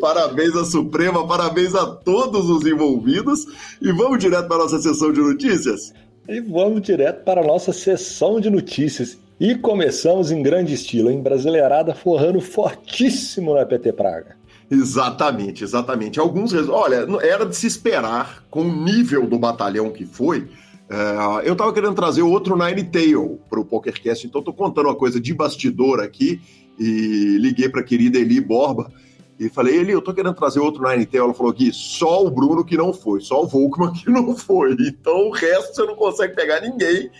parabéns 0.00 0.56
à 0.56 0.64
Suprema, 0.64 1.26
parabéns 1.26 1.74
a 1.74 1.86
todos 1.86 2.48
os 2.48 2.64
envolvidos. 2.66 3.44
E 3.80 3.92
vamos 3.92 4.18
direto 4.18 4.48
para 4.48 4.56
a 4.56 4.60
nossa 4.60 4.80
sessão 4.80 5.12
de 5.12 5.20
notícias? 5.20 5.92
E 6.28 6.40
vamos 6.40 6.82
direto 6.82 7.24
para 7.24 7.40
a 7.40 7.44
nossa 7.44 7.72
sessão 7.72 8.40
de 8.40 8.48
notícias. 8.48 9.18
E 9.40 9.56
começamos 9.56 10.30
em 10.30 10.42
grande 10.42 10.72
estilo, 10.74 11.10
em 11.10 11.20
Brasileirada 11.20 11.94
forrando 11.94 12.40
fortíssimo 12.40 13.54
na 13.54 13.66
PT 13.66 13.92
Praga. 13.92 14.36
Exatamente, 14.70 15.64
exatamente. 15.64 16.20
Alguns. 16.20 16.52
Olha, 16.68 17.06
era 17.20 17.44
de 17.44 17.56
se 17.56 17.66
esperar, 17.66 18.44
com 18.48 18.62
o 18.62 18.84
nível 18.84 19.26
do 19.26 19.38
batalhão 19.38 19.90
que 19.90 20.06
foi. 20.06 20.40
Uh, 20.40 21.40
eu 21.42 21.54
estava 21.54 21.72
querendo 21.72 21.94
trazer 21.94 22.22
outro 22.22 22.56
Nine 22.56 22.84
Tail 22.84 23.40
para 23.50 23.58
o 23.58 23.64
PokerCast, 23.64 24.26
então 24.26 24.40
estou 24.40 24.54
contando 24.54 24.86
uma 24.86 24.94
coisa 24.94 25.20
de 25.20 25.34
bastidor 25.34 26.00
aqui 26.00 26.40
e 26.78 27.38
liguei 27.38 27.68
para 27.68 27.80
a 27.80 27.84
querida 27.84 28.18
Eli 28.18 28.40
Borba 28.40 28.92
e 29.46 29.48
falei, 29.48 29.76
Eli, 29.76 29.92
eu 29.92 30.02
tô 30.02 30.14
querendo 30.14 30.34
trazer 30.34 30.60
outro 30.60 30.88
Nine 30.88 31.06
Tail. 31.06 31.24
Ela 31.24 31.34
falou 31.34 31.52
que 31.52 31.72
só 31.72 32.24
o 32.24 32.30
Bruno 32.30 32.64
que 32.64 32.76
não 32.76 32.92
foi, 32.92 33.20
só 33.20 33.42
o 33.42 33.46
Volkman 33.46 33.92
que 33.94 34.08
não 34.10 34.36
foi. 34.36 34.72
Então 34.80 35.28
o 35.28 35.30
resto 35.30 35.74
você 35.74 35.84
não 35.84 35.96
consegue 35.96 36.34
pegar 36.34 36.60
ninguém 36.60 37.10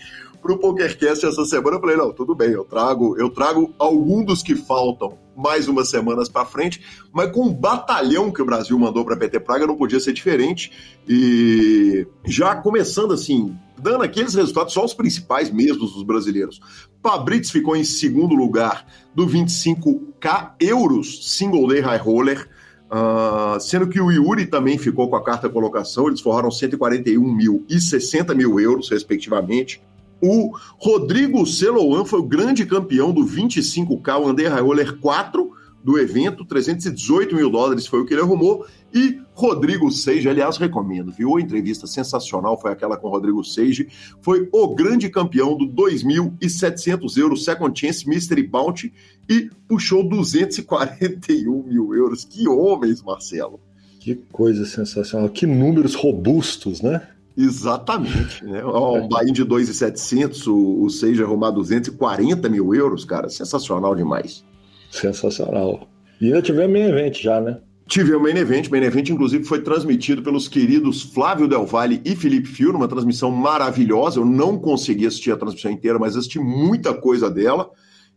pro 0.43 0.59
PokerCast 0.59 1.25
essa 1.25 1.45
semana. 1.45 1.77
Eu 1.77 1.81
falei, 1.81 1.95
não, 1.95 2.11
tudo 2.11 2.35
bem, 2.35 2.51
eu 2.51 2.65
trago, 2.65 3.17
eu 3.17 3.29
trago 3.29 3.73
algum 3.79 4.23
dos 4.23 4.43
que 4.43 4.55
faltam 4.55 5.17
mais 5.35 5.67
umas 5.67 5.89
semanas 5.89 6.29
para 6.29 6.45
frente, 6.45 6.81
mas 7.11 7.31
com 7.31 7.47
o 7.47 7.53
batalhão 7.53 8.31
que 8.31 8.41
o 8.41 8.45
Brasil 8.45 8.77
mandou 8.77 9.03
para 9.03 9.17
PT 9.17 9.39
Praga 9.39 9.65
não 9.65 9.75
podia 9.75 9.99
ser 9.99 10.13
diferente. 10.13 10.71
E 11.07 12.05
já 12.25 12.55
começando 12.55 13.13
assim, 13.13 13.57
dando 13.81 14.03
aqueles 14.03 14.33
resultados, 14.33 14.73
só 14.73 14.83
os 14.83 14.93
principais 14.93 15.49
mesmo 15.49 15.79
dos 15.79 16.03
brasileiros. 16.03 16.59
Pabrits 17.01 17.49
ficou 17.49 17.75
em 17.75 17.83
segundo 17.83 18.35
lugar 18.35 18.85
do 19.15 19.25
25K 19.25 20.53
euros 20.59 21.31
Single 21.31 21.67
Day 21.67 21.79
High 21.79 21.97
Roller. 21.97 22.49
Uh, 22.91 23.59
sendo 23.59 23.87
que 23.87 23.99
o 23.99 24.11
Yuri 24.11 24.45
também 24.45 24.77
ficou 24.77 25.09
com 25.09 25.15
a 25.15 25.23
quarta 25.23 25.49
colocação, 25.49 26.07
eles 26.07 26.21
forraram 26.21 26.51
141 26.51 27.19
mil 27.19 27.65
e 27.67 27.81
60 27.81 28.35
mil 28.35 28.59
euros, 28.59 28.89
respectivamente. 28.91 29.81
O 30.21 30.51
Rodrigo 30.77 31.45
Celoan 31.45 32.05
foi 32.05 32.19
o 32.19 32.27
grande 32.27 32.65
campeão 32.65 33.11
do 33.11 33.25
25K, 33.25 34.21
o 34.21 34.29
Under 34.29 34.63
Roller 34.63 34.97
4 34.97 35.63
do 35.83 35.99
evento, 35.99 36.45
318 36.45 37.35
mil 37.35 37.49
dólares 37.49 37.85
foi 37.85 37.99
o 37.99 38.05
que 38.05 38.13
ele 38.13 38.21
arrumou. 38.21 38.65
E 38.93 39.19
Rodrigo 39.33 39.91
Seige, 39.91 40.29
aliás, 40.29 40.57
recomendo, 40.57 41.11
viu? 41.11 41.35
A 41.35 41.41
entrevista 41.41 41.85
sensacional 41.85 42.59
foi 42.59 42.71
aquela 42.71 42.95
com 42.95 43.09
Rodrigo 43.09 43.43
Seige. 43.43 43.89
Foi 44.21 44.47
o 44.51 44.73
grande 44.73 45.09
campeão 45.09 45.57
do 45.57 45.65
2.700 45.65 47.17
euros 47.17 47.43
Second 47.43 47.77
Chance 47.77 48.07
Mystery 48.07 48.43
Bounty 48.43 48.93
e 49.27 49.49
puxou 49.67 50.07
241 50.07 51.63
mil 51.63 51.93
euros. 51.93 52.23
Que 52.23 52.47
homens, 52.47 53.01
Marcelo! 53.01 53.59
Que 53.99 54.15
coisa 54.31 54.65
sensacional, 54.65 55.29
que 55.29 55.45
números 55.45 55.95
robustos, 55.95 56.81
né? 56.81 57.07
Exatamente. 57.35 58.43
Né? 58.45 58.63
Um 58.63 59.07
buy 59.07 59.31
de 59.31 59.43
2,700, 59.43 60.47
o, 60.47 60.83
o 60.83 60.89
Seja 60.89 61.23
arrumar 61.23 61.51
240 61.51 62.47
mil 62.49 62.73
euros, 62.73 63.03
cara, 63.03 63.29
sensacional 63.29 63.95
demais. 63.95 64.43
Sensacional. 64.91 65.87
E 66.21 66.27
ainda 66.27 66.41
tivemos 66.41 66.71
main 66.71 66.89
event 66.89 67.21
já, 67.21 67.41
né? 67.41 67.59
Tivemos 67.87 68.21
main 68.21 68.37
event, 68.37 68.69
main 68.69 68.83
event 68.83 69.09
inclusive 69.09 69.43
foi 69.43 69.61
transmitido 69.61 70.21
pelos 70.21 70.47
queridos 70.47 71.01
Flávio 71.01 71.47
Del 71.47 71.65
Valle 71.65 72.01
e 72.05 72.15
Felipe 72.15 72.47
Fio, 72.47 72.71
uma 72.71 72.87
transmissão 72.87 73.29
maravilhosa. 73.29 74.19
Eu 74.19 74.25
não 74.25 74.57
consegui 74.57 75.05
assistir 75.05 75.31
a 75.31 75.37
transmissão 75.37 75.71
inteira, 75.71 75.99
mas 75.99 76.15
assisti 76.15 76.39
muita 76.39 76.93
coisa 76.93 77.29
dela. 77.29 77.69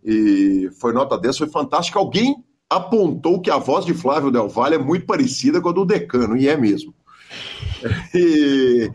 E 0.04 0.70
foi 0.78 0.92
nota 0.92 1.18
10, 1.18 1.38
foi 1.38 1.48
fantástica. 1.48 1.98
Alguém 1.98 2.36
apontou 2.70 3.40
que 3.40 3.50
a 3.50 3.58
voz 3.58 3.84
de 3.84 3.94
Flávio 3.94 4.30
Del 4.30 4.48
Valle 4.48 4.76
é 4.76 4.78
muito 4.78 5.06
parecida 5.06 5.60
com 5.60 5.68
a 5.68 5.72
do 5.72 5.84
Decano, 5.84 6.36
e 6.36 6.48
é 6.48 6.56
mesmo. 6.56 6.94
E, 8.14 8.90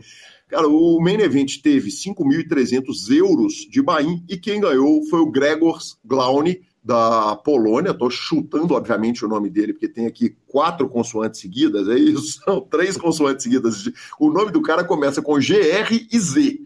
cara, 0.48 0.66
o 0.66 1.00
main 1.00 1.20
event 1.20 1.62
teve 1.62 1.88
5.300 1.88 3.16
euros 3.16 3.54
de 3.70 3.80
buy 3.80 4.22
e 4.28 4.36
quem 4.36 4.60
ganhou 4.60 5.02
foi 5.04 5.20
o 5.20 5.30
Gregor 5.30 5.78
Glaune, 6.04 6.60
da 6.82 7.36
Polônia. 7.36 7.90
Estou 7.90 8.10
chutando, 8.10 8.74
obviamente, 8.74 9.24
o 9.24 9.28
nome 9.28 9.48
dele, 9.48 9.72
porque 9.72 9.88
tem 9.88 10.06
aqui 10.06 10.36
quatro 10.46 10.88
consoantes 10.88 11.40
seguidas, 11.40 11.88
é 11.88 11.94
isso? 11.94 12.40
São 12.44 12.60
três 12.60 12.96
consoantes 12.96 13.44
seguidas. 13.44 13.84
O 14.18 14.30
nome 14.30 14.50
do 14.50 14.62
cara 14.62 14.84
começa 14.84 15.22
com 15.22 15.34
GR 15.34 16.06
e 16.10 16.18
Z. 16.18 16.60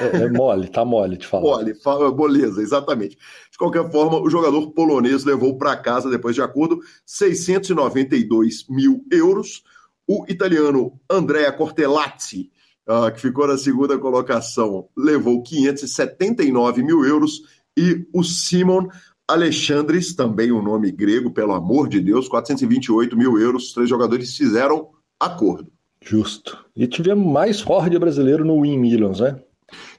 É, 0.00 0.24
é 0.24 0.30
mole, 0.30 0.68
tá 0.68 0.84
mole 0.84 1.16
de 1.16 1.26
falar. 1.26 1.42
Mole, 1.42 1.74
beleza, 2.16 2.62
exatamente. 2.62 3.16
De 3.50 3.58
qualquer 3.58 3.90
forma, 3.90 4.20
o 4.20 4.30
jogador 4.30 4.70
polonês 4.70 5.24
levou 5.24 5.58
para 5.58 5.76
casa, 5.76 6.08
depois 6.08 6.34
de 6.34 6.42
acordo, 6.42 6.80
692 7.04 8.66
mil 8.68 9.04
euros 9.10 9.62
o 10.10 10.24
italiano 10.28 10.98
Andrea 11.08 11.52
Cortellazzi, 11.52 12.50
uh, 12.88 13.14
que 13.14 13.20
ficou 13.20 13.46
na 13.46 13.56
segunda 13.56 13.96
colocação, 13.96 14.88
levou 14.96 15.40
579 15.40 16.82
mil 16.82 17.04
euros. 17.04 17.42
E 17.78 18.04
o 18.12 18.24
Simon 18.24 18.88
Alexandres, 19.28 20.12
também 20.12 20.50
um 20.50 20.60
nome 20.60 20.90
grego, 20.90 21.30
pelo 21.30 21.52
amor 21.52 21.88
de 21.88 22.00
Deus, 22.00 22.28
428 22.28 23.16
mil 23.16 23.38
euros. 23.38 23.68
Os 23.68 23.72
três 23.72 23.88
jogadores 23.88 24.36
fizeram 24.36 24.88
acordo. 25.20 25.70
Justo. 26.02 26.58
E 26.74 26.88
tivemos 26.88 27.32
mais 27.32 27.60
Ford 27.60 27.96
brasileiro 27.96 28.44
no 28.44 28.62
Win 28.62 28.78
Millions, 28.78 29.20
né? 29.20 29.38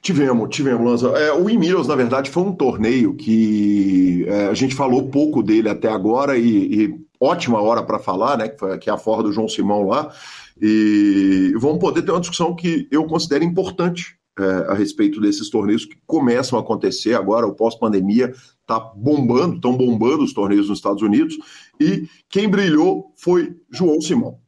Tivemos, 0.02 0.54
tivemos, 0.54 0.84
Lanza. 0.84 1.08
É, 1.16 1.32
o 1.32 1.46
Win 1.46 1.56
Millions, 1.56 1.88
na 1.88 1.96
verdade, 1.96 2.28
foi 2.28 2.42
um 2.42 2.52
torneio 2.52 3.14
que 3.14 4.26
é, 4.28 4.48
a 4.48 4.54
gente 4.54 4.74
falou 4.74 5.08
pouco 5.08 5.42
dele 5.42 5.70
até 5.70 5.88
agora 5.88 6.36
e, 6.36 6.82
e 6.84 7.00
ótima 7.22 7.60
hora 7.60 7.82
para 7.82 7.98
falar, 7.98 8.36
né? 8.36 8.48
Que, 8.48 8.58
foi, 8.58 8.78
a 8.88 8.98
forra 8.98 9.22
do 9.22 9.32
João 9.32 9.48
Simão 9.48 9.86
lá. 9.86 10.12
E 10.60 11.52
vamos 11.56 11.78
poder 11.78 12.02
ter 12.02 12.10
uma 12.10 12.20
discussão 12.20 12.54
que 12.54 12.88
eu 12.90 13.04
considero 13.04 13.44
importante 13.44 14.16
é, 14.38 14.44
a 14.70 14.74
respeito 14.74 15.20
desses 15.20 15.50
torneios 15.50 15.84
que 15.84 15.96
começam 16.06 16.58
a 16.58 16.62
acontecer 16.62 17.14
agora, 17.14 17.46
o 17.46 17.54
pós-pandemia 17.54 18.32
está 18.60 18.80
bombando, 18.80 19.56
estão 19.56 19.76
bombando 19.76 20.24
os 20.24 20.32
torneios 20.32 20.68
nos 20.68 20.78
Estados 20.78 21.02
Unidos, 21.02 21.36
e 21.78 22.08
quem 22.30 22.48
brilhou 22.48 23.12
foi 23.16 23.54
João 23.70 24.00
Simão. 24.00 24.38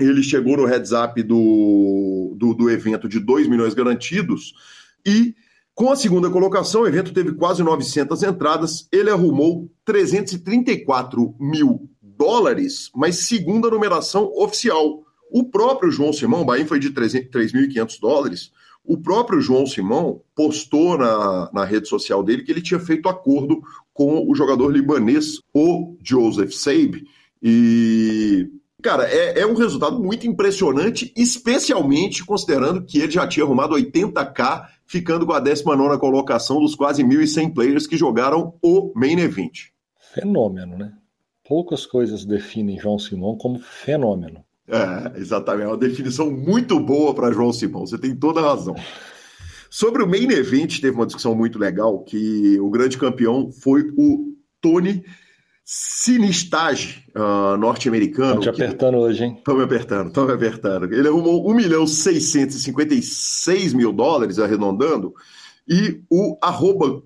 ele 0.00 0.22
chegou 0.22 0.56
no 0.56 0.64
heads 0.64 0.92
up 0.92 1.22
do, 1.22 2.34
do, 2.38 2.54
do 2.54 2.70
evento 2.70 3.06
de 3.06 3.20
2 3.20 3.46
milhões 3.46 3.74
garantidos 3.74 4.54
e 5.06 5.34
com 5.74 5.90
a 5.90 5.96
segunda 5.96 6.30
colocação, 6.30 6.82
o 6.82 6.86
evento 6.86 7.12
teve 7.12 7.32
quase 7.32 7.60
900 7.60 8.22
entradas, 8.22 8.88
ele 8.92 9.10
arrumou 9.10 9.68
334 9.84 11.34
mil 11.40 11.90
dólares, 12.16 12.90
mas 12.94 13.26
segundo 13.26 13.68
a 13.68 13.70
numeração 13.70 14.30
oficial. 14.34 15.02
O 15.30 15.44
próprio 15.44 15.90
João 15.90 16.12
Simão, 16.12 16.44
Bahia 16.44 16.66
foi 16.66 16.78
de 16.78 16.90
3.500 16.90 18.00
dólares, 18.00 18.52
o 18.84 18.98
próprio 18.98 19.40
João 19.40 19.66
Simão 19.66 20.20
postou 20.34 20.98
na, 20.98 21.50
na 21.52 21.64
rede 21.64 21.88
social 21.88 22.22
dele 22.22 22.42
que 22.42 22.52
ele 22.52 22.60
tinha 22.60 22.78
feito 22.78 23.08
acordo 23.08 23.62
com 23.92 24.30
o 24.30 24.34
jogador 24.34 24.68
libanês, 24.68 25.40
o 25.54 25.96
Joseph 26.02 26.52
Saib, 26.52 27.04
e 27.42 28.48
Cara, 28.84 29.08
é, 29.08 29.40
é, 29.40 29.46
um 29.46 29.54
resultado 29.54 29.98
muito 29.98 30.26
impressionante, 30.26 31.10
especialmente 31.16 32.22
considerando 32.22 32.84
que 32.84 32.98
ele 32.98 33.10
já 33.10 33.26
tinha 33.26 33.42
arrumado 33.42 33.74
80k, 33.74 34.66
ficando 34.84 35.24
com 35.24 35.32
a 35.32 35.40
19 35.40 35.98
colocação 35.98 36.60
dos 36.60 36.74
quase 36.74 37.02
1.100 37.02 37.54
players 37.54 37.86
que 37.86 37.96
jogaram 37.96 38.52
o 38.60 38.92
Main 38.94 39.18
Event. 39.20 39.68
Fenômeno, 40.12 40.76
né? 40.76 40.92
Poucas 41.46 41.84
coisas 41.86 42.24
definem 42.24 42.78
João 42.78 42.98
Simão 42.98 43.36
como 43.36 43.58
fenômeno. 43.58 44.44
É, 44.66 45.18
exatamente. 45.20 45.64
É 45.64 45.68
uma 45.68 45.76
definição 45.76 46.30
muito 46.30 46.80
boa 46.80 47.14
para 47.14 47.32
João 47.32 47.52
Simão. 47.52 47.86
Você 47.86 47.98
tem 47.98 48.16
toda 48.16 48.40
a 48.40 48.54
razão. 48.54 48.74
Sobre 49.70 50.02
o 50.02 50.08
Main 50.08 50.30
Event, 50.30 50.80
teve 50.80 50.96
uma 50.96 51.04
discussão 51.04 51.34
muito 51.34 51.58
legal 51.58 51.98
que 52.04 52.58
o 52.60 52.70
grande 52.70 52.96
campeão 52.96 53.50
foi 53.50 53.82
o 53.96 54.34
Tony 54.60 55.04
Sinistage, 55.64 57.04
uh, 57.16 57.56
norte-americano. 57.56 58.38
Estão 58.38 58.52
te 58.52 58.62
apertando 58.62 58.94
que... 58.94 59.00
hoje, 59.00 59.24
hein? 59.24 59.34
Estão 59.38 59.56
me 59.56 59.64
apertando, 59.64 60.08
estão 60.08 60.26
me 60.26 60.32
apertando. 60.32 60.92
Ele 60.92 61.08
arrumou 61.08 61.50
1 61.50 61.54
milhão 61.54 61.86
656 61.86 63.72
mil 63.72 63.90
dólares, 63.90 64.38
arredondando, 64.38 65.14
e 65.66 66.02
o 66.10 66.36
arroba 66.42 67.00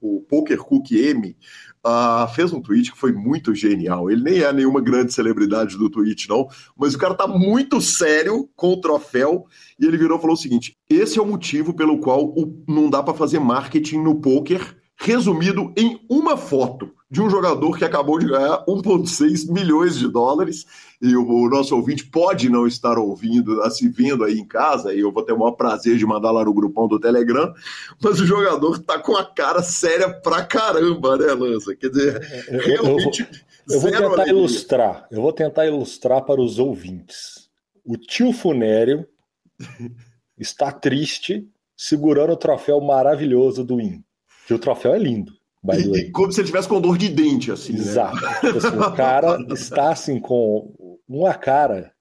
o 0.00 0.20
Poker 0.20 0.58
Cookie 0.58 0.98
M, 1.08 1.36
uh, 1.84 2.32
fez 2.34 2.52
um 2.52 2.60
tweet 2.60 2.92
que 2.92 2.98
foi 2.98 3.12
muito 3.12 3.54
genial. 3.54 4.10
Ele 4.10 4.22
nem 4.22 4.40
é 4.40 4.52
nenhuma 4.52 4.80
grande 4.80 5.12
celebridade 5.12 5.76
do 5.76 5.90
tweet, 5.90 6.28
não, 6.28 6.46
mas 6.76 6.94
o 6.94 6.98
cara 6.98 7.14
tá 7.14 7.26
muito 7.26 7.80
sério 7.80 8.48
com 8.54 8.72
o 8.72 8.80
troféu 8.80 9.46
e 9.78 9.84
ele 9.84 9.98
virou 9.98 10.18
e 10.18 10.20
falou 10.20 10.34
o 10.34 10.38
seguinte: 10.38 10.76
esse 10.88 11.18
é 11.18 11.22
o 11.22 11.26
motivo 11.26 11.74
pelo 11.74 11.98
qual 11.98 12.24
o, 12.24 12.64
não 12.68 12.88
dá 12.88 13.02
para 13.02 13.14
fazer 13.14 13.40
marketing 13.40 13.98
no 13.98 14.20
poker 14.20 14.81
resumido 15.02 15.72
em 15.76 16.00
uma 16.08 16.36
foto 16.36 16.94
de 17.10 17.20
um 17.20 17.28
jogador 17.28 17.76
que 17.76 17.84
acabou 17.84 18.18
de 18.18 18.26
ganhar 18.26 18.64
1,6 18.66 19.52
milhões 19.52 19.98
de 19.98 20.08
dólares. 20.08 20.64
E 21.00 21.14
o, 21.16 21.28
o, 21.28 21.48
nosso 21.50 21.74
ouvinte 21.74 22.06
pode 22.06 22.48
não 22.48 22.66
estar 22.66 22.96
ouvindo, 22.96 23.68
se 23.70 23.88
vendo 23.88 24.24
aí 24.24 24.38
em 24.38 24.46
casa, 24.46 24.94
e 24.94 25.00
eu 25.00 25.12
vou 25.12 25.24
ter 25.24 25.32
o 25.32 25.38
maior 25.38 25.52
prazer 25.52 25.98
de 25.98 26.06
mandar 26.06 26.30
lá 26.30 26.44
no 26.44 26.54
grupão 26.54 26.86
do 26.86 27.00
Telegram, 27.00 27.52
mas 28.00 28.20
o 28.20 28.26
jogador 28.26 28.78
tá 28.78 28.98
com 28.98 29.16
a 29.16 29.24
cara 29.24 29.62
séria 29.62 30.08
pra 30.08 30.44
caramba, 30.44 31.18
né, 31.18 31.32
Lança? 31.34 31.74
Quer 31.74 31.90
dizer, 31.90 32.46
eu, 32.48 32.60
realmente. 32.60 33.28
Eu, 33.68 33.74
eu 33.74 33.80
vou 33.80 33.90
tentar 33.90 34.06
alegria. 34.06 34.32
ilustrar, 34.32 35.08
eu 35.10 35.20
vou 35.20 35.32
tentar 35.32 35.66
ilustrar 35.66 36.24
para 36.24 36.40
os 36.40 36.58
ouvintes. 36.58 37.50
O 37.84 37.96
tio 37.96 38.32
Funério 38.32 39.06
está 40.38 40.70
triste 40.70 41.46
segurando 41.76 42.32
o 42.32 42.36
troféu 42.36 42.80
maravilhoso 42.80 43.64
do 43.64 43.80
IN 43.80 44.02
que 44.52 44.56
o 44.56 44.58
troféu 44.58 44.94
é 44.94 44.98
lindo. 44.98 45.32
E, 45.94 46.10
como 46.10 46.32
se 46.32 46.40
ele 46.40 46.48
tivesse 46.48 46.68
com 46.68 46.80
dor 46.80 46.98
de 46.98 47.08
dente, 47.08 47.52
assim. 47.52 47.72
Né? 47.72 47.78
Exato. 47.78 48.20
Né? 48.20 48.50
Assim, 48.56 48.78
o 48.78 48.92
cara 48.92 49.38
está 49.52 49.90
assim 49.90 50.18
com 50.18 50.98
uma 51.08 51.34
cara 51.34 51.92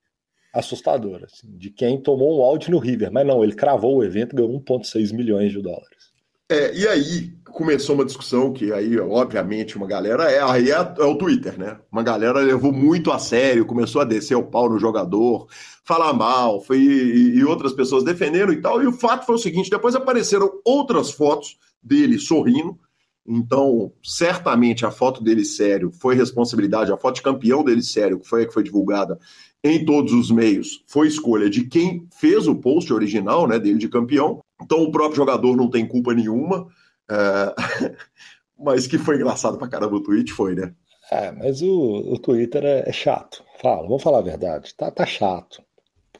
assustadora, 0.53 1.27
assim, 1.31 1.55
de 1.57 1.69
quem 1.69 2.01
tomou 2.01 2.39
um 2.39 2.41
áudio 2.41 2.71
no 2.71 2.79
River. 2.79 3.11
Mas 3.11 3.25
não, 3.25 3.43
ele 3.43 3.53
cravou 3.53 3.97
o 3.97 4.03
evento 4.03 4.33
e 4.33 4.37
ganhou 4.37 4.59
1,6 4.59 5.13
milhões 5.13 5.51
de 5.51 5.61
dólares. 5.61 6.11
É, 6.49 6.75
e 6.75 6.87
aí 6.87 7.33
começou 7.51 7.95
uma 7.95 8.05
discussão 8.05 8.51
que 8.51 8.71
aí, 8.71 8.99
obviamente, 8.99 9.77
uma 9.77 9.87
galera. 9.87 10.31
É, 10.31 10.41
aí 10.41 10.71
é, 10.71 10.75
é, 10.75 11.03
o 11.03 11.15
Twitter, 11.15 11.57
né? 11.57 11.77
Uma 11.91 12.03
galera 12.03 12.39
levou 12.39 12.71
muito 12.71 13.11
a 13.11 13.19
sério, 13.19 13.65
começou 13.65 14.01
a 14.01 14.05
descer 14.05 14.35
o 14.35 14.43
pau 14.43 14.69
no 14.69 14.79
jogador, 14.79 15.47
falar 15.83 16.13
mal, 16.13 16.61
foi, 16.61 16.79
e, 16.79 17.37
e 17.37 17.45
outras 17.45 17.73
pessoas 17.73 18.03
defendendo 18.03 18.51
e 18.53 18.61
tal. 18.61 18.81
E 18.81 18.87
o 18.87 18.93
fato 18.93 19.25
foi 19.25 19.35
o 19.35 19.39
seguinte: 19.39 19.69
depois 19.69 19.95
apareceram 19.95 20.51
outras 20.65 21.11
fotos 21.11 21.57
dele 21.81 22.17
sorrindo. 22.17 22.79
Então, 23.27 23.91
certamente 24.03 24.85
a 24.85 24.89
foto 24.89 25.23
dele 25.23 25.45
sério 25.45 25.91
foi 25.91 26.15
responsabilidade, 26.15 26.91
a 26.91 26.97
foto 26.97 27.15
de 27.15 27.21
campeão 27.21 27.63
dele 27.63 27.83
sério, 27.83 28.19
que 28.19 28.27
foi 28.27 28.43
a 28.43 28.47
que 28.47 28.53
foi 28.53 28.63
divulgada 28.63 29.19
em 29.63 29.85
todos 29.85 30.11
os 30.11 30.31
meios, 30.31 30.83
foi 30.87 31.07
escolha 31.07 31.49
de 31.49 31.65
quem 31.65 32.07
fez 32.19 32.47
o 32.47 32.55
post 32.55 32.91
original 32.91 33.47
né, 33.47 33.59
dele 33.59 33.77
de 33.77 33.87
campeão. 33.87 34.41
Então, 34.61 34.81
o 34.81 34.91
próprio 34.91 35.17
jogador 35.17 35.55
não 35.55 35.69
tem 35.69 35.87
culpa 35.87 36.13
nenhuma. 36.13 36.67
É... 37.11 37.91
mas 38.57 38.87
que 38.87 38.97
foi 38.97 39.15
engraçado 39.15 39.57
pra 39.57 39.67
caramba 39.67 39.97
o 39.97 40.03
tweet, 40.03 40.31
foi, 40.31 40.55
né? 40.55 40.73
É, 41.11 41.31
mas 41.31 41.61
o, 41.61 42.13
o 42.13 42.17
Twitter 42.17 42.63
é, 42.63 42.83
é 42.87 42.91
chato. 42.93 43.43
Fala, 43.61 43.83
vamos 43.83 44.01
falar 44.01 44.19
a 44.19 44.23
verdade. 44.23 44.73
Tá, 44.75 44.89
tá 44.89 45.05
chato. 45.05 45.61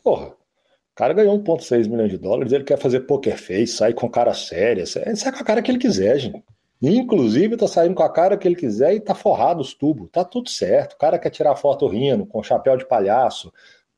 Porra, 0.04 0.28
o 0.28 0.96
cara 0.96 1.14
ganhou 1.14 1.42
1,6 1.42 1.88
milhões 1.88 2.12
de 2.12 2.18
dólares, 2.18 2.52
ele 2.52 2.66
quer 2.66 2.78
fazer 2.78 3.02
poker 3.02 3.38
face, 3.38 3.68
sair 3.68 3.94
com 3.94 4.10
cara 4.10 4.34
séria, 4.34 4.86
sai 4.86 5.32
com 5.32 5.40
a 5.40 5.46
cara 5.46 5.62
que 5.62 5.72
ele 5.72 5.80
quiser, 5.80 6.20
gente. 6.20 6.44
Inclusive, 6.82 7.56
tá 7.56 7.68
saindo 7.68 7.94
com 7.96 8.04
a 8.04 8.12
cara 8.12 8.36
que 8.36 8.48
ele 8.48 8.56
quiser 8.56 8.96
e 8.96 9.00
tá 9.00 9.14
forrado 9.14 9.62
os 9.62 9.74
tubos. 9.74 10.10
Tá 10.12 10.26
tudo 10.26 10.50
certo. 10.50 10.94
O 10.94 10.98
cara 10.98 11.20
quer 11.20 11.30
tirar 11.30 11.56
foto 11.56 11.88
rindo, 11.88 12.26
com 12.26 12.42
chapéu 12.42 12.76
de 12.76 12.88
palhaço, 12.88 13.54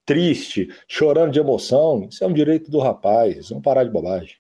triste, 0.06 0.68
chorando 0.88 1.32
de 1.32 1.40
emoção. 1.40 2.08
Isso 2.10 2.24
é 2.24 2.28
um 2.28 2.34
direito 2.34 2.70
do 2.70 2.80
rapaz. 2.80 3.50
Vamos 3.50 3.64
parar 3.64 3.86
de 3.86 3.90
bobagem. 3.90 4.36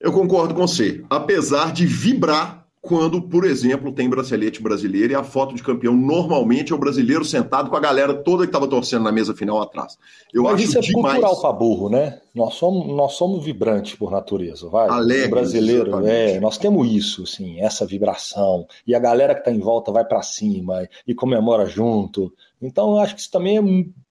Eu 0.00 0.12
concordo 0.12 0.54
com 0.54 0.66
você. 0.66 1.04
Apesar 1.10 1.72
de 1.72 1.84
vibrar 1.84 2.60
quando, 2.80 3.20
por 3.20 3.44
exemplo, 3.44 3.92
tem 3.92 4.08
bracelete 4.08 4.62
brasileiro 4.62 5.12
e 5.12 5.14
a 5.14 5.22
foto 5.22 5.54
de 5.54 5.62
campeão 5.62 5.94
normalmente 5.94 6.72
é 6.72 6.74
o 6.74 6.78
brasileiro 6.78 7.24
sentado 7.24 7.68
com 7.68 7.76
a 7.76 7.80
galera 7.80 8.14
toda 8.14 8.44
que 8.44 8.48
estava 8.48 8.66
torcendo 8.66 9.02
na 9.02 9.12
mesa 9.12 9.34
final 9.34 9.60
atrás. 9.60 9.98
Eu 10.32 10.44
Mas 10.44 10.54
acho 10.54 10.64
isso 10.64 10.78
é 10.78 10.80
demais... 10.80 11.14
cultural 11.16 11.40
para 11.40 11.52
burro, 11.52 11.90
né? 11.90 12.18
Nós 12.34 12.54
somos, 12.54 12.86
nós 12.86 13.12
somos 13.12 13.44
vibrantes 13.44 13.96
por 13.96 14.10
natureza, 14.10 14.68
vai. 14.70 14.88
Alegre, 14.88 15.26
o 15.26 15.30
brasileiro, 15.30 16.06
é, 16.06 16.40
nós 16.40 16.56
temos 16.56 16.90
isso, 16.90 17.24
assim, 17.24 17.60
essa 17.60 17.84
vibração. 17.84 18.66
E 18.86 18.94
a 18.94 18.98
galera 18.98 19.34
que 19.34 19.40
está 19.40 19.50
em 19.50 19.60
volta 19.60 19.92
vai 19.92 20.04
para 20.04 20.22
cima 20.22 20.88
e 21.06 21.14
comemora 21.14 21.66
junto. 21.66 22.32
Então, 22.62 22.92
eu 22.92 22.98
acho 23.00 23.14
que 23.14 23.20
isso 23.20 23.30
também 23.30 23.58
é 23.58 23.62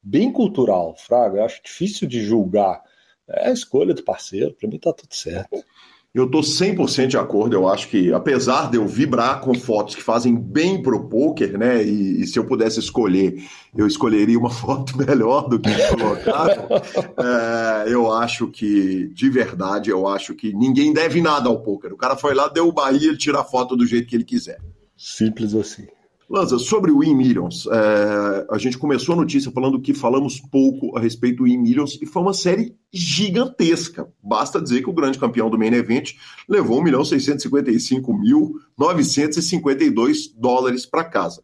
bem 0.03 0.31
cultural, 0.31 0.95
Fraga. 0.95 1.39
Eu 1.39 1.45
acho 1.45 1.63
difícil 1.63 2.07
de 2.07 2.23
julgar. 2.23 2.83
É 3.29 3.49
a 3.49 3.53
escolha 3.53 3.93
do 3.93 4.03
parceiro, 4.03 4.53
para 4.53 4.69
mim 4.69 4.79
tá 4.79 4.91
tudo 4.93 5.13
certo. 5.13 5.63
Eu 6.11 6.25
estou 6.25 6.41
100% 6.41 7.07
de 7.07 7.17
acordo. 7.17 7.55
Eu 7.55 7.67
acho 7.67 7.87
que, 7.87 8.11
apesar 8.11 8.71
de 8.71 8.77
eu 8.77 8.87
vibrar 8.87 9.41
com 9.41 9.53
fotos 9.53 9.93
que 9.93 10.01
fazem 10.01 10.35
bem 10.35 10.81
pro 10.81 11.07
poker, 11.07 11.55
né? 11.55 11.83
E, 11.83 12.21
e 12.21 12.27
se 12.27 12.39
eu 12.39 12.45
pudesse 12.45 12.79
escolher, 12.79 13.43
eu 13.77 13.85
escolheria 13.85 14.37
uma 14.37 14.49
foto 14.51 14.97
melhor 14.97 15.47
do 15.47 15.59
que 15.59 15.69
colocaram. 15.87 16.67
é, 17.87 17.93
eu 17.93 18.11
acho 18.11 18.47
que, 18.47 19.07
de 19.13 19.29
verdade, 19.29 19.91
eu 19.91 20.07
acho 20.07 20.33
que 20.33 20.51
ninguém 20.51 20.91
deve 20.91 21.21
nada 21.21 21.47
ao 21.47 21.61
poker. 21.61 21.93
O 21.93 21.97
cara 21.97 22.15
foi 22.15 22.33
lá, 22.33 22.47
deu 22.47 22.67
o 22.67 22.73
Bahia, 22.73 23.09
ele 23.09 23.17
tira 23.17 23.41
a 23.41 23.43
foto 23.43 23.75
do 23.75 23.85
jeito 23.85 24.07
que 24.07 24.15
ele 24.15 24.25
quiser. 24.25 24.59
Simples 24.97 25.53
assim. 25.53 25.87
Lanza, 26.29 26.59
sobre 26.59 26.91
o 26.91 27.03
E-Millions, 27.03 27.65
é, 27.65 28.45
a 28.51 28.57
gente 28.59 28.77
começou 28.77 29.13
a 29.13 29.17
notícia 29.17 29.51
falando 29.51 29.81
que 29.81 29.95
falamos 29.95 30.39
pouco 30.39 30.95
a 30.95 30.99
respeito 30.99 31.37
do 31.37 31.47
E-Millions 31.47 31.97
e 31.99 32.05
foi 32.05 32.21
uma 32.21 32.35
série 32.35 32.75
gigantesca. 32.93 34.07
Basta 34.21 34.61
dizer 34.61 34.83
que 34.83 34.89
o 34.91 34.93
grande 34.93 35.17
campeão 35.17 35.49
do 35.49 35.57
Main 35.57 35.73
Event 35.73 36.11
levou 36.47 36.79
1 36.79 36.83
milhão 36.83 37.03
655 37.03 38.13
mil 38.13 38.59
952 38.77 40.27
dólares 40.27 40.85
para 40.85 41.03
casa. 41.03 41.41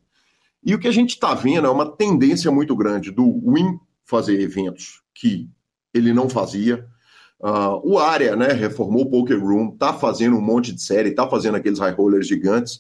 E 0.64 0.76
o 0.76 0.80
que 0.80 0.88
a 0.88 0.94
gente 0.94 1.16
está 1.16 1.34
vendo 1.34 1.66
é 1.66 1.70
uma 1.70 1.90
tendência 1.90 2.52
muito 2.52 2.76
grande 2.76 3.10
do 3.10 3.42
Win 3.44 3.80
fazer 4.04 4.40
eventos 4.40 5.02
que 5.16 5.50
ele 5.96 6.14
não 6.14 6.30
fazia. 6.30 6.86
Uh, 7.40 7.82
o 7.84 7.98
Área, 7.98 8.36
né, 8.36 8.50
reformou 8.50 9.06
o 9.06 9.10
Poker 9.10 9.44
Room, 9.44 9.72
tá 9.72 9.94
fazendo 9.94 10.38
um 10.38 10.42
monte 10.42 10.72
de 10.72 10.82
série, 10.84 11.10
tá 11.10 11.28
fazendo 11.28 11.56
aqueles 11.56 11.80
high 11.80 11.94
rollers 11.94 12.28
gigantes. 12.28 12.80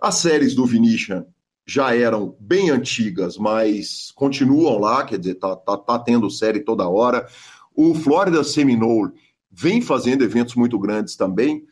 As 0.00 0.14
séries 0.14 0.54
do 0.54 0.64
Vinicius 0.64 1.24
já 1.66 1.94
eram 1.94 2.36
bem 2.40 2.70
antigas, 2.70 3.36
mas 3.36 4.10
continuam 4.14 4.78
lá, 4.78 5.04
quer 5.04 5.18
dizer, 5.18 5.36
tá, 5.36 5.54
tá, 5.56 5.76
tá 5.76 5.98
tendo 5.98 6.30
série 6.30 6.60
toda 6.60 6.88
hora. 6.88 7.26
O 7.74 7.94
Florida 7.94 8.42
Seminole 8.42 9.12
vem 9.50 9.80
fazendo 9.80 10.24
eventos 10.24 10.54
muito 10.54 10.78
grandes 10.78 11.16
também. 11.16 11.64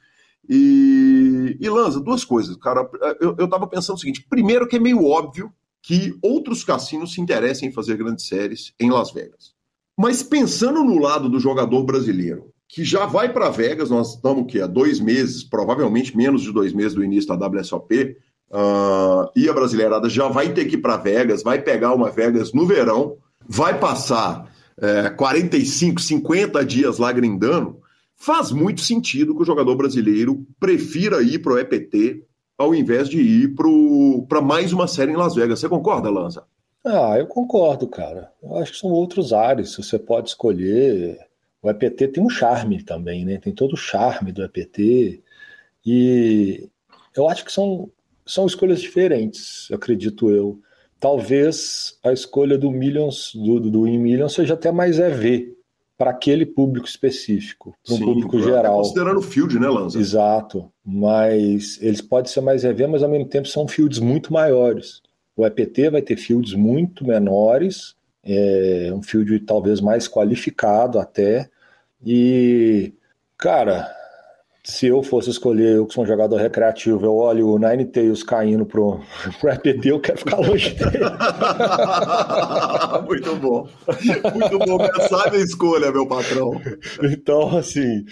E, 0.48 1.56
e 1.60 1.68
Lanza, 1.68 2.00
duas 2.00 2.24
coisas, 2.24 2.56
cara. 2.56 2.88
Eu, 3.20 3.36
eu 3.38 3.48
tava 3.48 3.66
pensando 3.66 3.96
o 3.96 4.00
seguinte: 4.00 4.26
primeiro, 4.28 4.66
que 4.66 4.76
é 4.76 4.80
meio 4.80 5.04
óbvio 5.04 5.52
que 5.82 6.16
outros 6.22 6.62
cassinos 6.62 7.14
se 7.14 7.20
interessem 7.20 7.68
em 7.68 7.72
fazer 7.72 7.96
grandes 7.96 8.26
séries 8.26 8.72
em 8.78 8.90
Las 8.90 9.12
Vegas. 9.12 9.54
Mas 9.98 10.22
pensando 10.22 10.82
no 10.84 10.98
lado 10.98 11.28
do 11.28 11.40
jogador 11.40 11.82
brasileiro, 11.84 12.52
que 12.68 12.84
já 12.84 13.06
vai 13.06 13.32
para 13.32 13.50
Vegas, 13.50 13.90
nós 13.90 14.14
estamos 14.14 14.50
que 14.50 14.60
há 14.60 14.66
dois 14.66 15.00
meses, 15.00 15.42
provavelmente 15.42 16.16
menos 16.16 16.42
de 16.42 16.52
dois 16.52 16.72
meses 16.72 16.94
do 16.94 17.04
início 17.04 17.36
da 17.36 17.46
WSOP, 17.46 18.16
Uh, 18.50 19.30
e 19.36 19.48
a 19.48 19.52
brasileirada 19.52 20.08
já 20.08 20.26
vai 20.28 20.52
ter 20.52 20.64
que 20.64 20.74
ir 20.74 20.80
para 20.80 20.96
Vegas, 20.96 21.42
vai 21.42 21.60
pegar 21.62 21.94
uma 21.94 22.10
Vegas 22.10 22.52
no 22.52 22.66
verão. 22.66 23.16
vai 23.48 23.78
passar 23.78 24.50
é, 24.80 25.10
45, 25.10 26.00
50 26.00 26.64
dias 26.64 26.98
lá 26.98 27.12
grindando, 27.12 27.78
faz 28.16 28.50
muito 28.50 28.80
sentido 28.80 29.34
que 29.36 29.42
o 29.42 29.46
jogador 29.46 29.76
brasileiro 29.76 30.44
prefira 30.58 31.22
ir 31.22 31.38
para 31.40 31.52
o 31.52 31.58
EPT 31.58 32.24
ao 32.58 32.74
invés 32.74 33.08
de 33.08 33.20
ir 33.20 33.54
para 34.28 34.42
mais 34.42 34.72
uma 34.72 34.86
série 34.86 35.12
em 35.12 35.16
Las 35.16 35.34
Vegas. 35.34 35.60
Você 35.60 35.68
concorda, 35.68 36.10
Lanza? 36.10 36.44
Ah, 36.84 37.16
eu 37.18 37.26
concordo, 37.26 37.86
cara. 37.88 38.32
Eu 38.42 38.56
acho 38.58 38.72
que 38.72 38.78
são 38.78 38.90
outros 38.90 39.32
ares. 39.32 39.74
Você 39.76 39.98
pode 39.98 40.28
escolher. 40.28 41.18
O 41.62 41.70
EPT 41.70 42.08
tem 42.08 42.22
um 42.22 42.28
charme 42.28 42.82
também, 42.82 43.24
né? 43.24 43.38
Tem 43.38 43.54
todo 43.54 43.72
o 43.72 43.78
charme 43.78 44.30
do 44.30 44.44
EPT. 44.44 45.22
E 45.86 46.68
eu 47.16 47.28
acho 47.30 47.46
que 47.46 47.52
são, 47.52 47.90
são 48.30 48.46
escolhas 48.46 48.80
diferentes, 48.80 49.68
acredito 49.72 50.30
eu. 50.30 50.60
Talvez 50.98 51.98
a 52.04 52.12
escolha 52.12 52.58
do 52.58 52.70
Millions, 52.70 53.32
do, 53.34 53.58
do 53.58 53.88
In 53.88 53.98
Millions, 53.98 54.34
seja 54.34 54.54
até 54.54 54.70
mais 54.70 54.98
EV, 54.98 55.56
para 55.96 56.10
aquele 56.12 56.46
público 56.46 56.86
específico, 56.86 57.74
para 57.84 57.94
um 57.94 57.98
Sim, 57.98 58.04
público 58.04 58.40
geral. 58.40 58.78
Considerando 58.78 59.18
o 59.18 59.22
field, 59.22 59.58
né, 59.58 59.68
Lanza? 59.68 59.98
Exato. 59.98 60.70
Mas 60.84 61.78
eles 61.82 62.00
podem 62.00 62.32
ser 62.32 62.40
mais 62.40 62.64
EV, 62.64 62.86
mas 62.86 63.02
ao 63.02 63.10
mesmo 63.10 63.26
tempo 63.26 63.46
são 63.48 63.68
fields 63.68 63.98
muito 63.98 64.32
maiores. 64.32 65.02
O 65.36 65.44
EPT 65.44 65.90
vai 65.90 66.00
ter 66.00 66.16
fields 66.16 66.54
muito 66.54 67.06
menores, 67.06 67.94
é, 68.24 68.90
um 68.94 69.02
field 69.02 69.40
talvez 69.40 69.80
mais 69.80 70.08
qualificado 70.08 70.98
até. 70.98 71.50
E, 72.04 72.94
cara, 73.36 73.90
se 74.62 74.86
eu 74.86 75.02
fosse 75.02 75.30
escolher, 75.30 75.76
eu 75.76 75.86
que 75.86 75.94
sou 75.94 76.04
um 76.04 76.06
jogador 76.06 76.36
recreativo, 76.36 77.04
eu 77.04 77.14
olho 77.14 77.48
o 77.48 77.58
Nine 77.58 77.86
Tails 77.86 78.22
caindo 78.22 78.66
pro, 78.66 79.00
pro 79.40 79.50
EPT, 79.50 79.88
eu 79.88 80.00
quero 80.00 80.18
ficar 80.18 80.38
longe 80.38 80.70
dele. 80.76 81.04
Muito 83.06 83.36
bom. 83.36 83.68
Muito 84.34 84.58
bom. 84.58 84.78
Sabe 85.08 85.38
a 85.38 85.40
escolha, 85.40 85.90
meu 85.90 86.06
patrão. 86.06 86.60
Então, 87.02 87.56
assim, 87.56 88.04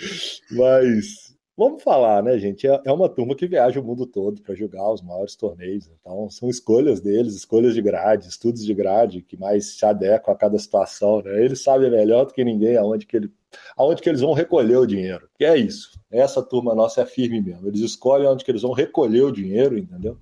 mas 0.50 1.27
vamos 1.59 1.83
falar, 1.83 2.23
né, 2.23 2.38
gente? 2.38 2.69
É, 2.69 2.81
é 2.85 2.93
uma 2.93 3.09
turma 3.09 3.35
que 3.35 3.49
viaja 3.49 3.81
o 3.81 3.85
mundo 3.85 4.07
todo 4.07 4.41
para 4.41 4.55
jogar 4.55 4.93
os 4.93 5.03
maiores 5.03 5.35
torneios. 5.35 5.91
Então, 6.00 6.31
são 6.31 6.49
escolhas 6.49 7.00
deles, 7.00 7.35
escolhas 7.35 7.75
de 7.75 7.83
grade, 7.83 8.29
estudos 8.29 8.65
de 8.65 8.73
grade 8.73 9.23
que 9.23 9.37
mais 9.37 9.77
se 9.77 9.85
adequam 9.85 10.33
a 10.33 10.37
cada 10.37 10.57
situação, 10.57 11.21
né? 11.21 11.45
Eles 11.45 11.61
sabem 11.61 11.91
melhor 11.91 12.27
do 12.27 12.33
que 12.33 12.45
ninguém 12.45 12.77
aonde 12.77 13.05
que 13.05 13.17
ele 13.17 13.33
aonde 13.77 14.03
que 14.03 14.09
eles 14.09 14.21
vão 14.21 14.35
recolher 14.35 14.77
o 14.77 14.87
dinheiro. 14.87 15.29
Que 15.37 15.45
é 15.45 15.57
isso. 15.57 15.99
Essa 16.11 16.43
turma 16.43 16.75
nossa 16.75 17.00
é 17.00 17.07
firme 17.07 17.41
mesmo. 17.41 17.67
Eles 17.67 17.81
escolhem 17.81 18.29
onde 18.29 18.45
que 18.45 18.50
eles 18.50 18.62
vão 18.62 18.73
recolher 18.73 19.23
o 19.23 19.33
dinheiro, 19.33 19.77
entendeu? 19.77 20.17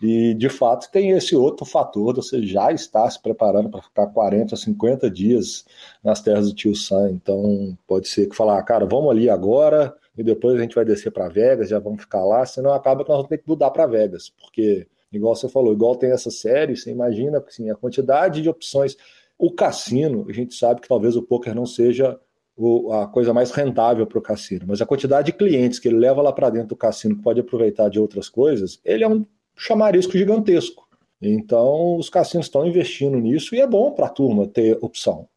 E, 0.00 0.34
de 0.34 0.48
fato, 0.48 0.90
tem 0.90 1.10
esse 1.10 1.34
outro 1.34 1.64
fator, 1.64 2.14
você 2.14 2.44
já 2.44 2.72
está 2.72 3.08
se 3.08 3.20
preparando 3.20 3.70
para 3.70 3.82
ficar 3.82 4.06
40, 4.08 4.54
50 4.54 5.10
dias 5.10 5.64
nas 6.02 6.20
terras 6.20 6.48
do 6.48 6.54
tio 6.54 6.74
Sam. 6.74 7.10
Então, 7.10 7.76
pode 7.86 8.08
ser 8.08 8.28
que 8.28 8.36
falar, 8.36 8.62
cara, 8.64 8.86
vamos 8.86 9.10
ali 9.10 9.30
agora 9.30 9.94
e 10.16 10.22
depois 10.22 10.56
a 10.56 10.62
gente 10.62 10.74
vai 10.74 10.84
descer 10.84 11.10
para 11.10 11.28
Vegas, 11.28 11.68
já 11.68 11.78
vamos 11.78 12.02
ficar 12.02 12.24
lá, 12.24 12.44
senão 12.46 12.72
acaba 12.72 13.02
que 13.02 13.10
nós 13.10 13.18
vamos 13.18 13.28
ter 13.28 13.38
que 13.38 13.48
mudar 13.48 13.70
para 13.70 13.86
Vegas, 13.86 14.30
porque, 14.30 14.86
igual 15.12 15.34
você 15.34 15.48
falou, 15.48 15.72
igual 15.72 15.96
tem 15.96 16.12
essa 16.12 16.30
série, 16.30 16.76
você 16.76 16.90
imagina 16.90 17.42
assim, 17.46 17.70
a 17.70 17.74
quantidade 17.74 18.40
de 18.42 18.48
opções. 18.48 18.96
O 19.38 19.50
cassino, 19.50 20.26
a 20.28 20.32
gente 20.32 20.54
sabe 20.54 20.80
que 20.80 20.88
talvez 20.88 21.16
o 21.16 21.22
poker 21.22 21.54
não 21.54 21.66
seja 21.66 22.18
a 22.92 23.06
coisa 23.08 23.34
mais 23.34 23.50
rentável 23.50 24.06
para 24.06 24.18
o 24.18 24.22
cassino, 24.22 24.64
mas 24.68 24.80
a 24.80 24.86
quantidade 24.86 25.26
de 25.26 25.36
clientes 25.36 25.80
que 25.80 25.88
ele 25.88 25.98
leva 25.98 26.22
lá 26.22 26.32
para 26.32 26.50
dentro 26.50 26.68
do 26.68 26.76
cassino 26.76 27.16
que 27.16 27.22
pode 27.22 27.40
aproveitar 27.40 27.88
de 27.88 27.98
outras 27.98 28.28
coisas, 28.28 28.80
ele 28.84 29.02
é 29.02 29.08
um 29.08 29.26
chamarisco 29.56 30.16
gigantesco. 30.16 30.86
Então, 31.20 31.96
os 31.96 32.08
cassinos 32.08 32.46
estão 32.46 32.66
investindo 32.66 33.18
nisso 33.18 33.54
e 33.54 33.60
é 33.60 33.66
bom 33.66 33.90
para 33.92 34.06
a 34.06 34.10
turma 34.10 34.46
ter 34.46 34.78
opção. 34.80 35.28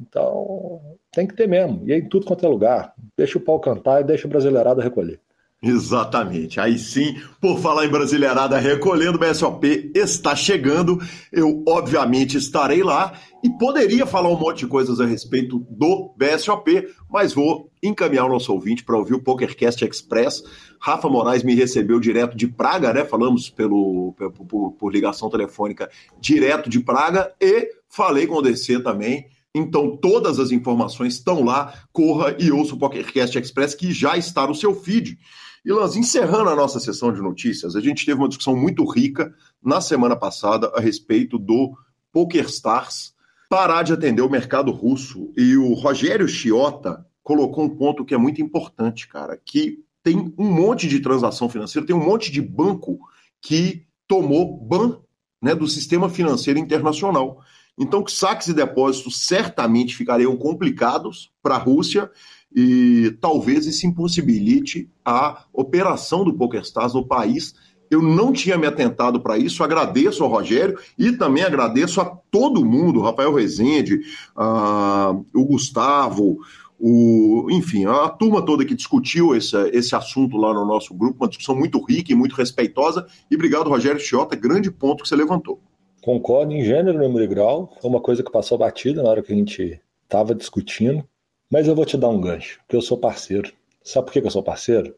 Então, 0.00 0.80
tem 1.14 1.26
que 1.26 1.34
ter 1.34 1.48
mesmo. 1.48 1.82
E 1.86 1.92
é 1.92 1.98
em 1.98 2.08
tudo 2.08 2.26
quanto 2.26 2.44
é 2.44 2.48
lugar. 2.48 2.92
Deixa 3.16 3.38
o 3.38 3.40
pau 3.40 3.60
cantar 3.60 4.00
e 4.00 4.04
deixa 4.04 4.26
o 4.26 4.30
brasileirado 4.30 4.80
recolher. 4.80 5.20
Exatamente. 5.64 6.60
Aí 6.60 6.78
sim, 6.78 7.16
por 7.40 7.58
falar 7.58 7.86
em 7.86 7.88
Brasileirada 7.88 8.58
recolhendo, 8.58 9.16
o 9.16 9.18
BSOP 9.18 9.92
está 9.94 10.36
chegando. 10.36 11.00
Eu, 11.32 11.64
obviamente, 11.66 12.36
estarei 12.36 12.82
lá 12.82 13.14
e 13.42 13.48
poderia 13.48 14.04
falar 14.04 14.28
um 14.28 14.38
monte 14.38 14.58
de 14.58 14.66
coisas 14.66 15.00
a 15.00 15.06
respeito 15.06 15.66
do 15.70 16.14
BSOP, 16.18 16.86
mas 17.10 17.32
vou 17.32 17.70
encaminhar 17.82 18.26
o 18.26 18.28
nosso 18.28 18.52
ouvinte 18.52 18.84
para 18.84 18.98
ouvir 18.98 19.14
o 19.14 19.22
PokerCast 19.22 19.82
Express. 19.86 20.42
Rafa 20.78 21.08
Moraes 21.08 21.42
me 21.42 21.54
recebeu 21.54 21.98
direto 21.98 22.36
de 22.36 22.46
Praga, 22.46 22.92
né? 22.92 23.02
Falamos 23.06 23.48
pelo, 23.48 24.14
por, 24.46 24.72
por 24.72 24.92
ligação 24.92 25.30
telefônica 25.30 25.88
direto 26.20 26.68
de 26.68 26.80
Praga 26.80 27.32
e 27.40 27.70
falei 27.88 28.26
com 28.26 28.34
o 28.34 28.42
DC 28.42 28.80
também. 28.80 29.26
Então, 29.54 29.96
todas 29.96 30.40
as 30.40 30.50
informações 30.50 31.14
estão 31.14 31.44
lá. 31.44 31.72
Corra 31.92 32.36
e 32.38 32.50
ouça 32.50 32.74
o 32.74 32.78
PokerCast 32.78 33.38
Express, 33.38 33.74
que 33.74 33.92
já 33.92 34.16
está 34.16 34.46
no 34.46 34.54
seu 34.54 34.74
feed. 34.74 35.18
E, 35.64 35.72
Lanz, 35.72 35.96
encerrando 35.96 36.50
a 36.50 36.56
nossa 36.56 36.80
sessão 36.80 37.12
de 37.12 37.22
notícias, 37.22 37.76
a 37.76 37.80
gente 37.80 38.04
teve 38.04 38.18
uma 38.18 38.28
discussão 38.28 38.56
muito 38.56 38.84
rica 38.84 39.32
na 39.62 39.80
semana 39.80 40.16
passada 40.16 40.72
a 40.74 40.80
respeito 40.80 41.38
do 41.38 41.72
PokerStars 42.12 43.14
parar 43.48 43.82
de 43.82 43.92
atender 43.92 44.22
o 44.22 44.30
mercado 44.30 44.72
russo. 44.72 45.32
E 45.36 45.56
o 45.56 45.74
Rogério 45.74 46.26
Chiota 46.26 47.06
colocou 47.22 47.64
um 47.64 47.76
ponto 47.76 48.04
que 48.04 48.12
é 48.12 48.18
muito 48.18 48.42
importante, 48.42 49.06
cara, 49.06 49.40
que 49.42 49.78
tem 50.02 50.34
um 50.36 50.50
monte 50.50 50.86
de 50.86 51.00
transação 51.00 51.48
financeira, 51.48 51.86
tem 51.86 51.96
um 51.96 52.04
monte 52.04 52.30
de 52.30 52.42
banco 52.42 52.98
que 53.40 53.86
tomou 54.06 54.58
ban 54.58 54.98
né, 55.40 55.54
do 55.54 55.66
sistema 55.66 56.10
financeiro 56.10 56.58
internacional. 56.58 57.40
Então, 57.78 58.02
que 58.02 58.12
saques 58.12 58.48
e 58.48 58.54
depósitos 58.54 59.26
certamente 59.26 59.96
ficariam 59.96 60.36
complicados 60.36 61.32
para 61.42 61.56
a 61.56 61.58
Rússia 61.58 62.10
e 62.54 63.16
talvez 63.20 63.66
isso 63.66 63.86
impossibilite 63.86 64.88
a 65.04 65.44
operação 65.52 66.24
do 66.24 66.34
PokerStars 66.34 66.94
no 66.94 67.06
país. 67.06 67.54
Eu 67.90 68.00
não 68.00 68.32
tinha 68.32 68.56
me 68.56 68.66
atentado 68.66 69.20
para 69.20 69.36
isso, 69.36 69.64
agradeço 69.64 70.22
ao 70.22 70.30
Rogério 70.30 70.78
e 70.96 71.12
também 71.12 71.42
agradeço 71.42 72.00
a 72.00 72.04
todo 72.30 72.64
mundo, 72.64 73.00
Rafael 73.00 73.34
Rezende, 73.34 74.00
uh, 74.36 75.24
o 75.34 75.44
Gustavo, 75.44 76.38
o, 76.78 77.48
enfim, 77.50 77.86
a 77.86 78.08
turma 78.08 78.44
toda 78.44 78.64
que 78.64 78.74
discutiu 78.74 79.34
esse, 79.34 79.56
esse 79.70 79.94
assunto 79.94 80.36
lá 80.36 80.52
no 80.54 80.64
nosso 80.64 80.94
grupo, 80.94 81.22
uma 81.22 81.28
discussão 81.28 81.54
muito 81.54 81.84
rica 81.84 82.12
e 82.12 82.16
muito 82.16 82.34
respeitosa. 82.34 83.06
E 83.30 83.34
obrigado, 83.34 83.68
Rogério 83.68 84.00
Chiota, 84.00 84.36
grande 84.36 84.70
ponto 84.70 85.02
que 85.02 85.08
você 85.08 85.16
levantou. 85.16 85.60
Concordo 86.04 86.52
em 86.52 86.62
gênero, 86.62 86.98
número 86.98 87.24
e 87.24 87.26
grau. 87.26 87.72
Foi 87.80 87.88
uma 87.88 88.00
coisa 88.00 88.22
que 88.22 88.30
passou 88.30 88.58
batida 88.58 89.02
na 89.02 89.08
hora 89.08 89.22
que 89.22 89.32
a 89.32 89.36
gente 89.36 89.80
estava 90.02 90.34
discutindo. 90.34 91.02
Mas 91.50 91.66
eu 91.66 91.74
vou 91.74 91.86
te 91.86 91.96
dar 91.96 92.10
um 92.10 92.20
gancho, 92.20 92.60
porque 92.60 92.76
eu 92.76 92.82
sou 92.82 92.98
parceiro. 92.98 93.50
Sabe 93.82 94.06
por 94.06 94.12
que 94.12 94.18
eu 94.18 94.30
sou 94.30 94.42
parceiro? 94.42 94.94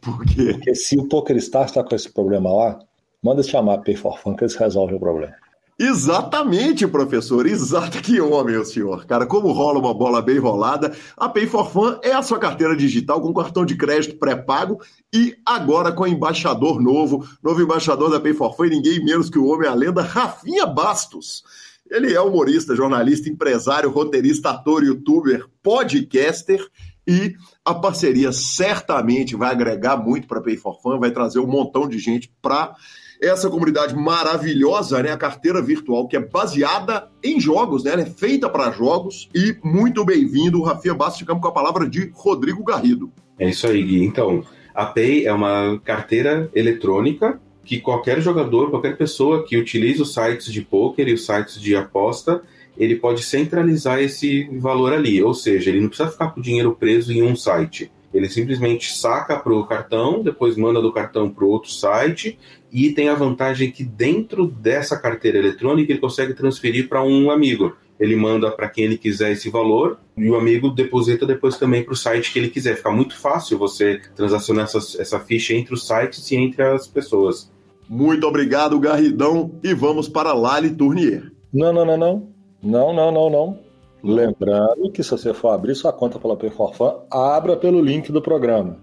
Por 0.00 0.24
quê? 0.24 0.54
Porque 0.54 0.74
se 0.74 0.98
o 0.98 1.08
PokerStars 1.08 1.70
está 1.70 1.84
com 1.84 1.94
esse 1.94 2.10
problema 2.10 2.52
lá, 2.52 2.80
manda 3.22 3.44
chamar 3.44 3.74
a 3.74 3.78
Pay 3.78 3.94
for 3.94 4.18
Fun 4.18 4.34
que 4.34 4.42
eles 4.42 4.56
resolvem 4.56 4.96
o 4.96 5.00
problema. 5.00 5.36
Exatamente, 5.82 6.86
professor. 6.86 7.46
Exato. 7.46 8.02
Que 8.02 8.20
homem, 8.20 8.54
o 8.58 8.64
senhor. 8.66 9.06
Cara, 9.06 9.24
como 9.24 9.50
rola 9.50 9.78
uma 9.78 9.94
bola 9.94 10.20
bem 10.20 10.36
rolada, 10.36 10.94
a 11.16 11.26
Pay 11.26 11.46
for 11.46 11.70
Fun 11.70 11.98
é 12.02 12.12
a 12.12 12.22
sua 12.22 12.38
carteira 12.38 12.76
digital 12.76 13.18
com 13.22 13.32
cartão 13.32 13.64
de 13.64 13.74
crédito 13.74 14.18
pré-pago 14.18 14.78
e 15.10 15.34
agora 15.46 15.90
com 15.90 16.06
embaixador 16.06 16.82
novo, 16.82 17.26
novo 17.42 17.62
embaixador 17.62 18.10
da 18.10 18.20
Pay 18.20 18.34
for 18.34 18.54
Fun, 18.54 18.66
ninguém 18.66 19.02
menos 19.02 19.30
que 19.30 19.38
o 19.38 19.46
homem, 19.46 19.66
a 19.66 19.74
lenda, 19.74 20.02
Rafinha 20.02 20.66
Bastos. 20.66 21.42
Ele 21.90 22.12
é 22.12 22.20
humorista, 22.20 22.76
jornalista, 22.76 23.30
empresário, 23.30 23.90
roteirista, 23.90 24.50
ator, 24.50 24.84
youtuber, 24.84 25.46
podcaster 25.62 26.62
e 27.06 27.34
a 27.64 27.74
parceria 27.74 28.32
certamente 28.32 29.34
vai 29.34 29.50
agregar 29.50 29.96
muito 29.96 30.28
para 30.28 30.42
Pay 30.42 30.58
for 30.58 30.78
Fun, 30.82 31.00
vai 31.00 31.10
trazer 31.10 31.38
um 31.38 31.46
montão 31.46 31.88
de 31.88 31.98
gente 31.98 32.30
para 32.42 32.74
essa 33.20 33.50
comunidade 33.50 33.94
maravilhosa, 33.94 35.02
né? 35.02 35.12
A 35.12 35.16
carteira 35.16 35.60
virtual 35.60 36.08
que 36.08 36.16
é 36.16 36.20
baseada 36.20 37.08
em 37.22 37.38
jogos, 37.38 37.84
né? 37.84 37.92
Ela 37.92 38.02
é 38.02 38.06
feita 38.06 38.48
para 38.48 38.70
jogos 38.70 39.28
e 39.34 39.56
muito 39.62 40.04
bem-vindo, 40.04 40.62
Rafinha 40.62 40.94
Bastos, 40.94 41.20
ficamos 41.20 41.42
com 41.42 41.48
a 41.48 41.52
palavra 41.52 41.88
de 41.88 42.10
Rodrigo 42.14 42.64
Garrido. 42.64 43.12
É 43.38 43.48
isso 43.48 43.66
aí, 43.66 43.82
Gui. 43.82 44.04
Então, 44.04 44.42
a 44.74 44.86
Pay 44.86 45.26
é 45.26 45.32
uma 45.32 45.80
carteira 45.84 46.50
eletrônica 46.54 47.40
que 47.64 47.78
qualquer 47.78 48.20
jogador, 48.20 48.70
qualquer 48.70 48.96
pessoa 48.96 49.44
que 49.44 49.56
utilize 49.56 50.00
os 50.00 50.12
sites 50.14 50.52
de 50.52 50.62
poker 50.62 51.06
e 51.06 51.14
os 51.14 51.26
sites 51.26 51.60
de 51.60 51.76
aposta, 51.76 52.42
ele 52.76 52.96
pode 52.96 53.22
centralizar 53.22 54.00
esse 54.00 54.48
valor 54.58 54.92
ali, 54.92 55.22
ou 55.22 55.34
seja, 55.34 55.70
ele 55.70 55.80
não 55.80 55.88
precisa 55.88 56.10
ficar 56.10 56.30
com 56.30 56.40
o 56.40 56.42
dinheiro 56.42 56.74
preso 56.74 57.12
em 57.12 57.22
um 57.22 57.36
site. 57.36 57.90
Ele 58.12 58.28
simplesmente 58.28 58.92
saca 58.92 59.36
para 59.36 59.52
o 59.52 59.66
cartão, 59.66 60.22
depois 60.22 60.56
manda 60.56 60.80
do 60.82 60.92
cartão 60.92 61.30
para 61.30 61.44
outro 61.44 61.70
site 61.70 62.38
e 62.72 62.90
tem 62.92 63.08
a 63.08 63.14
vantagem 63.14 63.70
que 63.70 63.84
dentro 63.84 64.46
dessa 64.46 64.96
carteira 64.96 65.38
eletrônica 65.38 65.92
ele 65.92 66.00
consegue 66.00 66.34
transferir 66.34 66.88
para 66.88 67.02
um 67.02 67.30
amigo. 67.30 67.76
Ele 67.98 68.16
manda 68.16 68.50
para 68.50 68.68
quem 68.68 68.84
ele 68.84 68.96
quiser 68.96 69.32
esse 69.32 69.50
valor 69.50 69.98
e 70.16 70.30
o 70.30 70.36
amigo 70.36 70.70
deposita 70.70 71.26
depois 71.26 71.58
também 71.58 71.84
para 71.84 71.92
o 71.92 71.96
site 71.96 72.32
que 72.32 72.38
ele 72.38 72.48
quiser. 72.48 72.76
Fica 72.76 72.90
muito 72.90 73.14
fácil 73.14 73.58
você 73.58 74.00
transacionar 74.16 74.64
essa, 74.64 74.78
essa 75.00 75.20
ficha 75.20 75.52
entre 75.52 75.74
os 75.74 75.86
sites 75.86 76.30
e 76.30 76.36
entre 76.36 76.62
as 76.62 76.86
pessoas. 76.86 77.50
Muito 77.88 78.26
obrigado, 78.26 78.78
Garridão, 78.78 79.50
e 79.62 79.74
vamos 79.74 80.08
para 80.08 80.32
Lali 80.32 80.70
Tournier. 80.70 81.30
Não, 81.52 81.72
não, 81.72 81.84
não, 81.84 81.96
não. 81.98 82.28
Não, 82.62 82.92
não, 82.94 83.12
não, 83.12 83.30
não. 83.30 83.58
Lembrando 84.02 84.90
que 84.90 85.02
se 85.02 85.10
você 85.10 85.34
for 85.34 85.50
abrir 85.50 85.74
sua 85.74 85.92
conta 85.92 86.18
pela 86.18 86.36
Pay4Fan, 86.36 87.00
abra 87.10 87.56
pelo 87.56 87.82
link 87.82 88.10
do 88.10 88.22
programa. 88.22 88.78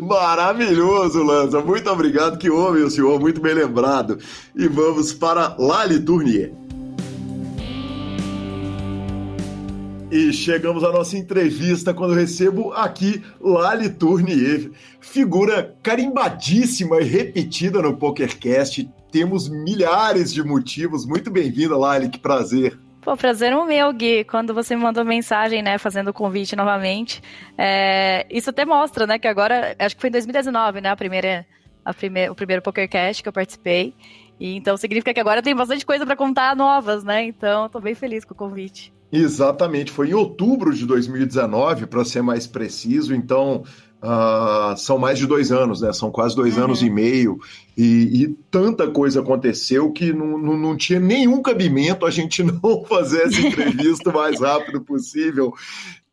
Maravilhoso, 0.00 1.22
Lanza. 1.22 1.60
Muito 1.60 1.88
obrigado. 1.90 2.38
Que 2.38 2.50
homem, 2.50 2.82
o 2.82 2.90
senhor. 2.90 3.18
Muito 3.20 3.40
bem 3.40 3.54
lembrado. 3.54 4.18
E 4.54 4.66
vamos 4.68 5.12
para 5.12 5.56
Lali 5.58 6.00
Tournier. 6.00 6.52
E 10.10 10.32
chegamos 10.32 10.82
à 10.82 10.90
nossa 10.90 11.16
entrevista 11.16 11.94
quando 11.94 12.14
recebo 12.14 12.72
aqui 12.72 13.22
Lali 13.40 13.88
Tournier, 13.88 14.72
figura 15.00 15.76
carimbadíssima 15.84 17.00
e 17.00 17.04
repetida 17.04 17.80
no 17.80 17.96
PokerCast. 17.96 18.90
Temos 19.12 19.48
milhares 19.48 20.32
de 20.32 20.42
motivos. 20.42 21.06
Muito 21.06 21.30
bem-vinda, 21.30 21.76
Lali, 21.76 22.08
que 22.08 22.18
prazer. 22.18 22.76
Pô, 23.00 23.16
prazer 23.16 23.54
o 23.54 23.64
meu, 23.64 23.90
Gui, 23.94 24.24
quando 24.24 24.52
você 24.52 24.76
me 24.76 24.82
mandou 24.82 25.04
mensagem, 25.04 25.62
né, 25.62 25.78
fazendo 25.78 26.08
o 26.08 26.12
convite 26.12 26.54
novamente. 26.54 27.22
É, 27.56 28.26
isso 28.30 28.50
até 28.50 28.66
mostra, 28.66 29.06
né, 29.06 29.18
que 29.18 29.26
agora, 29.26 29.74
acho 29.78 29.96
que 29.96 30.00
foi 30.02 30.08
em 30.08 30.12
2019, 30.12 30.82
né, 30.82 30.90
a 30.90 30.96
primeira, 30.96 31.46
a 31.82 31.94
primeira, 31.94 32.30
o 32.30 32.34
primeiro 32.34 32.60
PokerCast 32.60 33.22
que 33.22 33.28
eu 33.28 33.32
participei. 33.32 33.94
E 34.38 34.54
então 34.54 34.76
significa 34.76 35.14
que 35.14 35.20
agora 35.20 35.42
tem 35.42 35.54
bastante 35.54 35.84
coisa 35.84 36.04
para 36.04 36.16
contar 36.16 36.56
novas, 36.56 37.04
né? 37.04 37.24
Então, 37.24 37.66
estou 37.66 37.80
bem 37.80 37.94
feliz 37.94 38.24
com 38.24 38.32
o 38.32 38.36
convite. 38.36 38.90
Exatamente, 39.12 39.90
foi 39.90 40.10
em 40.10 40.14
outubro 40.14 40.72
de 40.72 40.86
2019, 40.86 41.86
para 41.86 42.04
ser 42.04 42.22
mais 42.22 42.46
preciso. 42.46 43.14
Então, 43.14 43.64
Uh, 44.02 44.74
são 44.78 44.96
mais 44.96 45.18
de 45.18 45.26
dois 45.26 45.52
anos, 45.52 45.82
né? 45.82 45.92
São 45.92 46.10
quase 46.10 46.34
dois 46.34 46.56
uhum. 46.56 46.64
anos 46.64 46.82
e 46.82 46.88
meio. 46.88 47.38
E, 47.76 48.22
e, 48.22 48.28
tanta 48.50 48.88
coisa 48.88 49.20
aconteceu 49.20 49.92
que 49.92 50.10
não, 50.10 50.38
não, 50.38 50.56
não, 50.56 50.76
tinha 50.76 50.98
nenhum 50.98 51.42
cabimento 51.42 52.06
a 52.06 52.10
gente 52.10 52.42
não 52.42 52.82
fazer 52.84 53.24
essa 53.24 53.40
entrevista 53.40 54.08
o 54.08 54.14
mais 54.14 54.40
rápido 54.40 54.80
possível. 54.80 55.52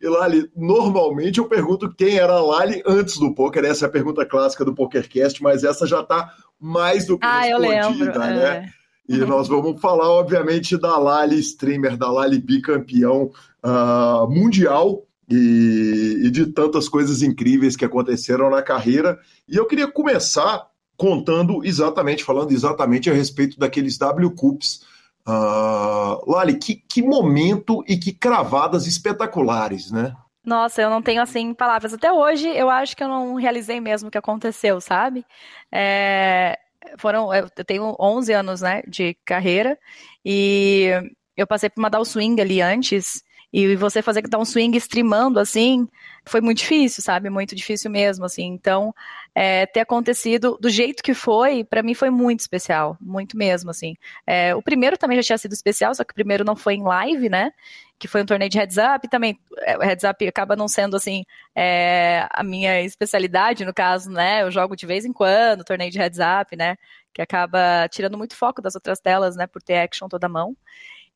E 0.01 0.07
Lali, 0.07 0.49
normalmente 0.55 1.39
eu 1.39 1.45
pergunto 1.45 1.89
quem 1.89 2.17
era 2.17 2.33
a 2.33 2.41
Lali 2.41 2.83
antes 2.85 3.17
do 3.17 3.33
poker. 3.33 3.63
Essa 3.63 3.85
é 3.85 3.87
a 3.87 3.91
pergunta 3.91 4.25
clássica 4.25 4.65
do 4.65 4.75
PokerCast, 4.75 5.41
mas 5.41 5.63
essa 5.63 5.87
já 5.87 6.01
está 6.01 6.33
mais 6.59 7.07
do 7.07 7.17
que 7.17 7.25
ah, 7.25 7.41
respondida, 7.41 8.19
né? 8.19 8.43
É. 8.45 8.65
E 9.07 9.21
uhum. 9.21 9.27
nós 9.27 9.47
vamos 9.47 9.79
falar, 9.79 10.09
obviamente, 10.09 10.77
da 10.77 10.97
Lali 10.97 11.39
streamer, 11.39 11.95
da 11.95 12.11
Lali 12.11 12.37
bicampeão 12.37 13.31
uh, 13.63 14.29
mundial 14.29 15.06
e, 15.29 16.21
e, 16.25 16.31
de 16.31 16.47
tantas 16.47 16.87
coisas 16.87 17.21
incríveis 17.21 17.75
que 17.75 17.85
aconteceram 17.85 18.49
na 18.49 18.61
carreira. 18.61 19.19
E 19.47 19.55
eu 19.55 19.65
queria 19.65 19.87
começar 19.87 20.67
contando 20.95 21.63
exatamente, 21.63 22.23
falando 22.23 22.51
exatamente 22.51 23.09
a 23.09 23.13
respeito 23.13 23.59
daqueles 23.59 23.97
W 23.97 24.31
Cups. 24.31 24.85
Uh, 25.27 26.31
Lali, 26.31 26.55
que, 26.55 26.75
que 26.75 27.01
momento 27.01 27.83
e 27.87 27.97
que 27.97 28.13
cravadas 28.13 28.87
espetaculares, 28.87 29.91
né? 29.91 30.15
Nossa, 30.45 30.81
eu 30.81 30.89
não 30.89 31.01
tenho 31.01 31.21
assim 31.21 31.53
palavras. 31.53 31.93
Até 31.93 32.11
hoje, 32.11 32.47
eu 32.47 32.69
acho 32.69 32.95
que 32.95 33.03
eu 33.03 33.09
não 33.09 33.35
realizei 33.35 33.81
mesmo 33.81 34.07
o 34.07 34.11
que 34.11 34.17
aconteceu, 34.17 34.79
sabe? 34.79 35.25
É, 35.69 36.57
foram, 36.97 37.33
eu 37.33 37.49
tenho 37.65 37.95
11 37.99 38.31
anos, 38.31 38.61
né, 38.61 38.81
de 38.87 39.17
carreira 39.25 39.77
e 40.23 40.89
eu 41.35 41.45
passei 41.45 41.69
por 41.69 41.79
uma 41.79 41.89
down 41.89 42.03
ali 42.39 42.61
antes 42.61 43.21
e 43.51 43.75
você 43.75 44.01
fazer 44.01 44.21
dar 44.23 44.39
um 44.39 44.45
swing 44.45 44.75
streamando 44.77 45.39
assim, 45.39 45.87
foi 46.25 46.41
muito 46.41 46.59
difícil, 46.59 47.01
sabe? 47.01 47.29
Muito 47.29 47.55
difícil 47.55 47.89
mesmo, 47.89 48.25
assim. 48.25 48.43
Então, 48.45 48.93
é, 49.33 49.65
ter 49.65 49.79
acontecido 49.79 50.57
do 50.59 50.69
jeito 50.69 51.01
que 51.01 51.13
foi, 51.13 51.63
para 51.63 51.81
mim 51.81 51.93
foi 51.93 52.09
muito 52.09 52.41
especial, 52.41 52.97
muito 52.99 53.37
mesmo, 53.37 53.69
assim. 53.69 53.95
É, 54.25 54.53
o 54.53 54.61
primeiro 54.61 54.97
também 54.97 55.17
já 55.17 55.23
tinha 55.23 55.37
sido 55.37 55.53
especial, 55.53 55.95
só 55.95 56.03
que 56.03 56.11
o 56.11 56.15
primeiro 56.15 56.43
não 56.43 56.55
foi 56.55 56.75
em 56.75 56.83
live, 56.83 57.29
né? 57.29 57.51
Que 57.97 58.07
foi 58.07 58.21
um 58.21 58.25
torneio 58.25 58.49
de 58.49 58.57
heads 58.57 58.77
up, 58.77 59.07
também 59.09 59.39
é, 59.59 59.77
heads 59.85 60.03
up 60.03 60.27
acaba 60.27 60.55
não 60.55 60.67
sendo, 60.67 60.95
assim, 60.97 61.23
é, 61.55 62.27
a 62.31 62.43
minha 62.43 62.81
especialidade, 62.81 63.65
no 63.65 63.73
caso, 63.73 64.11
né? 64.11 64.43
Eu 64.43 64.51
jogo 64.51 64.75
de 64.75 64.85
vez 64.85 65.05
em 65.05 65.13
quando, 65.13 65.63
torneio 65.63 65.91
de 65.91 65.97
heads 65.97 66.19
up, 66.19 66.55
né? 66.55 66.75
Que 67.13 67.21
acaba 67.21 67.87
tirando 67.89 68.17
muito 68.17 68.35
foco 68.35 68.61
das 68.61 68.75
outras 68.75 68.99
telas, 68.99 69.35
né? 69.35 69.47
Por 69.47 69.61
ter 69.61 69.77
action 69.79 70.07
toda 70.09 70.27
mão. 70.29 70.55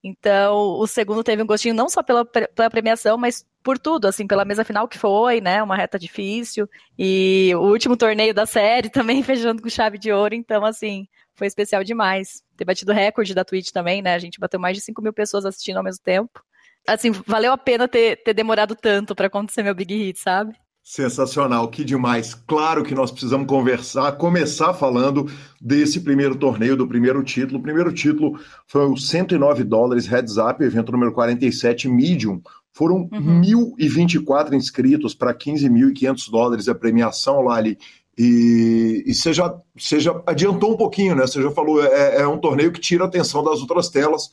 Então, 0.04 0.80
o 0.80 0.88
segundo 0.88 1.24
teve 1.24 1.44
um 1.44 1.46
gostinho 1.46 1.76
não 1.76 1.88
só 1.88 2.02
pela, 2.02 2.26
pela 2.26 2.70
premiação, 2.70 3.18
mas 3.18 3.46
por 3.64 3.78
tudo, 3.78 4.08
assim, 4.08 4.26
pela 4.26 4.44
mesa 4.44 4.64
final 4.64 4.88
que 4.88 4.98
foi, 4.98 5.40
né? 5.40 5.62
Uma 5.62 5.76
reta 5.76 6.00
difícil. 6.00 6.68
E 6.98 7.52
o 7.56 7.62
último 7.62 7.96
torneio 7.96 8.34
da 8.34 8.46
série 8.46 8.90
também 8.92 9.22
fechando 9.22 9.62
com 9.62 9.70
chave 9.70 9.98
de 9.98 10.12
ouro. 10.12 10.34
Então, 10.34 10.66
assim, 10.66 11.08
foi 11.36 11.46
especial 11.48 11.84
demais. 11.84 12.44
Ter 12.58 12.66
batido 12.66 12.92
recorde 12.92 13.36
da 13.36 13.46
Twitch 13.46 13.72
também, 13.72 14.02
né? 14.02 14.16
A 14.16 14.20
gente 14.20 14.40
bateu 14.40 14.60
mais 14.60 14.76
de 14.76 14.84
5 14.84 15.02
mil 15.02 15.14
pessoas 15.14 15.46
assistindo 15.46 15.78
ao 15.78 15.84
mesmo 15.84 16.04
tempo. 16.04 16.44
Assim, 16.88 17.12
valeu 17.12 17.54
a 17.54 17.58
pena 17.58 17.88
ter, 17.88 18.24
ter 18.24 18.34
demorado 18.34 18.76
tanto 18.76 19.14
para 19.14 19.28
acontecer 19.28 19.62
meu 19.62 19.76
Big 19.76 19.94
Hit, 19.94 20.20
sabe? 20.20 20.56
Sensacional, 20.84 21.70
que 21.70 21.84
demais. 21.84 22.34
Claro 22.34 22.84
que 22.84 22.96
nós 22.96 23.12
precisamos 23.12 23.48
conversar, 23.48 24.14
começar 24.14 24.74
falando 24.74 25.32
desse 25.60 26.00
primeiro 26.00 26.36
torneio, 26.36 26.76
do 26.76 26.88
primeiro 26.88 27.24
título. 27.24 27.60
O 27.60 27.64
primeiro 27.64 27.94
título 27.94 28.40
foi 28.66 28.90
os 28.90 29.08
109 29.08 29.64
dólares 29.64 30.08
Heads 30.08 30.38
Up, 30.38 30.64
evento 30.64 30.92
número 30.92 31.14
47, 31.14 31.88
Medium. 31.88 32.42
Foram 32.74 33.08
uhum. 33.12 33.42
1.024 33.78 34.54
inscritos 34.54 35.14
para 35.14 35.36
15.500 35.36 36.32
dólares 36.32 36.68
a 36.68 36.74
premiação, 36.74 37.42
Lali. 37.42 37.78
E, 38.18 39.04
e 39.06 39.14
você, 39.14 39.32
já, 39.34 39.54
você 39.78 40.00
já 40.00 40.20
adiantou 40.26 40.74
um 40.74 40.78
pouquinho, 40.78 41.16
né? 41.16 41.28
Você 41.28 41.42
já 41.44 41.52
falou, 41.52 41.84
é, 41.84 42.22
é 42.22 42.28
um 42.28 42.40
torneio 42.40 42.72
que 42.72 42.80
tira 42.80 43.04
a 43.04 43.08
atenção 43.08 43.44
das 43.44 43.62
outras 43.62 43.88
telas 43.90 44.32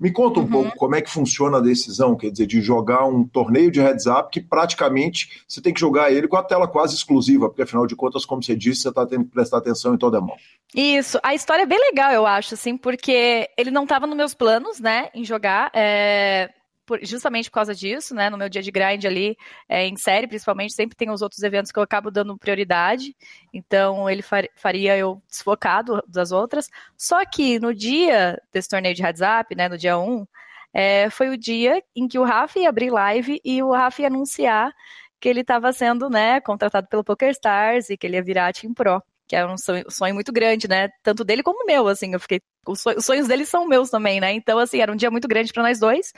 me 0.00 0.10
conta 0.10 0.40
um 0.40 0.44
uhum. 0.44 0.48
pouco 0.48 0.76
como 0.76 0.96
é 0.96 1.02
que 1.02 1.10
funciona 1.10 1.58
a 1.58 1.60
decisão, 1.60 2.16
quer 2.16 2.30
dizer, 2.30 2.46
de 2.46 2.62
jogar 2.62 3.06
um 3.06 3.22
torneio 3.22 3.70
de 3.70 3.80
heads 3.80 4.06
up 4.06 4.30
que 4.32 4.40
praticamente 4.40 5.44
você 5.46 5.60
tem 5.60 5.74
que 5.74 5.80
jogar 5.80 6.10
ele 6.10 6.26
com 6.26 6.36
a 6.36 6.42
tela 6.42 6.66
quase 6.66 6.94
exclusiva, 6.94 7.48
porque 7.48 7.62
afinal 7.62 7.86
de 7.86 7.94
contas, 7.94 8.24
como 8.24 8.42
você 8.42 8.56
disse, 8.56 8.82
você 8.82 8.88
está 8.88 9.04
tendo 9.04 9.24
que 9.24 9.30
prestar 9.30 9.58
atenção 9.58 9.94
em 9.94 9.98
toda 9.98 10.16
a 10.16 10.20
mão. 10.20 10.36
Isso, 10.74 11.18
a 11.22 11.34
história 11.34 11.64
é 11.64 11.66
bem 11.66 11.78
legal, 11.78 12.12
eu 12.12 12.26
acho, 12.26 12.54
assim, 12.54 12.76
porque 12.76 13.48
ele 13.58 13.70
não 13.70 13.82
estava 13.82 14.06
nos 14.06 14.16
meus 14.16 14.32
planos, 14.32 14.80
né, 14.80 15.10
em 15.14 15.24
jogar. 15.24 15.70
É 15.74 16.48
por, 16.90 16.98
justamente 17.04 17.48
por 17.48 17.54
causa 17.54 17.72
disso, 17.72 18.16
né? 18.16 18.28
No 18.28 18.36
meu 18.36 18.48
dia 18.48 18.60
de 18.60 18.70
grind 18.72 19.04
ali, 19.04 19.36
é, 19.68 19.86
em 19.86 19.96
série, 19.96 20.26
principalmente, 20.26 20.74
sempre 20.74 20.96
tem 20.96 21.08
os 21.08 21.22
outros 21.22 21.40
eventos 21.44 21.70
que 21.70 21.78
eu 21.78 21.84
acabo 21.84 22.10
dando 22.10 22.36
prioridade. 22.36 23.14
Então, 23.54 24.10
ele 24.10 24.22
far, 24.22 24.44
faria 24.56 24.96
eu 24.98 25.22
desfocado 25.28 26.02
das 26.08 26.32
outras. 26.32 26.68
Só 26.96 27.24
que 27.24 27.60
no 27.60 27.72
dia 27.72 28.42
desse 28.52 28.68
torneio 28.68 28.92
de 28.92 29.02
heads 29.02 29.22
up, 29.22 29.54
né? 29.54 29.68
No 29.68 29.78
dia 29.78 29.96
1, 29.96 30.26
é, 30.74 31.08
foi 31.10 31.28
o 31.28 31.38
dia 31.38 31.80
em 31.94 32.08
que 32.08 32.18
o 32.18 32.24
Rafa 32.24 32.58
ia 32.58 32.68
abrir 32.68 32.90
live 32.90 33.40
e 33.44 33.62
o 33.62 33.70
Rafa 33.70 34.02
ia 34.02 34.08
anunciar 34.08 34.72
que 35.20 35.28
ele 35.28 35.42
estava 35.42 35.72
sendo, 35.72 36.08
né, 36.10 36.40
contratado 36.40 36.88
pelo 36.88 37.04
PokerStars 37.04 37.90
e 37.90 37.96
que 37.96 38.06
ele 38.06 38.16
ia 38.16 38.22
virar 38.22 38.52
Team 38.52 38.72
Pro 38.74 39.02
que 39.30 39.36
é 39.36 39.46
um 39.46 39.56
sonho, 39.56 39.84
sonho, 39.88 40.12
muito 40.12 40.32
grande, 40.32 40.66
né? 40.66 40.88
Tanto 41.04 41.22
dele 41.22 41.40
como 41.40 41.64
meu, 41.64 41.86
assim, 41.86 42.12
eu 42.12 42.18
fiquei. 42.18 42.40
Os 42.66 42.82
sonhos 43.04 43.28
dele 43.28 43.46
são 43.46 43.64
meus 43.64 43.88
também, 43.88 44.20
né? 44.20 44.32
Então, 44.32 44.58
assim, 44.58 44.80
era 44.80 44.90
um 44.92 44.96
dia 44.96 45.08
muito 45.08 45.28
grande 45.28 45.52
para 45.52 45.62
nós 45.62 45.78
dois. 45.78 46.12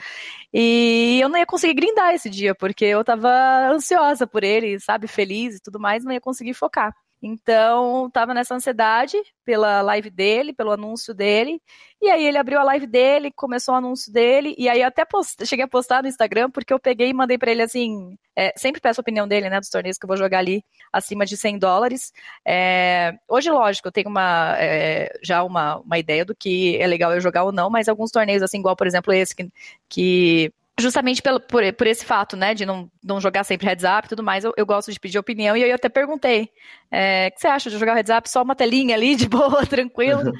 E 0.51 1.19
eu 1.21 1.29
não 1.29 1.37
ia 1.37 1.45
conseguir 1.45 1.75
grindar 1.75 2.15
esse 2.15 2.27
dia, 2.27 2.55
porque 2.55 2.83
eu 2.83 3.03
tava 3.03 3.29
ansiosa 3.71 4.25
por 4.25 4.43
ele, 4.43 4.79
sabe? 4.79 5.07
Feliz 5.07 5.57
e 5.57 5.61
tudo 5.61 5.79
mais, 5.79 6.03
não 6.03 6.11
ia 6.11 6.19
conseguir 6.19 6.55
focar. 6.55 6.91
Então, 7.25 8.09
tava 8.11 8.33
nessa 8.33 8.53
ansiedade 8.53 9.15
pela 9.45 9.81
live 9.81 10.09
dele, 10.09 10.51
pelo 10.51 10.71
anúncio 10.73 11.13
dele. 11.13 11.61
E 12.01 12.09
aí 12.09 12.25
ele 12.25 12.37
abriu 12.37 12.59
a 12.59 12.63
live 12.63 12.85
dele, 12.85 13.31
começou 13.31 13.73
o 13.73 13.77
anúncio 13.77 14.11
dele, 14.11 14.53
e 14.57 14.67
aí 14.67 14.83
até 14.83 15.05
post... 15.05 15.45
cheguei 15.45 15.63
a 15.63 15.67
postar 15.67 16.03
no 16.03 16.09
Instagram, 16.09 16.51
porque 16.51 16.73
eu 16.73 16.79
peguei 16.79 17.07
e 17.07 17.13
mandei 17.13 17.37
para 17.37 17.49
ele 17.49 17.61
assim. 17.61 18.17
É, 18.35 18.51
sempre 18.57 18.81
peço 18.81 18.99
a 18.99 19.03
opinião 19.03 19.25
dele, 19.25 19.49
né, 19.49 19.57
dos 19.57 19.69
torneios 19.69 19.97
que 19.97 20.03
eu 20.03 20.07
vou 20.09 20.17
jogar 20.17 20.39
ali 20.39 20.65
acima 20.91 21.25
de 21.25 21.37
100 21.37 21.59
dólares. 21.59 22.11
É, 22.45 23.13
hoje, 23.25 23.49
lógico, 23.49 23.87
eu 23.87 23.91
tenho 23.93 24.09
uma, 24.09 24.57
é, 24.57 25.17
já 25.23 25.43
uma, 25.43 25.77
uma 25.77 25.97
ideia 25.97 26.25
do 26.25 26.35
que 26.35 26.75
é 26.77 26.85
legal 26.85 27.13
eu 27.13 27.21
jogar 27.21 27.45
ou 27.45 27.53
não, 27.53 27.69
mas 27.69 27.87
alguns 27.87 28.11
torneios, 28.11 28.43
assim, 28.43 28.59
igual, 28.59 28.75
por 28.75 28.85
exemplo, 28.85 29.13
esse 29.13 29.33
que, 29.33 29.49
que 29.87 30.53
justamente 30.79 31.21
pelo, 31.21 31.39
por, 31.39 31.61
por 31.73 31.87
esse 31.87 32.03
fato, 32.03 32.35
né, 32.35 32.53
de 32.53 32.65
não, 32.65 32.89
não 33.03 33.21
jogar 33.21 33.43
sempre 33.43 33.67
heads 33.67 33.85
up 33.85 34.05
e 34.05 34.09
tudo 34.09 34.23
mais, 34.23 34.43
eu, 34.43 34.53
eu 34.57 34.65
gosto 34.65 34.91
de 34.91 34.99
pedir 34.99 35.19
opinião, 35.19 35.55
e 35.55 35.63
aí 35.63 35.69
eu 35.69 35.75
até 35.75 35.87
perguntei, 35.87 36.49
é, 36.91 37.27
o 37.27 37.35
que 37.35 37.41
você 37.41 37.47
acha 37.47 37.69
de 37.69 37.77
jogar 37.77 37.93
heads 37.93 38.15
up 38.15 38.29
só 38.29 38.41
uma 38.41 38.55
telinha 38.55 38.95
ali, 38.95 39.15
de 39.15 39.29
boa, 39.29 39.65
tranquilo? 39.65 40.31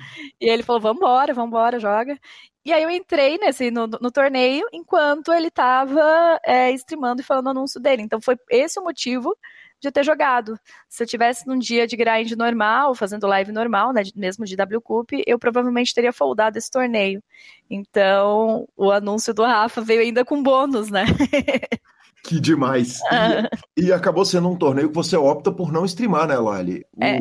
e 0.41 0.49
ele 0.49 0.63
falou, 0.63 0.81
vambora, 0.81 1.33
vambora, 1.33 1.79
joga. 1.79 2.17
E 2.65 2.71
aí 2.71 2.81
eu 2.81 2.89
entrei 2.89 3.37
nesse, 3.37 3.69
no, 3.69 3.87
no 3.87 4.11
torneio, 4.11 4.65
enquanto 4.71 5.33
ele 5.33 5.49
estava 5.49 6.39
é, 6.45 6.71
streamando 6.71 7.21
e 7.21 7.25
falando 7.25 7.47
o 7.47 7.49
anúncio 7.49 7.79
dele, 7.79 8.01
então 8.01 8.21
foi 8.21 8.37
esse 8.49 8.79
o 8.79 8.83
motivo 8.83 9.35
de 9.83 9.91
ter 9.91 10.03
jogado. 10.03 10.57
Se 10.87 11.03
eu 11.03 11.07
tivesse 11.07 11.45
num 11.45 11.59
dia 11.59 11.85
de 11.85 11.97
grind 11.97 12.31
normal, 12.31 12.95
fazendo 12.95 13.27
live 13.27 13.51
normal, 13.51 13.91
né, 13.91 14.01
mesmo 14.15 14.45
de 14.45 14.55
W 14.55 14.81
Cup, 14.81 15.11
eu 15.27 15.37
provavelmente 15.37 15.93
teria 15.93 16.13
foldado 16.13 16.57
esse 16.57 16.71
torneio. 16.71 17.21
Então, 17.69 18.67
o 18.77 18.91
anúncio 18.91 19.33
do 19.33 19.43
Rafa 19.43 19.81
veio 19.81 20.01
ainda 20.01 20.23
com 20.23 20.41
bônus, 20.41 20.89
né? 20.89 21.05
Que 22.25 22.39
demais. 22.39 23.01
E, 23.75 23.87
e, 23.87 23.91
acabou 23.91 24.23
sendo 24.23 24.49
um 24.49 24.55
torneio 24.55 24.87
que 24.87 24.95
você 24.95 25.17
opta 25.17 25.51
por 25.51 25.73
não 25.73 25.83
streamar, 25.83 26.25
né, 26.25 26.37
Lali? 26.37 26.85
É. 26.97 27.19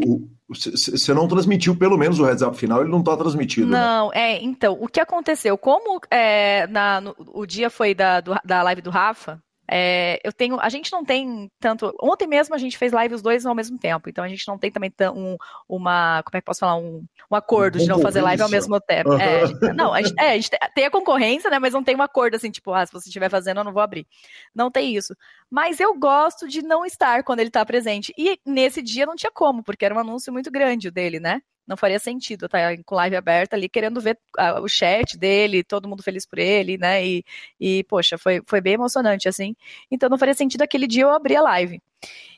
Você 0.48 1.12
não 1.12 1.26
transmitiu, 1.26 1.74
pelo 1.74 1.98
menos 1.98 2.20
o 2.20 2.24
heads 2.24 2.40
up 2.40 2.56
final, 2.56 2.82
ele 2.82 2.90
não 2.90 3.00
está 3.00 3.16
transmitido. 3.16 3.66
Né? 3.66 3.80
Não, 3.80 4.10
né? 4.10 4.34
é, 4.34 4.44
então, 4.44 4.78
o 4.80 4.86
que 4.86 5.00
aconteceu? 5.00 5.58
Como 5.58 6.00
é, 6.08 6.68
na, 6.68 7.00
no, 7.00 7.16
o 7.34 7.44
dia 7.44 7.68
foi 7.68 7.96
da, 7.96 8.20
do, 8.20 8.32
da 8.44 8.62
live 8.62 8.80
do 8.80 8.90
Rafa, 8.90 9.42
é, 9.74 10.20
eu 10.22 10.32
tenho, 10.32 10.60
a 10.60 10.68
gente 10.68 10.92
não 10.92 11.02
tem 11.02 11.50
tanto. 11.58 11.94
Ontem 11.98 12.26
mesmo 12.26 12.54
a 12.54 12.58
gente 12.58 12.76
fez 12.76 12.92
live 12.92 13.14
os 13.14 13.22
dois 13.22 13.46
ao 13.46 13.54
mesmo 13.54 13.78
tempo, 13.78 14.10
então 14.10 14.22
a 14.22 14.28
gente 14.28 14.46
não 14.46 14.58
tem 14.58 14.70
também 14.70 14.92
um, 15.14 15.36
uma, 15.66 16.22
como 16.22 16.36
é 16.36 16.40
que 16.40 16.44
posso 16.44 16.60
falar, 16.60 16.76
um, 16.76 17.02
um 17.30 17.34
acordo 17.34 17.78
de 17.78 17.86
não 17.86 17.98
fazer 17.98 18.20
live 18.20 18.42
ao 18.42 18.50
mesmo 18.50 18.78
tempo. 18.78 19.14
É, 19.14 19.72
não, 19.72 19.94
a 19.94 20.02
gente, 20.02 20.20
é, 20.20 20.32
a 20.32 20.34
gente 20.34 20.50
tem 20.74 20.84
a 20.84 20.90
concorrência, 20.90 21.48
né? 21.48 21.58
Mas 21.58 21.72
não 21.72 21.82
tem 21.82 21.96
um 21.96 22.02
acordo 22.02 22.34
assim, 22.34 22.50
tipo, 22.50 22.72
ah, 22.74 22.84
se 22.84 22.92
você 22.92 23.08
estiver 23.08 23.30
fazendo, 23.30 23.58
eu 23.58 23.64
não 23.64 23.72
vou 23.72 23.82
abrir. 23.82 24.06
Não 24.54 24.70
tem 24.70 24.94
isso. 24.94 25.16
Mas 25.50 25.80
eu 25.80 25.98
gosto 25.98 26.46
de 26.46 26.60
não 26.60 26.84
estar 26.84 27.24
quando 27.24 27.40
ele 27.40 27.48
está 27.48 27.64
presente. 27.64 28.12
E 28.18 28.38
nesse 28.44 28.82
dia 28.82 29.06
não 29.06 29.16
tinha 29.16 29.32
como, 29.32 29.62
porque 29.62 29.86
era 29.86 29.94
um 29.94 29.98
anúncio 29.98 30.32
muito 30.32 30.50
grande 30.50 30.90
dele, 30.90 31.18
né? 31.18 31.40
Não 31.66 31.76
faria 31.76 31.98
sentido 31.98 32.46
estar 32.46 32.76
tá, 32.76 32.82
com 32.84 32.94
live 32.94 33.16
aberta 33.16 33.56
ali, 33.56 33.68
querendo 33.68 34.00
ver 34.00 34.18
uh, 34.38 34.60
o 34.62 34.68
chat 34.68 35.16
dele, 35.16 35.62
todo 35.64 35.88
mundo 35.88 36.02
feliz 36.02 36.26
por 36.26 36.38
ele, 36.38 36.76
né? 36.78 37.04
E, 37.04 37.24
e, 37.60 37.84
poxa, 37.84 38.18
foi, 38.18 38.42
foi 38.46 38.60
bem 38.60 38.74
emocionante, 38.74 39.28
assim. 39.28 39.54
Então 39.90 40.08
não 40.08 40.18
faria 40.18 40.34
sentido 40.34 40.62
aquele 40.62 40.86
dia 40.86 41.04
eu 41.04 41.10
abrir 41.10 41.36
a 41.36 41.42
live. 41.42 41.80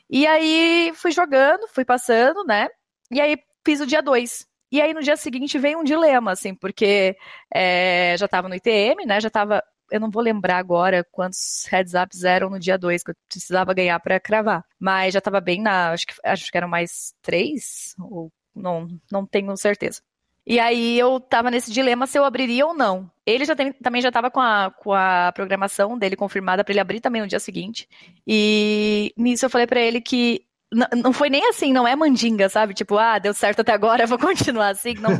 E 0.09 0.27
aí 0.27 0.91
fui 0.95 1.11
jogando, 1.11 1.67
fui 1.67 1.85
passando, 1.85 2.43
né? 2.45 2.67
E 3.11 3.19
aí 3.21 3.37
fiz 3.65 3.81
o 3.81 3.87
dia 3.87 4.01
2. 4.01 4.45
E 4.71 4.81
aí 4.81 4.93
no 4.93 5.01
dia 5.01 5.17
seguinte 5.17 5.57
veio 5.57 5.79
um 5.79 5.83
dilema, 5.83 6.31
assim, 6.31 6.53
porque 6.55 7.15
é, 7.53 8.15
já 8.17 8.25
estava 8.25 8.49
no 8.49 8.55
ITM, 8.55 9.05
né? 9.05 9.19
Já 9.21 9.27
estava 9.27 9.63
eu 9.91 9.99
não 9.99 10.09
vou 10.09 10.21
lembrar 10.21 10.57
agora 10.57 11.05
quantos 11.11 11.65
heads 11.69 11.93
ups 11.93 12.23
eram 12.23 12.49
no 12.49 12.59
dia 12.59 12.77
2 12.77 13.03
que 13.03 13.11
eu 13.11 13.15
precisava 13.29 13.73
ganhar 13.73 13.99
para 13.99 14.19
cravar. 14.19 14.63
Mas 14.79 15.13
já 15.13 15.19
estava 15.19 15.39
bem 15.39 15.61
na. 15.61 15.91
Acho 15.91 16.07
que, 16.07 16.13
acho 16.23 16.51
que 16.51 16.57
eram 16.57 16.67
mais 16.67 17.13
três 17.21 17.93
ou 17.99 18.31
não, 18.55 18.87
não 19.11 19.25
tenho 19.25 19.55
certeza. 19.57 20.01
E 20.47 20.59
aí 20.59 20.99
eu 20.99 21.19
tava 21.19 21.49
nesse 21.49 21.71
dilema 21.71 22.05
se 22.05 22.19
eu 22.19 22.23
abriria 22.23 22.67
ou 22.67 22.73
não. 22.73 23.09
Ele 23.25 23.45
já 23.45 23.55
tem, 23.55 23.73
também 23.73 24.01
já 24.01 24.11
tava 24.11 24.29
com 24.29 24.39
a, 24.39 24.71
com 24.77 24.93
a 24.93 25.31
programação 25.33 25.97
dele 25.97 26.15
confirmada 26.15 26.63
para 26.63 26.71
ele 26.71 26.79
abrir 26.79 26.99
também 26.99 27.21
no 27.21 27.27
dia 27.27 27.39
seguinte. 27.39 27.89
E 28.27 29.11
nisso 29.17 29.45
eu 29.45 29.49
falei 29.49 29.65
para 29.65 29.79
ele 29.79 29.99
que 29.99 30.45
não 30.93 31.13
foi 31.13 31.29
nem 31.29 31.47
assim, 31.47 31.71
não 31.71 31.87
é 31.87 31.95
mandinga, 31.95 32.49
sabe? 32.49 32.73
Tipo, 32.73 32.97
ah, 32.97 33.17
deu 33.17 33.33
certo 33.33 33.61
até 33.61 33.71
agora, 33.71 34.05
vou 34.05 34.19
continuar 34.19 34.69
assim. 34.69 34.93
Não, 34.95 35.11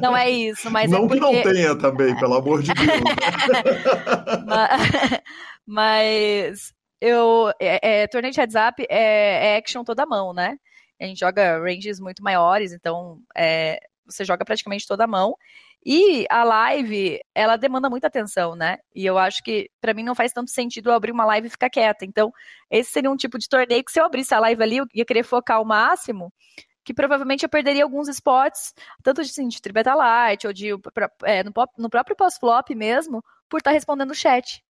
não 0.00 0.16
é 0.16 0.30
isso, 0.30 0.70
mas 0.70 0.90
Não 0.90 1.04
é 1.04 1.08
porque... 1.08 1.14
que 1.14 1.20
não 1.20 1.42
tenha 1.42 1.76
também, 1.76 2.16
pelo 2.16 2.34
amor 2.34 2.62
de 2.62 2.72
Deus. 2.72 3.00
mas, 4.46 5.20
mas 5.66 6.72
eu, 7.00 7.50
é, 7.60 8.02
é, 8.02 8.06
torneio 8.06 8.32
de 8.32 8.40
heads 8.40 8.54
up 8.54 8.86
é, 8.88 9.54
é 9.54 9.56
action 9.56 9.82
toda 9.82 10.06
mão, 10.06 10.32
né? 10.32 10.56
A 11.00 11.06
gente 11.06 11.20
joga 11.20 11.58
ranges 11.58 11.98
muito 11.98 12.22
maiores, 12.22 12.72
então 12.72 13.20
é, 13.36 13.80
você 14.04 14.24
joga 14.24 14.44
praticamente 14.44 14.86
toda 14.86 15.04
a 15.04 15.06
mão. 15.06 15.36
E 15.84 16.26
a 16.28 16.44
live, 16.44 17.20
ela 17.34 17.56
demanda 17.56 17.88
muita 17.88 18.06
atenção, 18.06 18.54
né? 18.54 18.78
E 18.94 19.06
eu 19.06 19.16
acho 19.16 19.42
que 19.42 19.70
para 19.80 19.94
mim 19.94 20.02
não 20.02 20.14
faz 20.14 20.32
tanto 20.32 20.50
sentido 20.50 20.90
eu 20.90 20.94
abrir 20.94 21.10
uma 21.10 21.24
live 21.24 21.46
e 21.46 21.50
ficar 21.50 21.70
quieta. 21.70 22.04
Então, 22.04 22.30
esse 22.70 22.90
seria 22.90 23.10
um 23.10 23.16
tipo 23.16 23.38
de 23.38 23.48
torneio 23.48 23.82
que 23.82 23.90
se 23.90 23.98
eu 23.98 24.04
abrisse 24.04 24.34
a 24.34 24.40
live 24.40 24.62
ali, 24.62 24.76
eu 24.76 24.86
ia 24.94 25.04
querer 25.06 25.22
focar 25.22 25.60
o 25.62 25.64
máximo, 25.64 26.30
que 26.84 26.92
provavelmente 26.92 27.44
eu 27.44 27.48
perderia 27.48 27.82
alguns 27.84 28.08
spots, 28.08 28.74
tanto 29.02 29.22
de, 29.22 29.30
assim, 29.30 29.48
de 29.48 29.60
Tribeta 29.62 29.94
Light 29.94 30.46
ou 30.46 30.52
de 30.52 30.68
é, 31.24 31.42
no, 31.42 31.52
no 31.78 31.90
próprio 31.90 32.16
pós-flop 32.16 32.74
mesmo, 32.74 33.24
por 33.48 33.58
estar 33.58 33.70
tá 33.70 33.74
respondendo 33.74 34.10
o 34.10 34.14
chat. 34.14 34.62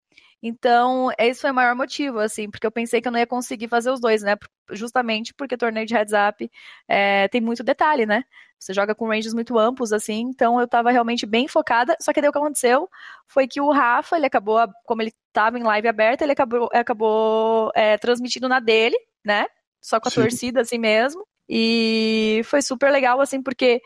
Então, 0.43 1.11
esse 1.19 1.41
foi 1.41 1.51
o 1.51 1.55
maior 1.55 1.75
motivo, 1.75 2.21
assim, 2.21 2.49
porque 2.49 2.67
eu 2.67 2.71
pensei 2.71 3.01
que 3.01 3.09
eu 3.09 3.13
não 3.13 3.19
ia 3.19 3.27
conseguir 3.27 3.67
fazer 3.69 3.91
os 3.91 4.01
dois, 4.01 4.23
né? 4.23 4.37
Justamente 4.71 5.35
porque 5.35 5.57
torneio 5.57 5.87
de 5.87 5.95
heads 5.95 6.13
up 6.13 6.51
é, 6.87 7.27
tem 7.29 7.41
muito 7.41 7.65
detalhe, 7.65 8.07
né? 8.07 8.25
Você 8.59 8.73
joga 8.73 8.95
com 8.95 9.09
ranges 9.09 9.35
muito 9.35 9.59
amplos, 9.59 9.93
assim, 9.93 10.21
então 10.21 10.61
eu 10.61 10.67
tava 10.67 10.91
realmente 10.91 11.27
bem 11.27 11.49
focada. 11.49 11.97
Só 12.01 12.13
que 12.13 12.21
daí 12.21 12.29
o 12.29 12.33
que 12.33 12.39
aconteceu 12.39 12.89
foi 13.27 13.49
que 13.49 13.61
o 13.61 13.71
Rafa, 13.71 14.17
ele 14.17 14.27
acabou, 14.27 14.59
como 14.85 15.03
ele 15.03 15.13
tava 15.33 15.59
em 15.59 15.63
live 15.63 15.89
aberta, 15.89 16.25
ele 16.25 16.33
acabou, 16.33 16.69
acabou 16.73 17.71
é, 17.75 17.99
transmitindo 17.99 18.49
na 18.49 18.61
dele, 18.61 18.97
né? 19.25 19.47
Só 19.81 20.01
com 20.01 20.09
a 20.09 20.11
Sim. 20.11 20.23
torcida, 20.23 20.61
assim 20.61 20.79
mesmo. 20.79 21.27
E 21.49 22.43
foi 22.45 22.63
super 22.63 22.91
legal, 22.93 23.21
assim, 23.21 23.43
porque 23.43 23.81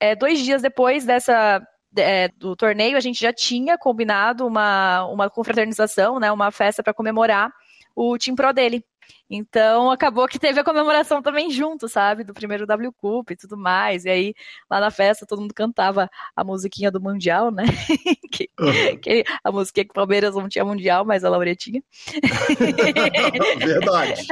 é, 0.00 0.14
dois 0.14 0.40
dias 0.40 0.62
depois 0.62 1.04
dessa 1.04 1.66
é, 1.96 2.28
do 2.28 2.56
torneio, 2.56 2.96
a 2.96 3.00
gente 3.00 3.20
já 3.20 3.32
tinha 3.32 3.78
combinado 3.78 4.46
uma, 4.46 5.04
uma 5.06 5.30
confraternização, 5.30 6.18
né, 6.18 6.30
uma 6.32 6.50
festa 6.50 6.82
para 6.82 6.94
comemorar 6.94 7.50
o 7.94 8.18
Team 8.18 8.34
Pro 8.34 8.52
dele. 8.52 8.84
Então 9.28 9.90
acabou 9.90 10.28
que 10.28 10.38
teve 10.38 10.60
a 10.60 10.64
comemoração 10.64 11.22
também 11.22 11.50
junto, 11.50 11.88
sabe? 11.88 12.24
Do 12.24 12.34
primeiro 12.34 12.66
W 12.66 12.92
Cup 12.92 13.30
e 13.30 13.36
tudo 13.36 13.56
mais. 13.56 14.04
E 14.04 14.10
aí, 14.10 14.34
lá 14.70 14.80
na 14.80 14.90
festa, 14.90 15.26
todo 15.26 15.40
mundo 15.40 15.54
cantava 15.54 16.10
a 16.36 16.44
musiquinha 16.44 16.90
do 16.90 17.00
Mundial, 17.00 17.50
né? 17.50 17.64
que, 18.30 18.50
uhum. 18.60 18.98
que, 19.00 19.24
a 19.42 19.50
musiquinha 19.50 19.84
que 19.84 19.90
o 19.90 19.94
Palmeiras 19.94 20.34
não 20.34 20.48
tinha 20.48 20.64
Mundial, 20.64 21.04
mas 21.04 21.24
a 21.24 21.30
Lauretinha. 21.30 21.82
Verdade. 23.58 24.26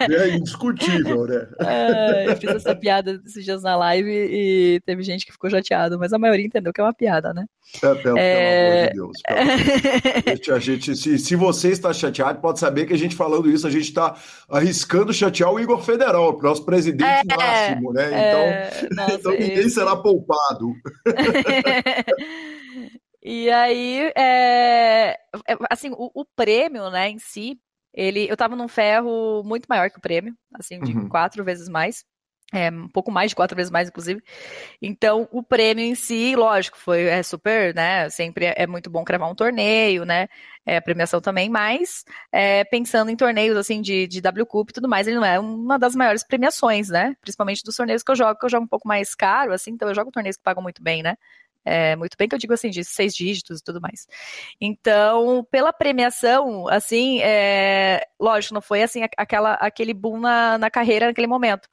É 0.00 0.28
indiscutível, 0.28 1.26
né? 1.26 1.48
É, 1.60 2.28
eu 2.28 2.36
fiz 2.36 2.50
essa 2.50 2.74
piada 2.74 3.20
esses 3.24 3.44
dias 3.44 3.62
na 3.62 3.76
live 3.76 4.10
e 4.10 4.80
teve 4.84 5.02
gente 5.02 5.24
que 5.24 5.32
ficou 5.32 5.50
chateada, 5.50 5.96
mas 5.96 6.12
a 6.12 6.18
maioria 6.18 6.46
entendeu 6.46 6.72
que 6.72 6.80
é 6.80 6.84
uma 6.84 6.94
piada, 6.94 7.32
né? 7.32 7.46
É, 7.82 7.94
pelo, 7.96 8.18
é... 8.18 8.88
pelo 8.88 9.04
amor 9.04 9.14
de 9.14 9.22
Deus. 10.32 10.48
a 10.56 10.58
gente, 10.58 10.96
se, 10.96 11.18
se 11.18 11.36
você 11.36 11.70
está 11.70 11.92
chateado, 11.92 12.40
pode 12.40 12.58
saber 12.58 12.86
que 12.86 12.94
a 12.94 12.98
gente 12.98 13.14
falando 13.14 13.50
isso, 13.50 13.66
a 13.66 13.70
gente 13.70 13.84
está 13.84 14.17
arriscando 14.48 15.12
chatear 15.12 15.52
o 15.52 15.60
Igor 15.60 15.82
Federal, 15.82 16.40
nosso 16.40 16.64
presidente 16.64 17.32
é, 17.32 17.36
máximo, 17.36 17.92
né? 17.92 18.06
Então, 18.06 18.40
é, 18.40 18.88
nossa, 18.94 19.14
então 19.14 19.32
ninguém 19.32 19.68
será 19.68 19.96
poupado. 19.96 20.72
e 23.22 23.50
aí, 23.50 24.10
é, 24.16 25.18
é, 25.46 25.56
assim, 25.70 25.90
o, 25.92 26.10
o, 26.14 26.24
prêmio, 26.24 26.90
né, 26.90 27.10
em 27.10 27.18
si, 27.18 27.60
ele, 27.92 28.26
eu 28.28 28.34
estava 28.34 28.56
num 28.56 28.68
ferro 28.68 29.42
muito 29.44 29.66
maior 29.66 29.90
que 29.90 29.98
o 29.98 30.02
prêmio, 30.02 30.34
assim, 30.54 30.80
de 30.80 30.92
uhum. 30.92 31.08
quatro 31.08 31.44
vezes 31.44 31.68
mais. 31.68 32.04
É, 32.50 32.70
um 32.70 32.88
pouco 32.88 33.10
mais 33.10 33.30
de 33.30 33.36
quatro 33.36 33.54
vezes 33.54 33.70
mais, 33.70 33.88
inclusive. 33.88 34.22
Então, 34.80 35.28
o 35.30 35.42
prêmio 35.42 35.84
em 35.84 35.94
si, 35.94 36.34
lógico, 36.34 36.78
foi 36.78 37.04
é 37.04 37.22
super, 37.22 37.74
né? 37.74 38.08
Sempre 38.08 38.46
é, 38.56 38.66
muito 38.66 38.88
bom 38.88 39.04
cravar 39.04 39.30
um 39.30 39.34
torneio, 39.34 40.06
né? 40.06 40.28
É, 40.64 40.80
premiação 40.80 41.20
também, 41.20 41.48
mas 41.50 42.04
é, 42.32 42.64
pensando 42.64 43.10
em 43.10 43.16
torneios 43.16 43.56
assim 43.56 43.82
de, 43.82 44.06
de 44.06 44.20
W 44.20 44.46
Cup 44.46 44.70
e 44.70 44.72
tudo 44.72 44.88
mais, 44.88 45.06
ele 45.06 45.16
não 45.16 45.24
é 45.24 45.38
uma 45.38 45.78
das 45.78 45.94
maiores 45.94 46.24
premiações, 46.24 46.88
né? 46.88 47.14
Principalmente 47.20 47.62
dos 47.62 47.76
torneios 47.76 48.02
que 48.02 48.10
eu 48.10 48.16
jogo, 48.16 48.38
que 48.38 48.46
eu 48.46 48.50
jogo 48.50 48.64
um 48.64 48.68
pouco 48.68 48.88
mais 48.88 49.14
caro, 49.14 49.52
assim, 49.52 49.72
então 49.72 49.88
eu 49.88 49.94
jogo 49.94 50.10
torneios 50.10 50.36
que 50.36 50.42
pagam 50.42 50.62
muito 50.62 50.82
bem, 50.82 51.02
né? 51.02 51.16
É, 51.64 51.96
muito 51.96 52.16
bem 52.16 52.28
que 52.28 52.34
eu 52.34 52.38
digo 52.38 52.54
assim, 52.54 52.70
de 52.70 52.82
seis 52.82 53.14
dígitos 53.14 53.60
e 53.60 53.64
tudo 53.64 53.80
mais. 53.80 54.06
Então, 54.60 55.46
pela 55.50 55.72
premiação, 55.72 56.66
assim, 56.68 57.20
é, 57.22 58.06
lógico, 58.18 58.54
não 58.54 58.62
foi 58.62 58.82
assim 58.82 59.02
aquela, 59.18 59.54
aquele 59.54 59.92
boom 59.92 60.18
na, 60.20 60.56
na 60.56 60.70
carreira 60.70 61.06
naquele 61.06 61.26
momento 61.26 61.68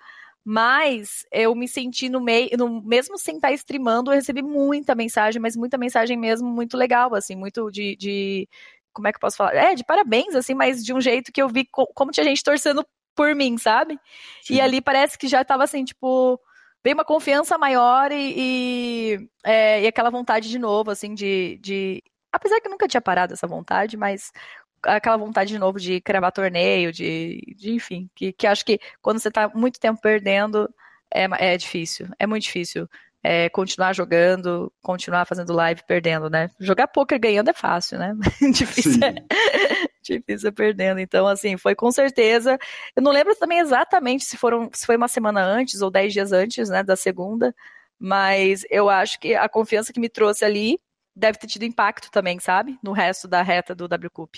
mas 0.45 1.25
eu 1.31 1.55
me 1.55 1.67
senti 1.67 2.07
no 2.07 2.21
meio, 2.21 2.51
no, 2.55 2.79
mesmo 2.83 3.17
sem 3.17 3.37
estar 3.37 3.51
streamando, 3.53 4.11
eu 4.11 4.15
recebi 4.15 4.43
muita 4.43 4.93
mensagem, 4.93 5.41
mas 5.41 5.55
muita 5.55 5.75
mensagem 5.75 6.15
mesmo 6.15 6.47
muito 6.47 6.77
legal, 6.77 7.15
assim, 7.15 7.35
muito 7.35 7.71
de, 7.71 7.95
de 7.95 8.47
como 8.93 9.07
é 9.07 9.11
que 9.11 9.17
eu 9.17 9.21
posso 9.21 9.37
falar? 9.37 9.55
É, 9.55 9.73
de 9.73 9.83
parabéns, 9.83 10.35
assim, 10.35 10.53
mas 10.53 10.85
de 10.85 10.93
um 10.93 11.01
jeito 11.01 11.31
que 11.31 11.41
eu 11.41 11.49
vi 11.49 11.65
co 11.65 11.87
como 11.95 12.11
tinha 12.11 12.23
gente 12.23 12.43
torcendo 12.43 12.85
por 13.15 13.33
mim, 13.33 13.57
sabe? 13.57 13.99
Sim. 14.43 14.55
E 14.55 14.61
ali 14.61 14.81
parece 14.81 15.17
que 15.17 15.27
já 15.27 15.43
tava 15.43 15.63
assim, 15.63 15.83
tipo, 15.83 16.39
bem 16.83 16.93
uma 16.93 17.03
confiança 17.03 17.57
maior 17.57 18.11
e, 18.11 18.33
e, 18.37 19.29
é, 19.43 19.81
e 19.81 19.87
aquela 19.87 20.11
vontade 20.11 20.47
de 20.47 20.59
novo, 20.59 20.91
assim, 20.91 21.15
de, 21.15 21.57
de. 21.59 22.03
Apesar 22.31 22.61
que 22.61 22.67
eu 22.67 22.71
nunca 22.71 22.87
tinha 22.87 23.01
parado 23.01 23.33
essa 23.33 23.47
vontade, 23.47 23.97
mas 23.97 24.31
aquela 24.85 25.17
vontade 25.17 25.49
de 25.51 25.59
novo 25.59 25.79
de 25.79 25.99
cravar 26.01 26.31
torneio, 26.31 26.91
de, 26.91 27.41
de 27.57 27.73
enfim, 27.73 28.09
que, 28.15 28.31
que 28.31 28.47
acho 28.47 28.65
que 28.65 28.79
quando 29.01 29.19
você 29.19 29.27
está 29.27 29.49
muito 29.49 29.79
tempo 29.79 29.99
perdendo, 30.01 30.69
é, 31.13 31.53
é 31.53 31.57
difícil, 31.57 32.07
é 32.19 32.27
muito 32.27 32.43
difícil. 32.43 32.87
É, 33.27 33.49
continuar 33.49 33.91
jogando, 33.93 34.71
continuar 34.83 35.25
fazendo 35.25 35.51
live 35.51 35.81
perdendo, 35.87 36.29
né? 36.29 36.47
Jogar 36.59 36.87
poker 36.87 37.19
ganhando 37.19 37.49
é 37.49 37.53
fácil, 37.53 37.97
né? 37.97 38.13
difícil, 38.53 38.99
é, 39.03 39.15
difícil 40.03 40.49
é 40.49 40.51
perdendo. 40.51 40.99
Então, 40.99 41.25
assim, 41.25 41.57
foi 41.57 41.73
com 41.73 41.91
certeza. 41.91 42.59
Eu 42.95 43.01
não 43.01 43.11
lembro 43.11 43.35
também 43.35 43.57
exatamente 43.57 44.25
se 44.25 44.37
foram 44.37 44.69
se 44.71 44.85
foi 44.85 44.95
uma 44.95 45.07
semana 45.07 45.41
antes 45.43 45.81
ou 45.81 45.89
dez 45.89 46.13
dias 46.13 46.31
antes, 46.31 46.69
né, 46.69 46.83
da 46.83 46.95
segunda, 46.95 47.55
mas 47.99 48.63
eu 48.69 48.89
acho 48.89 49.19
que 49.19 49.33
a 49.33 49.49
confiança 49.49 49.91
que 49.91 49.99
me 49.99 50.09
trouxe 50.09 50.45
ali 50.45 50.79
deve 51.15 51.39
ter 51.39 51.47
tido 51.47 51.63
impacto 51.63 52.11
também, 52.11 52.39
sabe? 52.39 52.77
No 52.83 52.91
resto 52.91 53.27
da 53.27 53.41
reta 53.41 53.73
do 53.73 53.87
W 53.87 54.11
Cup. 54.11 54.35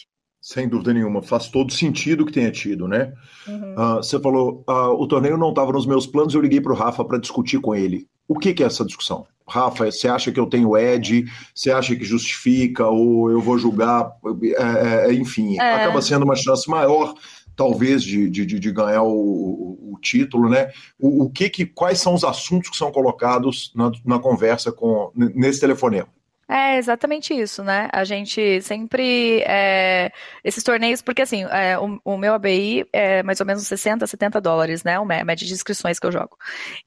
Sem 0.47 0.65
dúvida 0.65 0.93
nenhuma, 0.93 1.21
faz 1.21 1.49
todo 1.49 1.73
sentido 1.73 2.25
que 2.25 2.31
tenha 2.31 2.49
tido, 2.49 2.87
né? 2.87 3.11
Uhum. 3.45 3.73
Uh, 3.73 3.95
você 3.97 4.17
falou, 4.17 4.63
uh, 4.65 4.93
o 4.93 5.05
torneio 5.05 5.35
não 5.35 5.49
estava 5.49 5.73
nos 5.73 5.85
meus 5.85 6.07
planos, 6.07 6.33
eu 6.33 6.39
liguei 6.39 6.61
para 6.61 6.71
o 6.71 6.75
Rafa 6.75 7.03
para 7.03 7.17
discutir 7.17 7.59
com 7.59 7.75
ele. 7.75 8.07
O 8.29 8.39
que, 8.39 8.53
que 8.53 8.63
é 8.63 8.65
essa 8.65 8.85
discussão? 8.85 9.27
Rafa, 9.45 9.91
você 9.91 10.07
acha 10.07 10.31
que 10.31 10.39
eu 10.39 10.45
tenho 10.45 10.77
Ed? 10.77 11.25
Você 11.53 11.69
acha 11.69 11.93
que 11.97 12.05
justifica? 12.05 12.87
Ou 12.87 13.29
eu 13.29 13.41
vou 13.41 13.59
julgar? 13.59 14.09
É, 14.41 15.09
é, 15.09 15.13
enfim, 15.15 15.59
é. 15.59 15.83
acaba 15.83 16.01
sendo 16.01 16.23
uma 16.23 16.35
chance 16.37 16.69
maior, 16.69 17.13
talvez, 17.53 18.01
de, 18.01 18.29
de, 18.29 18.45
de 18.45 18.71
ganhar 18.71 19.03
o, 19.03 19.77
o, 19.91 19.99
título, 20.01 20.47
né? 20.47 20.71
O, 20.97 21.25
o, 21.25 21.29
que, 21.29 21.49
que 21.49 21.65
quais 21.65 21.99
são 21.99 22.13
os 22.13 22.23
assuntos 22.23 22.69
que 22.69 22.77
são 22.77 22.89
colocados 22.89 23.73
na, 23.75 23.91
na 24.05 24.17
conversa 24.17 24.71
com 24.71 25.11
nesse 25.13 25.59
telefonema? 25.59 26.07
É 26.49 26.77
exatamente 26.77 27.33
isso, 27.33 27.61
né? 27.61 27.89
A 27.91 28.05
gente 28.05 28.61
sempre. 28.61 29.41
É, 29.45 30.11
esses 30.43 30.63
torneios, 30.63 31.01
porque 31.01 31.21
assim, 31.21 31.43
é, 31.43 31.77
o, 31.77 31.99
o, 32.05 32.17
meu 32.17 32.33
ABI 32.33 32.85
é 32.93 33.21
mais 33.21 33.41
ou 33.41 33.45
menos 33.45 33.67
60, 33.67 34.07
70 34.07 34.39
dólares, 34.39 34.81
né? 34.83 34.97
O 34.97 35.05
média 35.05 35.45
de 35.45 35.53
inscrições 35.53 35.99
que 35.99 36.07
eu 36.07 36.11
jogo. 36.11 36.37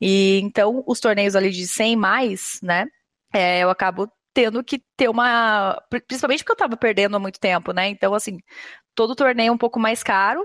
E 0.00 0.40
então, 0.42 0.82
os 0.86 0.98
torneios 0.98 1.36
ali 1.36 1.50
de 1.50 1.66
100 1.68 1.94
mais, 1.96 2.58
né? 2.62 2.86
É, 3.34 3.60
eu 3.60 3.70
acabo 3.70 4.10
tendo 4.32 4.64
que 4.64 4.82
ter 4.96 5.08
uma. 5.10 5.78
Principalmente 6.08 6.40
porque 6.42 6.52
eu 6.52 6.56
tava 6.56 6.76
perdendo 6.76 7.16
há 7.16 7.20
muito 7.20 7.38
tempo, 7.38 7.72
né? 7.72 7.88
Então, 7.88 8.14
assim, 8.14 8.38
todo 8.94 9.14
torneio 9.14 9.52
um 9.52 9.58
pouco 9.58 9.78
mais 9.78 10.02
caro 10.02 10.42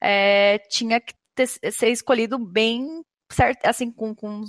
é, 0.00 0.58
tinha 0.70 1.00
que 1.00 1.14
ter, 1.34 1.46
ser 1.46 1.88
escolhido 1.90 2.38
bem 2.38 3.02
certo, 3.30 3.64
assim, 3.66 3.90
com, 3.90 4.14
com 4.14 4.44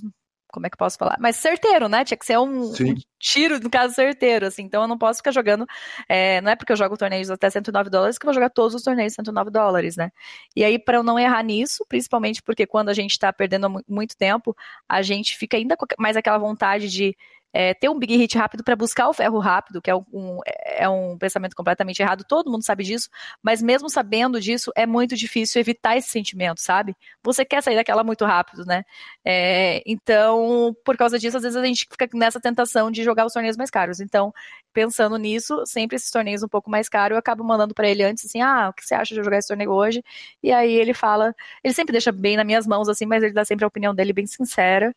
como 0.51 0.65
é 0.65 0.69
que 0.69 0.75
eu 0.75 0.77
posso 0.77 0.97
falar? 0.97 1.17
Mas 1.19 1.35
certeiro, 1.35 1.87
né? 1.87 2.03
Tinha 2.03 2.17
que 2.17 2.25
ser 2.25 2.37
um, 2.37 2.71
um, 2.71 2.95
tiro, 3.19 3.59
no 3.59 3.69
caso, 3.69 3.93
certeiro, 3.93 4.45
assim. 4.47 4.63
Então 4.63 4.81
eu 4.81 4.87
não 4.87 4.97
posso 4.97 5.17
ficar 5.17 5.31
jogando. 5.31 5.65
É, 6.07 6.41
não 6.41 6.51
é 6.51 6.55
porque 6.55 6.71
eu 6.71 6.75
jogo 6.75 6.97
torneios 6.97 7.29
até 7.29 7.49
109 7.49 7.89
dólares 7.89 8.17
que 8.17 8.25
eu 8.25 8.27
vou 8.27 8.33
jogar 8.33 8.49
todos 8.49 8.73
os 8.75 8.83
torneios 8.83 9.13
109 9.13 9.51
dólares, 9.51 9.95
né? 9.95 10.11
E 10.55 10.63
aí, 10.63 10.79
para 10.79 10.97
eu 10.97 11.03
não 11.03 11.19
errar 11.19 11.43
nisso, 11.43 11.85
principalmente 11.87 12.41
porque 12.41 12.65
quando 12.65 12.89
a 12.89 12.93
gente 12.93 13.17
tá 13.17 13.31
perdendo 13.31 13.69
muito 13.87 14.17
tempo, 14.17 14.55
a 14.87 15.01
gente 15.01 15.37
fica 15.37 15.57
ainda 15.57 15.75
mais 15.97 16.17
aquela 16.17 16.37
vontade 16.37 16.89
de 16.89 17.15
é, 17.53 17.73
ter 17.73 17.89
um 17.89 17.97
big 17.97 18.15
hit 18.15 18.37
rápido 18.37 18.63
para 18.63 18.75
buscar 18.75 19.09
o 19.09 19.13
ferro 19.13 19.39
rápido, 19.39 19.81
que 19.81 19.89
é 19.89 19.95
um, 19.95 20.39
é 20.45 20.87
um 20.87 21.17
pensamento 21.17 21.55
completamente 21.55 22.01
errado, 22.01 22.23
todo 22.27 22.51
mundo 22.51 22.63
sabe 22.63 22.83
disso, 22.83 23.09
mas 23.41 23.61
mesmo 23.61 23.89
sabendo 23.89 24.39
disso, 24.39 24.71
é 24.75 24.85
muito 24.85 25.15
difícil 25.15 25.59
evitar 25.59 25.97
esse 25.97 26.09
sentimento, 26.09 26.61
sabe? 26.61 26.95
Você 27.23 27.43
quer 27.43 27.61
sair 27.63 27.75
daquela 27.75 28.03
muito 28.03 28.25
rápido, 28.25 28.65
né? 28.65 28.83
É, 29.25 29.81
então, 29.85 30.75
por 30.85 30.95
causa 30.97 31.17
disso, 31.17 31.37
às 31.37 31.43
vezes 31.43 31.57
a 31.57 31.65
gente 31.65 31.87
fica 31.89 32.07
nessa 32.13 32.39
tentação 32.39 32.91
de 32.91 33.03
jogar 33.03 33.25
os 33.25 33.33
torneios 33.33 33.57
mais 33.57 33.69
caros. 33.69 33.99
Então, 33.99 34.33
pensando 34.73 35.17
nisso, 35.17 35.63
sempre 35.65 35.95
esses 35.95 36.11
torneios 36.11 36.43
um 36.43 36.47
pouco 36.47 36.69
mais 36.69 36.87
caros, 36.87 37.15
eu 37.15 37.19
acabo 37.19 37.43
mandando 37.43 37.73
para 37.73 37.89
ele 37.89 38.03
antes 38.03 38.25
assim: 38.25 38.41
ah, 38.41 38.69
o 38.69 38.73
que 38.73 38.85
você 38.85 38.95
acha 38.95 39.13
de 39.13 39.19
eu 39.19 39.23
jogar 39.23 39.37
esse 39.37 39.47
torneio 39.47 39.71
hoje? 39.71 40.03
E 40.43 40.51
aí 40.51 40.73
ele 40.73 40.93
fala, 40.93 41.35
ele 41.63 41.73
sempre 41.73 41.91
deixa 41.91 42.11
bem 42.11 42.37
nas 42.37 42.45
minhas 42.45 42.67
mãos, 42.67 42.87
assim, 42.89 43.05
mas 43.05 43.23
ele 43.23 43.33
dá 43.33 43.43
sempre 43.45 43.65
a 43.65 43.67
opinião 43.67 43.93
dele 43.93 44.13
bem 44.13 44.27
sincera 44.27 44.95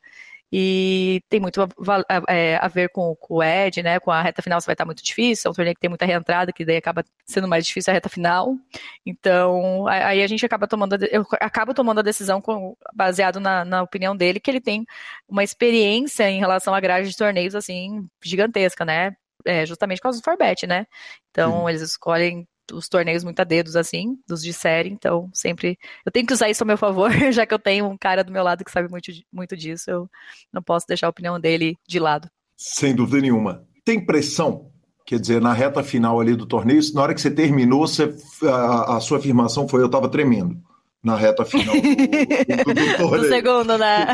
e 0.55 1.23
tem 1.31 1.41
muito 1.41 1.63
a, 1.63 1.67
a, 2.09 2.35
é, 2.35 2.57
a 2.57 2.69
ver 2.69 2.91
com, 2.91 3.17
com, 3.17 3.37
o 3.37 3.43
Ed, 3.43 3.83
né? 3.83 3.99
Com 3.99 4.11
a 4.11 4.21
reta 4.21 4.43
final, 4.43 4.61
você 4.61 4.67
vai 4.67 4.75
estar 4.75 4.85
muito 4.85 5.03
difícil. 5.03 5.49
É 5.49 5.51
um 5.51 5.55
torneio 5.55 5.75
que 5.75 5.81
tem 5.81 5.89
muita 5.89 6.05
reentrada, 6.05 6.53
que 6.53 6.63
daí 6.63 6.77
acaba 6.77 7.03
sendo 7.25 7.49
mais 7.49 7.67
difícil 7.67 7.91
a 7.91 7.95
reta 7.95 8.11
final. 8.11 8.55
Então, 9.07 9.87
aí 9.87 10.23
a 10.23 10.27
gente 10.27 10.45
acaba 10.45 10.69
tomando, 10.69 10.95
eu 11.07 11.27
acabo 11.41 11.73
tomando 11.73 12.01
a 12.01 12.03
decisão 12.03 12.39
com, 12.43 12.77
baseado 12.93 13.41
na, 13.41 13.65
na, 13.65 13.83
opinião 13.83 14.15
dele, 14.15 14.39
que 14.39 14.51
ele 14.51 14.61
tem 14.61 14.85
uma 15.27 15.43
experiência 15.43 16.29
em 16.29 16.39
relação 16.39 16.75
à 16.75 16.81
grade 16.81 17.09
de 17.09 17.17
torneios 17.17 17.55
assim 17.55 18.07
gigantesca, 18.23 18.85
né? 18.85 19.17
É, 19.47 19.65
justamente 19.65 19.99
por 19.99 20.05
causa 20.05 20.21
do 20.21 20.25
Forbet, 20.25 20.67
né? 20.67 20.87
Então, 21.31 21.69
eles 21.69 21.81
escolhem 21.81 22.47
os 22.73 22.89
torneios 22.89 23.25
muito 23.25 23.41
a 23.41 23.45
dedos, 23.45 23.77
assim, 23.77 24.19
dos 24.27 24.43
de 24.43 24.53
série, 24.53 24.91
então 24.91 25.31
sempre. 25.33 25.79
Eu 26.05 26.13
tenho 26.13 26.27
que 26.27 26.33
usar 26.33 26.49
isso 26.49 26.63
a 26.63 26.67
meu 26.67 26.79
favor, 26.79 27.11
já 27.33 27.47
que 27.47 27.55
eu 27.55 27.59
tenho 27.59 27.87
um 27.87 27.97
cara 27.97 28.23
do 28.23 28.33
meu 28.33 28.43
lado 28.43 28.65
que 28.65 28.71
sabe 28.71 28.89
muito, 28.89 29.11
muito 29.33 29.57
disso, 29.57 29.91
eu 29.91 30.11
não 30.53 30.63
posso 30.63 30.87
deixar 30.87 31.07
a 31.07 31.11
opinião 31.11 31.41
dele 31.41 31.77
de 31.87 31.99
lado. 31.99 32.29
Sem 32.57 32.95
dúvida 32.95 33.21
nenhuma. 33.21 33.65
Tem 33.85 34.05
pressão? 34.05 34.71
Quer 35.05 35.19
dizer, 35.19 35.41
na 35.41 35.53
reta 35.53 35.83
final 35.83 36.21
ali 36.21 36.37
do 36.37 36.47
torneio, 36.47 36.81
na 36.95 37.03
hora 37.03 37.15
que 37.15 37.21
você 37.21 37.31
terminou, 37.31 37.87
você, 37.87 38.15
a, 38.45 38.97
a 38.97 39.01
sua 39.01 39.19
afirmação 39.19 39.67
foi: 39.67 39.83
eu 39.83 39.87
estava 39.87 40.09
tremendo 40.09 40.57
na 41.03 41.17
reta 41.17 41.45
final 41.45 41.75
do, 41.75 41.83
do, 41.83 42.75
do 42.75 42.97
torneio. 42.97 43.23
No 43.23 43.29
segundo, 43.29 43.79
né? 43.79 44.07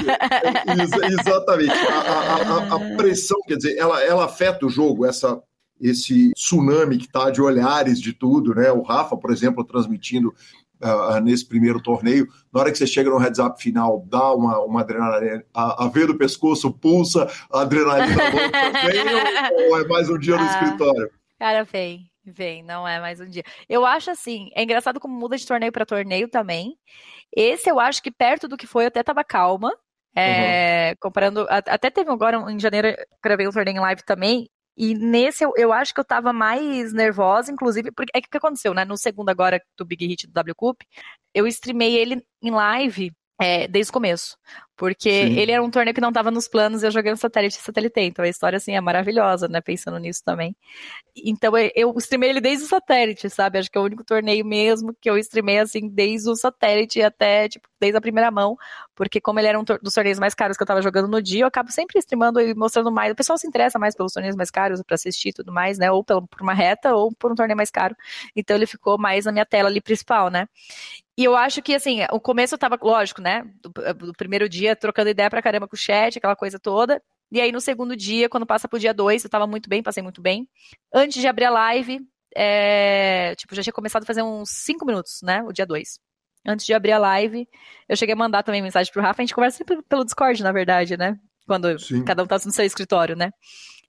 exatamente. 1.20 1.70
A, 1.70 2.00
a, 2.00 2.74
a, 2.74 2.96
pressão, 2.96 3.38
quer 3.46 3.56
dizer, 3.56 3.76
ela, 3.76 4.02
ela 4.02 4.24
afeta 4.24 4.64
o 4.64 4.70
jogo, 4.70 5.04
essa 5.04 5.38
esse 5.80 6.32
tsunami 6.32 6.98
que 6.98 7.06
está 7.06 7.30
de 7.30 7.40
olhares 7.40 8.00
de 8.00 8.12
tudo, 8.12 8.54
né? 8.54 8.70
O 8.72 8.82
Rafa, 8.82 9.16
por 9.16 9.30
exemplo, 9.30 9.64
transmitindo 9.64 10.34
uh, 10.80 11.20
nesse 11.20 11.46
primeiro 11.46 11.82
torneio, 11.82 12.28
na 12.52 12.60
hora 12.60 12.70
que 12.70 12.78
você 12.78 12.86
chega 12.86 13.10
no 13.10 13.18
heads 13.18 13.38
up 13.38 13.60
final, 13.60 14.04
dá 14.08 14.32
uma, 14.34 14.60
uma 14.60 14.80
adrenalina, 14.80 15.44
a, 15.54 15.84
a 15.84 15.88
veia 15.88 16.06
do 16.06 16.18
pescoço 16.18 16.72
pulsa, 16.72 17.28
a 17.52 17.60
adrenalina 17.62 18.06
vem 18.86 19.68
ou, 19.68 19.70
ou, 19.70 19.80
é 19.80 19.86
mais 19.86 20.08
um 20.08 20.18
dia 20.18 20.36
no 20.36 20.42
ah, 20.42 20.46
escritório? 20.46 21.10
Cara, 21.38 21.64
vem, 21.64 22.10
vem, 22.24 22.62
não 22.62 22.86
é 22.86 23.00
mais 23.00 23.20
um 23.20 23.28
dia. 23.28 23.44
Eu 23.68 23.84
acho 23.84 24.10
assim, 24.10 24.50
é 24.54 24.62
engraçado 24.62 25.00
como 25.00 25.18
muda 25.18 25.36
de 25.36 25.46
torneio 25.46 25.72
para 25.72 25.86
torneio 25.86 26.28
também. 26.28 26.76
Esse 27.34 27.70
eu 27.70 27.78
acho 27.78 28.02
que 28.02 28.10
perto 28.10 28.48
do 28.48 28.56
que 28.56 28.66
foi, 28.66 28.84
eu 28.84 28.88
até 28.88 29.02
tava 29.02 29.22
calma. 29.24 29.72
É, 30.16 30.90
uhum. 30.90 30.96
Comparando, 31.00 31.46
até 31.48 31.90
teve 31.90 32.10
agora 32.10 32.38
em 32.50 32.58
janeiro, 32.58 32.88
gravei 33.22 33.46
um 33.46 33.52
torneio 33.52 33.76
em 33.76 33.80
live 33.80 34.02
também, 34.04 34.48
e 34.78 34.94
nesse 34.94 35.44
eu, 35.44 35.52
eu 35.56 35.72
acho 35.72 35.92
que 35.92 36.00
eu 36.00 36.04
tava 36.04 36.32
mais 36.32 36.92
nervosa, 36.92 37.50
inclusive, 37.52 37.90
porque 37.90 38.12
é 38.14 38.20
que 38.20 38.28
que 38.28 38.36
aconteceu, 38.38 38.72
né? 38.72 38.84
No 38.84 38.96
segundo 38.96 39.28
agora 39.28 39.60
do 39.76 39.84
Big 39.84 40.06
Hit 40.06 40.28
do 40.28 40.32
W 40.32 40.54
Cup, 40.54 40.80
eu 41.34 41.46
streamei 41.48 41.96
ele 41.96 42.24
em 42.42 42.50
live 42.52 43.12
é, 43.40 43.68
desde 43.68 43.90
o 43.90 43.92
começo. 43.92 44.36
Porque 44.76 45.10
Sim. 45.10 45.36
ele 45.36 45.50
era 45.50 45.62
um 45.62 45.70
torneio 45.70 45.92
que 45.92 46.00
não 46.00 46.10
estava 46.10 46.30
nos 46.30 46.46
planos, 46.46 46.84
eu 46.84 46.90
joguei 46.92 47.10
no 47.10 47.16
satélite 47.16 47.58
e 47.58 47.60
satélite. 47.60 48.00
Então 48.00 48.24
a 48.24 48.28
história, 48.28 48.56
assim, 48.56 48.76
é 48.76 48.80
maravilhosa, 48.80 49.48
né? 49.48 49.60
Pensando 49.60 49.98
nisso 49.98 50.22
também. 50.24 50.56
Então 51.16 51.52
eu 51.74 51.92
streamei 51.98 52.30
ele 52.30 52.40
desde 52.40 52.64
o 52.64 52.68
satélite, 52.68 53.28
sabe? 53.28 53.58
Acho 53.58 53.68
que 53.70 53.76
é 53.76 53.80
o 53.80 53.84
único 53.84 54.04
torneio 54.04 54.44
mesmo 54.44 54.94
que 55.00 55.10
eu 55.10 55.18
streamei, 55.18 55.58
assim, 55.58 55.88
desde 55.88 56.30
o 56.30 56.36
satélite 56.36 57.02
até, 57.02 57.48
tipo, 57.48 57.68
desde 57.80 57.98
a 57.98 58.00
primeira 58.00 58.30
mão. 58.30 58.56
Porque 58.94 59.20
como 59.20 59.40
ele 59.40 59.48
era 59.48 59.58
um 59.58 59.64
dos 59.64 59.94
torneios 59.94 60.18
mais 60.20 60.32
caros 60.32 60.56
que 60.56 60.62
eu 60.62 60.64
estava 60.64 60.80
jogando 60.80 61.08
no 61.08 61.20
dia, 61.20 61.42
eu 61.42 61.48
acabo 61.48 61.72
sempre 61.72 61.98
streamando 61.98 62.40
e 62.40 62.54
mostrando 62.54 62.92
mais. 62.92 63.12
O 63.12 63.16
pessoal 63.16 63.36
se 63.36 63.48
interessa 63.48 63.80
mais 63.80 63.96
pelos 63.96 64.12
torneios 64.12 64.36
mais 64.36 64.50
caros 64.50 64.80
para 64.82 64.94
assistir 64.94 65.30
e 65.30 65.32
tudo 65.32 65.52
mais, 65.52 65.76
né? 65.76 65.90
Ou 65.90 66.04
por 66.04 66.40
uma 66.40 66.54
reta 66.54 66.94
ou 66.94 67.12
por 67.12 67.32
um 67.32 67.34
torneio 67.34 67.56
mais 67.56 67.70
caro. 67.70 67.96
Então 68.34 68.56
ele 68.56 68.66
ficou 68.66 68.96
mais 68.96 69.24
na 69.24 69.32
minha 69.32 69.46
tela 69.46 69.68
ali 69.68 69.80
principal, 69.80 70.30
né? 70.30 70.46
E 71.18 71.24
eu 71.24 71.34
acho 71.34 71.60
que, 71.60 71.74
assim, 71.74 71.98
o 72.12 72.20
começo 72.20 72.54
eu 72.54 72.58
tava, 72.58 72.78
lógico, 72.80 73.20
né? 73.20 73.42
Do, 73.60 73.72
do 74.06 74.12
primeiro 74.12 74.48
dia, 74.48 74.76
trocando 74.76 75.10
ideia 75.10 75.28
pra 75.28 75.42
caramba 75.42 75.66
com 75.66 75.74
o 75.74 75.78
chat, 75.78 76.16
aquela 76.16 76.36
coisa 76.36 76.60
toda. 76.60 77.02
E 77.32 77.40
aí, 77.40 77.50
no 77.50 77.60
segundo 77.60 77.96
dia, 77.96 78.28
quando 78.28 78.46
passa 78.46 78.68
pro 78.68 78.78
dia 78.78 78.94
dois, 78.94 79.24
eu 79.24 79.28
tava 79.28 79.44
muito 79.44 79.68
bem, 79.68 79.82
passei 79.82 80.00
muito 80.00 80.22
bem. 80.22 80.48
Antes 80.94 81.20
de 81.20 81.26
abrir 81.26 81.46
a 81.46 81.50
live, 81.50 81.98
é, 82.36 83.34
tipo, 83.34 83.52
já 83.52 83.64
tinha 83.64 83.72
começado 83.72 84.04
a 84.04 84.06
fazer 84.06 84.22
uns 84.22 84.48
cinco 84.48 84.86
minutos, 84.86 85.18
né? 85.20 85.42
O 85.42 85.52
dia 85.52 85.66
dois. 85.66 85.98
Antes 86.46 86.64
de 86.64 86.72
abrir 86.72 86.92
a 86.92 86.98
live, 87.00 87.48
eu 87.88 87.96
cheguei 87.96 88.12
a 88.12 88.16
mandar 88.16 88.44
também 88.44 88.62
mensagem 88.62 88.92
pro 88.92 89.02
Rafa, 89.02 89.20
a 89.20 89.24
gente 89.24 89.34
conversa 89.34 89.58
sempre 89.58 89.82
pelo 89.88 90.04
Discord, 90.04 90.40
na 90.40 90.52
verdade, 90.52 90.96
né? 90.96 91.18
Quando 91.48 91.76
Sim. 91.80 92.04
cada 92.04 92.22
um 92.22 92.28
tá 92.28 92.36
no 92.36 92.52
seu 92.52 92.64
escritório, 92.64 93.16
né? 93.16 93.32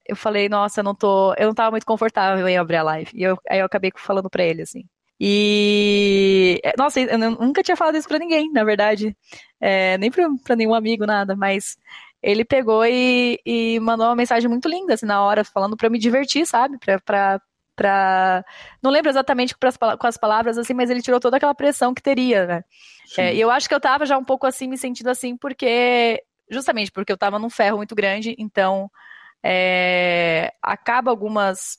Eu 0.04 0.16
falei, 0.16 0.50
nossa, 0.50 0.80
eu 0.80 0.84
não 0.84 0.96
tô. 0.96 1.36
Eu 1.36 1.46
não 1.46 1.54
tava 1.54 1.70
muito 1.70 1.86
confortável 1.86 2.48
em 2.48 2.58
abrir 2.58 2.78
a 2.78 2.84
live. 2.84 3.12
E 3.14 3.22
eu, 3.22 3.38
aí 3.48 3.60
eu 3.60 3.68
acabei 3.68 3.92
falando 3.96 4.32
pra 4.32 4.44
ele, 4.44 4.64
assim. 4.64 4.84
E. 5.20 6.60
É, 6.64 6.74
nossa, 6.78 7.00
eu 7.02 7.18
nunca 7.18 7.62
tinha 7.62 7.76
falado 7.76 7.98
isso 7.98 8.08
pra 8.08 8.20
ninguém, 8.20 8.52
na 8.52 8.64
verdade. 8.64 9.16
É, 9.60 9.98
nem 9.98 10.10
pra, 10.10 10.26
pra, 10.44 10.56
nenhum 10.56 10.74
amigo, 10.74 11.06
nada, 11.06 11.36
mas 11.36 11.78
ele 12.24 12.46
pegou 12.46 12.86
e, 12.86 13.40
e, 13.46 13.80
mandou 13.80 14.08
uma 14.08 14.16
mensagem 14.16 14.50
muito 14.50 14.70
linda, 14.70 14.94
assim, 14.94 15.06
na 15.06 15.22
hora, 15.22 15.44
falando 15.44 15.76
pra 15.76 15.90
me 15.90 16.00
divertir, 16.00 16.46
sabe? 16.46 16.78
Pra. 16.78 17.00
pra, 17.00 17.42
pra... 17.76 18.46
Não 18.82 18.92
lembro 18.92 19.10
exatamente 19.10 19.56
com 19.56 20.08
as 20.08 20.18
palavras, 20.18 20.58
assim, 20.58 20.74
mas 20.74 20.90
ele 20.90 21.02
tirou 21.02 21.20
toda 21.20 21.38
aquela 21.38 21.56
pressão 21.56 21.94
que 21.94 22.02
teria, 22.02 22.46
né? 22.46 22.64
É, 23.18 23.34
e 23.34 23.42
eu 23.42 23.50
acho 23.52 23.68
que 23.68 23.76
eu 23.76 23.80
tava 23.80 24.06
já 24.06 24.18
um 24.18 24.24
pouco 24.24 24.48
assim, 24.48 24.68
me 24.68 24.78
sentindo 24.78 25.10
assim, 25.10 25.36
porque. 25.36 26.24
Justamente 26.52 26.92
porque 26.92 27.12
eu 27.12 27.18
tava 27.18 27.38
num 27.38 27.50
ferro 27.50 27.78
muito 27.78 27.96
grande, 27.96 28.36
então. 28.38 28.90
É, 29.44 30.54
acaba 30.62 31.12
algumas. 31.12 31.78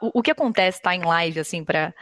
O, 0.00 0.18
o 0.18 0.22
que 0.22 0.30
acontece, 0.30 0.80
tá 0.82 0.94
em 0.94 1.04
live, 1.04 1.40
assim, 1.40 1.64
para 1.64 1.94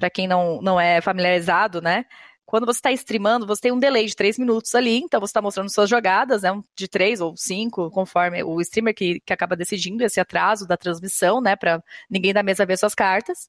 para 0.00 0.10
quem 0.10 0.26
não, 0.26 0.60
não 0.60 0.80
é 0.80 1.00
familiarizado, 1.00 1.80
né? 1.80 2.04
Quando 2.46 2.66
você 2.66 2.78
está 2.78 2.90
streamando, 2.90 3.46
você 3.46 3.60
tem 3.60 3.72
um 3.72 3.78
delay 3.78 4.06
de 4.06 4.16
três 4.16 4.36
minutos 4.36 4.74
ali, 4.74 4.96
então 4.98 5.20
você 5.20 5.30
está 5.30 5.40
mostrando 5.40 5.72
suas 5.72 5.88
jogadas, 5.88 6.42
né? 6.42 6.50
De 6.74 6.88
três 6.88 7.20
ou 7.20 7.36
cinco, 7.36 7.88
conforme 7.90 8.42
o 8.42 8.60
streamer 8.60 8.92
que, 8.92 9.20
que 9.20 9.32
acaba 9.32 9.54
decidindo 9.54 10.02
esse 10.02 10.18
atraso 10.18 10.66
da 10.66 10.76
transmissão, 10.76 11.40
né? 11.40 11.54
Para 11.54 11.80
ninguém 12.10 12.32
da 12.32 12.42
mesa 12.42 12.66
ver 12.66 12.76
suas 12.76 12.94
cartas. 12.94 13.48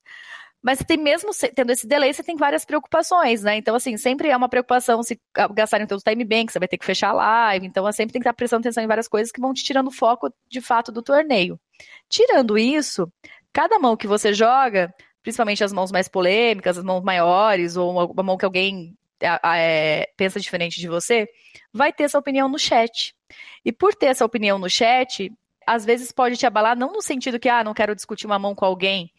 Mas 0.62 0.78
você 0.78 0.86
tem 0.86 0.98
mesmo 0.98 1.32
tendo 1.56 1.72
esse 1.72 1.88
delay, 1.88 2.14
você 2.14 2.22
tem 2.22 2.36
várias 2.36 2.64
preocupações, 2.64 3.42
né? 3.42 3.56
Então, 3.56 3.74
assim, 3.74 3.98
sempre 3.98 4.30
é 4.30 4.38
uma 4.38 4.48
preocupação 4.48 5.02
se 5.02 5.20
gastarem 5.56 5.88
todo 5.88 6.00
o 6.00 6.04
time 6.04 6.24
bank, 6.24 6.52
você 6.52 6.60
vai 6.60 6.68
ter 6.68 6.78
que 6.78 6.86
fechar 6.86 7.10
a 7.10 7.14
live. 7.14 7.66
Então, 7.66 7.88
é 7.88 7.92
sempre 7.92 8.14
tem 8.14 8.22
que 8.22 8.28
estar 8.28 8.36
prestando 8.36 8.62
atenção 8.62 8.84
em 8.84 8.88
várias 8.88 9.08
coisas 9.08 9.32
que 9.32 9.42
vão 9.42 9.54
te 9.54 9.64
tirando 9.64 9.88
o 9.88 9.92
foco 9.92 10.32
de 10.48 10.62
fato 10.62 10.92
do 10.92 11.02
torneio. 11.02 11.60
Tirando 12.08 12.56
isso, 12.56 13.12
cada 13.52 13.80
mão 13.80 13.98
que 13.98 14.06
você 14.06 14.32
joga, 14.32 14.94
principalmente 15.21 15.63
as 15.63 15.73
mãos 15.73 15.91
mais 15.91 16.07
polêmicas, 16.07 16.77
as 16.77 16.84
mãos 16.84 17.03
maiores, 17.03 17.75
ou 17.77 18.12
uma 18.12 18.23
mão 18.23 18.38
que 18.38 18.45
alguém 18.45 18.95
é, 19.21 20.10
pensa 20.17 20.39
diferente 20.39 20.79
de 20.79 20.88
você, 20.88 21.27
vai 21.73 21.93
ter 21.93 22.03
essa 22.03 22.17
opinião 22.17 22.49
no 22.49 22.60
chat. 22.60 23.15
E 23.63 23.71
por 23.71 23.93
ter 23.93 24.07
essa 24.07 24.25
opinião 24.25 24.57
no 24.57 24.69
chat, 24.69 25.31
às 25.65 25.86
vezes 25.86 26.12
pode 26.12 26.38
te 26.38 26.45
abalar, 26.45 26.75
não 26.75 26.91
no 26.91 27.01
sentido 27.01 27.39
que, 27.39 27.49
ah, 27.49 27.63
não 27.63 27.73
quero 27.73 27.95
discutir 27.95 28.25
uma 28.25 28.39
mão 28.39 28.55
com 28.55 28.65
alguém, 28.65 29.12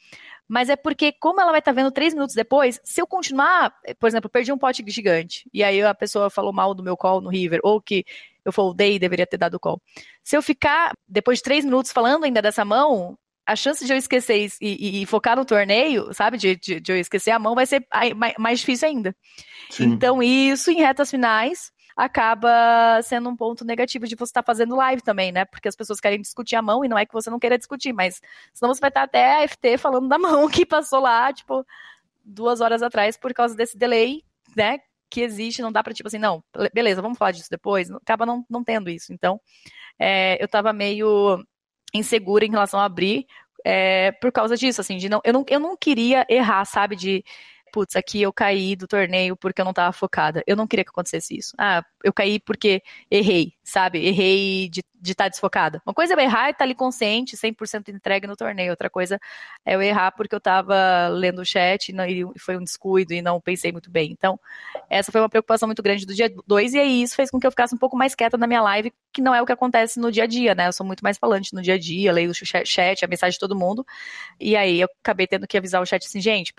mas 0.48 0.68
é 0.68 0.76
porque, 0.76 1.12
como 1.12 1.40
ela 1.40 1.50
vai 1.50 1.60
estar 1.60 1.72
tá 1.72 1.80
vendo 1.80 1.90
três 1.90 2.12
minutos 2.12 2.34
depois, 2.34 2.80
se 2.84 3.00
eu 3.00 3.06
continuar, 3.06 3.74
por 3.98 4.06
exemplo, 4.06 4.28
perdi 4.28 4.52
um 4.52 4.58
pote 4.58 4.84
gigante, 4.86 5.48
e 5.52 5.62
aí 5.62 5.80
a 5.82 5.94
pessoa 5.94 6.28
falou 6.28 6.52
mal 6.52 6.74
do 6.74 6.82
meu 6.82 6.96
call 6.96 7.20
no 7.20 7.30
River, 7.30 7.60
ou 7.62 7.80
que 7.80 8.04
eu 8.44 8.52
foldei 8.52 8.96
e 8.96 8.98
deveria 8.98 9.26
ter 9.26 9.38
dado 9.38 9.58
call. 9.58 9.80
Se 10.22 10.36
eu 10.36 10.42
ficar, 10.42 10.92
depois 11.08 11.38
de 11.38 11.44
três 11.44 11.64
minutos, 11.64 11.92
falando 11.92 12.24
ainda 12.24 12.42
dessa 12.42 12.64
mão, 12.64 13.16
a 13.46 13.56
chance 13.56 13.84
de 13.84 13.92
eu 13.92 13.96
esquecer 13.96 14.38
e, 14.38 14.48
e, 14.60 15.02
e 15.02 15.06
focar 15.06 15.36
no 15.36 15.44
torneio, 15.44 16.12
sabe, 16.14 16.38
de, 16.38 16.56
de, 16.56 16.80
de, 16.80 16.92
eu 16.92 16.96
esquecer 16.96 17.30
a 17.30 17.38
mão, 17.38 17.54
vai 17.54 17.66
ser 17.66 17.86
mais, 18.14 18.34
mais 18.38 18.60
difícil 18.60 18.88
ainda. 18.88 19.14
Sim. 19.70 19.84
Então, 19.84 20.22
isso 20.22 20.70
em 20.70 20.76
retas 20.76 21.10
finais 21.10 21.72
acaba 21.96 23.00
sendo 23.02 23.28
um 23.28 23.36
ponto 23.36 23.64
negativo 23.64 24.06
de 24.06 24.14
você 24.14 24.30
estar 24.30 24.42
tá 24.42 24.46
fazendo 24.46 24.76
live 24.76 25.02
também, 25.02 25.32
né? 25.32 25.44
Porque 25.44 25.68
as 25.68 25.76
pessoas 25.76 26.00
querem 26.00 26.20
discutir 26.20 26.56
a 26.56 26.62
mão 26.62 26.84
e 26.84 26.88
não 26.88 26.98
é 26.98 27.04
que 27.04 27.12
você 27.12 27.28
não 27.30 27.38
queira 27.38 27.58
discutir, 27.58 27.92
mas 27.92 28.20
senão 28.54 28.72
você 28.72 28.80
vai 28.80 28.88
estar 28.88 29.02
até 29.02 29.42
a 29.42 29.48
FT 29.48 29.76
falando 29.78 30.08
da 30.08 30.18
mão 30.18 30.48
que 30.48 30.64
passou 30.64 31.00
lá, 31.00 31.32
tipo, 31.32 31.66
duas 32.24 32.60
horas 32.60 32.82
atrás 32.82 33.16
por 33.16 33.32
causa 33.34 33.54
desse 33.54 33.76
delay, 33.76 34.22
né? 34.56 34.78
Que 35.10 35.20
existe, 35.20 35.60
não 35.60 35.70
dá 35.72 35.82
para 35.82 35.92
tipo 35.92 36.08
assim, 36.08 36.18
não, 36.18 36.42
beleza, 36.72 37.02
vamos 37.02 37.18
falar 37.18 37.32
disso 37.32 37.50
depois. 37.50 37.90
Acaba 37.90 38.24
não, 38.24 38.46
não 38.48 38.64
tendo 38.64 38.88
isso. 38.88 39.12
Então, 39.12 39.38
é, 39.98 40.42
eu 40.42 40.48
tava 40.48 40.72
meio 40.72 41.44
insegura 41.92 42.44
em 42.44 42.50
relação 42.50 42.80
a 42.80 42.84
abrir 42.84 43.26
é, 43.64 44.12
por 44.12 44.32
causa 44.32 44.56
disso, 44.56 44.80
assim, 44.80 44.96
de 44.96 45.08
não 45.08 45.20
eu, 45.24 45.32
não, 45.32 45.44
eu 45.48 45.60
não 45.60 45.76
queria 45.76 46.26
errar, 46.28 46.64
sabe, 46.64 46.96
de 46.96 47.24
putz, 47.72 47.96
aqui 47.96 48.22
eu 48.22 48.32
caí 48.32 48.76
do 48.76 48.86
torneio 48.86 49.34
porque 49.36 49.60
eu 49.60 49.64
não 49.64 49.70
estava 49.70 49.92
focada. 49.92 50.42
Eu 50.46 50.54
não 50.54 50.66
queria 50.66 50.84
que 50.84 50.90
acontecesse 50.90 51.36
isso. 51.36 51.54
Ah, 51.58 51.82
eu 52.04 52.12
caí 52.12 52.38
porque 52.38 52.82
errei, 53.10 53.54
sabe? 53.64 54.06
Errei 54.06 54.68
de 54.68 54.82
estar 55.02 55.24
tá 55.24 55.28
desfocada. 55.28 55.82
Uma 55.84 55.94
coisa 55.94 56.12
é 56.12 56.16
eu 56.16 56.20
errar 56.20 56.48
e 56.48 56.50
estar 56.50 56.58
tá 56.58 56.64
ali 56.64 56.74
consciente, 56.74 57.36
100% 57.36 57.88
entregue 57.88 58.26
no 58.26 58.36
torneio. 58.36 58.70
Outra 58.70 58.88
coisa 58.88 59.18
é 59.64 59.74
eu 59.74 59.82
errar 59.82 60.12
porque 60.12 60.34
eu 60.34 60.38
estava 60.38 61.08
lendo 61.08 61.40
o 61.40 61.44
chat 61.44 61.88
e, 61.90 62.38
foi 62.38 62.56
um 62.56 62.62
descuido 62.62 63.12
e 63.12 63.22
não 63.22 63.40
pensei 63.40 63.72
muito 63.72 63.90
bem. 63.90 64.12
Então, 64.12 64.38
essa 64.88 65.10
foi 65.10 65.20
uma 65.20 65.28
preocupação 65.28 65.66
muito 65.66 65.82
grande 65.82 66.06
do 66.06 66.14
dia 66.14 66.32
2 66.46 66.74
e 66.74 66.78
aí 66.78 67.02
isso 67.02 67.16
fez 67.16 67.30
com 67.30 67.40
que 67.40 67.46
eu 67.46 67.50
ficasse 67.50 67.74
um 67.74 67.78
pouco 67.78 67.96
mais 67.96 68.14
quieta 68.14 68.36
na 68.36 68.46
minha 68.46 68.62
live, 68.62 68.92
que 69.12 69.22
não 69.22 69.34
é 69.34 69.42
o 69.42 69.46
que 69.46 69.52
acontece 69.52 69.98
no 69.98 70.12
dia 70.12 70.24
a 70.24 70.26
dia, 70.26 70.54
né? 70.54 70.68
Eu 70.68 70.72
sou 70.72 70.86
muito 70.86 71.00
mais 71.02 71.18
falante 71.18 71.54
no 71.54 71.62
dia 71.62 71.74
a 71.74 71.78
dia, 71.78 72.12
leio 72.12 72.30
o 72.30 72.34
chat, 72.34 73.04
a 73.04 73.08
mensagem 73.08 73.32
de 73.32 73.40
todo 73.40 73.56
mundo. 73.56 73.84
E 74.38 74.54
aí 74.54 74.80
eu 74.80 74.88
acabei 75.02 75.26
tendo 75.26 75.46
que 75.46 75.56
avisar 75.56 75.82
o 75.82 75.86
chat 75.86 76.06
assim, 76.06 76.20
gente, 76.20 76.52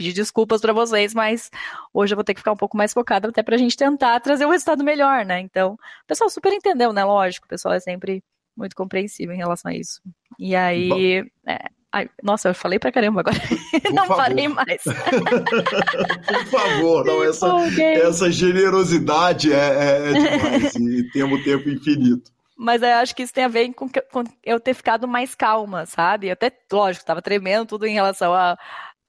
pedir 0.00 0.14
desculpas 0.14 0.62
para 0.62 0.72
vocês, 0.72 1.12
mas 1.12 1.50
hoje 1.92 2.14
eu 2.14 2.16
vou 2.16 2.24
ter 2.24 2.32
que 2.32 2.40
ficar 2.40 2.52
um 2.52 2.56
pouco 2.56 2.74
mais 2.74 2.94
focada 2.94 3.28
até 3.28 3.42
para 3.42 3.54
a 3.54 3.58
gente 3.58 3.76
tentar 3.76 4.18
trazer 4.20 4.46
um 4.46 4.50
resultado 4.50 4.82
melhor, 4.82 5.26
né? 5.26 5.40
Então, 5.40 5.74
o 5.74 6.06
pessoal 6.06 6.30
super 6.30 6.50
entendeu, 6.52 6.90
né? 6.90 7.04
Lógico, 7.04 7.44
o 7.44 7.48
pessoal 7.48 7.74
é 7.74 7.80
sempre 7.80 8.24
muito 8.56 8.74
compreensível 8.74 9.34
em 9.34 9.38
relação 9.38 9.70
a 9.70 9.74
isso. 9.74 10.00
E 10.38 10.56
aí. 10.56 11.22
É, 11.46 11.58
ai, 11.92 12.08
nossa, 12.22 12.48
eu 12.48 12.54
falei 12.54 12.78
pra 12.78 12.90
caramba 12.90 13.20
agora. 13.20 13.36
não 13.92 14.06
favor. 14.06 14.16
parei 14.16 14.48
mais. 14.48 14.82
Por 16.26 16.46
favor, 16.46 17.04
não, 17.04 17.22
essa, 17.22 17.46
essa 17.78 18.32
generosidade 18.32 19.52
é, 19.52 19.56
é, 19.56 20.08
é 20.08 20.12
demais 20.12 20.74
e 20.76 21.10
temos 21.12 21.44
tempo 21.44 21.68
infinito. 21.68 22.32
Mas 22.62 22.82
eu 22.82 22.90
acho 22.90 23.16
que 23.16 23.22
isso 23.22 23.32
tem 23.32 23.44
a 23.44 23.48
ver 23.48 23.72
com, 23.72 23.88
com 23.88 24.22
eu 24.44 24.60
ter 24.60 24.74
ficado 24.74 25.08
mais 25.08 25.34
calma, 25.34 25.86
sabe? 25.86 26.30
Até, 26.30 26.52
lógico, 26.70 27.06
tava 27.06 27.22
tremendo 27.22 27.64
tudo 27.64 27.86
em 27.86 27.94
relação 27.94 28.34
a, 28.34 28.58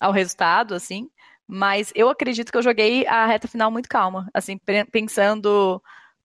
ao 0.01 0.11
resultado, 0.11 0.73
assim. 0.73 1.07
Mas 1.47 1.91
eu 1.95 2.09
acredito 2.09 2.51
que 2.51 2.57
eu 2.57 2.63
joguei 2.63 3.05
a 3.05 3.25
reta 3.25 3.47
final 3.47 3.69
muito 3.69 3.87
calma, 3.87 4.29
assim, 4.33 4.59
pensando 4.91 5.81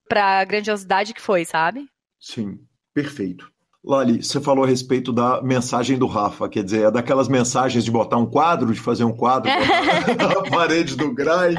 para 0.08 0.40
a 0.40 0.44
grandiosidade 0.44 1.12
que 1.12 1.20
foi, 1.20 1.44
sabe? 1.44 1.86
Sim, 2.18 2.58
perfeito. 2.94 3.50
Lali, 3.84 4.22
você 4.22 4.40
falou 4.40 4.64
a 4.64 4.66
respeito 4.66 5.12
da 5.12 5.40
mensagem 5.42 5.96
do 5.96 6.06
Rafa, 6.06 6.48
quer 6.48 6.64
dizer, 6.64 6.86
é 6.86 6.90
daquelas 6.90 7.28
mensagens 7.28 7.84
de 7.84 7.90
botar 7.90 8.16
um 8.16 8.26
quadro, 8.26 8.72
de 8.72 8.80
fazer 8.80 9.04
um 9.04 9.12
quadro 9.12 9.48
na 10.18 10.50
parede 10.50 10.96
do 10.96 11.12
grind. 11.12 11.58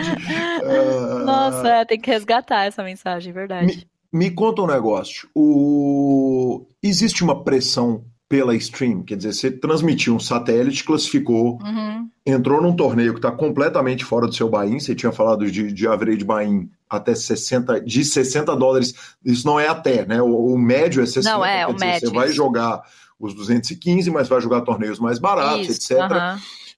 Uh... 0.62 1.26
Nossa, 1.26 1.70
é, 1.70 1.86
tem 1.86 2.00
que 2.00 2.12
resgatar 2.12 2.66
essa 2.66 2.84
mensagem, 2.84 3.32
verdade. 3.32 3.88
Me, 4.12 4.26
me 4.26 4.32
conta 4.32 4.62
um 4.62 4.68
negócio. 4.68 5.30
O... 5.34 6.68
Existe 6.84 7.24
uma 7.24 7.46
pressão 7.46 8.04
pela 8.30 8.54
stream, 8.56 9.04
quer 9.04 9.16
dizer, 9.16 9.34
você 9.34 9.50
transmitiu 9.50 10.14
um 10.14 10.20
satélite, 10.20 10.84
classificou, 10.84 11.60
uhum. 11.62 12.10
entrou 12.26 12.62
num 12.62 12.76
torneio 12.76 13.14
que 13.14 13.20
está 13.20 13.32
completamente 13.32 14.04
fora 14.04 14.28
do 14.28 14.36
seu 14.36 14.50
buy-in, 14.50 14.80
você 14.80 14.94
tinha 14.94 15.14
falado 15.14 15.50
de, 15.50 15.72
de 15.72 15.88
average 15.88 16.26
buy-in 16.26 16.70
até 16.90 17.16
60, 17.16 17.82
de 17.82 18.04
60 18.04 18.56
dólares, 18.56 18.94
isso 19.24 19.48
não 19.48 19.58
é 19.58 19.68
até, 19.68 20.06
né? 20.06 20.22
O, 20.22 20.54
o 20.54 20.58
médio 20.58 21.02
é 21.02 21.06
60, 21.06 21.30
não 21.30 21.46
é, 21.46 21.66
o 21.66 21.74
dizer, 21.74 21.86
médio. 21.86 22.10
você 22.10 22.16
vai 22.16 22.32
jogar 22.32 22.82
os 23.18 23.34
215, 23.34 24.12
mas 24.12 24.28
vai 24.28 24.42
jogar 24.42 24.62
torneios 24.62 25.00
mais 25.00 25.20
baratos, 25.20 25.70
isso, 25.70 25.94
etc. 25.94 26.12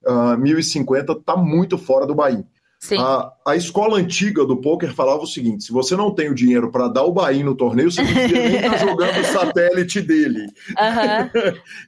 Uhum. 0.06 0.34
Uh, 0.34 0.38
1050 0.38 1.14
está 1.14 1.36
muito 1.36 1.78
fora 1.78 2.06
do 2.06 2.14
buy-in. 2.14 2.46
A, 2.98 3.34
a, 3.46 3.56
escola 3.58 3.98
antiga 3.98 4.46
do 4.46 4.62
poker 4.62 4.94
falava 4.94 5.22
o 5.22 5.28
seguinte: 5.28 5.66
se 5.66 5.72
você 5.72 5.98
não 5.98 6.16
tem 6.16 6.30
o 6.30 6.36
dinheiro 6.36 6.72
para 6.72 6.88
dar 6.88 7.04
o 7.04 7.12
Bahia 7.12 7.44
no 7.44 7.56
torneio, 7.56 7.92
você 7.92 8.02
não 8.02 8.14
devia 8.14 8.50
nem 8.50 8.56
estar 8.56 8.72
tá 8.72 8.78
jogando 8.78 9.20
o 9.20 9.26
satélite 9.28 10.02
dele. 10.02 10.46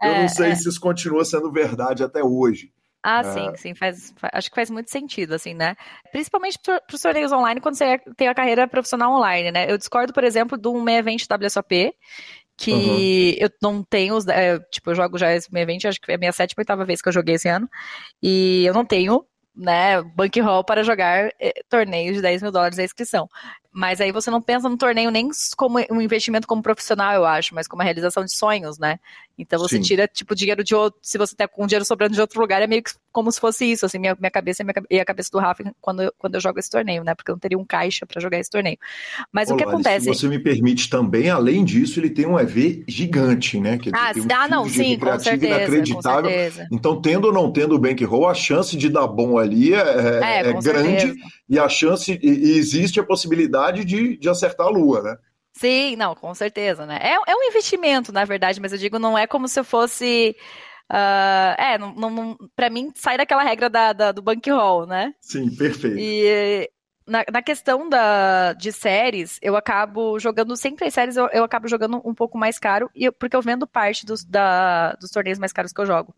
Eu 0.04 0.10
é, 0.10 0.22
não 0.22 0.28
sei 0.28 0.50
é. 0.50 0.56
se 0.56 0.68
isso 0.68 0.82
continua 0.82 1.24
sendo 1.24 1.50
verdade 1.50 2.04
até 2.04 2.22
hoje. 2.22 2.72
Ah, 3.04 3.22
é. 3.22 3.24
sim, 3.24 3.56
sim, 3.56 3.74
faz, 3.74 4.14
acho 4.34 4.50
que 4.50 4.56
faz 4.56 4.70
muito 4.70 4.92
sentido, 4.92 5.34
assim, 5.34 5.54
né? 5.54 5.76
Principalmente 6.12 6.60
para 6.64 6.82
os 6.94 7.02
torneios 7.02 7.32
online, 7.32 7.62
quando 7.62 7.76
você 7.76 7.98
tem 8.16 8.28
a 8.28 8.36
carreira 8.36 8.68
profissional 8.68 9.14
online, 9.14 9.50
né? 9.50 9.72
Eu 9.72 9.78
discordo, 9.78 10.14
por 10.14 10.24
exemplo, 10.24 10.58
de 10.58 10.68
um 10.68 10.82
meia 10.82 11.00
event 11.00 11.24
WSOP, 11.24 11.94
que 12.58 12.72
uhum. 12.72 13.46
eu 13.46 13.50
não 13.62 13.84
tenho, 13.84 14.18
é, 14.30 14.60
tipo, 14.72 14.92
eu 14.92 14.96
jogo 14.96 15.18
já 15.18 15.34
esse 15.34 15.52
meia 15.52 15.64
event, 15.64 15.86
acho 15.86 16.00
que 16.00 16.12
é 16.12 16.16
a 16.16 16.18
minha 16.18 16.32
sétima 16.32 16.60
ou 16.60 16.62
oitava 16.62 16.86
vez 16.86 17.02
que 17.02 17.10
eu 17.10 17.14
joguei 17.14 17.36
esse 17.36 17.50
ano, 17.50 17.68
e 18.22 18.64
eu 18.66 18.74
não 18.74 18.86
tenho 18.86 19.26
né, 19.56 20.02
bankroll 20.16 20.64
para 20.64 20.84
jogar 20.84 21.30
eh, 21.40 21.54
torneios 21.70 22.16
de 22.16 22.22
10 22.22 22.42
mil 22.42 22.52
dólares 22.52 22.80
a 22.80 22.84
inscrição. 22.84 23.28
Mas 23.74 24.02
aí 24.02 24.12
você 24.12 24.30
não 24.30 24.42
pensa 24.42 24.68
no 24.68 24.78
torneio 24.78 25.10
nem 25.10 25.30
como 25.56 25.80
um 25.90 26.02
investimento 26.02 26.46
como 26.46 26.62
profissional, 26.62 27.14
eu 27.14 27.26
acho, 27.26 27.56
mas 27.56 27.68
como 27.68 27.80
uma 27.80 27.86
realização 27.86 28.26
de 28.26 28.34
sonhos, 28.34 28.78
né? 28.78 29.00
Então 29.38 29.58
você 29.58 29.78
Sim. 29.78 29.82
tira, 29.82 30.08
tipo, 30.08 30.36
dinheiro 30.36 30.64
de 30.64 30.76
outro. 30.76 31.00
Se 31.02 31.18
você 31.18 31.36
tá 31.36 31.48
com 31.48 31.66
dinheiro 31.66 31.86
sobrando 31.86 32.14
de 32.14 32.22
outro 32.22 32.40
lugar, 32.40 32.62
é 32.62 32.68
meio 32.68 32.84
que 32.84 32.92
como 33.12 33.32
se 33.32 33.40
fosse 33.40 33.66
isso, 33.66 33.86
assim, 33.86 33.98
minha, 33.98 34.16
minha 34.20 34.30
cabeça 34.32 34.64
e 34.90 35.00
a 35.00 35.06
cabeça 35.06 35.30
do 35.32 35.40
Rafa 35.40 35.64
quando, 35.82 36.04
eu, 36.04 36.14
quando 36.18 36.36
eu 36.36 36.42
jogo 36.42 36.60
esse 36.60 36.70
torneio, 36.70 37.04
né? 37.04 37.16
Porque 37.16 37.32
eu 37.32 37.34
não 37.34 37.40
teria 37.40 37.58
um 37.58 37.66
caixa 37.66 38.06
para 38.06 38.22
jogar 38.22 38.40
esse 38.40 38.50
torneio. 38.50 38.78
Mas 39.32 39.50
Olá, 39.50 39.56
o 39.56 39.58
que 39.58 39.64
acontece. 39.64 40.06
Se 40.06 40.14
você 40.14 40.28
me 40.28 40.40
permite 40.40 40.90
também, 40.90 41.30
além 41.30 41.64
disso, 41.64 42.00
ele 42.00 42.10
tem 42.10 42.26
um 42.26 42.40
EV 42.40 42.84
gigante, 42.88 43.60
né? 43.60 43.78
Que 43.78 43.90
ah, 43.94 44.12
um 44.16 44.28
ah 44.34 44.48
não, 44.48 44.68
sim, 44.68 44.98
com 44.98 45.18
certeza, 45.18 45.46
inacreditável. 45.46 46.24
Com 46.24 46.30
certeza. 46.30 46.68
Então, 46.72 47.02
tendo 47.02 47.26
ou 47.26 47.34
não 47.34 47.52
tendo 47.52 47.76
o 47.76 47.80
bankroll, 47.80 48.28
a 48.28 48.34
chance 48.34 48.76
de 48.78 48.90
dar 48.90 49.08
bom 49.08 49.38
ali 49.38 49.74
é, 49.74 49.78
é, 49.78 50.20
é, 50.24 50.50
é 50.50 50.54
grande. 50.54 51.02
Certeza 51.02 51.42
e 51.52 51.60
a 51.60 51.68
chance, 51.68 52.18
e, 52.24 52.30
e 52.30 52.58
existe 52.58 52.98
a 52.98 53.04
possibilidade 53.04 53.61
de, 53.70 54.18
de 54.18 54.30
acertar 54.30 54.66
a 54.66 54.70
lua, 54.72 55.04
né? 55.04 55.18
Sim, 55.54 55.96
não, 55.96 56.16
com 56.16 56.34
certeza, 56.34 56.86
né? 56.86 56.98
É, 57.02 57.14
é 57.14 57.36
um 57.36 57.44
investimento, 57.50 58.12
na 58.12 58.26
verdade, 58.26 58.60
mas 58.60 58.72
eu 58.72 58.78
digo, 58.78 58.98
não 58.98 59.18
é 59.18 59.28
como 59.28 59.48
se 59.48 59.60
eu 59.60 59.64
fosse. 59.64 60.36
Uh, 60.92 61.56
é, 61.58 61.78
não, 61.78 61.94
não, 61.94 62.38
para 62.56 62.70
mim 62.70 62.92
sai 62.96 63.18
daquela 63.18 63.44
regra 63.44 63.70
da, 63.70 63.94
da, 63.94 64.12
do 64.12 64.22
bankroll, 64.22 64.86
né? 64.86 65.14
Sim, 65.22 65.54
perfeito. 65.56 65.98
E 65.98 66.70
na, 67.12 67.26
na, 67.30 67.42
questão 67.42 67.90
da, 67.90 68.54
de 68.54 68.72
séries, 68.72 69.38
eu 69.42 69.58
acabo 69.58 70.18
jogando, 70.18 70.56
sempre 70.56 70.88
as 70.88 70.94
séries 70.94 71.18
eu, 71.18 71.28
eu 71.34 71.44
acabo 71.44 71.68
jogando 71.68 72.02
um 72.06 72.16
pouco 72.16 72.38
mais 72.38 72.58
caro, 72.58 72.90
e, 72.96 73.12
porque 73.12 73.36
eu 73.36 73.42
vendo 73.42 73.68
parte 73.68 74.06
dos, 74.06 74.24
da, 74.24 74.94
dos 74.94 75.12
torneios 75.12 75.38
mais 75.38 75.52
caros 75.52 75.74
que 75.74 75.82
eu 75.82 75.86
jogo. 75.86 76.16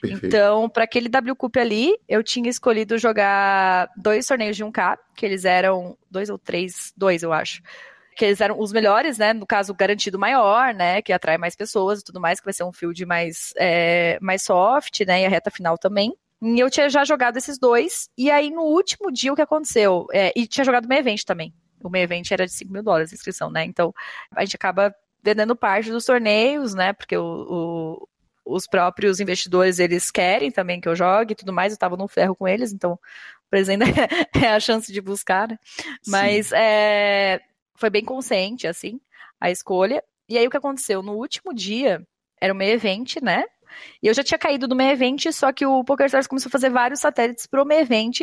Perfeito. 0.00 0.26
Então, 0.26 0.68
para 0.68 0.84
aquele 0.84 1.08
W 1.08 1.34
Cup 1.34 1.56
ali, 1.56 1.98
eu 2.08 2.22
tinha 2.22 2.48
escolhido 2.48 2.96
jogar 2.96 3.90
dois 3.96 4.24
torneios 4.24 4.56
de 4.56 4.64
1K, 4.64 4.96
que 5.16 5.26
eles 5.26 5.44
eram 5.44 5.98
dois 6.08 6.30
ou 6.30 6.38
três, 6.38 6.92
dois 6.96 7.24
eu 7.24 7.32
acho. 7.32 7.60
Que 8.16 8.26
eles 8.26 8.40
eram 8.40 8.58
os 8.60 8.72
melhores, 8.72 9.18
né? 9.18 9.34
No 9.34 9.46
caso, 9.46 9.74
garantido 9.74 10.18
maior, 10.18 10.72
né? 10.72 11.02
Que 11.02 11.12
atrai 11.12 11.36
mais 11.36 11.54
pessoas 11.54 12.00
e 12.00 12.04
tudo 12.04 12.20
mais, 12.20 12.38
que 12.38 12.46
vai 12.46 12.54
ser 12.54 12.64
um 12.64 12.72
field 12.72 13.04
mais, 13.04 13.52
é, 13.58 14.16
mais 14.22 14.42
soft, 14.42 15.00
né? 15.00 15.22
E 15.22 15.26
a 15.26 15.28
reta 15.28 15.50
final 15.50 15.76
também. 15.76 16.16
E 16.42 16.60
eu 16.60 16.70
tinha 16.70 16.88
já 16.88 17.04
jogado 17.04 17.36
esses 17.36 17.58
dois, 17.58 18.10
e 18.16 18.30
aí 18.30 18.50
no 18.50 18.62
último 18.62 19.10
dia 19.10 19.32
o 19.32 19.36
que 19.36 19.42
aconteceu? 19.42 20.06
É, 20.12 20.32
e 20.36 20.46
tinha 20.46 20.64
jogado 20.64 20.84
o 20.84 20.88
meio 20.88 21.00
event 21.00 21.22
também. 21.24 21.54
O 21.82 21.88
meio 21.88 22.04
event 22.04 22.30
era 22.30 22.46
de 22.46 22.52
5 22.52 22.72
mil 22.72 22.82
dólares 22.82 23.12
a 23.12 23.14
inscrição, 23.14 23.50
né? 23.50 23.64
Então 23.64 23.94
a 24.34 24.44
gente 24.44 24.56
acaba 24.56 24.94
vendendo 25.22 25.56
parte 25.56 25.90
dos 25.90 26.04
torneios, 26.04 26.74
né? 26.74 26.92
Porque 26.92 27.16
o, 27.16 28.06
o, 28.44 28.54
os 28.56 28.66
próprios 28.66 29.18
investidores 29.18 29.78
eles 29.78 30.10
querem 30.10 30.50
também 30.50 30.80
que 30.80 30.88
eu 30.88 30.96
jogue 30.96 31.32
e 31.32 31.36
tudo 31.36 31.52
mais. 31.52 31.72
Eu 31.72 31.78
tava 31.78 31.96
no 31.96 32.08
ferro 32.08 32.36
com 32.36 32.46
eles, 32.46 32.72
então 32.72 32.98
por 33.50 33.58
exemplo 33.58 33.86
é 34.34 34.48
a 34.48 34.60
chance 34.60 34.92
de 34.92 35.00
buscar, 35.00 35.48
né? 35.48 35.58
Mas 36.06 36.52
é, 36.52 37.40
foi 37.76 37.90
bem 37.90 38.04
consciente, 38.04 38.66
assim, 38.66 39.00
a 39.40 39.50
escolha. 39.50 40.02
E 40.28 40.36
aí 40.36 40.46
o 40.46 40.50
que 40.50 40.56
aconteceu? 40.56 41.02
No 41.02 41.12
último 41.12 41.54
dia, 41.54 42.06
era 42.40 42.52
o 42.52 42.56
meio 42.56 42.74
event, 42.74 43.16
né? 43.22 43.44
E 44.02 44.06
eu 44.06 44.14
já 44.14 44.22
tinha 44.22 44.38
caído 44.38 44.66
do 44.68 44.76
meio 44.76 44.90
event, 44.92 45.26
só 45.32 45.52
que 45.52 45.66
o 45.66 45.84
PokerStars 45.84 46.26
começou 46.26 46.48
a 46.48 46.52
fazer 46.52 46.70
vários 46.70 47.00
satélites 47.00 47.46
pro 47.46 47.64
meio 47.64 47.80
event 47.80 48.20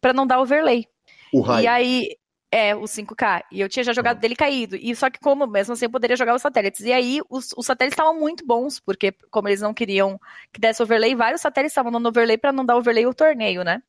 para 0.00 0.12
não 0.12 0.26
dar 0.26 0.40
overlay. 0.40 0.86
O 1.32 1.40
raio. 1.40 1.64
E 1.64 1.66
aí, 1.66 2.16
É, 2.54 2.76
o 2.76 2.82
5K. 2.82 3.44
E 3.50 3.62
eu 3.62 3.68
tinha 3.68 3.82
já 3.82 3.94
jogado 3.94 4.20
dele 4.20 4.36
caído. 4.36 4.76
E 4.76 4.94
só 4.94 5.08
que, 5.08 5.18
como 5.18 5.46
mesmo 5.46 5.72
assim, 5.72 5.86
eu 5.86 5.90
poderia 5.90 6.16
jogar 6.16 6.34
os 6.34 6.42
satélites. 6.42 6.80
E 6.82 6.92
aí, 6.92 7.18
os, 7.30 7.48
os 7.56 7.64
satélites 7.64 7.94
estavam 7.94 8.20
muito 8.20 8.44
bons, 8.46 8.78
porque, 8.78 9.10
como 9.30 9.48
eles 9.48 9.62
não 9.62 9.72
queriam 9.72 10.20
que 10.52 10.60
desse 10.60 10.82
overlay, 10.82 11.14
vários 11.14 11.40
satélites 11.40 11.72
estavam 11.72 11.90
dando 11.90 12.08
overlay 12.10 12.36
para 12.36 12.52
não 12.52 12.62
dar 12.66 12.76
overlay 12.76 13.06
o 13.06 13.14
torneio, 13.14 13.64
né? 13.64 13.82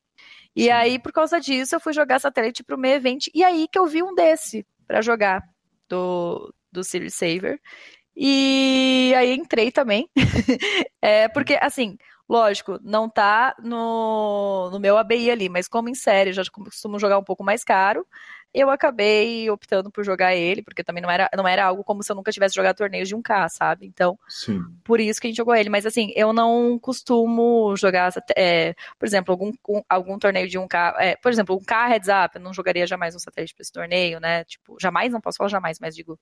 E 0.56 0.64
Sim. 0.64 0.70
aí, 0.70 0.98
por 0.98 1.12
causa 1.12 1.38
disso, 1.38 1.74
eu 1.74 1.80
fui 1.80 1.92
jogar 1.92 2.18
satélite 2.20 2.64
pro 2.64 2.78
meio 2.78 2.94
evento. 2.94 3.26
E 3.34 3.44
aí 3.44 3.68
que 3.70 3.78
eu 3.78 3.86
vi 3.86 4.02
um 4.02 4.14
desse 4.14 4.66
para 4.86 5.02
jogar 5.02 5.42
do, 5.86 6.50
do 6.72 6.82
Series 6.82 7.12
Saver. 7.14 7.60
E 8.16 9.12
aí 9.16 9.34
entrei 9.34 9.70
também. 9.72 10.08
é, 11.02 11.28
porque, 11.28 11.58
assim, 11.60 11.96
Lógico, 12.28 12.78
não 12.82 13.08
tá 13.08 13.54
no, 13.62 14.70
no 14.72 14.80
meu 14.80 14.96
ABI 14.96 15.30
ali, 15.30 15.48
mas 15.50 15.68
como 15.68 15.90
em 15.90 15.94
série 15.94 16.32
já 16.32 16.42
costumo 16.50 16.98
jogar 16.98 17.18
um 17.18 17.22
pouco 17.24 17.44
mais 17.44 17.62
caro, 17.62 18.06
eu 18.54 18.70
acabei 18.70 19.50
optando 19.50 19.90
por 19.90 20.04
jogar 20.04 20.34
ele, 20.36 20.62
porque 20.62 20.84
também 20.84 21.02
não 21.02 21.10
era, 21.10 21.28
não 21.36 21.46
era 21.46 21.64
algo 21.64 21.82
como 21.82 22.04
se 22.04 22.12
eu 22.12 22.14
nunca 22.14 22.30
tivesse 22.30 22.54
jogado 22.54 22.76
torneios 22.76 23.08
de 23.08 23.16
1K, 23.16 23.48
sabe? 23.48 23.84
Então, 23.84 24.16
Sim. 24.28 24.62
por 24.84 25.00
isso 25.00 25.20
que 25.20 25.26
a 25.26 25.30
gente 25.30 25.36
jogou 25.36 25.56
ele. 25.56 25.68
Mas 25.68 25.84
assim, 25.84 26.12
eu 26.14 26.32
não 26.32 26.78
costumo 26.78 27.76
jogar, 27.76 28.12
é, 28.36 28.74
por 28.96 29.06
exemplo, 29.06 29.32
algum, 29.32 29.52
um, 29.68 29.82
algum 29.88 30.18
torneio 30.18 30.48
de 30.48 30.56
1K. 30.56 30.94
É, 30.98 31.16
por 31.16 31.32
exemplo, 31.32 31.58
1K 31.58 31.88
heads 31.88 32.08
up, 32.08 32.36
eu 32.36 32.40
não 32.40 32.54
jogaria 32.54 32.86
jamais 32.86 33.16
um 33.16 33.18
satélite 33.18 33.54
para 33.54 33.62
esse 33.62 33.72
torneio, 33.72 34.20
né? 34.20 34.44
Tipo, 34.44 34.76
jamais, 34.80 35.12
não 35.12 35.20
posso 35.20 35.38
falar 35.38 35.50
jamais, 35.50 35.80
mas 35.80 35.96
digo, 35.96 36.16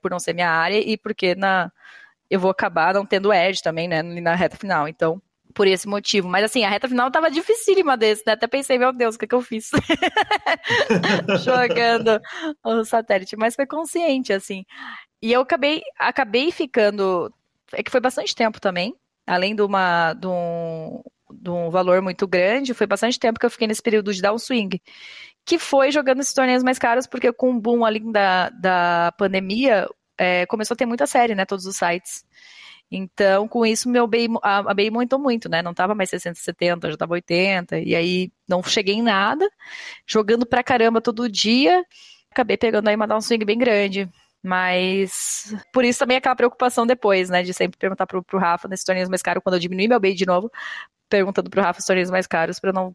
por 0.00 0.10
não 0.10 0.20
ser 0.20 0.34
minha 0.34 0.50
área 0.50 0.78
e 0.78 0.96
porque 0.96 1.34
na, 1.34 1.72
eu 2.30 2.38
vou 2.38 2.50
acabar 2.50 2.94
não 2.94 3.04
tendo 3.04 3.32
edge 3.32 3.60
também, 3.60 3.88
né? 3.88 4.02
Na 4.02 4.36
reta 4.36 4.56
final. 4.56 4.86
Então, 4.86 5.20
por 5.52 5.66
esse 5.66 5.86
motivo. 5.86 6.28
Mas 6.28 6.44
assim, 6.44 6.64
a 6.64 6.70
reta 6.70 6.88
final 6.88 7.10
tava 7.10 7.30
dificílima 7.30 7.96
desse, 7.96 8.22
né? 8.26 8.32
Até 8.32 8.46
pensei, 8.46 8.78
meu 8.78 8.92
Deus, 8.92 9.14
o 9.14 9.18
que, 9.18 9.26
que 9.26 9.34
eu 9.34 9.42
fiz? 9.42 9.70
Jogando 11.44 12.20
o 12.64 12.84
satélite. 12.84 13.36
Mas 13.36 13.54
foi 13.54 13.66
consciente, 13.66 14.32
assim. 14.32 14.64
E 15.22 15.32
eu 15.32 15.42
acabei, 15.42 15.82
acabei 15.98 16.50
ficando. 16.50 17.32
É 17.72 17.82
que 17.82 17.90
foi 17.90 18.00
bastante 18.00 18.34
tempo 18.34 18.60
também. 18.60 18.94
Além 19.26 19.54
de, 19.54 19.62
uma, 19.62 20.14
de, 20.14 20.26
um, 20.26 21.02
de 21.32 21.50
um 21.50 21.70
valor 21.70 22.02
muito 22.02 22.26
grande, 22.26 22.74
foi 22.74 22.86
bastante 22.86 23.18
tempo 23.18 23.38
que 23.38 23.46
eu 23.46 23.50
fiquei 23.50 23.68
nesse 23.68 23.82
período 23.82 24.12
de 24.12 24.20
dar 24.20 24.32
um 24.32 24.38
swing. 24.38 24.80
Que 25.44 25.58
foi 25.58 25.92
jogando 25.92 26.20
esses 26.20 26.34
torneios 26.34 26.62
mais 26.62 26.78
caros, 26.78 27.06
porque 27.06 27.32
com 27.32 27.50
o 27.50 27.60
boom 27.60 27.84
ali 27.84 28.00
da, 28.12 28.50
da 28.50 29.12
pandemia, 29.16 29.88
é, 30.18 30.46
começou 30.46 30.74
a 30.74 30.78
ter 30.78 30.86
muita 30.86 31.06
série, 31.06 31.34
né? 31.34 31.44
Todos 31.44 31.66
os 31.66 31.76
sites. 31.76 32.24
Então, 32.94 33.48
com 33.48 33.64
isso, 33.64 33.88
meu 33.88 34.06
BI, 34.06 34.28
a, 34.42 34.74
BI 34.74 34.88
aumentou 34.88 35.18
muito, 35.18 35.48
né? 35.48 35.62
Não 35.62 35.72
tava 35.72 35.94
mais 35.94 36.10
670, 36.10 36.90
já 36.90 36.96
tava 36.98 37.14
80, 37.14 37.78
e 37.78 37.96
aí 37.96 38.30
não 38.46 38.62
cheguei 38.62 38.94
em 38.94 39.02
nada, 39.02 39.50
jogando 40.06 40.44
pra 40.44 40.62
caramba 40.62 41.00
todo 41.00 41.26
dia, 41.26 41.82
acabei 42.30 42.58
pegando 42.58 42.88
aí 42.88 42.94
uma 42.94 43.06
dar 43.06 43.16
um 43.16 43.22
swing 43.22 43.46
bem 43.46 43.56
grande. 43.56 44.10
Mas 44.42 45.54
por 45.72 45.84
isso 45.84 46.00
também 46.00 46.18
aquela 46.18 46.36
preocupação 46.36 46.86
depois, 46.86 47.30
né? 47.30 47.42
De 47.42 47.54
sempre 47.54 47.78
perguntar 47.78 48.06
pro, 48.06 48.22
pro 48.22 48.38
Rafa 48.38 48.68
nesses 48.68 48.84
torneios 48.84 49.08
mais 49.08 49.22
caros, 49.22 49.42
quando 49.42 49.54
eu 49.54 49.60
diminuir 49.60 49.88
meu 49.88 49.98
BI 50.00 50.12
de 50.12 50.26
novo, 50.26 50.50
perguntando 51.08 51.48
pro 51.48 51.62
Rafa 51.62 51.80
os 51.80 51.86
torneios 51.86 52.10
mais 52.10 52.26
caros 52.26 52.60
para 52.60 52.72
não 52.74 52.94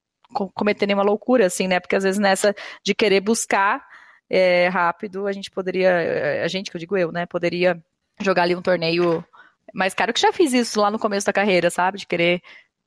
cometer 0.54 0.86
nenhuma 0.86 1.04
loucura, 1.04 1.48
assim, 1.48 1.68
né? 1.68 1.80
Porque 1.80 1.96
às 1.96 2.04
vezes 2.04 2.20
nessa 2.20 2.54
de 2.84 2.94
querer 2.94 3.22
buscar 3.22 3.84
é, 4.30 4.68
rápido, 4.68 5.26
a 5.26 5.32
gente 5.32 5.50
poderia, 5.50 6.44
a 6.44 6.48
gente 6.48 6.70
que 6.70 6.78
eu 6.78 6.80
digo 6.80 6.98
eu, 6.98 7.12
né? 7.12 7.26
Poderia 7.26 7.82
jogar 8.22 8.44
ali 8.44 8.56
um 8.56 8.62
torneio 8.62 9.26
mais 9.74 9.94
caro 9.94 10.14
que 10.14 10.20
já 10.20 10.32
fiz 10.32 10.54
isso 10.54 10.80
lá 10.80 10.90
no 10.90 11.00
começo 11.00 11.26
da 11.26 11.34
carreira, 11.34 11.70
sabe? 11.70 11.98
De 11.98 12.08
querer 12.08 12.42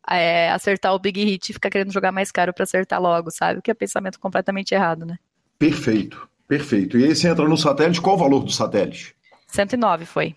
é, 0.08 0.50
acertar 0.50 0.94
o 0.94 0.98
big 0.98 1.22
hit 1.22 1.50
e 1.50 1.52
ficar 1.52 1.70
querendo 1.70 1.92
jogar 1.92 2.12
mais 2.12 2.30
caro 2.30 2.52
para 2.52 2.64
acertar 2.64 3.00
logo, 3.00 3.30
sabe? 3.30 3.62
Que 3.62 3.70
é 3.70 3.74
pensamento 3.74 4.18
completamente 4.18 4.72
errado, 4.72 5.04
né? 5.04 5.18
Perfeito, 5.58 6.28
perfeito. 6.48 6.98
E 6.98 7.04
aí 7.04 7.14
você 7.14 7.28
entra 7.28 7.48
no 7.48 7.56
satélite, 7.56 8.00
qual 8.00 8.16
o 8.16 8.18
valor 8.18 8.42
do 8.42 8.52
satélite? 8.52 9.14
109 9.46 10.06
foi. 10.06 10.34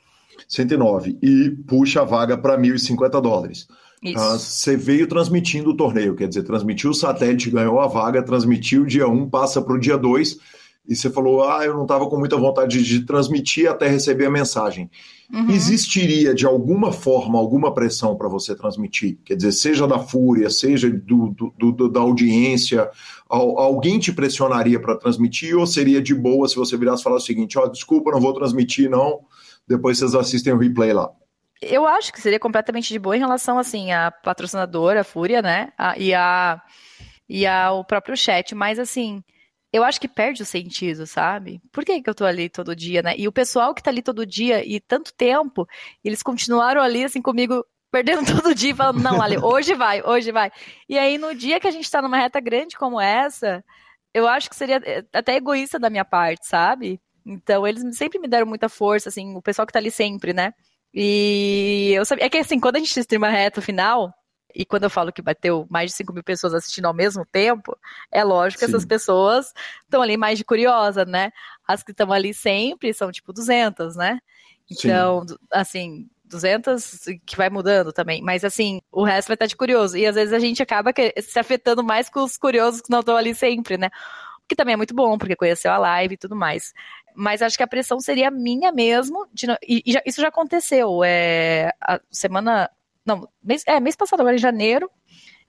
109. 0.47 1.17
E 1.21 1.51
puxa 1.67 2.01
a 2.01 2.05
vaga 2.05 2.37
para 2.37 2.57
1.050 2.57 3.21
dólares. 3.21 3.67
Isso. 4.01 4.19
Ah, 4.19 4.37
você 4.37 4.75
veio 4.75 5.07
transmitindo 5.07 5.69
o 5.69 5.77
torneio, 5.77 6.15
quer 6.15 6.27
dizer, 6.27 6.43
transmitiu 6.43 6.89
o 6.89 6.93
satélite, 6.93 7.49
ganhou 7.49 7.79
a 7.79 7.87
vaga, 7.87 8.21
transmitiu 8.21 8.81
o 8.81 8.85
dia 8.85 9.07
1, 9.07 9.29
passa 9.29 9.61
para 9.61 9.73
o 9.73 9.79
dia 9.79 9.97
2 9.97 10.37
e 10.85 10.95
você 10.95 11.09
falou, 11.09 11.49
ah, 11.49 11.63
eu 11.63 11.73
não 11.73 11.83
estava 11.83 12.09
com 12.09 12.17
muita 12.17 12.35
vontade 12.35 12.83
de 12.83 13.05
transmitir 13.05 13.71
até 13.71 13.87
receber 13.87 14.25
a 14.25 14.29
mensagem. 14.29 14.91
Uhum. 15.33 15.49
Existiria, 15.49 16.33
de 16.33 16.45
alguma 16.45 16.91
forma, 16.91 17.39
alguma 17.39 17.73
pressão 17.73 18.17
para 18.17 18.27
você 18.27 18.53
transmitir? 18.53 19.17
Quer 19.23 19.35
dizer, 19.35 19.53
seja 19.53 19.87
da 19.87 19.97
fúria, 19.97 20.49
seja 20.49 20.89
do, 20.89 21.29
do, 21.57 21.71
do 21.71 21.89
da 21.89 22.01
audiência, 22.01 22.89
alguém 23.29 23.97
te 23.97 24.11
pressionaria 24.11 24.77
para 24.77 24.97
transmitir 24.97 25.57
ou 25.57 25.65
seria 25.65 26.01
de 26.01 26.13
boa 26.13 26.49
se 26.49 26.57
você 26.57 26.75
virasse 26.75 27.01
e 27.01 27.03
falasse 27.05 27.23
o 27.23 27.27
seguinte, 27.27 27.57
ó, 27.57 27.63
oh, 27.63 27.69
desculpa, 27.69 28.11
não 28.11 28.19
vou 28.19 28.33
transmitir 28.33 28.89
não, 28.89 29.21
depois 29.65 29.97
vocês 29.97 30.13
assistem 30.13 30.51
o 30.51 30.57
replay 30.57 30.91
lá? 30.91 31.09
Eu 31.61 31.87
acho 31.87 32.11
que 32.11 32.19
seria 32.19 32.39
completamente 32.39 32.91
de 32.91 32.99
boa 32.99 33.15
em 33.15 33.21
relação, 33.21 33.57
assim, 33.57 33.93
à 33.93 34.11
patrocinadora, 34.11 34.99
a 34.99 35.05
Fúria, 35.05 35.41
né, 35.41 35.71
a, 35.77 35.97
e, 35.97 36.13
a, 36.13 36.61
e 37.29 37.47
ao 37.47 37.85
próprio 37.85 38.17
chat, 38.17 38.53
mas, 38.53 38.77
assim 38.77 39.23
eu 39.73 39.83
acho 39.83 39.99
que 39.99 40.07
perde 40.07 40.43
o 40.43 40.45
sentido, 40.45 41.07
sabe? 41.07 41.59
Por 41.71 41.83
que, 41.83 41.99
que 41.99 42.09
eu 42.09 42.13
tô 42.13 42.25
ali 42.25 42.47
todo 42.47 42.75
dia, 42.75 43.01
né? 43.01 43.15
E 43.17 43.27
o 43.27 43.31
pessoal 43.31 43.73
que 43.73 43.81
tá 43.81 43.89
ali 43.89 44.03
todo 44.03 44.23
dia 44.23 44.63
e 44.63 44.79
tanto 44.79 45.11
tempo, 45.11 45.67
eles 46.03 46.21
continuaram 46.21 46.79
ali 46.79 47.03
assim 47.03 47.23
comigo, 47.23 47.65
perdendo 47.91 48.23
todo 48.39 48.53
dia, 48.53 48.75
falando, 48.75 49.01
não, 49.01 49.19
Ali, 49.19 49.37
hoje 49.39 49.73
vai, 49.73 50.03
hoje 50.03 50.31
vai. 50.31 50.51
E 50.87 50.97
aí, 50.97 51.17
no 51.17 51.33
dia 51.33 51.59
que 51.59 51.67
a 51.67 51.71
gente 51.71 51.89
tá 51.89 52.03
numa 52.03 52.17
reta 52.17 52.39
grande 52.39 52.77
como 52.77 53.01
essa, 53.01 53.65
eu 54.13 54.27
acho 54.27 54.47
que 54.47 54.55
seria 54.55 54.79
eh, 54.85 55.03
até 55.11 55.35
egoísta 55.37 55.79
da 55.79 55.89
minha 55.89 56.05
parte, 56.05 56.47
sabe? 56.47 57.01
Então, 57.25 57.65
eles 57.65 57.97
sempre 57.97 58.19
me 58.19 58.27
deram 58.27 58.45
muita 58.45 58.69
força, 58.69 59.09
assim, 59.09 59.35
o 59.35 59.41
pessoal 59.41 59.65
que 59.65 59.73
tá 59.73 59.79
ali 59.79 59.89
sempre, 59.89 60.33
né? 60.33 60.53
E 60.93 61.93
eu 61.95 62.05
sabia. 62.05 62.25
É 62.25 62.29
que 62.29 62.37
assim, 62.37 62.59
quando 62.59 62.75
a 62.75 62.79
gente 62.79 62.99
streama 62.99 63.29
reta 63.29 63.61
final, 63.61 64.13
e 64.53 64.65
quando 64.65 64.83
eu 64.83 64.89
falo 64.89 65.11
que 65.11 65.21
bateu 65.21 65.65
mais 65.69 65.91
de 65.91 65.97
5 65.97 66.13
mil 66.13 66.23
pessoas 66.23 66.53
assistindo 66.53 66.85
ao 66.85 66.93
mesmo 66.93 67.25
tempo, 67.25 67.77
é 68.11 68.23
lógico 68.23 68.59
que 68.59 68.65
Sim. 68.65 68.71
essas 68.71 68.85
pessoas 68.85 69.53
estão 69.83 70.01
ali 70.01 70.17
mais 70.17 70.37
de 70.37 70.45
curiosa, 70.45 71.05
né? 71.05 71.31
As 71.67 71.83
que 71.83 71.91
estão 71.91 72.11
ali 72.11 72.33
sempre 72.33 72.93
são 72.93 73.11
tipo 73.11 73.33
200, 73.33 73.95
né? 73.95 74.19
Então, 74.69 75.27
Sim. 75.27 75.35
assim, 75.51 76.09
200 76.25 77.05
que 77.25 77.35
vai 77.35 77.49
mudando 77.49 77.93
também, 77.93 78.21
mas 78.21 78.43
assim, 78.43 78.81
o 78.91 79.03
resto 79.03 79.27
vai 79.27 79.35
estar 79.35 79.45
de 79.45 79.55
curioso. 79.55 79.97
E 79.97 80.05
às 80.05 80.15
vezes 80.15 80.33
a 80.33 80.39
gente 80.39 80.61
acaba 80.61 80.91
se 81.21 81.39
afetando 81.39 81.83
mais 81.83 82.09
com 82.09 82.23
os 82.23 82.37
curiosos 82.37 82.81
que 82.81 82.91
não 82.91 82.99
estão 83.01 83.15
ali 83.15 83.35
sempre, 83.35 83.77
né? 83.77 83.89
O 84.43 84.47
que 84.47 84.55
também 84.55 84.73
é 84.73 84.77
muito 84.77 84.93
bom, 84.93 85.17
porque 85.17 85.35
conheceu 85.35 85.71
a 85.71 85.77
live 85.77 86.15
e 86.15 86.17
tudo 86.17 86.35
mais. 86.35 86.73
Mas 87.15 87.41
acho 87.41 87.55
que 87.55 87.63
a 87.63 87.67
pressão 87.67 87.99
seria 87.99 88.31
minha 88.31 88.71
mesmo. 88.71 89.27
De, 89.33 89.45
e, 89.67 89.83
e 89.85 89.93
já, 89.93 90.01
isso 90.05 90.21
já 90.21 90.27
aconteceu. 90.27 91.03
É, 91.03 91.71
a 91.79 91.99
semana 92.11 92.69
não, 93.05 93.27
mês, 93.43 93.63
é, 93.67 93.79
mês 93.79 93.95
passado, 93.95 94.21
agora 94.21 94.35
em 94.35 94.39
janeiro, 94.39 94.89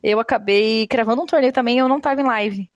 eu 0.02 0.20
acabei 0.20 0.86
gravando 0.86 1.22
um 1.22 1.26
torneio 1.26 1.52
também 1.52 1.78
eu 1.78 1.88
não 1.88 2.00
tava 2.00 2.20
em 2.20 2.24
live. 2.24 2.70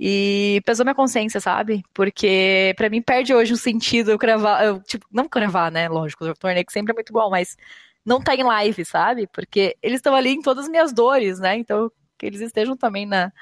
E 0.00 0.60
pesou 0.64 0.84
minha 0.84 0.94
consciência, 0.94 1.40
sabe? 1.40 1.84
Porque 1.94 2.74
para 2.76 2.90
mim 2.90 3.00
perde 3.00 3.32
hoje 3.32 3.52
o 3.52 3.56
sentido 3.56 4.10
eu 4.10 4.18
gravar, 4.18 4.64
eu, 4.64 4.82
tipo, 4.82 5.06
não 5.12 5.28
gravar, 5.28 5.70
né? 5.70 5.88
Lógico, 5.88 6.24
o 6.24 6.34
torneio 6.34 6.66
que 6.66 6.72
sempre 6.72 6.92
é 6.92 6.94
muito 6.94 7.12
bom, 7.12 7.30
mas 7.30 7.56
não 8.04 8.20
tá 8.20 8.34
em 8.34 8.42
live, 8.42 8.84
sabe? 8.84 9.28
Porque 9.28 9.76
eles 9.82 9.98
estão 9.98 10.14
ali 10.14 10.30
em 10.30 10.42
todas 10.42 10.64
as 10.64 10.70
minhas 10.70 10.92
dores, 10.92 11.38
né? 11.38 11.56
Então, 11.56 11.90
que 12.18 12.26
eles 12.26 12.40
estejam 12.40 12.76
também 12.76 13.06
na, 13.06 13.32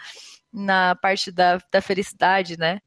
na 0.53 0.95
parte 0.97 1.33
da, 1.33 1.59
da 1.73 1.81
felicidade, 1.81 2.59
né? 2.59 2.81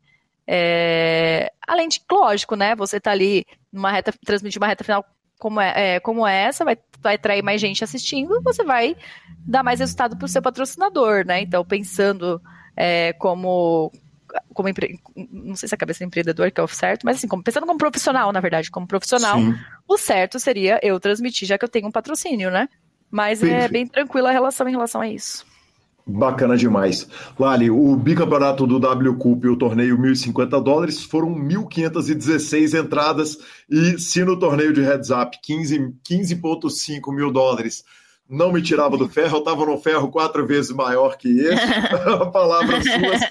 É, 0.45 1.51
além 1.68 1.88
de, 1.88 2.01
lógico, 2.12 2.56
né? 2.56 2.76
Você 2.76 2.99
tá 2.99 3.12
ali 3.12 3.45
numa 3.72 3.91
reta, 3.91 4.14
transmitir 4.24 4.62
uma 4.62 4.68
reta 4.68 4.84
final 4.84 5.04
como, 5.44 5.60
é, 5.60 5.96
é, 5.96 6.00
como 6.00 6.26
essa, 6.26 6.64
vai, 6.64 6.78
vai 7.02 7.16
atrair 7.16 7.44
mais 7.44 7.60
gente 7.60 7.84
assistindo, 7.84 8.41
você 8.41 8.64
vai 8.64 8.96
dar 9.46 9.62
mais 9.62 9.82
resultado 9.82 10.16
para 10.16 10.24
o 10.24 10.30
seu 10.30 10.41
patrocinador, 10.41 11.26
né? 11.26 11.41
Então, 11.41 11.66
pensando 11.66 12.41
é, 12.78 13.12
como 13.12 13.91
como 14.54 14.70
empre... 14.70 15.00
não 15.30 15.54
sei 15.54 15.68
se 15.68 15.76
a 15.76 15.78
cabeça 15.78 16.00
do 16.00 16.08
empreendedor 16.08 16.50
que 16.50 16.62
é 16.62 16.64
o 16.64 16.68
certo, 16.68 17.04
mas 17.04 17.18
assim, 17.18 17.28
como, 17.28 17.44
pensando 17.44 17.68
como 17.68 17.78
profissional, 17.78 18.32
na 18.32 18.39
verdade, 18.39 18.72
como 18.72 18.88
profissional, 18.88 19.38
Sim. 19.38 19.54
o 19.86 19.98
certo 19.98 20.39
seria 20.39 20.80
eu 20.82 20.98
transmitir, 20.98 21.46
já 21.46 21.58
que 21.58 21.66
eu 21.66 21.70
tenho 21.70 21.88
um 21.88 21.91
patrocínio, 21.91 22.50
né? 22.50 22.70
Mas 23.12 23.44
é 23.44 23.48
Perfeito. 23.48 23.66
é 23.66 23.68
bem 23.68 23.86
tranquila 23.86 24.30
a 24.30 24.32
relação 24.32 24.66
em 24.68 24.72
relação 24.72 25.02
a 25.02 25.08
isso. 25.10 25.46
Bacana 26.06 26.58
demais. 26.58 27.08
Lali, 27.39 27.72
o 27.72 27.95
bicampeonato 27.95 28.68
do 28.68 28.80
W 28.80 29.16
Cup 29.16 29.45
e 29.45 29.47
o 29.47 29.58
torneio 29.58 29.97
1.050 29.97 30.62
dólares 30.62 31.04
foram 31.04 31.34
1.516 31.34 32.78
entradas 32.78 33.38
e 33.70 33.97
se 33.97 34.24
no 34.24 34.38
torneio 34.38 34.74
de 34.74 34.82
heads 34.82 35.12
up 35.12 35.38
15,5 35.47 35.93
15 36.04 36.41
mil 37.08 37.32
dólares 37.32 37.86
não 38.30 38.51
me 38.51 38.62
tirava 38.62 38.97
do 38.97 39.08
ferro, 39.08 39.36
eu 39.36 39.39
estava 39.39 39.66
no 39.66 39.78
ferro 39.78 40.10
quatro 40.10 40.45
vezes 40.47 40.72
maior 40.72 41.18
que 41.18 41.39
esse. 41.39 41.64
a 41.64 42.26
palavra 42.32 42.82
suas, 42.82 43.22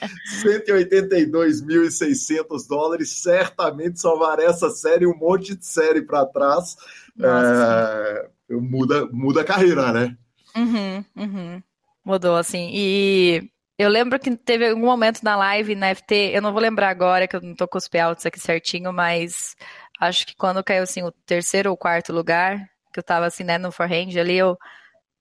182.600 0.45 2.69
dólares. 2.69 3.23
Certamente 3.23 4.01
salvar 4.01 4.39
essa 4.39 4.71
série 4.71 5.07
um 5.07 5.17
monte 5.17 5.57
de 5.57 5.67
série 5.67 6.03
para 6.03 6.27
trás. 6.27 6.77
É, 7.21 8.29
muda, 8.51 9.09
muda 9.11 9.41
a 9.41 9.45
carreira, 9.45 9.93
né? 9.93 10.17
Uhum, 10.55 11.03
uhum. 11.17 11.63
Mudou, 12.05 12.37
assim. 12.37 12.71
E 12.73 13.51
Eu 13.79 13.89
lembro 13.89 14.19
que 14.19 14.37
teve 14.37 14.69
algum 14.71 14.85
momento 14.87 15.23
na 15.23 15.37
live, 15.37 15.75
na 15.75 15.89
FT, 15.91 16.31
eu 16.35 16.43
não 16.43 16.53
vou 16.53 16.61
lembrar 16.61 16.89
agora, 16.91 17.27
que 17.29 17.37
eu 17.37 17.41
não 17.41 17.55
tô 17.55 17.67
com 17.69 17.79
os 17.79 17.89
payouts 17.89 18.27
aqui 18.27 18.39
certinho, 18.41 18.93
mas 18.93 19.55
acho 20.01 20.27
que 20.27 20.37
quando 20.37 20.63
caiu 20.65 20.83
assim 20.83 21.03
o 21.03 21.13
terceiro 21.27 21.71
ou 21.71 21.77
quarto 21.77 22.13
lugar, 22.13 22.59
que 22.93 22.99
eu 23.01 23.03
tava 23.05 23.27
assim, 23.27 23.45
né, 23.45 23.59
no 23.59 23.73
forehand 23.73 24.19
ali, 24.21 24.37
eu, 24.37 24.57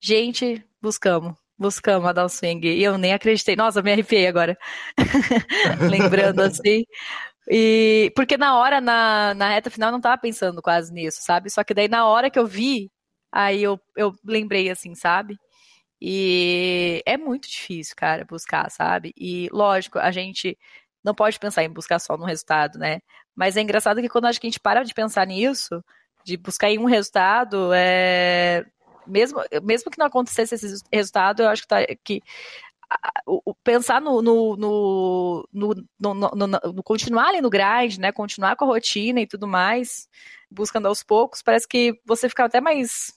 gente, 0.02 0.64
buscamos, 0.82 1.36
buscamos 1.58 2.08
a 2.10 2.14
dar 2.14 2.26
um 2.26 2.30
swing. 2.30 2.68
E 2.68 2.84
eu 2.84 2.98
nem 2.98 3.14
acreditei. 3.14 3.56
Nossa, 3.56 3.82
me 3.84 3.92
arrepiei 3.94 4.28
agora. 4.28 4.58
Lembrando 5.88 6.42
assim. 6.42 6.84
E 7.50 8.12
porque 8.16 8.38
na 8.38 8.58
hora, 8.58 8.80
na, 8.82 9.34
na 9.36 9.50
reta 9.50 9.70
final, 9.72 9.90
eu 9.90 9.94
não 9.94 10.02
tava 10.02 10.18
pensando 10.22 10.62
quase 10.62 10.94
nisso, 10.94 11.20
sabe? 11.22 11.50
Só 11.50 11.64
que 11.64 11.74
daí 11.74 11.88
na 11.88 12.06
hora 12.08 12.30
que 12.30 12.40
eu 12.40 12.48
vi, 12.48 12.90
aí 13.32 13.64
eu, 13.64 13.80
eu 13.98 14.14
lembrei 14.26 14.70
assim, 14.70 14.96
sabe? 14.96 15.36
E 16.02 17.04
é 17.06 17.16
muito 17.18 17.48
difícil, 17.48 17.96
cara, 17.96 18.26
buscar, 18.26 18.72
sabe? 18.72 19.14
E 19.16 19.48
lógico, 19.52 20.00
a 20.00 20.12
gente 20.12 20.58
não 21.04 21.14
pode 21.14 21.40
pensar 21.40 21.64
em 21.64 21.70
buscar 21.70 22.00
só 22.00 22.18
no 22.18 22.26
resultado, 22.26 22.80
né? 22.80 23.02
Mas 23.36 23.56
é 23.58 23.62
engraçado 23.62 24.02
que 24.02 24.10
quando 24.10 24.26
acho 24.26 24.40
que 24.42 24.48
a 24.48 24.50
gente 24.50 24.60
para 24.60 24.84
de 24.84 24.94
pensar 24.94 25.28
nisso, 25.28 25.84
de 26.24 26.38
buscar 26.38 26.70
em 26.72 26.80
um 26.80 26.86
resultado, 26.86 27.72
é... 27.74 28.66
mesmo, 29.06 29.42
mesmo 29.64 29.92
que 29.92 30.00
não 30.00 30.08
acontecesse 30.08 30.56
esse 30.56 30.84
resultado, 30.92 31.44
eu 31.44 31.50
acho 31.50 31.64
que, 31.64 31.68
tá, 31.68 31.78
que 32.04 32.22
o, 33.26 33.54
pensar 33.64 34.02
no 34.02 34.22
no, 34.22 34.58
no, 34.58 35.48
no, 36.00 36.84
continuar 36.84 37.30
ali 37.30 37.42
no 37.42 37.50
grind, 37.50 37.98
né? 38.00 38.12
Continuar 38.12 38.56
com 38.56 38.66
a 38.66 38.68
rotina 38.68 39.22
e 39.22 39.28
tudo 39.28 39.48
mais, 39.48 40.08
buscando 40.50 40.88
aos 40.88 41.04
poucos, 41.04 41.42
parece 41.42 41.68
que 41.68 42.00
você 42.06 42.28
fica 42.30 42.46
até 42.46 42.60
mais, 42.60 43.14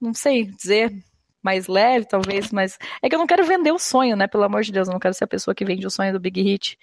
não 0.00 0.12
sei 0.14 0.44
dizer, 0.44 0.92
mais 1.42 1.66
leve, 1.66 2.06
talvez, 2.06 2.50
mas 2.50 2.78
é 3.02 3.08
que 3.08 3.14
eu 3.14 3.18
não 3.18 3.26
quero 3.26 3.44
vender 3.44 3.72
o 3.72 3.78
sonho, 3.78 4.16
né? 4.16 4.26
Pelo 4.26 4.44
amor 4.44 4.62
de 4.62 4.72
Deus, 4.72 4.88
eu 4.88 4.92
não 4.92 5.00
quero 5.00 5.14
ser 5.14 5.24
a 5.24 5.28
pessoa 5.28 5.54
que 5.54 5.64
vende 5.64 5.86
o 5.86 5.90
sonho 5.90 6.12
do 6.12 6.20
Big 6.20 6.40
Hit. 6.42 6.78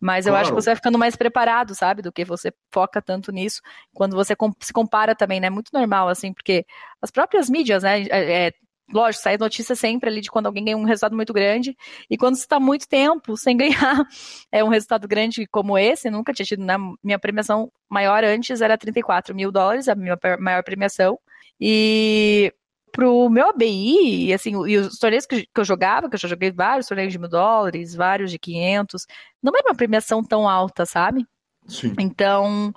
Mas 0.00 0.26
eu 0.26 0.34
acho 0.34 0.50
que 0.50 0.54
você 0.54 0.70
vai 0.70 0.76
ficando 0.76 0.98
mais 0.98 1.14
preparado, 1.14 1.74
sabe? 1.74 2.02
Do 2.02 2.12
que 2.12 2.24
você 2.24 2.52
foca 2.72 3.00
tanto 3.00 3.30
nisso. 3.30 3.60
Quando 3.94 4.16
você 4.16 4.34
se 4.60 4.72
compara 4.72 5.14
também, 5.14 5.40
né? 5.40 5.50
Muito 5.50 5.70
normal, 5.72 6.08
assim, 6.08 6.32
porque 6.32 6.64
as 7.00 7.10
próprias 7.10 7.48
mídias, 7.48 7.82
né? 7.82 8.02
É, 8.10 8.46
é, 8.46 8.52
lógico, 8.92 9.22
sai 9.22 9.36
notícia 9.36 9.74
sempre 9.76 10.10
ali 10.10 10.20
de 10.20 10.30
quando 10.30 10.46
alguém 10.46 10.64
ganha 10.64 10.76
um 10.76 10.84
resultado 10.84 11.14
muito 11.14 11.32
grande. 11.32 11.76
E 12.08 12.16
quando 12.16 12.36
você 12.36 12.42
está 12.42 12.58
muito 12.58 12.88
tempo 12.88 13.36
sem 13.36 13.56
ganhar 13.56 14.04
é 14.50 14.64
um 14.64 14.68
resultado 14.68 15.06
grande 15.06 15.46
como 15.46 15.78
esse, 15.78 16.10
nunca 16.10 16.32
tinha 16.32 16.46
tido, 16.46 16.64
né? 16.64 16.76
Minha 17.02 17.18
premiação 17.18 17.70
maior 17.88 18.24
antes 18.24 18.60
era 18.60 18.76
34 18.76 19.34
mil 19.34 19.52
dólares, 19.52 19.88
a 19.88 19.94
minha 19.94 20.18
maior 20.38 20.62
premiação. 20.64 21.18
E 21.60 22.52
pro 22.92 23.28
meu 23.28 23.48
ABI, 23.50 24.32
assim, 24.32 24.52
e 24.66 24.76
os 24.78 24.98
torneios 24.98 25.26
que, 25.26 25.48
eu 25.56 25.64
jogava, 25.64 26.08
que 26.08 26.14
eu 26.14 26.18
já 26.18 26.28
joguei 26.28 26.50
vários 26.50 26.86
torneios 26.86 27.12
de 27.12 27.18
mil 27.18 27.28
dólares, 27.28 27.94
vários 27.94 28.30
de 28.30 28.38
500, 28.38 29.06
não 29.42 29.52
é 29.56 29.60
uma 29.62 29.74
premiação 29.74 30.22
tão 30.22 30.48
alta, 30.48 30.84
sabe? 30.86 31.26
Sim. 31.66 31.94
Então, 31.98 32.72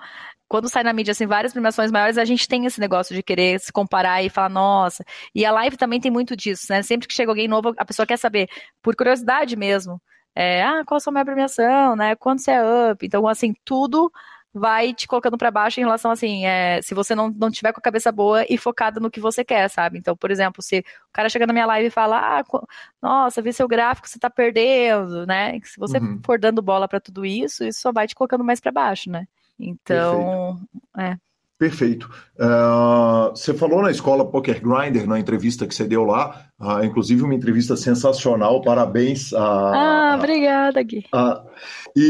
quando 0.48 0.70
sai 0.70 0.84
na 0.84 0.94
mídia, 0.94 1.12
assim, 1.14 1.26
várias 1.26 1.52
premiações 1.52 1.92
maiores, 1.92 2.18
a 2.18 2.26
gente 2.26 2.48
tem 2.48 2.66
esse 2.66 2.80
negócio 2.80 3.16
de 3.16 3.24
querer 3.24 3.60
se 3.60 3.72
comparar 3.72 4.24
e 4.24 4.30
falar, 4.30 4.50
nossa. 4.50 5.04
E 5.34 5.46
a 5.46 5.52
live 5.52 5.78
também 5.78 6.00
tem 6.00 6.12
muito 6.12 6.36
disso, 6.36 6.68
né? 6.70 6.84
Sempre 6.84 7.08
que 7.08 7.14
chega 7.14 7.32
alguém 7.32 7.48
novo, 7.48 7.74
a 7.78 7.86
pessoa 7.86 8.06
quer 8.06 8.18
saber, 8.18 8.48
por 8.82 8.96
curiosidade 8.96 9.56
mesmo. 9.56 10.00
É, 10.36 10.64
ah, 10.64 10.84
qual 10.86 10.98
a 10.98 11.00
sua 11.00 11.12
minha 11.12 11.26
premiação, 11.26 11.96
né? 11.96 12.16
Quanto 12.16 12.42
você 12.42 12.52
é 12.52 12.92
up? 12.92 13.06
Então, 13.06 13.28
assim, 13.28 13.54
tudo 13.66 14.12
vai 14.54 14.94
te 14.94 15.08
colocando 15.08 15.38
para 15.38 15.50
baixo 15.50 15.80
em 15.80 15.84
relação 15.84 16.12
assim, 16.12 16.46
é, 16.46 16.82
se 16.82 16.94
você 16.94 17.16
não, 17.16 17.30
não 17.30 17.50
tiver 17.50 17.74
com 17.74 17.80
a 17.80 17.84
cabeça 17.84 18.12
boa 18.12 18.46
e 18.48 18.58
focada 18.58 19.00
no 19.00 19.10
que 19.10 19.20
você 19.20 19.44
quer, 19.44 19.68
sabe? 19.70 19.98
Então, 19.98 20.16
por 20.16 20.30
exemplo, 20.30 20.62
se 20.62 20.80
o 20.80 21.12
cara 21.12 21.28
chega 21.28 21.48
na 21.48 21.54
minha 21.54 21.66
live 21.66 21.88
e 21.88 21.92
fala, 21.92 22.40
ah, 22.40 22.44
nossa, 23.02 23.42
vi 23.42 23.52
seu 23.52 23.68
gráfico, 23.68 24.08
você 24.08 24.20
tá 24.20 24.30
perdendo, 24.30 25.26
né? 25.26 25.60
Se 25.64 25.80
você 25.80 25.98
uhum. 25.98 26.22
for 26.24 26.40
dando 26.40 26.62
bola 26.62 26.88
para 26.88 27.00
tudo 27.00 27.26
isso, 27.26 27.64
isso 27.64 27.82
só 27.82 27.92
vai 27.92 28.08
te 28.08 28.14
colocando 28.14 28.44
mais 28.44 28.60
para 28.60 28.72
baixo, 28.72 29.10
né? 29.10 29.28
Então, 29.60 30.60
Perfeito. 30.94 31.20
é. 31.20 31.33
Perfeito. 31.64 32.10
Uh, 32.36 33.30
você 33.30 33.54
falou 33.54 33.82
na 33.82 33.90
escola 33.90 34.30
Poker 34.30 34.60
Grinder, 34.62 35.08
na 35.08 35.18
entrevista 35.18 35.66
que 35.66 35.74
você 35.74 35.86
deu 35.86 36.04
lá, 36.04 36.48
uh, 36.60 36.84
inclusive 36.84 37.24
uma 37.24 37.34
entrevista 37.34 37.78
sensacional, 37.78 38.60
parabéns. 38.62 39.32
Uh, 39.32 39.38
ah, 39.38 40.16
obrigada, 40.18 40.84
Gui. 40.84 41.06
E, 41.96 42.02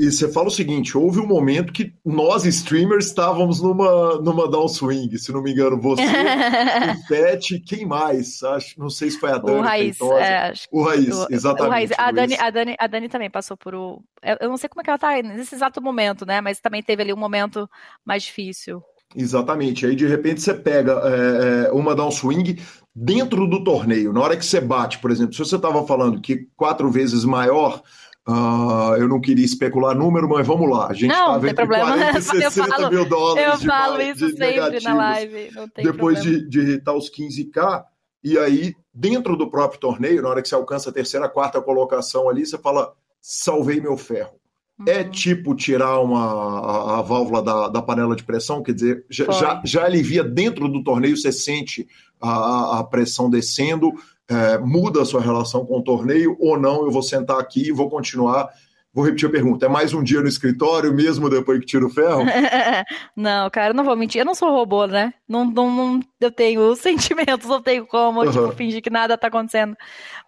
e, 0.00 0.06
e, 0.06 0.12
você 0.12 0.30
fala 0.30 0.48
o 0.48 0.50
seguinte: 0.50 0.98
houve 0.98 1.20
um 1.20 1.26
momento 1.26 1.72
que 1.72 1.94
nós, 2.04 2.44
streamers, 2.44 3.06
estávamos 3.06 3.62
numa, 3.62 4.20
numa 4.20 4.50
downswing, 4.50 5.16
se 5.16 5.32
não 5.32 5.40
me 5.40 5.52
engano, 5.52 5.80
você, 5.80 6.02
o 6.02 7.08
Pet, 7.08 7.60
quem 7.60 7.86
mais? 7.86 8.42
Acho, 8.42 8.78
não 8.78 8.90
sei 8.90 9.10
se 9.10 9.20
foi 9.20 9.30
a 9.30 9.38
Dani. 9.38 9.60
O 9.60 9.62
Raiz. 9.62 10.00
É, 10.00 10.52
o 10.72 10.82
Raiz, 10.82 11.16
o, 11.16 11.26
exatamente. 11.30 11.68
O 11.68 11.70
Raiz. 11.70 11.90
A, 11.96 12.10
Dani, 12.10 12.36
a, 12.38 12.50
Dani, 12.50 12.76
a 12.76 12.86
Dani 12.88 13.08
também 13.08 13.30
passou 13.30 13.56
por 13.56 13.74
o. 13.74 14.02
Eu 14.40 14.48
não 14.48 14.56
sei 14.56 14.68
como 14.68 14.80
é 14.80 14.84
que 14.84 14.90
ela 14.90 14.98
tá 14.98 15.22
nesse 15.22 15.54
exato 15.54 15.80
momento, 15.80 16.26
né? 16.26 16.40
Mas 16.40 16.60
também 16.60 16.82
teve 16.82 17.02
ali 17.02 17.12
um 17.12 17.16
momento 17.16 17.70
mais 18.04 18.24
difícil 18.24 18.57
difícil. 18.58 18.82
Exatamente. 19.16 19.86
Aí 19.86 19.96
de 19.96 20.06
repente 20.06 20.42
você 20.42 20.52
pega 20.52 21.00
é, 21.04 21.68
é, 21.68 21.72
uma 21.72 21.94
downswing 21.94 22.58
dentro 22.94 23.46
do 23.46 23.62
torneio. 23.64 24.12
Na 24.12 24.20
hora 24.20 24.36
que 24.36 24.44
você 24.44 24.60
bate, 24.60 24.98
por 24.98 25.10
exemplo, 25.10 25.32
se 25.32 25.38
você 25.38 25.56
estava 25.56 25.86
falando 25.86 26.20
que 26.20 26.46
quatro 26.56 26.90
vezes 26.90 27.24
maior, 27.24 27.82
uh, 28.28 28.96
eu 28.98 29.08
não 29.08 29.20
queria 29.20 29.44
especular 29.44 29.96
número, 29.96 30.28
mas 30.28 30.46
vamos 30.46 30.68
lá. 30.68 30.88
A 30.88 30.92
gente 30.92 31.10
não, 31.10 31.40
vendo 31.40 31.66
40 31.66 32.18
e 32.18 32.20
60 32.22 32.68
falo, 32.68 32.90
mil 32.90 33.08
dólares 33.08 33.46
eu 33.46 33.58
de, 33.58 33.66
falo 33.66 34.02
isso 34.02 34.26
de 34.26 34.36
sempre 34.36 34.80
na 34.80 34.94
live. 34.94 35.50
depois 35.82 36.22
de, 36.22 36.46
de 36.46 36.60
irritar 36.60 36.92
os 36.92 37.10
15k. 37.10 37.84
E 38.22 38.36
aí, 38.36 38.74
dentro 38.92 39.36
do 39.36 39.48
próprio 39.48 39.80
torneio, 39.80 40.20
na 40.20 40.28
hora 40.28 40.42
que 40.42 40.48
você 40.48 40.54
alcança 40.54 40.90
a 40.90 40.92
terceira, 40.92 41.28
quarta 41.28 41.62
colocação 41.62 42.28
ali, 42.28 42.44
você 42.44 42.58
fala: 42.58 42.92
salvei 43.22 43.80
meu 43.80 43.96
ferro. 43.96 44.38
É 44.86 45.00
uhum. 45.00 45.10
tipo 45.10 45.54
tirar 45.54 46.00
uma, 46.00 46.24
a, 46.24 46.98
a 46.98 47.02
válvula 47.02 47.42
da, 47.42 47.68
da, 47.68 47.82
panela 47.82 48.14
de 48.14 48.22
pressão, 48.22 48.62
quer 48.62 48.74
dizer, 48.74 49.04
já, 49.10 49.30
já, 49.32 49.62
já, 49.64 49.84
alivia 49.84 50.22
dentro 50.22 50.68
do 50.68 50.84
torneio, 50.84 51.16
você 51.16 51.32
sente 51.32 51.88
a, 52.20 52.78
a 52.78 52.84
pressão 52.84 53.28
descendo, 53.28 53.92
é, 54.28 54.58
muda 54.58 55.02
a 55.02 55.04
sua 55.04 55.20
relação 55.20 55.66
com 55.66 55.78
o 55.78 55.82
torneio 55.82 56.36
ou 56.38 56.58
não, 56.58 56.84
eu 56.84 56.90
vou 56.92 57.02
sentar 57.02 57.40
aqui 57.40 57.68
e 57.68 57.72
vou 57.72 57.90
continuar. 57.90 58.50
Vou 58.98 59.04
repetir 59.04 59.28
a 59.28 59.30
pergunta: 59.30 59.66
é 59.66 59.68
mais 59.68 59.94
um 59.94 60.02
dia 60.02 60.20
no 60.20 60.26
escritório, 60.26 60.92
mesmo 60.92 61.30
depois 61.30 61.60
que 61.60 61.66
tira 61.66 61.86
o 61.86 61.88
ferro? 61.88 62.24
não, 63.14 63.48
cara, 63.48 63.72
não 63.72 63.84
vou 63.84 63.94
mentir. 63.94 64.20
Eu 64.20 64.24
não 64.24 64.34
sou 64.34 64.50
robô, 64.50 64.88
né? 64.88 65.14
Não, 65.28 65.44
não, 65.44 65.70
não 65.70 66.00
eu 66.20 66.32
tenho 66.32 66.74
sentimentos, 66.74 67.48
não 67.48 67.62
tenho 67.62 67.86
como, 67.86 68.24
uhum. 68.24 68.32
tipo, 68.32 68.50
fingir 68.56 68.82
que 68.82 68.90
nada 68.90 69.16
tá 69.16 69.28
acontecendo. 69.28 69.76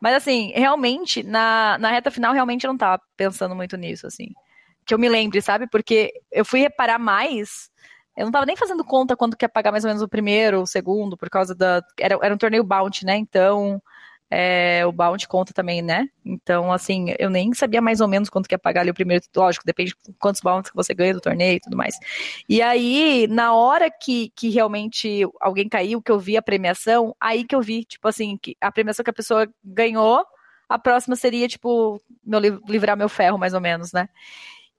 Mas, 0.01 0.15
assim, 0.15 0.53
realmente, 0.55 1.25
na, 1.25 1.79
na 1.81 1.91
reta 1.91 2.13
final, 2.13 2.33
realmente 2.33 2.65
eu 2.65 2.71
não 2.71 2.79
tava 2.79 3.03
pensando 3.17 3.57
muito 3.57 3.77
nisso, 3.77 4.07
assim. 4.07 4.29
Que 4.87 4.95
eu 4.95 5.01
me 5.01 5.09
lembre, 5.09 5.43
sabe? 5.43 5.67
Porque 5.67 6.13
eu 6.31 6.45
fui 6.45 6.61
reparar 6.61 7.01
mais. 7.01 7.71
Eu 8.17 8.27
não 8.27 8.31
tava 8.31 8.47
nem 8.47 8.55
fazendo 8.55 8.85
conta 8.85 9.17
quando 9.17 9.37
que 9.37 9.45
ia 9.45 9.49
pagar 9.49 9.73
mais 9.73 9.83
ou 9.83 9.89
menos 9.89 10.01
o 10.01 10.09
primeiro, 10.09 10.63
o 10.63 10.67
segundo, 10.67 11.17
por 11.17 11.29
causa 11.29 11.57
da. 11.57 11.83
Era, 11.99 12.17
era 12.23 12.33
um 12.33 12.39
torneio 12.39 12.63
bounty, 12.63 13.05
né? 13.05 13.17
Então 13.17 13.83
é, 14.31 14.87
o 14.87 14.93
bounty 14.93 15.27
conta 15.27 15.53
também, 15.53 15.83
né? 15.83 16.09
Então, 16.25 16.73
assim, 16.73 17.07
eu 17.19 17.29
nem 17.29 17.53
sabia 17.53 17.81
mais 17.83 18.01
ou 18.01 18.07
menos 18.07 18.31
quanto 18.31 18.49
que 18.49 18.55
ia 18.55 18.59
pagar 18.59 18.83
ali 18.83 18.91
o 18.91 18.95
primeiro, 18.95 19.25
lógico, 19.37 19.67
depende 19.67 19.91
de 19.91 20.13
quantos 20.21 20.41
bounties 20.41 20.71
que 20.71 20.77
você 20.77 20.95
ganha 20.95 21.13
do 21.15 21.21
torneio 21.21 21.57
e 21.57 21.61
tudo 21.61 21.77
mais. 21.77 21.97
E 22.49 22.63
aí, 22.63 23.27
na 23.29 23.53
hora 23.55 23.91
que, 23.91 24.31
que 24.37 24.49
realmente 24.49 25.27
alguém 25.41 25.69
caiu, 25.69 26.01
que 26.01 26.13
eu 26.13 26.19
vi 26.21 26.37
a 26.37 26.43
premiação, 26.43 27.15
aí 27.21 27.45
que 27.45 27.55
eu 27.55 27.61
vi, 27.61 27.85
tipo 27.85 28.07
assim, 28.07 28.39
que 28.41 28.57
a 28.61 28.71
premiação 28.71 29.03
que 29.03 29.11
a 29.11 29.13
pessoa 29.13 29.49
ganhou, 29.65 30.25
a 30.69 30.79
próxima 30.79 31.17
seria, 31.17 31.49
tipo, 31.49 32.01
meu, 32.25 32.39
livrar 32.69 32.97
meu 32.97 33.09
ferro, 33.09 33.37
mais 33.39 33.53
ou 33.53 33.61
menos, 33.61 33.93
né? 33.93 34.09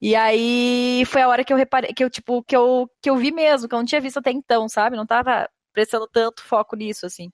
E 0.00 0.16
aí 0.16 1.04
foi 1.06 1.22
a 1.22 1.28
hora 1.28 1.44
que 1.44 1.52
eu 1.52 1.56
reparei, 1.56 1.92
que 1.94 2.02
eu, 2.04 2.10
tipo, 2.10 2.42
que 2.44 2.56
eu, 2.56 2.90
que 3.02 3.10
eu 3.10 3.16
vi 3.16 3.30
mesmo, 3.32 3.68
que 3.68 3.74
eu 3.74 3.78
não 3.78 3.86
tinha 3.86 4.00
visto 4.00 4.18
até 4.18 4.30
então, 4.32 4.68
sabe? 4.68 4.96
Não 4.96 5.06
tava 5.06 5.48
prestando 5.74 6.08
tanto 6.08 6.42
foco 6.42 6.76
nisso, 6.76 7.06
assim 7.06 7.30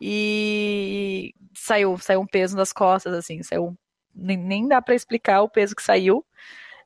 e 0.00 1.34
saiu, 1.54 1.98
saiu 1.98 2.20
um 2.20 2.26
peso 2.26 2.56
das 2.56 2.72
costas, 2.72 3.14
assim, 3.14 3.42
saiu, 3.42 3.76
nem, 4.14 4.36
nem 4.36 4.68
dá 4.68 4.80
para 4.82 4.94
explicar 4.94 5.42
o 5.42 5.48
peso 5.48 5.74
que 5.74 5.82
saiu. 5.82 6.24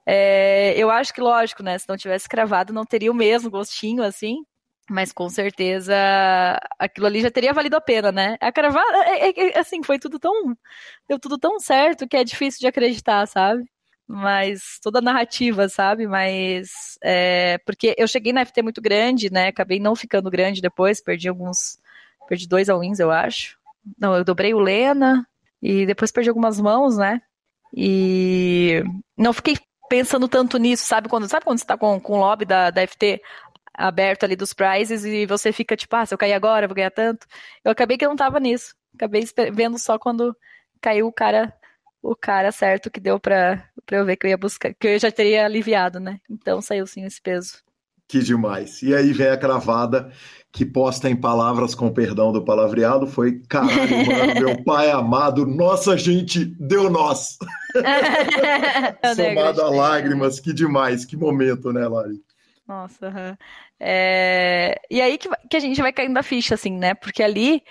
É, 0.06 0.74
eu 0.76 0.90
acho 0.90 1.14
que, 1.14 1.20
lógico, 1.20 1.62
né, 1.62 1.78
se 1.78 1.88
não 1.88 1.96
tivesse 1.96 2.28
cravado, 2.28 2.72
não 2.72 2.84
teria 2.84 3.10
o 3.12 3.14
mesmo 3.14 3.50
gostinho, 3.50 4.02
assim, 4.02 4.44
mas 4.90 5.12
com 5.12 5.28
certeza 5.28 5.94
aquilo 6.78 7.06
ali 7.06 7.20
já 7.22 7.30
teria 7.30 7.52
valido 7.52 7.76
a 7.76 7.80
pena, 7.80 8.10
né? 8.12 8.36
A 8.40 8.52
cravada, 8.52 8.98
é, 9.06 9.30
é, 9.30 9.50
é, 9.50 9.58
assim, 9.58 9.82
foi 9.82 9.98
tudo 9.98 10.18
tão, 10.18 10.56
deu 11.08 11.18
tudo 11.18 11.38
tão 11.38 11.58
certo 11.60 12.08
que 12.08 12.16
é 12.16 12.24
difícil 12.24 12.60
de 12.60 12.66
acreditar, 12.66 13.26
sabe? 13.26 13.64
Mas 14.06 14.78
toda 14.82 14.98
a 14.98 15.02
narrativa, 15.02 15.68
sabe? 15.68 16.06
Mas 16.06 16.98
é, 17.02 17.58
porque 17.64 17.94
eu 17.96 18.08
cheguei 18.08 18.32
na 18.32 18.44
FT 18.44 18.62
muito 18.62 18.82
grande, 18.82 19.30
né? 19.32 19.48
Acabei 19.48 19.80
não 19.80 19.94
ficando 19.96 20.30
grande 20.30 20.60
depois, 20.60 21.02
perdi 21.02 21.28
alguns 21.28 21.78
Perdi 22.32 22.48
dois 22.48 22.70
all-ins, 22.70 22.98
eu 22.98 23.10
acho. 23.10 23.58
Não, 23.98 24.16
eu 24.16 24.24
dobrei 24.24 24.54
o 24.54 24.58
Lena 24.58 25.28
e 25.60 25.84
depois 25.84 26.10
perdi 26.10 26.30
algumas 26.30 26.58
mãos, 26.58 26.96
né? 26.96 27.20
E 27.76 28.82
não 29.14 29.34
fiquei 29.34 29.58
pensando 29.86 30.26
tanto 30.26 30.56
nisso, 30.56 30.82
sabe? 30.86 31.10
Quando, 31.10 31.28
sabe 31.28 31.44
quando 31.44 31.58
você 31.58 31.66
tá 31.66 31.76
com, 31.76 32.00
com 32.00 32.14
o 32.14 32.20
lobby 32.20 32.46
da, 32.46 32.70
da 32.70 32.86
FT 32.86 33.20
aberto 33.74 34.24
ali 34.24 34.34
dos 34.34 34.54
prizes 34.54 35.04
e 35.04 35.26
você 35.26 35.52
fica 35.52 35.76
tipo, 35.76 35.94
ah, 35.94 36.06
se 36.06 36.14
eu 36.14 36.16
cair 36.16 36.32
agora, 36.32 36.64
eu 36.64 36.70
vou 36.70 36.74
ganhar 36.74 36.90
tanto. 36.90 37.26
Eu 37.62 37.72
acabei 37.72 37.98
que 37.98 38.08
não 38.08 38.16
tava 38.16 38.40
nisso. 38.40 38.74
Acabei 38.94 39.28
vendo 39.52 39.78
só 39.78 39.98
quando 39.98 40.34
caiu 40.80 41.08
o 41.08 41.12
cara 41.12 41.52
o 42.00 42.16
cara 42.16 42.50
certo 42.50 42.90
que 42.90 42.98
deu 42.98 43.20
pra 43.20 43.62
eu 43.90 44.06
ver 44.06 44.16
que 44.16 44.26
eu 44.26 44.30
ia 44.30 44.38
buscar, 44.38 44.72
que 44.72 44.88
eu 44.88 44.98
já 44.98 45.12
teria 45.12 45.44
aliviado, 45.44 46.00
né? 46.00 46.18
Então 46.30 46.62
saiu 46.62 46.86
sim 46.86 47.04
esse 47.04 47.20
peso. 47.20 47.62
Que 48.12 48.18
demais. 48.18 48.82
E 48.82 48.94
aí 48.94 49.10
vem 49.10 49.28
a 49.28 49.38
cravada 49.38 50.12
que 50.52 50.66
posta 50.66 51.08
em 51.08 51.16
palavras 51.16 51.74
com 51.74 51.90
perdão 51.90 52.30
do 52.30 52.44
palavreado 52.44 53.06
foi 53.06 53.40
caralho, 53.48 53.72
mano, 54.06 54.34
meu 54.34 54.62
pai 54.64 54.90
amado, 54.90 55.46
nossa 55.46 55.96
gente, 55.96 56.44
deu 56.44 56.90
nós. 56.90 57.38
Somado 59.16 59.62
a 59.62 59.70
lágrimas, 59.70 60.38
que 60.38 60.52
demais, 60.52 61.06
que 61.06 61.16
momento, 61.16 61.72
né, 61.72 61.88
Lari? 61.88 62.22
Nossa, 62.68 63.06
uhum. 63.06 63.36
é... 63.80 64.78
e 64.90 65.00
aí 65.00 65.16
que, 65.16 65.30
que 65.48 65.56
a 65.56 65.60
gente 65.60 65.80
vai 65.80 65.90
caindo 65.90 66.18
a 66.18 66.22
ficha, 66.22 66.54
assim, 66.54 66.76
né? 66.76 66.92
Porque 66.92 67.22
ali 67.22 67.62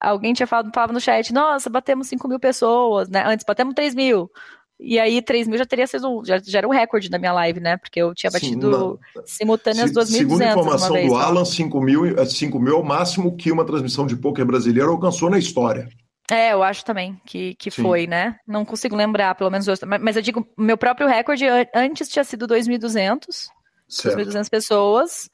alguém 0.00 0.32
tinha 0.32 0.46
falado, 0.46 0.70
falava 0.74 0.94
no 0.94 1.02
chat, 1.02 1.34
nossa, 1.34 1.68
batemos 1.68 2.06
5 2.06 2.26
mil 2.28 2.40
pessoas, 2.40 3.10
né? 3.10 3.24
Antes 3.26 3.44
batemos 3.44 3.74
3 3.74 3.94
mil. 3.94 4.30
E 4.78 4.98
aí, 4.98 5.22
3 5.22 5.46
mil 5.46 5.58
já 5.58 5.64
teria 5.64 5.86
sido, 5.86 6.22
já, 6.24 6.38
já 6.38 6.58
era 6.58 6.66
um 6.66 6.72
recorde 6.72 7.08
da 7.08 7.18
minha 7.18 7.32
live, 7.32 7.60
né? 7.60 7.76
Porque 7.76 8.00
eu 8.00 8.14
tinha 8.14 8.30
batido 8.30 8.98
Sim, 9.14 9.22
simultâneas 9.26 9.92
2.200 9.92 10.06
Segundo 10.06 10.42
a 10.42 10.50
informação 10.50 10.92
vez, 10.92 11.08
do 11.08 11.14
Alan, 11.14 11.44
5 11.44 11.80
mil, 11.80 12.26
5 12.26 12.58
mil 12.58 12.74
é 12.74 12.80
o 12.80 12.84
máximo 12.84 13.36
que 13.36 13.52
uma 13.52 13.64
transmissão 13.64 14.06
de 14.06 14.16
poker 14.16 14.44
brasileira 14.44 14.90
alcançou 14.90 15.30
na 15.30 15.38
história. 15.38 15.88
É, 16.30 16.52
eu 16.52 16.62
acho 16.62 16.84
também 16.84 17.20
que, 17.26 17.54
que 17.56 17.70
foi, 17.70 18.06
né? 18.06 18.36
Não 18.46 18.64
consigo 18.64 18.96
lembrar, 18.96 19.34
pelo 19.34 19.50
menos, 19.50 19.66
mas 20.00 20.16
eu 20.16 20.22
digo, 20.22 20.46
meu 20.56 20.78
próprio 20.78 21.06
recorde 21.06 21.44
antes 21.74 22.08
tinha 22.08 22.24
sido 22.24 22.46
2.200, 22.46 23.48
2.200 23.88 24.48
pessoas, 24.48 25.28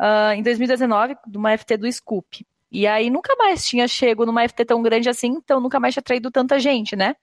uh, 0.00 0.32
em 0.34 0.42
2019, 0.42 1.16
de 1.26 1.38
uma 1.38 1.56
FT 1.56 1.76
do 1.76 1.92
Scoop. 1.92 2.44
E 2.70 2.86
aí 2.86 3.10
nunca 3.10 3.34
mais 3.36 3.64
tinha 3.64 3.88
chego 3.88 4.24
numa 4.24 4.46
FT 4.48 4.64
tão 4.64 4.82
grande 4.82 5.08
assim, 5.08 5.28
então 5.28 5.60
nunca 5.60 5.80
mais 5.80 5.94
tinha 5.94 6.02
traído 6.02 6.30
tanta 6.30 6.58
gente, 6.60 6.94
né? 6.94 7.16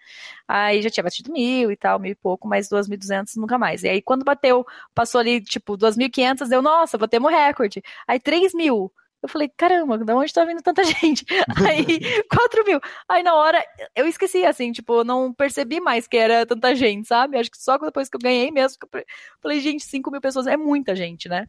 Aí 0.48 0.82
já 0.82 0.90
tinha 0.90 1.04
batido 1.04 1.32
mil 1.32 1.72
e 1.72 1.76
tal, 1.76 2.00
mil 2.00 2.12
e 2.12 2.16
pouco, 2.16 2.48
mas 2.48 2.68
2.200 2.68 3.36
nunca 3.38 3.58
mais. 3.58 3.84
E 3.84 3.90
aí 3.90 4.02
quando 4.02 4.26
bateu, 4.26 4.66
passou 4.94 5.20
ali 5.20 5.42
tipo 5.42 5.78
2.500, 5.78 6.48
deu, 6.50 6.62
nossa, 6.62 6.98
batemos 6.98 7.32
recorde. 7.32 7.82
Aí 8.08 8.20
3 8.20 8.54
mil. 8.54 8.92
Eu 9.22 9.28
falei, 9.28 9.50
caramba, 9.50 9.98
de 9.98 10.14
onde 10.14 10.32
tá 10.32 10.46
vindo 10.46 10.62
tanta 10.62 10.84
gente? 10.86 11.26
Aí, 11.66 12.00
4 12.30 12.64
mil. 12.66 12.80
Aí, 13.10 13.24
na 13.24 13.34
hora, 13.34 13.64
eu 13.96 14.08
esqueci, 14.08 14.46
assim, 14.46 14.72
tipo, 14.72 15.04
não 15.04 15.34
percebi 15.34 15.80
mais 15.80 16.08
que 16.08 16.18
era 16.18 16.46
tanta 16.46 16.76
gente, 16.76 17.08
sabe? 17.08 17.38
Acho 17.38 17.50
que 17.50 17.58
só 17.58 17.78
depois 17.78 18.10
que 18.10 18.16
eu 18.16 18.22
ganhei 18.22 18.52
mesmo, 18.52 18.78
que 18.80 18.98
eu 18.98 19.04
falei, 19.42 19.60
gente, 19.60 19.84
5 19.84 20.12
mil 20.12 20.22
pessoas 20.22 20.46
é 20.46 20.56
muita 20.56 20.96
gente, 20.96 21.28
né? 21.28 21.48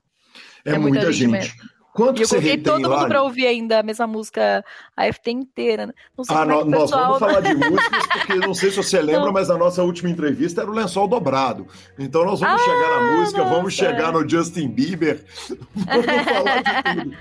É, 0.64 0.70
é 0.70 0.78
muita, 0.78 1.01
muita, 1.01 1.12
gente. 1.12 1.42
gente. 1.42 1.78
Quanto 1.99 2.20
e 2.20 2.22
eu 2.22 2.28
coloquei 2.28 2.57
todo 2.57 2.88
mundo 2.88 3.09
para 3.09 3.24
ouvir 3.24 3.49
ainda 3.49 3.80
a 3.80 3.82
mesma 3.82 4.07
música 4.07 4.64
a 4.96 5.12
FT 5.12 5.32
inteira. 5.32 5.88
Né? 5.88 5.92
Não 6.16 6.24
sei 6.24 6.36
ah, 6.36 6.44
no, 6.44 6.61
é 6.61 6.64
nós 6.64 6.82
pessoal... 6.82 7.05
vamos 7.07 7.18
falar 7.18 7.40
de 7.40 7.55
músicas, 7.59 8.07
porque 8.07 8.34
não 8.34 8.55
sei 8.55 8.70
se 8.70 8.76
você 8.76 9.03
lembra, 9.03 9.24
não. 9.24 9.32
mas 9.32 9.51
a 9.51 9.59
nossa 9.59 9.82
última 9.82 10.09
entrevista 10.09 10.61
era 10.61 10.70
o 10.70 10.74
lençol 10.74 11.09
dobrado. 11.09 11.66
Então 11.99 12.24
nós 12.24 12.38
vamos 12.38 12.62
ah, 12.62 12.64
chegar 12.64 12.88
na 12.88 13.16
música, 13.16 13.38
nossa. 13.38 13.55
vamos 13.55 13.74
chegar 13.74 14.12
no 14.12 14.28
Justin 14.28 14.68
Bieber, 14.68 15.24
vamos 15.74 16.07
falar 16.24 16.62
de 16.62 17.03
tudo. 17.03 17.16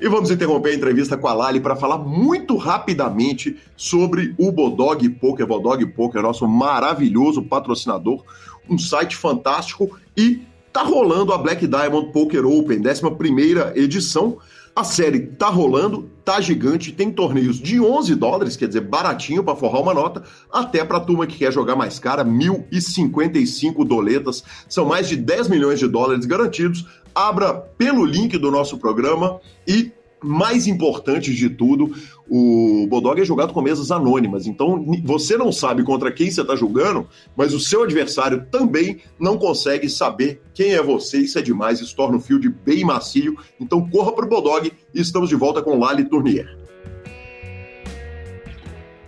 E 0.00 0.08
vamos 0.08 0.32
interromper 0.32 0.70
a 0.70 0.74
entrevista 0.74 1.16
com 1.16 1.28
a 1.28 1.32
Lali 1.32 1.60
para 1.60 1.76
falar 1.76 1.98
muito 1.98 2.56
rapidamente 2.56 3.56
sobre 3.76 4.34
o 4.36 4.50
Bodog 4.50 5.08
Poker, 5.10 5.46
Bodog 5.46 5.86
Poker, 5.86 6.22
nosso 6.22 6.48
maravilhoso 6.48 7.40
patrocinador, 7.44 8.24
um 8.68 8.76
site 8.76 9.14
fantástico 9.14 9.96
e 10.16 10.42
Tá 10.72 10.82
rolando 10.82 11.32
a 11.32 11.38
Black 11.38 11.66
Diamond 11.66 12.12
Poker 12.12 12.46
Open, 12.46 12.80
11 12.80 13.72
edição. 13.74 14.38
A 14.74 14.84
série 14.84 15.20
tá 15.20 15.48
rolando, 15.48 16.08
tá 16.24 16.40
gigante, 16.40 16.92
tem 16.92 17.10
torneios 17.10 17.58
de 17.58 17.80
11 17.80 18.14
dólares, 18.14 18.56
quer 18.56 18.68
dizer, 18.68 18.82
baratinho 18.82 19.42
para 19.42 19.56
forrar 19.56 19.82
uma 19.82 19.92
nota, 19.92 20.22
até 20.50 20.84
para 20.84 21.00
turma 21.00 21.26
que 21.26 21.38
quer 21.38 21.52
jogar 21.52 21.74
mais 21.74 21.98
cara, 21.98 22.24
1.055 22.24 23.84
doletas, 23.84 24.44
são 24.68 24.84
mais 24.84 25.08
de 25.08 25.16
10 25.16 25.48
milhões 25.48 25.80
de 25.80 25.88
dólares 25.88 26.24
garantidos. 26.24 26.86
Abra 27.12 27.52
pelo 27.52 28.04
link 28.04 28.38
do 28.38 28.48
nosso 28.48 28.78
programa 28.78 29.40
e 29.66 29.90
mais 30.22 30.66
importante 30.66 31.34
de 31.34 31.48
tudo, 31.48 31.92
o 32.28 32.86
Bodog 32.88 33.20
é 33.20 33.24
jogado 33.24 33.52
com 33.52 33.62
mesas 33.62 33.90
anônimas. 33.90 34.46
Então, 34.46 34.84
você 35.04 35.36
não 35.36 35.50
sabe 35.50 35.82
contra 35.82 36.12
quem 36.12 36.30
você 36.30 36.42
está 36.42 36.54
jogando, 36.54 37.08
mas 37.36 37.54
o 37.54 37.60
seu 37.60 37.82
adversário 37.82 38.46
também 38.50 38.98
não 39.18 39.38
consegue 39.38 39.88
saber 39.88 40.42
quem 40.54 40.72
é 40.72 40.82
você. 40.82 41.18
Isso 41.18 41.38
é 41.38 41.42
demais, 41.42 41.80
isso 41.80 41.96
torna 41.96 42.16
o 42.16 42.20
field 42.20 42.48
bem 42.48 42.84
macio. 42.84 43.36
Então, 43.58 43.88
corra 43.88 44.12
para 44.12 44.26
o 44.26 44.28
Bodog 44.28 44.72
e 44.94 45.00
estamos 45.00 45.28
de 45.28 45.36
volta 45.36 45.62
com 45.62 45.78
Lali 45.78 46.04
Tournier. 46.04 46.58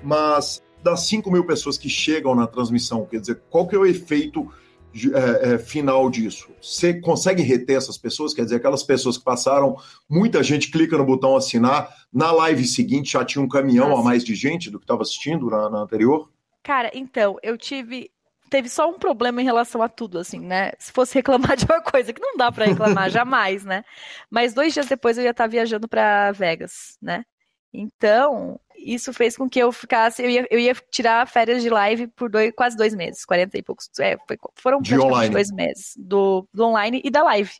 Mas 0.02 0.62
das 0.82 1.06
5 1.06 1.30
mil 1.30 1.46
pessoas 1.46 1.78
que 1.78 1.88
chegam 1.88 2.34
na 2.34 2.46
transmissão, 2.46 3.06
quer 3.06 3.20
dizer, 3.20 3.40
qual 3.48 3.68
que 3.68 3.76
é 3.76 3.78
o 3.78 3.86
efeito 3.86 4.48
é, 5.14 5.55
é, 5.55 5.59
final 5.59 6.09
disso? 6.11 6.51
Você 6.61 6.95
consegue 7.01 7.43
reter 7.43 7.76
essas 7.76 7.97
pessoas? 7.97 8.34
Quer 8.34 8.45
dizer, 8.45 8.57
aquelas 8.57 8.82
pessoas 8.82 9.16
que 9.16 9.24
passaram, 9.24 9.76
muita 10.09 10.43
gente 10.43 10.70
clica 10.70 10.99
no 10.99 11.05
botão 11.05 11.36
assinar, 11.36 11.88
na 12.12 12.30
live 12.30 12.64
seguinte 12.64 13.12
já 13.12 13.24
tinha 13.24 13.43
um 13.43 13.49
caminhão 13.49 13.88
Nossa. 13.88 14.01
a 14.01 14.05
mais 14.05 14.24
de 14.24 14.34
gente 14.34 14.70
do 14.70 14.78
que 14.78 14.84
estava 14.84 15.03
assistindo 15.03 15.47
na, 15.47 15.70
na 15.70 15.78
anterior? 15.78 16.30
Cara, 16.62 16.90
então, 16.95 17.36
eu 17.43 17.57
tive 17.57 18.11
teve 18.49 18.68
só 18.68 18.90
um 18.90 18.99
problema 18.99 19.40
em 19.40 19.45
relação 19.47 19.80
a 19.80 19.88
tudo, 19.88 20.18
assim, 20.18 20.38
né? 20.38 20.72
Se 20.78 20.93
fosse 20.93 21.14
reclamar 21.16 21.57
de 21.57 21.64
uma 21.64 21.80
coisa, 21.80 22.12
que 22.12 22.20
não 22.20 22.36
dá 22.36 22.53
para 22.53 22.66
reclamar 22.66 23.09
jamais, 23.11 23.64
né? 23.64 23.82
Mas 24.30 24.53
dois 24.53 24.74
dias 24.74 24.86
depois 24.86 25.16
eu 25.16 25.24
ia 25.24 25.30
estar 25.30 25.47
viajando 25.47 25.88
para 25.88 26.32
Vegas, 26.32 26.99
né? 27.01 27.24
Então, 27.72 28.61
isso 28.84 29.12
fez 29.12 29.36
com 29.36 29.48
que 29.48 29.58
eu 29.58 29.70
ficasse. 29.72 30.22
Eu 30.22 30.30
ia, 30.30 30.46
eu 30.50 30.58
ia 30.58 30.74
tirar 30.90 31.26
férias 31.26 31.62
de 31.62 31.70
live 31.70 32.06
por 32.08 32.30
dois, 32.30 32.52
quase 32.54 32.76
dois 32.76 32.94
meses, 32.94 33.24
40 33.24 33.58
e 33.58 33.62
poucos. 33.62 33.88
É, 33.98 34.16
foi, 34.26 34.36
foram 34.54 34.80
de 34.80 34.94
praticamente 34.94 35.30
dois 35.30 35.50
meses 35.50 35.94
do, 35.96 36.46
do 36.52 36.64
online 36.64 37.00
e 37.04 37.10
da 37.10 37.22
live. 37.22 37.52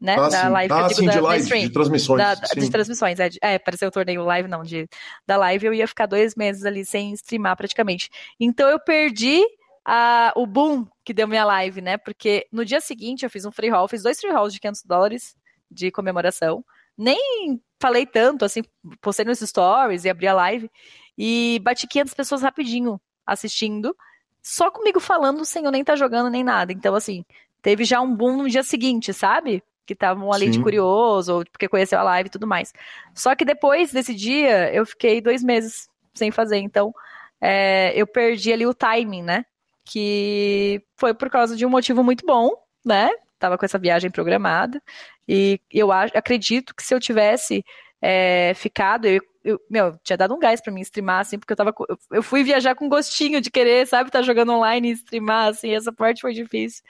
Né? 0.00 0.16
Ah, 0.18 0.28
da 0.28 0.42
sim. 0.42 0.48
live, 0.48 0.74
ah, 0.74 0.88
sim, 0.90 1.06
da, 1.06 1.12
de 1.12 1.20
live, 1.20 1.48
da 1.48 1.56
de 1.56 1.70
transmissões. 1.70 2.18
Da, 2.18 2.34
de 2.34 2.70
transmissões, 2.70 3.20
é, 3.20 3.30
é 3.40 3.58
pareceu 3.58 3.88
o 3.88 3.92
torneio 3.92 4.22
live, 4.24 4.48
não, 4.48 4.62
de, 4.62 4.86
da 5.26 5.36
live 5.36 5.66
eu 5.66 5.72
ia 5.72 5.88
ficar 5.88 6.06
dois 6.06 6.34
meses 6.34 6.64
ali 6.64 6.84
sem 6.84 7.12
streamar 7.14 7.56
praticamente. 7.56 8.10
Então 8.38 8.68
eu 8.68 8.78
perdi 8.78 9.42
a, 9.84 10.32
o 10.36 10.46
boom 10.46 10.86
que 11.04 11.14
deu 11.14 11.28
minha 11.28 11.44
live, 11.44 11.80
né? 11.80 11.96
Porque 11.96 12.46
no 12.52 12.64
dia 12.64 12.80
seguinte 12.80 13.24
eu 13.24 13.30
fiz 13.30 13.44
um 13.44 13.52
free 13.52 13.70
roll, 13.70 13.88
fiz 13.88 14.02
dois 14.02 14.20
free 14.20 14.32
rolls 14.32 14.52
de 14.52 14.60
500 14.60 14.82
dólares 14.84 15.36
de 15.70 15.90
comemoração 15.90 16.64
nem 16.96 17.60
falei 17.80 18.06
tanto, 18.06 18.44
assim, 18.44 18.62
postei 19.00 19.24
nos 19.24 19.40
stories 19.40 20.04
e 20.04 20.10
abri 20.10 20.26
a 20.26 20.34
live 20.34 20.70
e 21.18 21.60
bati 21.62 21.86
500 21.86 22.14
pessoas 22.14 22.42
rapidinho 22.42 23.00
assistindo, 23.26 23.96
só 24.42 24.70
comigo 24.70 25.00
falando 25.00 25.44
sem 25.44 25.64
eu 25.64 25.70
nem 25.70 25.80
estar 25.80 25.94
tá 25.94 25.98
jogando 25.98 26.30
nem 26.30 26.44
nada. 26.44 26.72
Então, 26.72 26.94
assim, 26.94 27.24
teve 27.62 27.84
já 27.84 28.00
um 28.00 28.14
boom 28.14 28.36
no 28.36 28.48
dia 28.48 28.62
seguinte, 28.62 29.12
sabe? 29.12 29.62
Que 29.86 29.94
estavam 29.94 30.32
ali 30.32 30.46
Sim. 30.46 30.52
de 30.52 30.62
curioso, 30.62 31.36
ou 31.36 31.44
porque 31.44 31.68
conheceu 31.68 31.98
a 31.98 32.02
live 32.02 32.26
e 32.28 32.30
tudo 32.30 32.46
mais. 32.46 32.72
Só 33.14 33.34
que 33.34 33.44
depois 33.44 33.92
desse 33.92 34.14
dia, 34.14 34.72
eu 34.72 34.84
fiquei 34.84 35.20
dois 35.20 35.42
meses 35.42 35.88
sem 36.12 36.30
fazer. 36.30 36.58
Então, 36.58 36.94
é, 37.40 37.92
eu 37.98 38.06
perdi 38.06 38.52
ali 38.52 38.66
o 38.66 38.74
timing, 38.74 39.22
né? 39.22 39.44
Que 39.84 40.82
foi 40.96 41.14
por 41.14 41.30
causa 41.30 41.56
de 41.56 41.64
um 41.64 41.70
motivo 41.70 42.02
muito 42.02 42.24
bom, 42.26 42.50
né? 42.84 43.10
Tava 43.38 43.58
com 43.58 43.64
essa 43.64 43.78
viagem 43.78 44.10
programada. 44.10 44.82
E 45.28 45.60
eu 45.70 45.90
acredito 45.90 46.74
que 46.74 46.82
se 46.82 46.94
eu 46.94 47.00
tivesse 47.00 47.64
é, 48.00 48.52
ficado, 48.54 49.06
eu, 49.06 49.20
eu, 49.42 49.60
meu, 49.70 49.98
tinha 50.02 50.16
dado 50.16 50.34
um 50.34 50.38
gás 50.38 50.60
para 50.60 50.72
mim 50.72 50.80
streamar, 50.80 51.20
assim, 51.20 51.38
porque 51.38 51.52
eu 51.52 51.56
tava. 51.56 51.74
Eu 52.10 52.22
fui 52.22 52.42
viajar 52.42 52.74
com 52.74 52.88
gostinho 52.88 53.40
de 53.40 53.50
querer, 53.50 53.86
sabe, 53.86 54.08
estar 54.08 54.20
tá 54.20 54.24
jogando 54.24 54.52
online 54.52 54.90
e 54.90 54.92
streamar, 54.92 55.48
assim, 55.48 55.74
essa 55.74 55.92
parte 55.92 56.20
foi 56.20 56.32
difícil. 56.32 56.82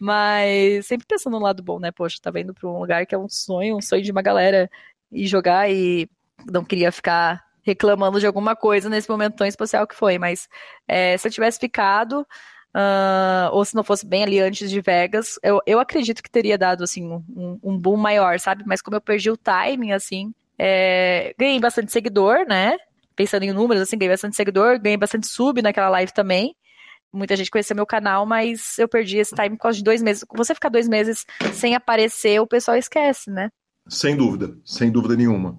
Mas 0.00 0.86
sempre 0.86 1.06
pensando 1.06 1.34
no 1.34 1.44
lado 1.44 1.62
bom, 1.62 1.78
né? 1.78 1.90
Poxa, 1.90 2.18
tá 2.22 2.30
indo 2.38 2.54
pra 2.54 2.68
um 2.68 2.78
lugar 2.80 3.06
que 3.06 3.14
é 3.14 3.18
um 3.18 3.28
sonho, 3.28 3.76
um 3.76 3.82
sonho 3.82 4.02
de 4.02 4.12
uma 4.12 4.22
galera 4.22 4.70
ir 5.10 5.26
jogar 5.26 5.70
e 5.70 6.08
não 6.50 6.64
queria 6.64 6.92
ficar 6.92 7.44
reclamando 7.62 8.20
de 8.20 8.26
alguma 8.26 8.56
coisa 8.56 8.88
nesse 8.88 9.08
momento 9.10 9.36
tão 9.36 9.46
especial 9.46 9.86
que 9.86 9.94
foi. 9.94 10.18
Mas 10.18 10.48
é, 10.86 11.16
se 11.16 11.26
eu 11.28 11.32
tivesse 11.32 11.58
ficado, 11.58 12.26
Uh, 12.78 13.50
ou 13.50 13.64
se 13.64 13.74
não 13.74 13.82
fosse 13.82 14.06
bem 14.06 14.22
ali 14.22 14.38
antes 14.38 14.70
de 14.70 14.80
Vegas, 14.80 15.36
eu, 15.42 15.60
eu 15.66 15.80
acredito 15.80 16.22
que 16.22 16.30
teria 16.30 16.56
dado, 16.56 16.84
assim, 16.84 17.04
um, 17.04 17.58
um 17.60 17.76
boom 17.76 17.96
maior, 17.96 18.38
sabe? 18.38 18.62
Mas 18.64 18.80
como 18.80 18.96
eu 18.96 19.00
perdi 19.00 19.32
o 19.32 19.36
timing, 19.36 19.90
assim, 19.90 20.32
é, 20.56 21.34
ganhei 21.36 21.58
bastante 21.58 21.90
seguidor, 21.90 22.46
né? 22.46 22.76
Pensando 23.16 23.42
em 23.42 23.52
números, 23.52 23.82
assim, 23.82 23.98
ganhei 23.98 24.12
bastante 24.12 24.36
seguidor, 24.36 24.78
ganhei 24.78 24.96
bastante 24.96 25.26
sub 25.26 25.60
naquela 25.60 25.88
live 25.88 26.12
também. 26.12 26.54
Muita 27.12 27.34
gente 27.34 27.50
conheceu 27.50 27.74
meu 27.74 27.86
canal, 27.86 28.24
mas 28.24 28.78
eu 28.78 28.86
perdi 28.86 29.18
esse 29.18 29.34
time 29.34 29.56
por 29.56 29.62
causa 29.62 29.78
de 29.78 29.82
dois 29.82 30.00
meses. 30.00 30.24
Você 30.36 30.54
ficar 30.54 30.68
dois 30.68 30.86
meses 30.88 31.26
sem 31.54 31.74
aparecer, 31.74 32.40
o 32.40 32.46
pessoal 32.46 32.76
esquece, 32.76 33.28
né? 33.28 33.50
Sem 33.88 34.16
dúvida, 34.16 34.56
sem 34.64 34.88
dúvida 34.92 35.16
nenhuma. 35.16 35.58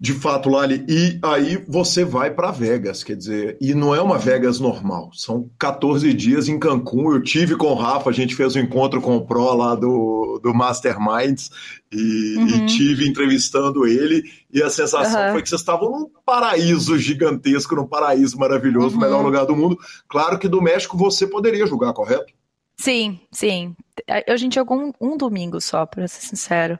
De 0.00 0.12
fato, 0.12 0.48
Lali, 0.48 0.84
e 0.88 1.18
aí 1.20 1.56
você 1.66 2.04
vai 2.04 2.30
para 2.30 2.52
Vegas, 2.52 3.02
quer 3.02 3.16
dizer, 3.16 3.58
e 3.60 3.74
não 3.74 3.92
é 3.92 4.00
uma 4.00 4.16
Vegas 4.16 4.60
normal, 4.60 5.10
são 5.12 5.50
14 5.58 6.14
dias 6.14 6.48
em 6.48 6.56
Cancún. 6.56 7.12
Eu 7.12 7.20
tive 7.20 7.56
com 7.56 7.66
o 7.66 7.74
Rafa, 7.74 8.08
a 8.08 8.12
gente 8.12 8.36
fez 8.36 8.54
um 8.54 8.60
encontro 8.60 9.00
com 9.00 9.16
o 9.16 9.26
Pro 9.26 9.52
lá 9.54 9.74
do, 9.74 10.38
do 10.40 10.54
Masterminds 10.54 11.50
e, 11.90 12.36
uhum. 12.36 12.46
e 12.46 12.66
tive 12.66 13.08
entrevistando 13.08 13.88
ele, 13.88 14.22
e 14.52 14.62
a 14.62 14.70
sensação 14.70 15.20
uhum. 15.20 15.32
foi 15.32 15.42
que 15.42 15.48
vocês 15.48 15.60
estavam 15.60 15.90
num 15.90 16.10
paraíso 16.24 16.96
gigantesco, 16.96 17.74
num 17.74 17.86
paraíso 17.86 18.38
maravilhoso, 18.38 18.94
uhum. 18.94 19.00
melhor 19.00 19.24
lugar 19.24 19.46
do 19.46 19.56
mundo. 19.56 19.76
Claro 20.08 20.38
que 20.38 20.46
do 20.46 20.62
México 20.62 20.96
você 20.96 21.26
poderia 21.26 21.66
jogar, 21.66 21.92
correto? 21.92 22.32
Sim, 22.76 23.18
sim. 23.32 23.74
A 24.28 24.36
gente 24.36 24.54
jogou 24.54 24.78
um, 24.78 24.92
um 25.00 25.16
domingo 25.16 25.60
só, 25.60 25.84
para 25.84 26.06
ser 26.06 26.24
sincero. 26.24 26.78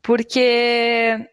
Porque 0.00 1.26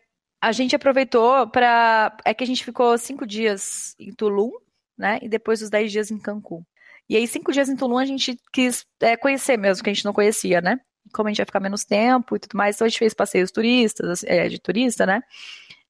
a 0.43 0.51
gente 0.51 0.75
aproveitou 0.75 1.47
para. 1.47 2.17
É 2.25 2.33
que 2.33 2.43
a 2.43 2.47
gente 2.47 2.65
ficou 2.65 2.97
cinco 2.97 3.25
dias 3.25 3.95
em 3.97 4.11
Tulum, 4.11 4.51
né? 4.97 5.17
E 5.21 5.29
depois 5.29 5.61
os 5.61 5.69
dez 5.69 5.89
dias 5.89 6.11
em 6.11 6.19
Cancún. 6.19 6.63
E 7.09 7.15
aí, 7.15 7.25
cinco 7.25 7.53
dias 7.53 7.69
em 7.69 7.77
Tulum, 7.77 7.97
a 7.97 8.03
gente 8.03 8.37
quis 8.51 8.85
é, 8.99 9.15
conhecer 9.15 9.55
mesmo, 9.55 9.81
que 9.81 9.89
a 9.89 9.93
gente 9.93 10.03
não 10.03 10.11
conhecia, 10.11 10.59
né? 10.59 10.81
Como 11.13 11.29
a 11.29 11.31
gente 11.31 11.39
ia 11.39 11.45
ficar 11.45 11.61
menos 11.61 11.85
tempo 11.85 12.35
e 12.35 12.39
tudo 12.39 12.57
mais, 12.57 12.75
então 12.75 12.85
a 12.85 12.89
gente 12.89 12.99
fez 12.99 13.13
passeios 13.13 13.51
turistas, 13.51 14.21
é, 14.25 14.49
de 14.49 14.59
turista, 14.59 15.05
né? 15.05 15.21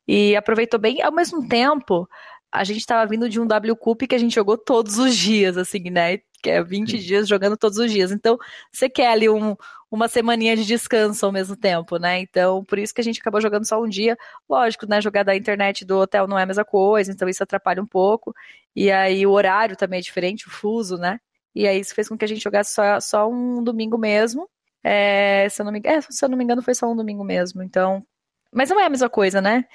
E 0.07 0.35
aproveitou 0.35 0.79
bem. 0.79 1.01
Ao 1.01 1.11
mesmo 1.11 1.47
tempo, 1.47 2.07
a 2.51 2.63
gente 2.63 2.79
estava 2.79 3.09
vindo 3.09 3.27
de 3.27 3.39
um 3.39 3.47
W 3.47 3.75
Cup 3.75 4.03
que 4.03 4.13
a 4.13 4.19
gente 4.19 4.35
jogou 4.35 4.55
todos 4.55 4.99
os 4.99 5.17
dias, 5.17 5.57
assim, 5.57 5.89
né? 5.89 6.19
Que 6.43 6.49
é 6.51 6.63
20 6.63 6.91
Sim. 6.91 6.97
dias 6.97 7.27
jogando 7.27 7.55
todos 7.57 7.77
os 7.77 7.89
dias. 7.91 8.11
Então, 8.11 8.37
você 8.71 8.89
quer 8.89 9.07
ali 9.07 9.29
um, 9.29 9.55
uma 9.89 10.09
semaninha 10.09 10.55
de 10.57 10.65
descanso 10.65 11.25
ao 11.25 11.31
mesmo 11.31 11.55
tempo, 11.55 11.97
né? 11.97 12.19
Então, 12.19 12.65
por 12.65 12.77
isso 12.77 12.93
que 12.93 12.99
a 12.99 13.03
gente 13.03 13.21
acabou 13.21 13.39
jogando 13.39 13.65
só 13.65 13.81
um 13.81 13.87
dia. 13.87 14.17
Lógico, 14.49 14.85
né? 14.85 14.99
Jogar 14.99 15.23
da 15.23 15.35
internet 15.35 15.85
do 15.85 15.97
hotel 15.99 16.27
não 16.27 16.37
é 16.37 16.43
a 16.43 16.45
mesma 16.45 16.65
coisa, 16.65 17.11
então 17.11 17.29
isso 17.29 17.41
atrapalha 17.41 17.81
um 17.81 17.85
pouco. 17.87 18.35
E 18.75 18.91
aí 18.91 19.25
o 19.25 19.31
horário 19.31 19.77
também 19.77 19.99
é 19.99 20.01
diferente, 20.01 20.47
o 20.47 20.51
fuso, 20.51 20.97
né? 20.97 21.19
E 21.55 21.67
aí 21.67 21.79
isso 21.79 21.95
fez 21.95 22.09
com 22.09 22.17
que 22.17 22.25
a 22.25 22.27
gente 22.27 22.43
jogasse 22.43 22.73
só, 22.73 22.99
só 22.99 23.29
um 23.29 23.63
domingo 23.63 23.97
mesmo. 23.97 24.49
É, 24.83 25.47
se, 25.49 25.61
eu 25.61 25.65
não 25.65 25.71
me, 25.71 25.81
é, 25.85 26.01
se 26.01 26.25
eu 26.25 26.29
não 26.29 26.37
me 26.37 26.43
engano, 26.43 26.61
foi 26.61 26.75
só 26.75 26.91
um 26.91 26.95
domingo 26.95 27.23
mesmo. 27.23 27.63
Então. 27.63 28.05
Mas 28.51 28.69
não 28.69 28.79
é 28.79 28.85
a 28.85 28.89
mesma 28.89 29.09
coisa, 29.09 29.41
né? 29.41 29.65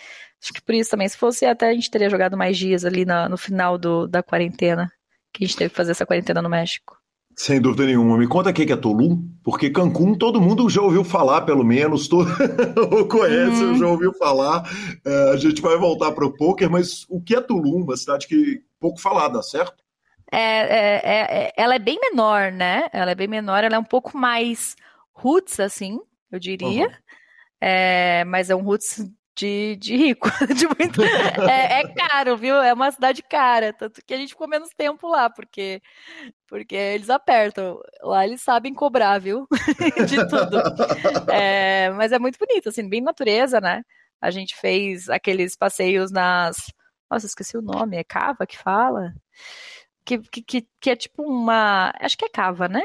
Acho 0.42 0.52
que 0.52 0.62
por 0.62 0.74
isso 0.74 0.90
também, 0.90 1.08
se 1.08 1.16
fosse 1.16 1.46
até 1.46 1.68
a 1.70 1.74
gente 1.74 1.90
teria 1.90 2.10
jogado 2.10 2.36
mais 2.36 2.56
dias 2.58 2.84
ali 2.84 3.04
na, 3.04 3.28
no 3.28 3.36
final 3.36 3.78
do, 3.78 4.06
da 4.06 4.22
quarentena, 4.22 4.92
que 5.32 5.44
a 5.44 5.46
gente 5.46 5.56
teve 5.56 5.70
que 5.70 5.76
fazer 5.76 5.92
essa 5.92 6.06
quarentena 6.06 6.42
no 6.42 6.48
México. 6.48 6.96
Sem 7.38 7.60
dúvida 7.60 7.86
nenhuma. 7.86 8.18
Me 8.18 8.26
conta 8.26 8.50
o 8.50 8.52
que 8.52 8.72
é 8.72 8.76
Tulum, 8.76 9.22
porque 9.44 9.70
Cancún 9.70 10.16
todo 10.16 10.40
mundo 10.40 10.68
já 10.68 10.82
ouviu 10.82 11.04
falar, 11.04 11.42
pelo 11.42 11.62
menos, 11.62 12.08
todo... 12.08 12.28
ou 12.90 13.06
conhece, 13.06 13.62
uhum. 13.62 13.76
já 13.76 13.86
ouviu 13.86 14.12
falar. 14.14 14.68
É, 15.06 15.30
a 15.30 15.36
gente 15.36 15.62
vai 15.62 15.76
voltar 15.76 16.10
para 16.10 16.26
o 16.26 16.32
poker, 16.32 16.68
mas 16.68 17.06
o 17.08 17.20
que 17.20 17.36
é 17.36 17.40
Tulum? 17.40 17.84
Uma 17.84 17.96
cidade 17.96 18.26
que 18.26 18.60
pouco 18.80 19.00
falada, 19.00 19.40
certo? 19.40 19.84
É, 20.32 20.40
é, 20.40 21.00
é, 21.04 21.44
é, 21.44 21.52
ela 21.56 21.76
é 21.76 21.78
bem 21.78 21.98
menor, 22.00 22.50
né? 22.50 22.88
Ela 22.92 23.12
é 23.12 23.14
bem 23.14 23.28
menor, 23.28 23.62
ela 23.62 23.76
é 23.76 23.78
um 23.78 23.84
pouco 23.84 24.18
mais 24.18 24.74
roots, 25.12 25.60
assim, 25.60 26.00
eu 26.32 26.40
diria. 26.40 26.86
Uhum. 26.86 26.92
É, 27.60 28.24
mas 28.24 28.50
é 28.50 28.56
um 28.56 28.62
roots 28.62 29.08
de, 29.38 29.76
de 29.76 29.96
rico. 29.96 30.28
muito... 30.78 31.02
é, 31.02 31.80
é, 31.80 31.94
caro, 31.94 32.36
viu? 32.36 32.56
É 32.56 32.72
uma 32.72 32.90
cidade 32.90 33.22
cara. 33.22 33.72
Tanto 33.72 34.02
que 34.04 34.12
a 34.12 34.16
gente 34.16 34.30
ficou 34.30 34.48
menos 34.48 34.70
tempo 34.76 35.06
lá, 35.06 35.30
porque, 35.30 35.80
porque 36.48 36.74
eles 36.74 37.08
apertam. 37.08 37.80
Lá 38.02 38.26
eles 38.26 38.42
sabem 38.42 38.74
cobrar, 38.74 39.18
viu? 39.18 39.46
de 40.08 40.28
tudo. 40.28 40.60
É, 41.32 41.90
mas 41.90 42.10
é 42.10 42.18
muito 42.18 42.38
bonito, 42.38 42.68
assim, 42.68 42.88
bem 42.88 43.00
natureza, 43.00 43.60
né? 43.60 43.82
A 44.20 44.30
gente 44.30 44.56
fez 44.56 45.08
aqueles 45.08 45.56
passeios 45.56 46.10
nas. 46.10 46.56
Nossa, 47.08 47.26
esqueci 47.26 47.56
o 47.56 47.62
nome. 47.62 47.96
É 47.96 48.04
Cava 48.04 48.46
que 48.46 48.58
fala? 48.58 49.14
Que, 50.04 50.18
que, 50.18 50.66
que, 50.80 50.90
é 50.90 50.96
tipo 50.96 51.22
uma. 51.22 51.92
Acho 52.00 52.18
que 52.18 52.24
é 52.24 52.28
Cava, 52.28 52.66
né? 52.68 52.82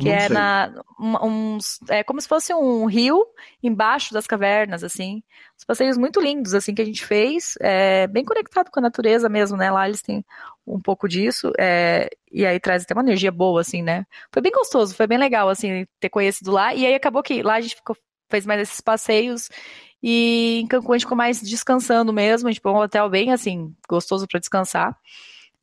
Que 0.00 0.08
Não 0.08 0.14
é 0.14 0.20
sei. 0.20 0.28
na 0.30 0.82
uns 0.98 1.78
é 1.88 2.02
como 2.02 2.20
se 2.20 2.26
fosse 2.26 2.52
um 2.54 2.86
rio 2.86 3.24
embaixo 3.62 4.12
das 4.12 4.26
cavernas 4.26 4.82
assim. 4.82 5.22
Os 5.58 5.64
passeios 5.64 5.98
muito 5.98 6.20
lindos 6.20 6.54
assim 6.54 6.74
que 6.74 6.82
a 6.82 6.84
gente 6.84 7.04
fez. 7.04 7.54
É, 7.60 8.06
bem 8.06 8.24
conectado 8.24 8.70
com 8.70 8.80
a 8.80 8.82
natureza 8.82 9.28
mesmo 9.28 9.56
né? 9.56 9.70
Lá 9.70 9.86
eles 9.86 10.02
têm 10.02 10.24
um 10.66 10.80
pouco 10.80 11.08
disso 11.08 11.52
é, 11.58 12.08
e 12.32 12.46
aí 12.46 12.58
traz 12.58 12.82
até 12.82 12.94
uma 12.94 13.02
energia 13.02 13.30
boa 13.30 13.60
assim 13.60 13.82
né? 13.82 14.04
Foi 14.32 14.42
bem 14.42 14.52
gostoso 14.52 14.94
foi 14.94 15.06
bem 15.06 15.18
legal 15.18 15.48
assim 15.48 15.86
ter 16.00 16.08
conhecido 16.08 16.50
lá. 16.50 16.74
E 16.74 16.86
aí 16.86 16.94
acabou 16.94 17.22
que 17.22 17.42
lá 17.42 17.54
a 17.54 17.60
gente 17.60 17.76
ficou, 17.76 17.96
fez 18.30 18.46
mais 18.46 18.60
esses 18.62 18.80
passeios. 18.80 19.48
E 20.02 20.60
em 20.62 20.66
Cancún 20.66 20.92
a 20.92 20.96
gente 20.96 21.04
ficou 21.04 21.16
mais 21.16 21.42
descansando 21.42 22.12
mesmo. 22.12 22.48
A 22.48 22.52
gente 22.52 22.62
foi 22.62 22.72
um 22.72 22.76
hotel 22.76 23.08
bem 23.10 23.32
assim 23.32 23.74
gostoso 23.88 24.26
para 24.26 24.40
descansar. 24.40 24.96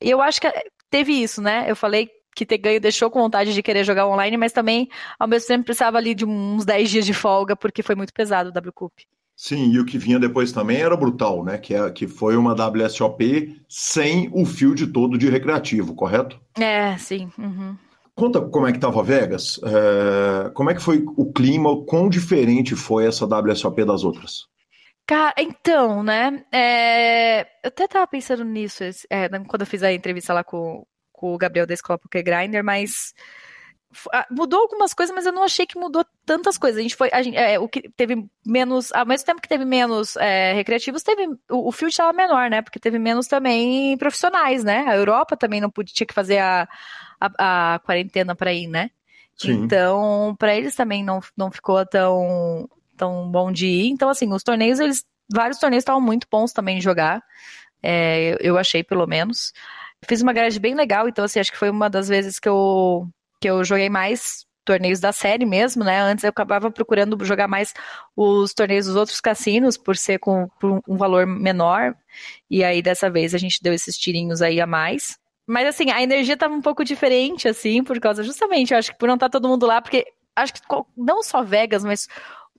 E 0.00 0.08
eu 0.10 0.20
acho 0.22 0.40
que 0.40 0.48
teve 0.90 1.12
isso 1.12 1.42
né? 1.42 1.64
Eu 1.68 1.74
falei 1.76 2.08
que 2.34 2.46
ter 2.46 2.58
ganho 2.58 2.80
deixou 2.80 3.10
com 3.10 3.20
vontade 3.20 3.52
de 3.52 3.62
querer 3.62 3.84
jogar 3.84 4.06
online, 4.06 4.36
mas 4.36 4.52
também, 4.52 4.88
ao 5.18 5.26
mesmo 5.26 5.48
tempo, 5.48 5.64
precisava 5.64 5.98
ali 5.98 6.14
de 6.14 6.24
uns 6.24 6.64
10 6.64 6.90
dias 6.90 7.06
de 7.06 7.14
folga, 7.14 7.56
porque 7.56 7.82
foi 7.82 7.94
muito 7.94 8.12
pesado 8.12 8.50
o 8.50 8.68
WCUP. 8.68 9.06
Sim, 9.40 9.70
e 9.70 9.78
o 9.78 9.84
que 9.84 9.96
vinha 9.96 10.18
depois 10.18 10.50
também 10.50 10.78
era 10.78 10.96
brutal, 10.96 11.44
né? 11.44 11.58
Que, 11.58 11.72
é, 11.72 11.88
que 11.90 12.08
foi 12.08 12.36
uma 12.36 12.54
WSOP 12.54 13.56
sem 13.68 14.28
o 14.32 14.44
field 14.44 14.88
todo 14.88 15.16
de 15.16 15.30
recreativo, 15.30 15.94
correto? 15.94 16.40
É, 16.58 16.96
sim. 16.98 17.30
Uhum. 17.38 17.76
Conta 18.16 18.40
como 18.40 18.66
é 18.66 18.72
que 18.72 18.78
estava 18.78 19.00
Vegas, 19.00 19.60
é, 19.62 20.50
como 20.50 20.70
é 20.70 20.74
que 20.74 20.82
foi 20.82 21.04
o 21.16 21.32
clima, 21.32 21.84
quão 21.84 22.08
diferente 22.08 22.74
foi 22.74 23.06
essa 23.06 23.26
WSOP 23.26 23.84
das 23.84 24.02
outras? 24.02 24.48
Cara, 25.06 25.32
então, 25.38 26.02
né? 26.02 26.44
É, 26.52 27.42
eu 27.42 27.68
até 27.68 27.86
tava 27.86 28.08
pensando 28.08 28.44
nisso 28.44 28.82
é, 29.08 29.28
quando 29.46 29.60
eu 29.60 29.66
fiz 29.66 29.84
a 29.84 29.92
entrevista 29.92 30.34
lá 30.34 30.42
com, 30.42 30.84
com 31.18 31.34
o 31.34 31.38
Gabriel 31.38 31.66
da 31.66 31.74
Escola 31.74 31.98
Poker 31.98 32.22
Grinder, 32.22 32.62
mas 32.62 33.12
ah, 34.12 34.26
mudou 34.30 34.60
algumas 34.60 34.92
coisas, 34.92 35.14
mas 35.14 35.26
eu 35.26 35.32
não 35.32 35.42
achei 35.42 35.66
que 35.66 35.78
mudou 35.78 36.04
tantas 36.24 36.58
coisas. 36.58 36.78
A 36.78 36.82
gente 36.82 36.94
foi, 36.94 37.08
a 37.12 37.22
gente, 37.22 37.36
é, 37.36 37.58
o 37.58 37.68
que 37.68 37.88
teve 37.90 38.24
menos, 38.46 38.92
ao 38.92 39.06
mesmo 39.06 39.26
tempo 39.26 39.40
que 39.40 39.48
teve 39.48 39.64
menos 39.64 40.14
é, 40.16 40.52
recreativos, 40.52 41.02
teve 41.02 41.26
o, 41.50 41.68
o 41.68 41.72
field 41.72 41.92
estava 41.92 42.12
menor, 42.12 42.50
né? 42.50 42.62
Porque 42.62 42.78
teve 42.78 42.98
menos 42.98 43.26
também 43.26 43.96
profissionais, 43.96 44.62
né? 44.62 44.84
A 44.86 44.96
Europa 44.96 45.36
também 45.36 45.60
não 45.60 45.70
podia 45.70 45.94
tinha 45.94 46.06
que 46.06 46.14
fazer 46.14 46.38
a, 46.38 46.68
a, 47.20 47.74
a 47.74 47.78
quarentena 47.80 48.34
para 48.36 48.52
ir, 48.52 48.68
né? 48.68 48.90
Sim. 49.36 49.52
Então, 49.52 50.36
para 50.38 50.54
eles 50.54 50.74
também 50.74 51.02
não, 51.02 51.20
não 51.36 51.50
ficou 51.50 51.84
tão 51.86 52.68
tão 52.96 53.30
bom 53.30 53.50
de 53.50 53.66
ir. 53.66 53.88
Então, 53.88 54.08
assim, 54.10 54.32
os 54.32 54.42
torneios, 54.42 54.80
eles 54.80 55.04
vários 55.32 55.58
torneios 55.58 55.82
estavam 55.82 56.00
muito 56.00 56.26
bons 56.30 56.52
também 56.52 56.78
de 56.78 56.84
jogar. 56.84 57.22
É, 57.82 58.36
eu 58.40 58.58
achei, 58.58 58.82
pelo 58.82 59.06
menos. 59.06 59.52
Fiz 60.06 60.22
uma 60.22 60.32
garagem 60.32 60.60
bem 60.60 60.74
legal, 60.74 61.08
então 61.08 61.24
assim, 61.24 61.40
acho 61.40 61.50
que 61.50 61.58
foi 61.58 61.70
uma 61.70 61.90
das 61.90 62.08
vezes 62.08 62.38
que 62.38 62.48
eu, 62.48 63.08
que 63.40 63.48
eu 63.48 63.64
joguei 63.64 63.88
mais 63.88 64.46
torneios 64.68 65.00
da 65.00 65.12
série 65.12 65.46
mesmo, 65.46 65.82
né? 65.82 65.98
Antes 65.98 66.24
eu 66.24 66.30
acabava 66.30 66.70
procurando 66.70 67.24
jogar 67.24 67.48
mais 67.48 67.72
os 68.14 68.52
torneios 68.52 68.84
dos 68.84 68.96
outros 68.96 69.18
cassinos, 69.18 69.78
por 69.78 69.96
ser 69.96 70.18
com 70.18 70.46
por 70.60 70.82
um 70.86 70.96
valor 70.98 71.26
menor. 71.26 71.94
E 72.50 72.62
aí 72.62 72.82
dessa 72.82 73.08
vez 73.08 73.34
a 73.34 73.38
gente 73.38 73.62
deu 73.62 73.72
esses 73.72 73.96
tirinhos 73.96 74.42
aí 74.42 74.60
a 74.60 74.66
mais. 74.66 75.18
Mas 75.46 75.66
assim, 75.66 75.90
a 75.90 76.02
energia 76.02 76.36
tava 76.36 76.52
um 76.52 76.60
pouco 76.60 76.84
diferente, 76.84 77.48
assim, 77.48 77.82
por 77.82 77.98
causa 77.98 78.22
justamente, 78.22 78.74
eu 78.74 78.78
acho 78.78 78.92
que 78.92 78.98
por 78.98 79.06
não 79.06 79.14
estar 79.14 79.30
tá 79.30 79.32
todo 79.32 79.48
mundo 79.48 79.64
lá, 79.64 79.80
porque 79.80 80.04
acho 80.36 80.52
que 80.52 80.60
não 80.94 81.22
só 81.22 81.42
Vegas, 81.42 81.82
mas 81.82 82.06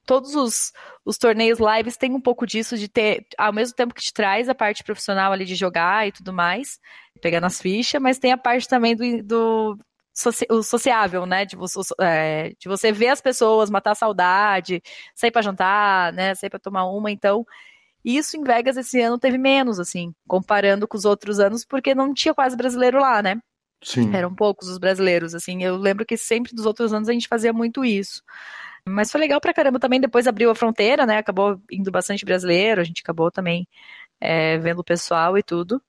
todos 0.10 0.34
os, 0.34 0.74
os 1.06 1.20
torneios 1.20 1.60
lives 1.60 1.96
têm 1.96 2.16
um 2.16 2.20
pouco 2.20 2.44
disso, 2.48 2.76
de 2.76 2.88
ter, 2.88 3.28
ao 3.38 3.54
mesmo 3.54 3.76
tempo 3.76 3.94
que 3.94 4.02
te 4.02 4.12
traz 4.12 4.50
a 4.50 4.56
parte 4.56 4.84
profissional 4.84 5.32
ali 5.32 5.46
de 5.46 5.54
jogar 5.54 6.08
e 6.08 6.12
tudo 6.12 6.34
mais, 6.34 6.80
pegar 7.22 7.40
nas 7.40 7.62
fichas, 7.62 8.02
mas 8.02 8.18
tem 8.18 8.32
a 8.32 8.38
parte 8.38 8.68
também 8.68 8.96
do, 8.96 9.22
do 9.22 9.78
o 10.50 10.64
sociável, 10.64 11.28
né? 11.28 11.46
De 11.46 11.56
você, 11.56 11.80
é, 12.02 12.50
de 12.58 12.68
você 12.68 12.92
ver 12.92 13.10
as 13.10 13.22
pessoas, 13.22 13.70
matar 13.70 13.92
a 13.92 13.96
saudade, 13.96 14.82
sair 15.14 15.30
para 15.30 15.44
jantar, 15.44 16.12
né? 16.12 16.34
Sair 16.34 16.50
para 16.50 16.58
tomar 16.60 16.86
uma. 16.86 17.12
Então, 17.12 17.46
isso 18.04 18.36
em 18.36 18.44
Vegas 18.44 18.78
esse 18.78 19.00
ano 19.00 19.20
teve 19.20 19.38
menos, 19.38 19.80
assim, 19.80 20.12
comparando 20.28 20.88
com 20.88 20.98
os 20.98 21.06
outros 21.06 21.40
anos, 21.40 21.64
porque 21.64 21.94
não 21.94 22.16
tinha 22.16 22.34
quase 22.34 22.58
brasileiro 22.58 23.00
lá, 23.00 23.22
né? 23.22 23.40
Sim. 23.84 24.12
Eram 24.16 24.34
poucos 24.34 24.70
os 24.70 24.80
brasileiros, 24.80 25.36
assim. 25.36 25.64
Eu 25.64 25.78
lembro 25.78 26.04
que 26.04 26.18
sempre 26.18 26.56
dos 26.56 26.66
outros 26.66 26.92
anos 26.92 27.08
a 27.08 27.14
gente 27.14 27.28
fazia 27.28 27.54
muito 27.54 27.86
isso. 27.86 28.24
Mas 28.90 29.12
foi 29.12 29.22
legal 29.22 29.40
pra 29.42 29.54
caramba 29.54 29.80
também. 29.80 30.00
Depois 30.02 30.28
abriu 30.28 30.52
a 30.52 30.56
fronteira, 30.56 31.06
né? 31.06 31.18
Acabou 31.18 31.62
indo 31.72 31.92
bastante 31.92 32.26
brasileiro, 32.26 32.82
a 32.82 32.84
gente 32.84 33.02
acabou 33.02 33.32
também 33.32 33.68
é, 34.20 34.58
vendo 34.60 34.80
o 34.80 34.84
pessoal 34.84 35.38
e 35.38 35.44
tudo. 35.44 35.82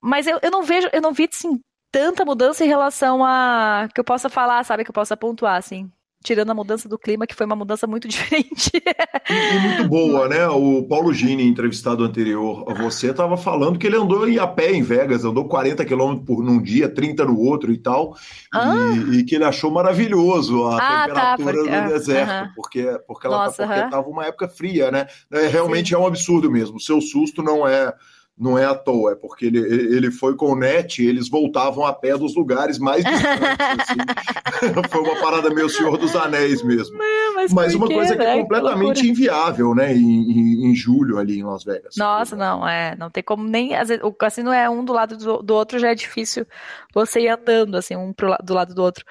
Mas 0.00 0.26
eu, 0.26 0.38
eu 0.42 0.50
não 0.50 0.62
vejo, 0.62 0.88
eu 0.92 1.02
não 1.02 1.12
vi 1.12 1.28
assim, 1.32 1.60
tanta 1.90 2.24
mudança 2.24 2.64
em 2.64 2.68
relação 2.68 3.24
a 3.24 3.88
que 3.94 4.00
eu 4.00 4.04
possa 4.04 4.28
falar, 4.30 4.64
sabe? 4.64 4.84
Que 4.84 4.90
eu 4.90 4.94
possa 4.94 5.16
pontuar, 5.16 5.56
assim. 5.56 5.90
Tirando 6.22 6.50
a 6.50 6.54
mudança 6.54 6.88
do 6.88 6.98
clima, 6.98 7.26
que 7.26 7.34
foi 7.34 7.46
uma 7.46 7.56
mudança 7.56 7.86
muito 7.86 8.06
diferente. 8.08 8.70
E, 8.74 9.56
e 9.56 9.60
muito 9.60 9.88
boa, 9.88 10.28
né? 10.28 10.46
O 10.48 10.82
Paulo 10.84 11.12
Gini, 11.12 11.46
entrevistado 11.46 12.04
anterior 12.04 12.64
a 12.68 12.74
você, 12.74 13.10
estava 13.10 13.36
falando 13.36 13.78
que 13.78 13.86
ele 13.86 13.96
andou 13.96 14.24
a 14.38 14.46
pé 14.46 14.72
em 14.72 14.82
Vegas, 14.82 15.24
andou 15.24 15.48
40 15.48 15.84
quilômetros 15.84 16.26
por 16.26 16.42
num 16.42 16.60
dia, 16.60 16.88
30 16.88 17.24
no 17.24 17.38
outro 17.38 17.72
e 17.72 17.78
tal, 17.78 18.16
ah. 18.52 18.74
e, 19.10 19.18
e, 19.18 19.24
que 19.24 19.36
ele 19.36 19.44
achou 19.44 19.70
maravilhoso 19.70 20.66
a 20.66 20.76
ah, 20.76 21.08
tá, 21.08 21.36
temperatura 21.36 21.70
tá, 21.70 21.82
porque, 21.82 21.88
do 21.88 21.98
deserto, 21.98 22.30
uh 22.30 22.34
-huh. 22.34 22.52
porque, 22.54 23.00
porque 23.06 23.26
ela 23.26 23.36
Nossa, 23.44 23.66
porque 23.66 23.80
uh 23.80 24.02
-huh. 24.02 24.10
uma 24.10 24.26
época 24.26 24.48
fria, 24.48 24.90
né? 24.90 25.06
É, 25.30 25.46
realmente 25.46 25.90
Sim. 25.90 25.94
é 25.94 25.98
um 25.98 26.06
absurdo 26.06 26.50
mesmo. 26.50 26.76
O 26.76 26.80
seu 26.80 27.00
susto 27.00 27.42
não 27.42 27.66
é 27.66 27.92
não 28.38 28.56
é 28.56 28.64
à 28.64 28.74
toa, 28.74 29.12
é 29.12 29.14
porque 29.16 29.46
ele, 29.46 29.58
ele 29.58 30.10
foi 30.10 30.36
com 30.36 30.52
o 30.52 30.56
net 30.56 31.02
e 31.02 31.06
eles 31.06 31.28
voltavam 31.28 31.84
a 31.84 31.92
pé 31.92 32.16
dos 32.16 32.36
lugares 32.36 32.78
mais 32.78 33.04
distantes. 33.04 33.50
assim. 33.80 34.78
foi 34.88 35.00
uma 35.00 35.20
parada 35.20 35.50
meio 35.50 35.68
Senhor 35.68 35.98
dos 35.98 36.14
Anéis 36.14 36.62
mesmo. 36.62 36.96
mas, 37.34 37.52
mas 37.52 37.74
uma 37.74 37.88
coisa 37.88 38.14
que 38.14 38.22
é 38.22 38.36
né? 38.36 38.42
completamente 38.42 39.00
que 39.00 39.08
inviável, 39.08 39.74
né? 39.74 39.92
Em, 39.92 40.30
em, 40.30 40.70
em, 40.70 40.74
julho 40.74 41.18
ali 41.18 41.40
em 41.40 41.44
Las 41.44 41.64
Vegas. 41.64 41.96
Nossa, 41.96 42.36
não, 42.36 42.66
é. 42.66 42.94
Não 42.96 43.10
tem 43.10 43.22
como 43.22 43.42
nem. 43.42 43.70
Vezes, 43.70 43.98
o 44.02 44.12
cassino 44.12 44.52
é 44.52 44.70
um 44.70 44.84
do 44.84 44.92
lado 44.92 45.16
do, 45.16 45.42
do 45.42 45.54
outro, 45.54 45.78
já 45.78 45.90
é 45.90 45.94
difícil 45.94 46.46
você 46.94 47.20
ir 47.20 47.28
andando, 47.28 47.76
assim, 47.76 47.96
um 47.96 48.12
pro, 48.12 48.36
do 48.42 48.54
lado 48.54 48.74
do 48.74 48.82
outro. 48.82 49.04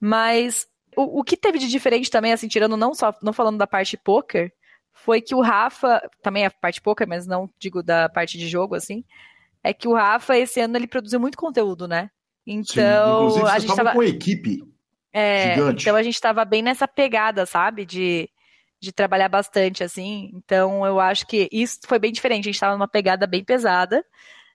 Mas 0.00 0.66
o, 0.96 1.20
o 1.20 1.24
que 1.24 1.36
teve 1.36 1.58
de 1.58 1.68
diferente 1.68 2.10
também, 2.10 2.32
assim, 2.32 2.48
tirando 2.48 2.76
não 2.76 2.94
só, 2.94 3.14
não 3.22 3.32
falando 3.32 3.58
da 3.58 3.66
parte 3.66 3.96
poker, 3.96 4.52
foi 5.04 5.20
que 5.20 5.34
o 5.34 5.40
Rafa, 5.40 6.00
também 6.22 6.46
a 6.46 6.50
parte 6.50 6.80
pouca, 6.80 7.06
mas 7.06 7.26
não 7.26 7.48
digo 7.58 7.82
da 7.82 8.08
parte 8.08 8.38
de 8.38 8.48
jogo, 8.48 8.74
assim, 8.74 9.04
é 9.62 9.72
que 9.72 9.88
o 9.88 9.94
Rafa, 9.94 10.36
esse 10.36 10.60
ano, 10.60 10.76
ele 10.76 10.86
produziu 10.86 11.20
muito 11.20 11.38
conteúdo, 11.38 11.86
né? 11.86 12.10
Então, 12.46 13.30
Sim, 13.30 13.42
a 13.42 13.58
gente 13.58 13.76
tava 13.76 13.92
com 13.92 14.02
equipe 14.02 14.62
é, 15.12 15.54
gigante. 15.54 15.82
Então 15.82 15.96
a 15.96 16.02
gente 16.02 16.20
tava 16.20 16.44
bem 16.44 16.62
nessa 16.62 16.88
pegada, 16.88 17.44
sabe? 17.44 17.84
De, 17.84 18.28
de 18.80 18.92
trabalhar 18.92 19.28
bastante, 19.28 19.84
assim. 19.84 20.30
Então 20.34 20.86
eu 20.86 20.98
acho 20.98 21.26
que 21.26 21.48
isso 21.52 21.80
foi 21.86 21.98
bem 21.98 22.10
diferente. 22.10 22.48
A 22.48 22.52
gente 22.52 22.60
tava 22.60 22.74
numa 22.74 22.88
pegada 22.88 23.26
bem 23.26 23.44
pesada 23.44 24.04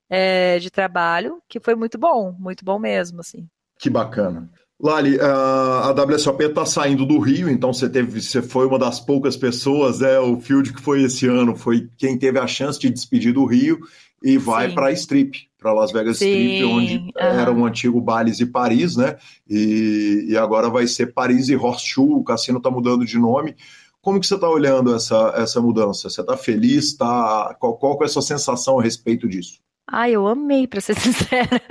é, 0.10 0.60
de 0.60 0.72
trabalho, 0.72 1.41
que 1.48 1.60
foi 1.60 1.76
muito 1.76 1.98
bom, 1.98 2.36
muito 2.38 2.66
bom 2.66 2.80
mesmo, 2.80 3.20
assim. 3.20 3.48
Que 3.80 3.89
bacana. 3.89 4.50
Lali, 4.80 5.19
a 5.19 5.91
WSOP 5.91 6.43
está 6.43 6.63
saindo 6.63 7.03
do 7.03 7.17
Rio, 7.17 7.49
então 7.49 7.73
você 7.73 7.89
teve, 7.89 8.21
você 8.21 8.43
foi 8.43 8.67
uma 8.67 8.78
das 8.78 8.99
poucas 8.99 9.36
pessoas, 9.36 10.01
né? 10.01 10.19
O 10.19 10.39
field 10.39 10.71
que 10.71 10.82
foi 10.82 11.01
esse 11.01 11.25
ano 11.25 11.55
foi 11.55 11.89
quem 11.97 12.15
teve 12.15 12.38
a 12.38 12.45
chance 12.45 12.80
de 12.80 12.89
despedir 12.91 13.34
do 13.34 13.43
Rio 13.45 13.80
e 14.21 14.38
vai 14.38 14.71
para 14.71 14.88
a 14.88 14.91
Strip, 14.91 15.47
para 15.57 15.73
Las 15.73 15.91
Vegas 15.91 16.19
Sim. 16.19 16.25
Strip, 16.25 16.63
onde 16.65 16.97
uhum. 16.97 17.11
era 17.15 17.51
um 17.51 17.65
antigo 17.65 17.99
Bales 17.99 18.39
e 18.39 18.45
Paris, 18.45 18.95
né? 18.95 19.17
E, 19.49 20.28
e 20.30 20.38
agora 20.38 20.69
vai 20.69 20.86
ser 20.86 21.07
Paris 21.07 21.49
e 21.49 21.55
Horseshoe, 21.55 22.13
o 22.13 22.23
cassino 22.23 22.59
está 22.59 22.69
mudando 22.69 23.03
de 23.03 23.17
nome. 23.17 23.55
Como 23.99 24.19
que 24.19 24.28
você 24.28 24.36
está 24.36 24.47
olhando 24.47 24.93
essa, 24.95 25.34
essa 25.36 25.59
mudança? 25.59 26.07
Você 26.07 26.21
está 26.21 26.38
feliz? 26.38 26.95
Tá, 26.95 27.55
qual, 27.59 27.78
qual 27.78 27.97
é 28.03 28.05
a 28.05 28.07
sua 28.07 28.21
sensação 28.21 28.80
a 28.80 28.84
respeito 28.84 29.28
disso? 29.28 29.59
Ai, 29.89 30.11
eu 30.11 30.27
amei, 30.27 30.67
pra 30.67 30.81
ser 30.81 30.95
sincera. 30.99 31.61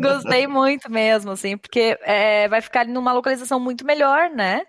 Gostei 0.00 0.46
muito 0.46 0.90
mesmo, 0.90 1.30
assim, 1.30 1.56
porque 1.56 1.98
é, 2.02 2.46
vai 2.48 2.60
ficar 2.60 2.86
numa 2.86 3.12
localização 3.12 3.58
muito 3.58 3.86
melhor, 3.86 4.30
né? 4.30 4.62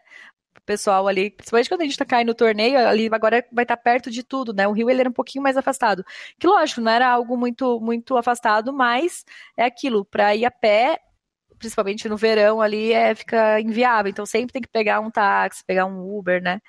O 0.58 0.62
pessoal 0.66 1.08
ali, 1.08 1.32
principalmente 1.32 1.70
quando 1.70 1.82
a 1.82 1.86
gente 1.86 1.98
tá 1.98 2.06
caindo 2.06 2.30
no 2.30 2.36
torneio, 2.36 2.80
ali 2.80 3.10
agora 3.14 3.46
vai 3.52 3.64
estar 3.66 3.78
tá 3.78 3.84
perto 3.84 4.12
de 4.12 4.24
tudo, 4.24 4.54
né? 4.54 4.68
O 4.68 4.74
Rio 4.74 4.90
ele 4.90 5.02
era 5.02 5.10
um 5.10 5.14
pouquinho 5.14 5.44
mais 5.44 5.58
afastado. 5.58 6.06
Que 6.40 6.48
lógico, 6.48 6.82
não 6.82 6.92
era 6.92 7.10
algo 7.10 7.38
muito 7.38 7.80
muito 7.82 8.18
afastado, 8.18 8.74
mas 8.74 9.26
é 9.58 9.66
aquilo, 9.66 10.06
para 10.06 10.36
ir 10.36 10.46
a 10.46 10.52
pé, 10.52 11.00
principalmente 11.60 12.10
no 12.10 12.18
verão 12.18 12.62
ali, 12.62 12.94
é, 12.94 13.16
fica 13.16 13.60
inviável. 13.62 14.10
Então 14.12 14.26
sempre 14.26 14.54
tem 14.54 14.62
que 14.62 14.70
pegar 14.70 15.00
um 15.02 15.12
táxi, 15.12 15.64
pegar 15.66 15.86
um 15.86 16.18
Uber, 16.18 16.42
né? 16.42 16.62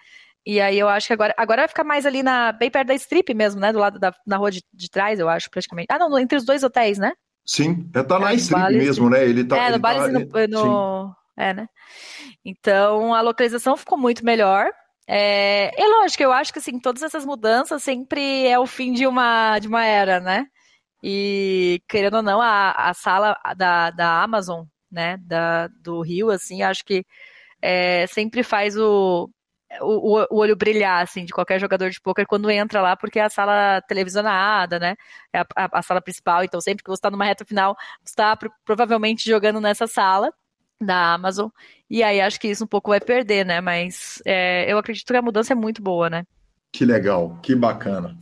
E 0.47 0.61
aí 0.61 0.79
eu 0.79 0.89
acho 0.89 1.07
que 1.07 1.13
agora, 1.13 1.35
agora 1.37 1.63
vai 1.63 1.69
ficar 1.69 1.85
mais 1.85 2.07
ali 2.07 2.23
na, 2.23 2.53
bem 2.53 2.71
perto 2.71 2.89
da 2.89 2.95
strip 2.95 3.33
mesmo, 3.35 3.61
né? 3.61 3.73
Do 3.73 3.79
lado 3.79 3.99
da 3.99 4.15
na 4.27 4.37
rua 4.37 4.51
de, 4.51 4.63
de 4.73 4.91
trás, 4.91 5.19
eu 5.21 5.29
acho, 5.29 5.51
praticamente. 5.51 5.89
Ah, 5.91 5.99
não, 5.99 6.19
entre 6.19 6.39
os 6.39 6.45
dois 6.45 6.63
hotéis, 6.63 6.99
né? 6.99 7.13
Sim, 7.45 7.89
é, 7.95 8.03
tá 8.03 8.19
na 8.19 8.33
é, 8.33 8.37
strip 8.37 8.61
vale, 8.61 8.79
mesmo, 8.79 9.11
né? 9.11 9.25
Ele 9.25 9.45
tá. 9.45 9.57
É, 9.57 9.71
no 9.71 9.79
Bali 9.79 10.27
tá, 10.27 10.47
no, 10.49 10.49
no 10.49 11.17
é, 11.37 11.55
né? 11.55 11.67
Então 12.45 13.15
a 13.15 13.21
localização 13.21 13.77
ficou 13.77 13.99
muito 13.99 14.25
melhor. 14.25 14.71
É, 15.07 15.71
é 15.77 15.87
lógico, 15.89 16.23
eu 16.23 16.33
acho 16.33 16.53
que 16.53 16.59
assim, 16.59 16.79
todas 16.79 17.03
essas 17.03 17.25
mudanças 17.25 17.83
sempre 17.83 18.47
é 18.47 18.59
o 18.59 18.67
fim 18.67 18.93
de 18.93 19.07
uma, 19.07 19.59
de 19.59 19.67
uma 19.67 19.85
era, 19.85 20.21
né? 20.21 20.47
E 21.03 21.83
querendo 21.89 22.19
ou 22.19 22.23
não, 22.23 22.41
a, 22.41 22.73
a 22.73 22.95
sala 22.95 23.37
da, 23.57 23.91
da 23.91 24.23
Amazon, 24.23 24.65
né, 24.91 25.17
da, 25.23 25.69
do 25.69 26.01
Rio, 26.03 26.31
assim, 26.31 26.63
acho 26.63 26.85
que 26.85 27.05
é, 27.63 28.07
sempre 28.07 28.43
faz 28.43 28.77
o, 28.77 29.31
o, 29.81 30.19
o, 30.31 30.39
olho 30.39 30.57
brilhar, 30.57 31.03
assim, 31.03 31.25
de 31.25 31.33
qualquer 31.33 31.61
jogador 31.61 31.91
de 31.91 32.01
pôquer 32.01 32.27
quando 32.27 32.51
entra 32.51 32.83
lá, 32.83 32.97
porque 32.97 33.19
é 33.19 33.25
a 33.25 33.31
sala 33.31 33.81
televisionada, 33.83 34.79
né? 34.79 34.97
É 35.33 35.41
a, 35.41 35.47
a, 35.57 35.79
a 35.79 35.83
sala 35.83 36.01
principal. 36.01 36.43
Então, 36.43 36.61
sempre 36.61 36.83
que 36.83 36.91
você 36.91 36.99
está 36.99 37.11
numa 37.11 37.25
reta 37.25 37.45
final, 37.45 37.77
você 38.05 38.13
está 38.13 38.37
provavelmente 38.65 39.29
jogando 39.29 39.61
nessa 39.61 39.87
sala 39.87 40.33
da 40.81 41.15
Amazon. 41.15 41.49
E 41.89 42.03
aí 42.03 42.21
acho 42.21 42.41
que 42.41 42.49
isso 42.49 42.65
um 42.65 42.67
pouco 42.67 42.91
vai 42.91 43.01
perder, 43.01 43.45
né? 43.45 43.61
Mas 43.61 44.23
é, 44.25 44.71
eu 44.71 44.79
acredito 44.79 45.07
que 45.07 45.17
a 45.17 45.23
mudança 45.23 45.53
é 45.53 45.57
muito 45.57 45.83
boa, 45.83 46.09
né? 46.11 46.25
Que 46.73 46.85
legal, 46.85 47.39
que 47.43 47.55
bacana. 47.55 48.17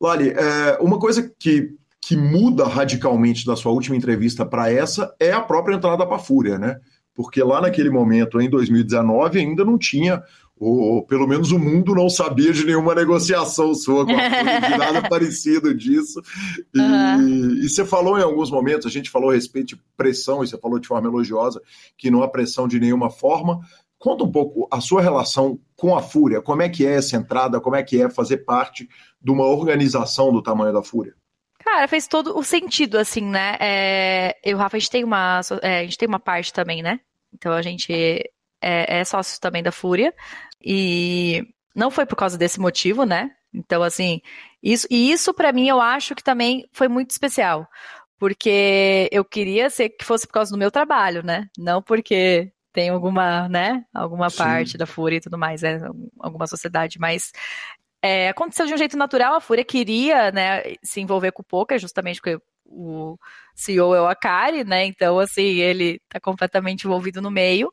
Lali, 0.00 0.30
é, 0.30 0.78
uma 0.80 0.98
coisa 0.98 1.32
que, 1.38 1.74
que 2.00 2.16
muda 2.16 2.66
radicalmente 2.66 3.46
da 3.46 3.56
sua 3.56 3.72
última 3.72 3.96
entrevista 3.96 4.44
para 4.44 4.70
essa 4.70 5.14
é 5.18 5.32
a 5.32 5.40
própria 5.40 5.74
entrada 5.74 6.06
para 6.06 6.16
a 6.16 6.20
Fúria, 6.20 6.58
né? 6.58 6.78
Porque 7.14 7.42
lá 7.42 7.60
naquele 7.60 7.90
momento, 7.90 8.40
em 8.40 8.50
2019, 8.50 9.38
ainda 9.38 9.64
não 9.64 9.78
tinha 9.78 10.22
ou 10.58 11.04
pelo 11.04 11.26
menos 11.26 11.50
o 11.50 11.58
mundo 11.58 11.94
não 11.94 12.08
sabia 12.08 12.52
de 12.52 12.64
nenhuma 12.64 12.94
negociação 12.94 13.74
sua 13.74 14.06
com 14.06 14.12
a 14.12 14.28
de 14.70 14.78
nada 14.78 15.08
parecido 15.08 15.74
disso. 15.74 16.22
E, 16.72 16.80
uhum. 16.80 17.50
e, 17.56 17.68
você 17.68 17.84
falou 17.84 18.18
em 18.18 18.22
alguns 18.22 18.50
momentos, 18.50 18.86
a 18.86 18.90
gente 18.90 19.10
falou 19.10 19.30
a 19.30 19.34
respeito 19.34 19.74
de 19.74 19.82
pressão, 19.96 20.42
e 20.42 20.46
você 20.46 20.56
falou 20.56 20.78
de 20.78 20.86
forma 20.86 21.08
elogiosa 21.08 21.60
que 21.98 22.10
não 22.10 22.22
há 22.22 22.28
pressão 22.28 22.68
de 22.68 22.78
nenhuma 22.78 23.10
forma. 23.10 23.60
Conta 23.98 24.22
um 24.22 24.30
pouco 24.30 24.68
a 24.70 24.80
sua 24.80 25.00
relação 25.00 25.58
com 25.76 25.96
a 25.96 26.02
Fúria, 26.02 26.40
como 26.40 26.62
é 26.62 26.68
que 26.68 26.86
é 26.86 26.94
essa 26.94 27.16
entrada, 27.16 27.60
como 27.60 27.74
é 27.74 27.82
que 27.82 28.00
é 28.00 28.08
fazer 28.08 28.38
parte 28.38 28.88
de 29.20 29.30
uma 29.30 29.46
organização 29.46 30.32
do 30.32 30.42
tamanho 30.42 30.72
da 30.72 30.82
Fúria? 30.82 31.14
Cara, 31.58 31.88
fez 31.88 32.06
todo 32.06 32.38
o 32.38 32.44
sentido, 32.44 32.98
assim, 32.98 33.22
né? 33.22 33.56
É, 33.58 34.36
eu, 34.44 34.58
Rafa, 34.58 34.76
a 34.76 34.78
gente 34.78 34.90
tem 34.90 35.02
uma, 35.02 35.40
é, 35.62 35.80
a 35.80 35.84
gente 35.84 35.96
tem 35.96 36.06
uma 36.06 36.20
parte 36.20 36.52
também, 36.52 36.82
né? 36.82 37.00
Então 37.32 37.52
a 37.52 37.62
gente 37.62 38.30
é, 38.60 39.00
é 39.00 39.04
sócio 39.04 39.40
também 39.40 39.62
da 39.62 39.72
Fúria. 39.72 40.14
E 40.62 41.42
não 41.74 41.90
foi 41.90 42.06
por 42.06 42.16
causa 42.16 42.38
desse 42.38 42.60
motivo, 42.60 43.04
né? 43.04 43.30
Então, 43.52 43.82
assim, 43.82 44.20
isso, 44.62 44.86
e 44.90 45.12
isso 45.12 45.32
para 45.32 45.52
mim 45.52 45.68
eu 45.68 45.80
acho 45.80 46.14
que 46.14 46.24
também 46.24 46.68
foi 46.72 46.88
muito 46.88 47.10
especial. 47.10 47.68
Porque 48.18 49.08
eu 49.12 49.24
queria 49.24 49.68
ser 49.70 49.90
que 49.90 50.04
fosse 50.04 50.26
por 50.26 50.34
causa 50.34 50.50
do 50.50 50.58
meu 50.58 50.70
trabalho, 50.70 51.22
né? 51.24 51.48
Não 51.58 51.82
porque 51.82 52.52
tem 52.72 52.88
alguma, 52.88 53.48
né? 53.48 53.84
Alguma 53.94 54.30
Sim. 54.30 54.38
parte 54.38 54.78
da 54.78 54.86
Fúria 54.86 55.18
e 55.18 55.20
tudo 55.20 55.38
mais, 55.38 55.62
né? 55.62 55.80
Alguma 56.20 56.46
sociedade, 56.46 56.98
mas 56.98 57.32
é, 58.02 58.28
aconteceu 58.28 58.66
de 58.66 58.74
um 58.74 58.76
jeito 58.76 58.96
natural. 58.96 59.34
A 59.34 59.40
Fúria 59.40 59.64
queria, 59.64 60.30
né, 60.30 60.62
se 60.82 61.00
envolver 61.00 61.32
com 61.32 61.42
o 61.42 61.44
poker, 61.44 61.78
justamente 61.78 62.20
porque 62.20 62.38
o 62.66 63.18
CEO 63.54 63.94
é 63.94 64.00
o 64.00 64.06
Akari, 64.06 64.64
né? 64.64 64.84
Então, 64.84 65.18
assim, 65.18 65.60
ele 65.60 66.00
tá 66.08 66.18
completamente 66.18 66.84
envolvido 66.84 67.20
no 67.20 67.30
meio. 67.30 67.72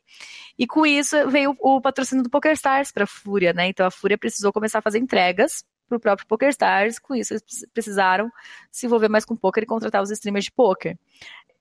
E 0.58 0.68
com 0.68 0.86
isso 0.86 1.28
veio 1.30 1.56
o 1.60 1.82
patrocínio 1.82 2.24
do 2.24 2.30
PokerStars 2.30 2.92
para 2.92 3.06
a 3.06 3.08
Fúria, 3.08 3.54
né? 3.54 3.68
Então 3.68 3.86
a 3.86 3.92
Fúria 3.92 4.18
precisou 4.18 4.54
começar 4.54 4.80
a 4.80 4.82
fazer 4.82 5.00
entregas 5.00 5.64
para 5.88 5.98
o 5.98 6.00
próprio 6.00 6.28
PokerStars. 6.28 7.00
Com 7.00 7.16
isso 7.16 7.34
eles 7.34 7.44
precisaram 7.74 8.32
se 8.72 8.86
envolver 8.86 9.10
mais 9.10 9.26
com 9.26 9.36
poker 9.36 9.64
e 9.64 9.66
contratar 9.66 10.04
os 10.04 10.12
streamers 10.12 10.46
de 10.46 10.52
poker. 10.52 10.98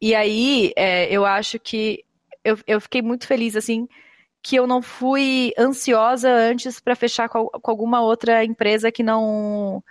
E 0.00 0.14
aí 0.14 0.72
é, 0.76 1.10
eu 1.10 1.24
acho 1.24 1.58
que 1.58 2.04
eu, 2.44 2.58
eu 2.66 2.80
fiquei 2.80 3.02
muito 3.02 3.26
feliz 3.26 3.56
assim 3.56 3.88
que 4.42 4.56
eu 4.56 4.66
não 4.66 4.80
fui 4.80 5.52
ansiosa 5.58 6.30
antes 6.30 6.80
para 6.80 6.96
fechar 6.96 7.28
com, 7.28 7.46
com 7.46 7.70
alguma 7.70 8.00
outra 8.00 8.44
empresa 8.44 8.90
que 8.90 9.02
não 9.02 9.82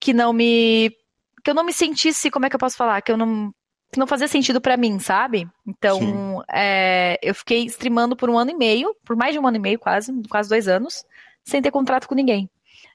que 0.00 0.12
não 0.12 0.32
me 0.32 0.96
que 1.42 1.50
eu 1.50 1.54
não 1.54 1.64
me 1.64 1.72
sentisse, 1.72 2.30
como 2.30 2.46
é 2.46 2.50
que 2.50 2.56
eu 2.56 2.60
posso 2.60 2.76
falar? 2.76 3.00
Que 3.02 3.12
eu 3.12 3.16
não 3.16 3.52
que 3.92 3.98
não 3.98 4.06
fazia 4.06 4.26
sentido 4.26 4.58
para 4.58 4.74
mim, 4.74 4.98
sabe? 4.98 5.46
Então, 5.66 6.42
é, 6.50 7.18
eu 7.22 7.34
fiquei 7.34 7.66
streamando 7.66 8.16
por 8.16 8.30
um 8.30 8.38
ano 8.38 8.50
e 8.50 8.54
meio, 8.54 8.96
por 9.04 9.14
mais 9.14 9.34
de 9.34 9.38
um 9.38 9.46
ano 9.46 9.58
e 9.58 9.60
meio, 9.60 9.78
quase, 9.78 10.10
quase 10.30 10.48
dois 10.48 10.66
anos, 10.66 11.04
sem 11.44 11.60
ter 11.60 11.70
contrato 11.70 12.08
com 12.08 12.14
ninguém. 12.14 12.48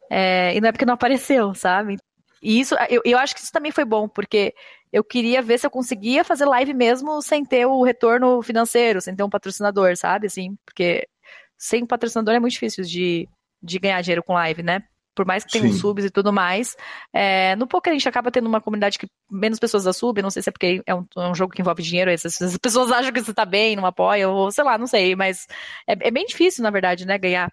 É, 0.09 0.55
e 0.55 0.59
não 0.59 0.69
é 0.69 0.71
porque 0.71 0.85
não 0.85 0.95
apareceu, 0.95 1.53
sabe? 1.53 1.97
E 2.41 2.59
isso, 2.59 2.75
eu, 2.89 3.03
eu 3.05 3.17
acho 3.19 3.35
que 3.35 3.41
isso 3.41 3.51
também 3.51 3.71
foi 3.71 3.85
bom, 3.85 4.09
porque 4.09 4.55
eu 4.91 5.03
queria 5.03 5.39
ver 5.39 5.59
se 5.59 5.67
eu 5.67 5.71
conseguia 5.71 6.23
fazer 6.23 6.45
live 6.45 6.73
mesmo 6.73 7.21
sem 7.21 7.45
ter 7.45 7.67
o 7.67 7.83
retorno 7.83 8.41
financeiro, 8.41 8.99
sem 8.99 9.15
ter 9.15 9.23
um 9.23 9.29
patrocinador, 9.29 9.95
sabe? 9.95 10.25
Assim, 10.25 10.57
porque 10.65 11.07
sem 11.55 11.83
um 11.83 11.87
patrocinador 11.87 12.33
é 12.33 12.39
muito 12.39 12.53
difícil 12.53 12.83
de, 12.83 13.29
de 13.61 13.77
ganhar 13.77 14.01
dinheiro 14.01 14.23
com 14.23 14.33
live, 14.33 14.63
né? 14.63 14.81
Por 15.18 15.26
mais 15.26 15.43
que 15.43 15.51
tenha 15.51 15.74
subs 15.74 16.05
e 16.05 16.11
tudo 16.11 16.32
mais. 16.32 16.78
É, 17.11 17.55
no 17.55 17.65
poker 17.65 17.89
a 17.89 17.95
gente 17.95 18.07
acaba 18.07 18.30
tendo 18.30 18.45
uma 18.45 18.61
comunidade 18.61 18.99
que 18.99 19.09
menos 19.30 19.57
pessoas 19.57 19.84
da 19.84 19.91
sub, 19.91 20.22
não 20.22 20.30
sei 20.30 20.43
se 20.43 20.49
é 20.49 20.51
porque 20.51 20.84
é 20.86 20.93
um, 20.93 21.03
é 21.18 21.28
um 21.28 21.34
jogo 21.34 21.51
que 21.53 21.61
envolve 21.61 21.82
dinheiro, 21.82 22.11
as, 22.11 22.24
as 22.24 22.57
pessoas 22.57 22.91
acham 22.93 23.11
que 23.11 23.20
você 23.20 23.34
tá 23.34 23.43
bem, 23.43 23.76
não 23.76 23.88
apoia, 23.88 24.30
ou 24.30 24.51
sei 24.51 24.63
lá, 24.63 24.78
não 24.78 24.86
sei, 24.86 25.15
mas 25.15 25.47
é, 25.88 25.93
é 26.07 26.11
bem 26.11 26.24
difícil, 26.28 26.63
na 26.63 26.70
verdade, 26.70 27.07
né, 27.07 27.18
ganhar 27.18 27.51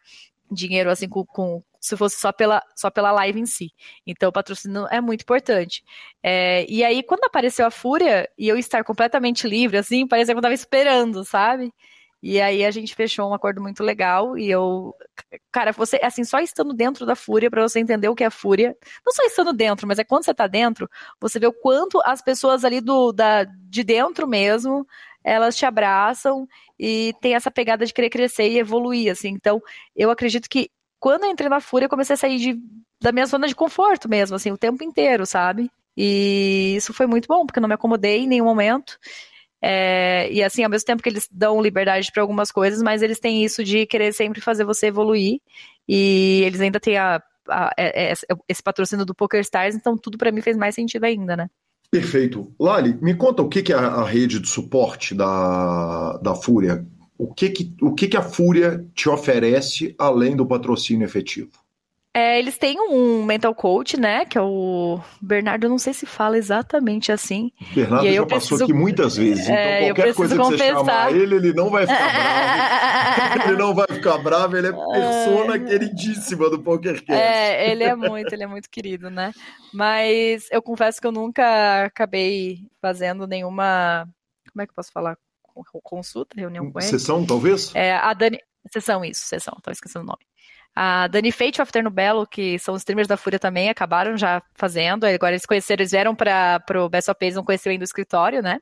dinheiro 0.51 0.91
assim 0.91 1.09
com, 1.09 1.25
com, 1.25 1.63
se 1.81 1.97
fosse 1.97 2.21
só 2.21 2.31
pela, 2.33 2.63
só 2.77 2.91
pela 2.91 3.11
live 3.13 3.41
em 3.41 3.47
si. 3.47 3.73
Então 4.07 4.29
o 4.29 4.33
patrocínio 4.33 4.87
é 4.91 5.01
muito 5.01 5.23
importante. 5.23 5.83
É, 6.23 6.67
e 6.69 6.85
aí, 6.85 7.03
quando 7.03 7.25
apareceu 7.25 7.67
a 7.67 7.71
Fúria 7.71 8.29
e 8.39 8.47
eu 8.47 8.59
estar 8.59 8.85
completamente 8.85 9.49
livre, 9.49 9.79
assim, 9.79 10.07
parecia 10.07 10.35
que 10.35 10.39
eu 10.39 10.43
tava 10.43 10.55
esperando, 10.55 11.25
sabe? 11.25 11.73
E 12.27 12.41
aí 12.41 12.65
a 12.65 12.71
gente 12.71 12.95
fechou 12.95 13.29
um 13.29 13.35
acordo 13.35 13.61
muito 13.61 13.83
legal 13.85 14.39
e 14.39 14.51
eu, 14.51 14.95
cara, 15.53 15.73
você, 15.73 16.01
assim, 16.03 16.25
só 16.25 16.39
estando 16.41 16.73
dentro 16.73 17.05
da 17.05 17.15
fúria 17.15 17.51
para 17.51 17.61
você 17.61 17.79
entender 17.79 18.09
o 18.09 18.15
que 18.15 18.25
é 18.25 18.31
fúria, 18.31 18.75
não 19.05 19.13
só 19.13 19.23
estando 19.25 19.53
dentro, 19.53 19.87
mas 19.87 19.99
é 19.99 20.05
quando 20.05 20.25
você 20.25 20.33
tá 20.33 20.47
dentro, 20.47 20.89
você 21.21 21.39
vê 21.39 21.47
o 21.47 21.53
quanto 21.53 22.01
as 22.03 22.23
pessoas 22.23 22.65
ali 22.65 22.81
do 22.81 23.13
da 23.13 23.45
de 23.45 23.85
dentro 23.85 24.27
mesmo, 24.27 24.87
elas 25.23 25.55
te 25.55 25.67
abraçam 25.67 26.49
e 26.79 27.13
tem 27.21 27.35
essa 27.35 27.51
pegada 27.51 27.85
de 27.85 27.93
querer 27.93 28.09
crescer 28.09 28.49
e 28.49 28.59
evoluir, 28.59 29.13
assim. 29.13 29.29
Então, 29.29 29.61
eu 29.95 30.11
acredito 30.11 30.49
que 30.49 30.71
quando 30.99 31.25
eu 31.25 31.31
entrei 31.31 31.51
na 31.51 31.61
fúria, 31.61 31.85
eu 31.85 31.91
comecei 31.91 32.15
a 32.15 32.17
sair 32.17 32.39
de, 32.39 32.59
da 33.03 33.13
minha 33.13 33.27
zona 33.27 33.47
de 33.47 33.55
conforto 33.55 34.09
mesmo, 34.09 34.35
assim, 34.35 34.51
o 34.51 34.57
tempo 34.57 34.83
inteiro, 34.83 35.27
sabe? 35.27 35.71
E 35.95 36.73
isso 36.75 36.95
foi 36.95 37.07
muito 37.07 37.29
bom, 37.29 37.45
porque 37.45 37.59
eu 37.59 37.63
não 37.63 37.69
me 37.69 37.75
acomodei 37.75 38.21
em 38.21 38.27
nenhum 38.27 38.47
momento. 38.47 38.99
É, 39.67 40.31
e 40.31 40.43
assim, 40.43 40.63
ao 40.63 40.69
mesmo 40.69 40.85
tempo 40.85 41.03
que 41.03 41.09
eles 41.09 41.27
dão 41.33 41.63
liberdade 41.63 42.13
para 42.13 42.23
algumas 42.23 42.53
coisas, 42.53 42.83
mas 42.83 43.01
eles 43.01 43.19
têm 43.19 43.43
isso 43.43 43.65
de 43.65 43.87
querer 43.87 44.13
sempre 44.13 44.43
fazer 44.43 44.63
você 44.63 44.89
evoluir. 44.89 45.41
E 45.89 46.43
eles 46.45 46.61
ainda 46.61 46.79
têm 46.79 46.99
a, 46.99 47.17
a, 47.49 47.69
a, 47.69 47.73
é, 47.79 48.13
é, 48.13 48.15
esse 48.47 48.63
patrocínio 48.63 49.07
do 49.07 49.15
Poker 49.15 49.41
Stars, 49.41 49.75
então 49.75 49.97
tudo 49.97 50.19
para 50.19 50.31
mim 50.31 50.43
fez 50.43 50.55
mais 50.55 50.75
sentido 50.75 51.05
ainda, 51.05 51.35
né? 51.35 51.49
Perfeito. 51.91 52.53
Lali, 52.61 52.99
me 53.01 53.15
conta 53.15 53.41
o 53.41 53.49
que, 53.49 53.63
que 53.63 53.73
é 53.73 53.77
a 53.77 54.05
rede 54.05 54.39
de 54.39 54.49
suporte 54.49 55.15
da, 55.15 56.19
da 56.19 56.35
Fúria. 56.35 56.87
O 57.17 57.33
que, 57.33 57.49
que, 57.49 57.75
o 57.81 57.95
que, 57.95 58.09
que 58.09 58.19
a 58.19 58.23
Fúria 58.23 58.85
te 58.95 59.09
oferece 59.09 59.95
além 59.99 60.37
do 60.37 60.45
patrocínio 60.45 61.07
efetivo? 61.07 61.53
É, 62.17 62.39
eles 62.39 62.57
têm 62.57 62.81
um 62.81 63.25
mental 63.25 63.53
coach, 63.53 63.99
né? 63.99 64.25
Que 64.25 64.39
é 64.39 64.41
o 64.41 65.01
Bernardo, 65.21 65.65
eu 65.65 65.71
não 65.71 65.79
sei 65.79 65.93
se 65.93 66.07
fala 66.07 66.39
exatamente 66.39 67.11
assim. 67.11 67.51
Bernardo 67.75 68.09
já 68.09 68.25
passou 68.25 68.63
aqui 68.63 68.73
muitas 68.73 69.17
vezes, 69.17 69.43
então 69.47 69.57
é, 69.57 69.87
qualquer 69.87 70.15
coisa 70.15 70.37
que 70.37 70.43
você 70.45 70.59
chamar 70.59 71.13
ele, 71.13 71.35
ele 71.35 71.53
não 71.53 71.71
vai 71.71 71.85
ficar 71.85 72.13
bravo. 72.13 73.43
ele 73.49 73.57
não 73.59 73.75
vai 73.75 73.87
ficar 73.89 74.19
bravo, 74.19 74.57
ele 74.57 74.69
é 74.69 74.73
persona 74.73 75.59
queridíssima 75.59 76.49
do 76.49 76.61
PokerCast. 76.61 77.11
É, 77.11 77.73
ele 77.73 77.83
é 77.83 77.97
muito, 77.97 78.33
ele 78.33 78.45
é 78.45 78.47
muito 78.47 78.71
querido, 78.71 79.11
né? 79.11 79.33
Mas 79.73 80.47
eu 80.53 80.63
confesso 80.63 81.01
que 81.01 81.07
eu 81.09 81.13
nunca 81.13 81.87
acabei 81.87 82.61
fazendo 82.81 83.27
nenhuma. 83.27 84.09
Como 84.53 84.63
é 84.63 84.67
que 84.67 84.71
eu 84.71 84.77
posso 84.77 84.93
falar? 84.93 85.19
Consulta, 85.83 86.37
reunião 86.39 86.71
com 86.71 86.79
ele. 86.79 86.89
Sessão, 86.89 87.27
talvez? 87.27 87.75
É, 87.75 87.93
a 87.93 88.15
Dani. 88.15 88.39
Sessão, 88.73 89.05
isso, 89.05 89.25
sessão, 89.25 89.55
tava 89.63 89.73
esquecendo 89.73 90.05
o 90.05 90.07
nome. 90.07 90.25
A 90.75 91.07
Dani 91.07 91.31
Fate 91.31 91.59
e 91.59 91.61
o 91.61 91.63
Afterno 91.63 91.91
Belo, 91.91 92.27
que 92.27 92.59
são 92.59 92.75
os 92.75 92.81
streamers 92.81 93.07
da 93.07 93.17
Fúria 93.17 93.39
também, 93.39 93.69
acabaram 93.69 94.17
já 94.17 94.43
fazendo. 94.55 95.05
Agora 95.05 95.33
eles 95.33 95.47
conheceram, 95.47 95.83
eles 95.83 95.93
vieram 95.93 96.15
para 96.15 96.63
o 96.77 96.89
BSOP, 96.89 97.23
eles 97.23 97.37
não 97.37 97.45
conheciam 97.45 97.71
ainda 97.71 97.83
o 97.83 97.85
escritório, 97.85 98.43
né? 98.43 98.59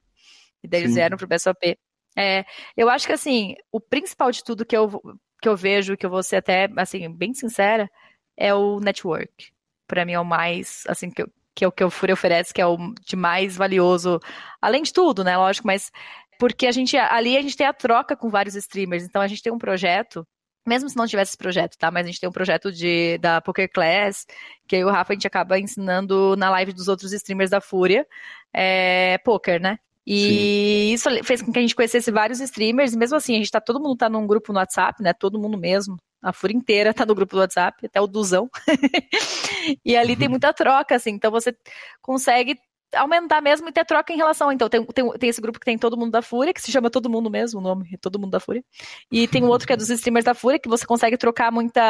E 0.62 0.68
daí 0.68 0.82
eles 0.82 0.94
vieram 0.94 1.16
para 1.16 1.24
o 1.24 1.28
BSOP. 1.28 1.78
É, 2.16 2.44
eu 2.76 2.90
acho 2.90 3.06
que, 3.06 3.12
assim, 3.12 3.54
o 3.70 3.80
principal 3.80 4.30
de 4.30 4.44
tudo 4.44 4.66
que 4.66 4.76
eu, 4.76 5.00
que 5.40 5.48
eu 5.48 5.56
vejo, 5.56 5.96
que 5.96 6.04
eu 6.04 6.10
vou 6.10 6.22
ser 6.22 6.36
até, 6.36 6.68
assim, 6.76 7.10
bem 7.10 7.32
sincera, 7.32 7.90
é 8.36 8.54
o 8.54 8.78
network. 8.78 9.50
Para 9.86 10.04
mim 10.04 10.12
é 10.12 10.20
o 10.20 10.24
mais, 10.24 10.84
assim, 10.88 11.10
que, 11.10 11.22
eu, 11.22 11.28
que 11.54 11.64
é 11.64 11.68
o 11.68 11.72
que 11.72 11.82
o 11.82 11.90
Fúria 11.90 12.12
oferece, 12.12 12.52
que 12.52 12.60
é 12.60 12.66
o 12.66 12.76
de 13.04 13.16
mais 13.16 13.56
valioso, 13.56 14.20
além 14.60 14.82
de 14.82 14.92
tudo, 14.92 15.24
né, 15.24 15.36
lógico, 15.36 15.66
mas 15.66 15.90
porque 16.38 16.66
a 16.66 16.72
gente, 16.72 16.96
ali 16.96 17.36
a 17.36 17.42
gente 17.42 17.56
tem 17.56 17.66
a 17.66 17.72
troca 17.72 18.16
com 18.16 18.28
vários 18.28 18.54
streamers, 18.54 19.04
então 19.04 19.22
a 19.22 19.28
gente 19.28 19.42
tem 19.42 19.52
um 19.52 19.58
projeto 19.58 20.26
mesmo 20.66 20.88
se 20.88 20.96
não 20.96 21.06
tivesse 21.06 21.30
esse 21.30 21.38
projeto, 21.38 21.76
tá? 21.76 21.90
Mas 21.90 22.04
a 22.04 22.06
gente 22.08 22.20
tem 22.20 22.28
um 22.28 22.32
projeto 22.32 22.72
de, 22.72 23.18
da 23.18 23.40
Poker 23.40 23.70
Class, 23.70 24.26
que 24.66 24.76
aí 24.76 24.84
o 24.84 24.90
Rafa 24.90 25.12
a 25.12 25.14
gente 25.14 25.26
acaba 25.26 25.58
ensinando 25.58 26.36
na 26.36 26.50
live 26.50 26.72
dos 26.72 26.88
outros 26.88 27.12
streamers 27.12 27.50
da 27.50 27.60
Fúria, 27.60 28.06
é, 28.52 29.18
poker, 29.18 29.60
né? 29.60 29.78
E 30.06 30.18
Sim. 30.18 30.94
isso 30.94 31.24
fez 31.24 31.42
com 31.42 31.52
que 31.52 31.58
a 31.58 31.62
gente 31.62 31.76
conhecesse 31.76 32.10
vários 32.10 32.40
streamers, 32.40 32.92
e 32.92 32.98
mesmo 32.98 33.16
assim, 33.16 33.34
a 33.34 33.38
gente 33.38 33.50
tá, 33.50 33.60
todo 33.60 33.80
mundo 33.80 33.96
tá 33.96 34.08
num 34.08 34.26
grupo 34.26 34.52
no 34.52 34.58
WhatsApp, 34.58 35.02
né? 35.02 35.12
Todo 35.12 35.38
mundo 35.38 35.56
mesmo. 35.56 35.96
A 36.20 36.32
Fúria 36.32 36.56
inteira 36.56 36.94
tá 36.94 37.04
no 37.04 37.14
grupo 37.14 37.34
do 37.34 37.40
WhatsApp, 37.40 37.86
até 37.86 38.00
o 38.00 38.06
Duzão. 38.06 38.48
e 39.84 39.96
ali 39.96 40.16
tem 40.16 40.28
muita 40.28 40.52
troca, 40.52 40.94
assim, 40.94 41.10
então 41.10 41.30
você 41.30 41.56
consegue 42.00 42.56
aumentar 42.94 43.40
mesmo 43.40 43.68
e 43.68 43.72
ter 43.72 43.84
troca 43.84 44.12
em 44.12 44.16
relação. 44.16 44.52
Então, 44.52 44.68
tem, 44.68 44.84
tem, 44.84 45.10
tem, 45.12 45.28
esse 45.30 45.40
grupo 45.40 45.58
que 45.58 45.64
tem 45.64 45.78
Todo 45.78 45.96
Mundo 45.96 46.10
da 46.10 46.22
Fúria, 46.22 46.52
que 46.52 46.60
se 46.60 46.70
chama 46.70 46.90
Todo 46.90 47.08
Mundo 47.08 47.30
mesmo, 47.30 47.60
o 47.60 47.62
nome 47.62 47.96
Todo 47.98 48.18
Mundo 48.18 48.30
da 48.30 48.40
Fúria. 48.40 48.64
E 49.10 49.26
tem 49.28 49.42
um 49.42 49.48
outro 49.48 49.66
que 49.66 49.72
é 49.72 49.76
dos 49.76 49.90
streamers 49.90 50.24
da 50.24 50.34
Fúria, 50.34 50.58
que 50.58 50.68
você 50.68 50.86
consegue 50.86 51.16
trocar 51.16 51.50
muita 51.50 51.82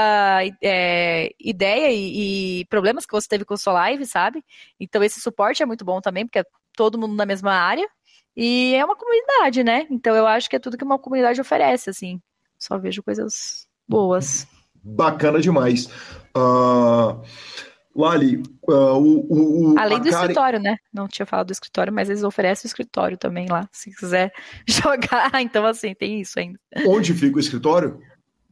é, 0.62 1.30
ideia 1.40 1.90
e, 1.90 2.61
e, 2.61 2.64
problemas 2.66 3.07
que 3.07 3.12
você 3.12 3.28
teve 3.28 3.44
com 3.44 3.55
a 3.55 3.57
sua 3.57 3.72
live, 3.72 4.05
sabe? 4.07 4.44
Então, 4.78 5.03
esse 5.03 5.20
suporte 5.20 5.62
é 5.62 5.66
muito 5.66 5.84
bom 5.84 6.00
também, 6.00 6.26
porque 6.26 6.40
é 6.40 6.44
todo 6.76 6.98
mundo 6.98 7.14
na 7.14 7.26
mesma 7.26 7.53
área. 7.53 7.88
E 8.36 8.74
é 8.74 8.84
uma 8.84 8.96
comunidade, 8.96 9.62
né? 9.62 9.86
Então, 9.90 10.16
eu 10.16 10.26
acho 10.26 10.48
que 10.48 10.57
é 10.57 10.59
tudo 10.59 10.76
que 10.76 10.84
uma 10.84 10.98
comunidade 10.98 11.40
oferece, 11.40 11.90
assim. 11.90 12.20
Só 12.59 12.78
vejo 12.78 13.03
coisas 13.03 13.66
boas. 13.86 14.46
Bacana 14.82 15.40
demais. 15.40 15.86
Uh... 16.36 17.22
Lali, 17.95 18.43
uh, 18.68 18.97
o, 18.97 19.74
o, 19.74 19.78
Além 19.78 19.99
do 19.99 20.05
Karen... 20.05 20.20
escritório, 20.20 20.61
né? 20.61 20.76
Não 20.93 21.07
tinha 21.07 21.26
falado 21.26 21.49
do 21.49 21.53
escritório, 21.53 21.93
mas 21.93 22.09
eles 22.09 22.22
oferecem 22.22 22.66
o 22.66 22.70
escritório 22.70 23.18
também 23.18 23.47
lá, 23.49 23.68
se 23.70 23.95
quiser 23.95 24.32
jogar. 24.66 25.30
Então, 25.43 25.64
assim, 25.66 25.95
tem 25.95 26.20
isso 26.20 26.38
ainda. 26.38 26.59
Onde 26.86 27.12
fica 27.12 27.36
o 27.36 27.40
escritório? 27.40 28.01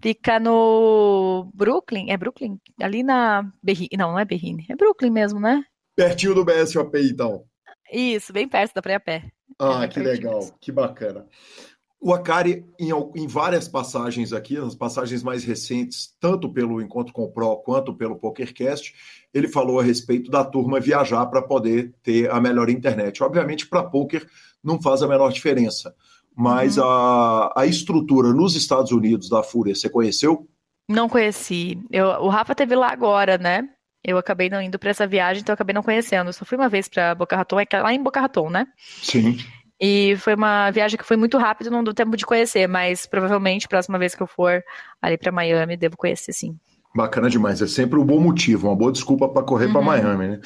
Fica 0.02 0.38
no 0.38 1.50
Brooklyn. 1.54 2.10
É 2.10 2.16
Brooklyn? 2.16 2.58
Ali 2.80 3.02
na 3.02 3.50
Berrine. 3.62 3.90
Não, 3.98 4.12
não 4.12 4.18
é 4.18 4.24
Berrine. 4.24 4.66
É 4.68 4.76
Brooklyn 4.76 5.10
mesmo, 5.10 5.40
né? 5.40 5.62
Pertinho 5.96 6.34
do 6.34 6.44
BSOP, 6.44 6.98
então. 6.98 7.44
Isso, 7.92 8.32
bem 8.32 8.48
perto 8.48 8.74
da 8.74 8.82
Praia 8.82 9.00
Pé. 9.00 9.24
Ah, 9.58 9.84
é 9.84 9.88
que 9.88 10.00
legal, 10.00 10.36
mesmo. 10.36 10.56
que 10.60 10.72
bacana. 10.72 11.26
O 12.00 12.14
Akari, 12.14 12.64
em, 12.78 12.90
em, 13.14 13.26
várias 13.26 13.68
passagens 13.68 14.32
aqui, 14.32 14.58
nas 14.58 14.74
passagens 14.74 15.22
mais 15.22 15.44
recentes, 15.44 16.14
tanto 16.18 16.50
pelo 16.50 16.80
Encontro 16.80 17.12
com 17.12 17.24
o 17.24 17.30
Pro 17.30 17.58
quanto 17.58 17.94
pelo 17.94 18.16
PokerCast, 18.16 18.94
ele 19.32 19.48
falou 19.48 19.80
a 19.80 19.82
respeito 19.82 20.30
da 20.30 20.44
turma 20.44 20.80
viajar 20.80 21.26
para 21.26 21.42
poder 21.42 21.94
ter 22.02 22.30
a 22.30 22.40
melhor 22.40 22.68
internet. 22.68 23.22
Obviamente, 23.22 23.66
para 23.66 23.84
poker 23.84 24.26
não 24.62 24.80
faz 24.80 25.02
a 25.02 25.08
menor 25.08 25.32
diferença, 25.32 25.94
mas 26.36 26.76
uhum. 26.76 26.84
a, 26.84 27.52
a 27.56 27.66
estrutura 27.66 28.32
nos 28.32 28.54
Estados 28.56 28.92
Unidos 28.92 29.28
da 29.28 29.42
Fúria, 29.42 29.74
você 29.74 29.88
conheceu? 29.88 30.46
Não 30.88 31.08
conheci. 31.08 31.78
Eu, 31.90 32.06
o 32.06 32.28
Rafa 32.28 32.54
teve 32.54 32.74
lá 32.74 32.90
agora, 32.90 33.38
né? 33.38 33.68
Eu 34.02 34.18
acabei 34.18 34.48
não 34.48 34.60
indo 34.60 34.78
para 34.78 34.90
essa 34.90 35.06
viagem, 35.06 35.42
então 35.42 35.52
eu 35.52 35.54
acabei 35.54 35.74
não 35.74 35.82
conhecendo. 35.82 36.28
Eu 36.28 36.32
só 36.32 36.44
fui 36.44 36.56
uma 36.56 36.68
vez 36.68 36.88
para 36.88 37.14
Boca 37.14 37.36
Raton, 37.36 37.60
é, 37.60 37.66
lá 37.80 37.92
em 37.92 38.02
Boca 38.02 38.20
Raton, 38.20 38.50
né? 38.50 38.66
Sim. 39.02 39.38
E 39.80 40.16
foi 40.16 40.34
uma 40.34 40.70
viagem 40.70 40.98
que 40.98 41.04
foi 41.04 41.16
muito 41.16 41.38
rápida, 41.38 41.70
não 41.70 41.82
deu 41.82 41.94
tempo 41.94 42.16
de 42.16 42.26
conhecer, 42.26 42.66
mas 42.66 43.06
provavelmente, 43.06 43.68
próxima 43.68 43.98
vez 43.98 44.14
que 44.14 44.22
eu 44.22 44.26
for 44.26 44.62
ali 45.00 45.16
para 45.16 45.32
Miami, 45.32 45.76
devo 45.76 45.96
conhecer 45.96 46.32
sim. 46.32 46.58
Bacana 46.92 47.30
demais, 47.30 47.62
é 47.62 47.68
sempre 47.68 48.00
um 48.00 48.04
bom 48.04 48.18
motivo, 48.18 48.66
uma 48.66 48.74
boa 48.74 48.90
desculpa 48.90 49.28
para 49.28 49.44
correr 49.44 49.66
uhum. 49.66 49.72
para 49.74 49.82
Miami, 49.82 50.28
né? 50.28 50.40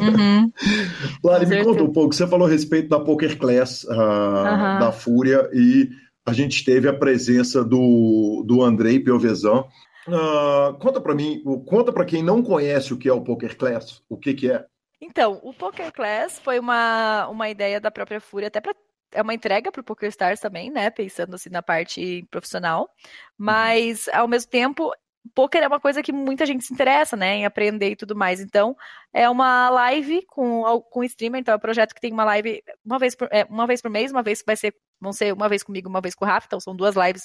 Uhum. 0.00 0.52
Lari, 1.22 1.46
me 1.46 1.62
conta 1.62 1.84
um 1.84 1.92
pouco, 1.92 2.12
você 2.12 2.26
falou 2.26 2.48
a 2.48 2.50
respeito 2.50 2.88
da 2.88 2.98
Poker 2.98 3.38
Class, 3.38 3.84
uh, 3.84 3.90
uhum. 3.92 4.78
da 4.80 4.90
Fúria, 4.90 5.48
e 5.52 5.88
a 6.26 6.32
gente 6.32 6.64
teve 6.64 6.88
a 6.88 6.92
presença 6.92 7.64
do, 7.64 8.42
do 8.44 8.62
Andrei 8.62 8.98
Piovesan. 8.98 9.64
Uh, 10.08 10.74
conta 10.80 11.00
para 11.00 11.14
mim, 11.14 11.40
conta 11.66 11.92
para 11.92 12.04
quem 12.04 12.20
não 12.20 12.42
conhece 12.42 12.92
o 12.92 12.98
que 12.98 13.08
é 13.08 13.12
o 13.12 13.22
Poker 13.22 13.56
Class, 13.56 14.02
o 14.08 14.16
que, 14.16 14.34
que 14.34 14.50
é. 14.50 14.64
Então, 15.00 15.38
o 15.44 15.54
Poker 15.54 15.92
Class 15.92 16.40
foi 16.42 16.58
uma, 16.58 17.28
uma 17.28 17.48
ideia 17.48 17.80
da 17.80 17.92
própria 17.92 18.20
Fúria, 18.20 18.48
até 18.48 18.60
para 18.60 18.74
é 19.14 19.22
uma 19.22 19.32
entrega 19.32 19.70
para 19.70 19.80
o 19.80 19.84
PokerStars 19.84 20.40
também, 20.40 20.70
né? 20.70 20.90
Pensando 20.90 21.34
assim 21.36 21.48
na 21.48 21.62
parte 21.62 22.26
profissional, 22.30 22.82
uhum. 22.82 22.86
mas 23.38 24.08
ao 24.08 24.26
mesmo 24.26 24.50
tempo 24.50 24.92
poker 25.34 25.62
é 25.62 25.68
uma 25.68 25.80
coisa 25.80 26.02
que 26.02 26.12
muita 26.12 26.44
gente 26.46 26.64
se 26.64 26.72
interessa, 26.72 27.16
né, 27.16 27.36
em 27.36 27.46
aprender 27.46 27.90
e 27.90 27.96
tudo 27.96 28.14
mais. 28.16 28.40
Então, 28.40 28.76
é 29.12 29.28
uma 29.28 29.70
live 29.70 30.24
com 30.26 30.62
com 30.90 31.04
streamer, 31.04 31.40
então 31.40 31.54
é 31.54 31.56
um 31.56 31.60
projeto 31.60 31.94
que 31.94 32.00
tem 32.00 32.12
uma 32.12 32.24
live 32.24 32.62
uma 32.84 32.98
vez 32.98 33.14
por, 33.14 33.28
é, 33.32 33.44
uma 33.44 33.66
vez 33.66 33.80
por 33.80 33.90
mês, 33.90 34.12
uma 34.12 34.22
vez 34.22 34.42
vai 34.46 34.56
ser 34.56 34.74
vão 35.00 35.12
ser 35.12 35.32
uma 35.32 35.48
vez 35.48 35.62
comigo, 35.62 35.88
uma 35.88 36.00
vez 36.00 36.14
com 36.14 36.24
o 36.24 36.28
Rafa, 36.28 36.46
então 36.46 36.60
são 36.60 36.74
duas 36.74 36.94
lives 36.96 37.24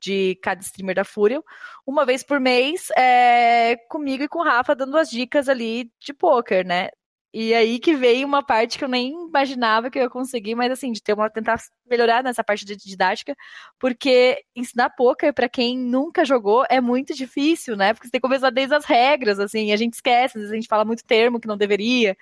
de 0.00 0.38
cada 0.42 0.60
streamer 0.60 0.94
da 0.94 1.04
Fúria. 1.04 1.42
Uma 1.86 2.04
vez 2.04 2.22
por 2.22 2.40
mês 2.40 2.88
é, 2.96 3.76
comigo 3.88 4.22
e 4.24 4.28
com 4.28 4.40
o 4.40 4.44
Rafa 4.44 4.74
dando 4.74 4.96
as 4.96 5.10
dicas 5.10 5.48
ali 5.48 5.90
de 6.00 6.14
poker, 6.14 6.64
né? 6.66 6.90
E 7.38 7.52
aí 7.52 7.78
que 7.78 7.94
veio 7.94 8.26
uma 8.26 8.42
parte 8.42 8.78
que 8.78 8.84
eu 8.84 8.88
nem 8.88 9.12
imaginava 9.28 9.90
que 9.90 9.98
eu 9.98 10.04
ia 10.04 10.08
conseguir, 10.08 10.54
mas 10.54 10.72
assim, 10.72 10.90
de 10.90 11.02
ter 11.02 11.12
uma 11.12 11.28
tentar 11.28 11.60
melhorar 11.86 12.24
nessa 12.24 12.42
parte 12.42 12.64
de 12.64 12.74
didática, 12.76 13.36
porque 13.78 14.42
ensinar 14.56 14.88
poker 14.96 15.34
para 15.34 15.46
quem 15.46 15.78
nunca 15.78 16.24
jogou 16.24 16.64
é 16.70 16.80
muito 16.80 17.12
difícil, 17.12 17.76
né? 17.76 17.92
Porque 17.92 18.06
você 18.06 18.12
tem 18.12 18.20
que 18.22 18.26
começar 18.26 18.48
desde 18.48 18.74
as 18.74 18.86
regras, 18.86 19.38
assim, 19.38 19.70
a 19.70 19.76
gente 19.76 19.92
esquece, 19.92 20.38
às 20.38 20.40
vezes 20.44 20.50
a 20.50 20.54
gente 20.54 20.66
fala 20.66 20.82
muito 20.82 21.04
termo 21.04 21.38
que 21.38 21.46
não 21.46 21.58
deveria. 21.58 22.16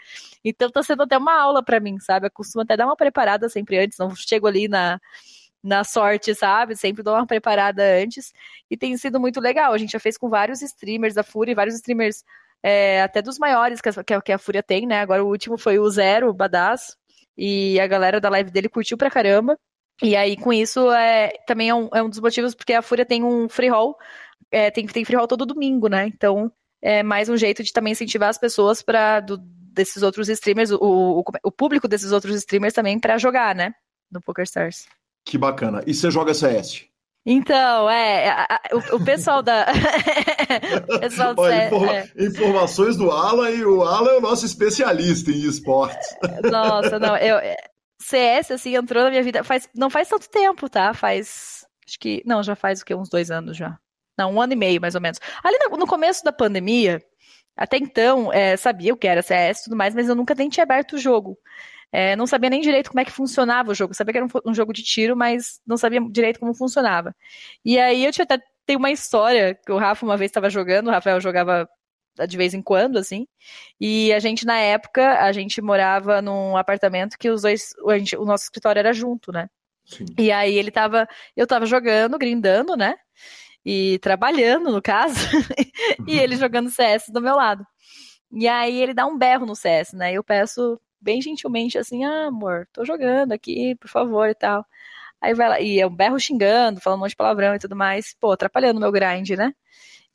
Então 0.44 0.68
tá 0.68 0.82
sendo 0.82 1.04
até 1.04 1.16
uma 1.16 1.40
aula 1.40 1.62
para 1.62 1.78
mim, 1.78 1.96
sabe? 2.00 2.26
Eu 2.26 2.30
costumo 2.32 2.62
até 2.62 2.76
dar 2.76 2.86
uma 2.86 2.96
preparada 2.96 3.48
sempre 3.48 3.78
antes, 3.78 3.96
não 3.98 4.12
chego 4.16 4.48
ali 4.48 4.66
na 4.66 5.00
na 5.62 5.84
sorte, 5.84 6.34
sabe? 6.34 6.76
Sempre 6.76 7.02
dou 7.04 7.14
uma 7.14 7.26
preparada 7.26 7.82
antes. 8.02 8.32
E 8.70 8.76
tem 8.76 8.96
sido 8.98 9.20
muito 9.20 9.40
legal. 9.40 9.72
A 9.72 9.78
gente 9.78 9.92
já 9.92 10.00
fez 10.00 10.18
com 10.18 10.28
vários 10.28 10.60
streamers 10.60 11.14
da 11.14 11.22
Fúria, 11.22 11.54
vários 11.54 11.76
streamers 11.76 12.24
é, 12.64 13.02
até 13.02 13.20
dos 13.20 13.38
maiores 13.38 13.82
que 13.82 13.90
a, 13.90 14.22
que 14.22 14.32
a 14.32 14.38
Fúria 14.38 14.62
tem, 14.62 14.86
né? 14.86 15.02
Agora 15.02 15.22
o 15.22 15.28
último 15.28 15.58
foi 15.58 15.78
o 15.78 15.90
Zero, 15.90 16.30
o 16.30 16.32
Badass. 16.32 16.96
E 17.36 17.78
a 17.78 17.86
galera 17.86 18.18
da 18.18 18.30
live 18.30 18.50
dele 18.50 18.70
curtiu 18.70 18.96
pra 18.96 19.10
caramba. 19.10 19.58
E 20.02 20.16
aí, 20.16 20.34
com 20.34 20.50
isso, 20.50 20.90
é, 20.90 21.32
também 21.46 21.68
é 21.68 21.74
um, 21.74 21.90
é 21.92 22.02
um 22.02 22.08
dos 22.08 22.20
motivos 22.20 22.54
porque 22.54 22.72
a 22.72 22.80
Fúria 22.80 23.04
tem 23.04 23.22
um 23.22 23.50
free 23.50 23.68
roll. 23.68 23.94
É, 24.50 24.70
tem, 24.70 24.86
tem 24.86 25.04
free 25.04 25.16
roll 25.16 25.28
todo 25.28 25.44
domingo, 25.44 25.88
né? 25.88 26.06
Então, 26.06 26.50
é 26.80 27.02
mais 27.02 27.28
um 27.28 27.36
jeito 27.36 27.62
de 27.62 27.70
também 27.70 27.92
incentivar 27.92 28.30
as 28.30 28.38
pessoas 28.38 28.80
para 28.80 29.20
desses 29.74 30.02
outros 30.02 30.30
streamers, 30.30 30.70
o, 30.70 30.78
o, 30.80 31.24
o, 31.42 31.52
público 31.52 31.86
desses 31.86 32.12
outros 32.12 32.34
streamers 32.36 32.72
também 32.72 32.98
para 32.98 33.18
jogar, 33.18 33.54
né? 33.54 33.74
No 34.10 34.22
PokerStars. 34.22 34.86
Que 35.26 35.36
bacana. 35.36 35.82
E 35.86 35.92
você 35.92 36.10
joga 36.10 36.32
CS? 36.32 36.86
Então, 37.26 37.88
é, 37.88 38.28
a, 38.28 38.44
a, 38.50 38.60
o, 38.72 38.96
o, 38.96 39.04
pessoal 39.04 39.42
da. 39.42 39.66
o 40.94 40.98
pessoal 41.00 41.34
do 41.34 41.40
Olha, 41.40 41.66
informa, 41.66 41.92
é. 41.92 42.08
Informações 42.18 42.96
do 42.96 43.10
Alan 43.10 43.50
e 43.50 43.64
o 43.64 43.82
Alan 43.82 44.10
é 44.10 44.18
o 44.18 44.20
nosso 44.20 44.44
especialista 44.44 45.30
em 45.30 45.46
esportes. 45.46 46.14
Nossa, 46.50 46.98
não, 46.98 47.16
eu. 47.16 47.38
É, 47.38 47.56
CS, 47.98 48.50
assim, 48.50 48.76
entrou 48.76 49.04
na 49.04 49.10
minha 49.10 49.22
vida 49.22 49.42
faz, 49.42 49.66
não 49.74 49.88
faz 49.88 50.08
tanto 50.08 50.28
tempo, 50.28 50.68
tá? 50.68 50.92
Faz. 50.92 51.64
Acho 51.88 51.98
que. 51.98 52.22
Não, 52.26 52.42
já 52.42 52.54
faz 52.54 52.82
o 52.82 52.84
quê? 52.84 52.94
Uns 52.94 53.08
dois 53.08 53.30
anos 53.30 53.56
já. 53.56 53.78
Não, 54.18 54.34
um 54.34 54.40
ano 54.40 54.52
e 54.52 54.56
meio, 54.56 54.80
mais 54.80 54.94
ou 54.94 55.00
menos. 55.00 55.18
Ali 55.42 55.56
no, 55.58 55.78
no 55.78 55.86
começo 55.86 56.22
da 56.22 56.32
pandemia, 56.32 57.02
até 57.56 57.78
então, 57.78 58.32
é, 58.32 58.56
sabia 58.56 58.92
o 58.92 58.96
que 58.96 59.06
era 59.06 59.22
CS 59.22 59.60
e 59.60 59.64
tudo 59.64 59.76
mais, 59.76 59.94
mas 59.94 60.08
eu 60.08 60.14
nunca 60.14 60.34
nem 60.34 60.48
tinha 60.50 60.64
aberto 60.64 60.94
o 60.94 60.98
jogo. 60.98 61.38
É, 61.92 62.16
não 62.16 62.26
sabia 62.26 62.50
nem 62.50 62.60
direito 62.60 62.90
como 62.90 63.00
é 63.00 63.04
que 63.04 63.12
funcionava 63.12 63.70
o 63.70 63.74
jogo. 63.74 63.94
Sabia 63.94 64.12
que 64.12 64.18
era 64.18 64.26
um, 64.26 64.50
um, 64.50 64.54
jogo 64.54 64.72
de 64.72 64.82
tiro, 64.82 65.16
mas 65.16 65.60
não 65.66 65.76
sabia 65.76 66.00
direito 66.10 66.40
como 66.40 66.54
funcionava. 66.54 67.14
E 67.64 67.78
aí 67.78 68.04
eu 68.04 68.12
tinha 68.12 68.24
até 68.24 68.38
tem 68.66 68.76
uma 68.76 68.90
história 68.90 69.54
que 69.54 69.70
o 69.70 69.78
Rafa 69.78 70.04
uma 70.04 70.16
vez 70.16 70.30
estava 70.30 70.48
jogando, 70.48 70.88
o 70.88 70.90
Rafael 70.90 71.20
jogava 71.20 71.68
de 72.28 72.36
vez 72.36 72.54
em 72.54 72.62
quando, 72.62 72.98
assim. 72.98 73.26
E 73.80 74.12
a 74.12 74.18
gente, 74.18 74.46
na 74.46 74.58
época, 74.58 75.20
a 75.20 75.32
gente 75.32 75.60
morava 75.60 76.22
num 76.22 76.56
apartamento 76.56 77.18
que 77.18 77.28
os 77.28 77.42
dois. 77.42 77.74
A 77.88 77.98
gente, 77.98 78.16
o 78.16 78.24
nosso 78.24 78.44
escritório 78.44 78.78
era 78.78 78.92
junto, 78.92 79.32
né? 79.32 79.48
Sim. 79.84 80.06
E 80.18 80.30
aí 80.30 80.56
ele 80.56 80.70
tava. 80.70 81.06
Eu 81.36 81.46
tava 81.46 81.66
jogando, 81.66 82.18
grindando, 82.18 82.76
né? 82.76 82.94
E 83.64 83.98
trabalhando, 84.00 84.70
no 84.70 84.80
caso. 84.80 85.16
e 86.06 86.18
ele 86.18 86.36
jogando 86.36 86.70
CS 86.70 87.08
do 87.08 87.20
meu 87.20 87.36
lado. 87.36 87.66
E 88.32 88.48
aí 88.48 88.80
ele 88.80 88.94
dá 88.94 89.06
um 89.06 89.18
berro 89.18 89.46
no 89.46 89.56
CS, 89.56 89.92
né? 89.92 90.12
Eu 90.12 90.22
peço 90.24 90.80
bem 91.04 91.20
gentilmente 91.20 91.78
assim, 91.78 92.04
ah, 92.04 92.26
amor, 92.28 92.66
tô 92.72 92.84
jogando 92.84 93.32
aqui, 93.32 93.74
por 93.76 93.88
favor 93.88 94.28
e 94.28 94.34
tal. 94.34 94.66
Aí 95.20 95.34
vai 95.34 95.48
lá, 95.48 95.60
e 95.60 95.80
é 95.80 95.86
um 95.86 95.94
berro 95.94 96.18
xingando, 96.18 96.80
falando 96.80 96.98
um 97.00 97.02
monte 97.02 97.10
de 97.10 97.16
palavrão 97.16 97.54
e 97.54 97.58
tudo 97.58 97.76
mais, 97.76 98.14
pô, 98.20 98.32
atrapalhando 98.32 98.78
o 98.78 98.80
meu 98.80 98.92
grind, 98.92 99.30
né? 99.30 99.54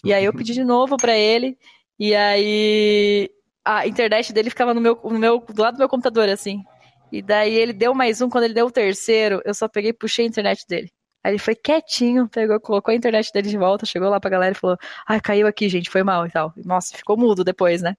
E 0.04 0.14
aí 0.14 0.26
eu 0.26 0.34
pedi 0.34 0.54
de 0.54 0.64
novo 0.66 0.98
para 0.98 1.16
ele, 1.16 1.58
e 2.00 2.16
aí 2.16 3.30
a 3.64 3.88
internet 3.88 4.34
dele 4.34 4.50
ficava 4.50 4.74
no 4.74 4.82
meu, 4.82 5.00
no 5.04 5.20
meu, 5.20 5.40
do 5.40 5.62
lado 5.62 5.76
do 5.76 5.80
meu 5.80 5.90
computador, 5.90 6.30
assim. 6.30 6.64
E 7.12 7.22
daí 7.22 7.54
ele 7.54 7.74
deu 7.74 7.94
mais 7.94 8.22
um, 8.22 8.30
quando 8.30 8.46
ele 8.46 8.54
deu 8.54 8.68
o 8.68 8.72
terceiro, 8.72 9.42
eu 9.46 9.54
só 9.54 9.68
peguei 9.68 9.92
e 9.92 9.94
puxei 9.94 10.26
a 10.26 10.28
internet 10.28 10.66
dele. 10.68 10.92
Aí 11.24 11.32
ele 11.34 11.40
foi 11.40 11.56
quietinho, 11.56 12.30
pegou, 12.30 12.60
colocou 12.60 12.92
a 12.92 12.96
internet 12.96 13.32
dele 13.34 13.50
de 13.50 13.58
volta, 13.58 13.86
chegou 13.86 14.10
lá 14.10 14.20
pra 14.20 14.30
galera 14.30 14.54
e 14.54 14.58
falou: 14.58 14.78
Ai, 15.08 15.20
caiu 15.20 15.48
aqui, 15.48 15.68
gente, 15.68 15.90
foi 15.90 16.04
mal 16.04 16.26
e 16.26 16.32
tal. 16.32 16.54
Nossa, 16.66 16.96
ficou 16.96 17.18
mudo 17.18 17.44
depois, 17.44 17.82
né? 17.82 17.96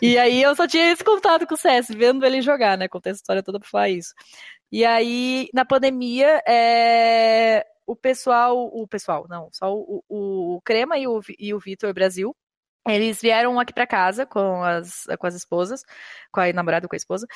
E 0.00 0.18
aí 0.18 0.42
eu 0.42 0.54
só 0.56 0.66
tinha 0.66 0.90
esse 0.92 1.04
contato 1.04 1.46
com 1.46 1.54
o 1.54 1.56
CS, 1.58 1.88
vendo 1.88 2.24
ele 2.24 2.40
jogar, 2.40 2.78
né? 2.78 2.88
Contei 2.88 3.12
essa 3.12 3.20
história 3.20 3.42
toda 3.42 3.60
pra 3.60 3.68
falar 3.68 3.90
isso. 3.90 4.14
E 4.72 4.84
aí, 4.84 5.48
na 5.54 5.64
pandemia, 5.64 6.42
é... 6.46 7.64
o 7.86 7.94
pessoal, 7.94 8.66
o 8.72 8.86
pessoal, 8.88 9.26
não, 9.28 9.48
só 9.52 9.72
o, 9.74 10.02
o, 10.08 10.56
o 10.56 10.60
Crema 10.62 10.98
e 10.98 11.06
o, 11.06 11.20
e 11.38 11.54
o 11.54 11.58
Vitor 11.60 11.92
Brasil, 11.94 12.34
eles 12.88 13.20
vieram 13.20 13.58
aqui 13.60 13.72
para 13.72 13.86
casa 13.86 14.26
com 14.26 14.62
as, 14.62 15.04
com 15.18 15.26
as 15.26 15.34
esposas, 15.34 15.82
com 16.32 16.40
a 16.40 16.52
namorada 16.52 16.88
com 16.88 16.94
a 16.94 16.96
esposa, 16.96 17.26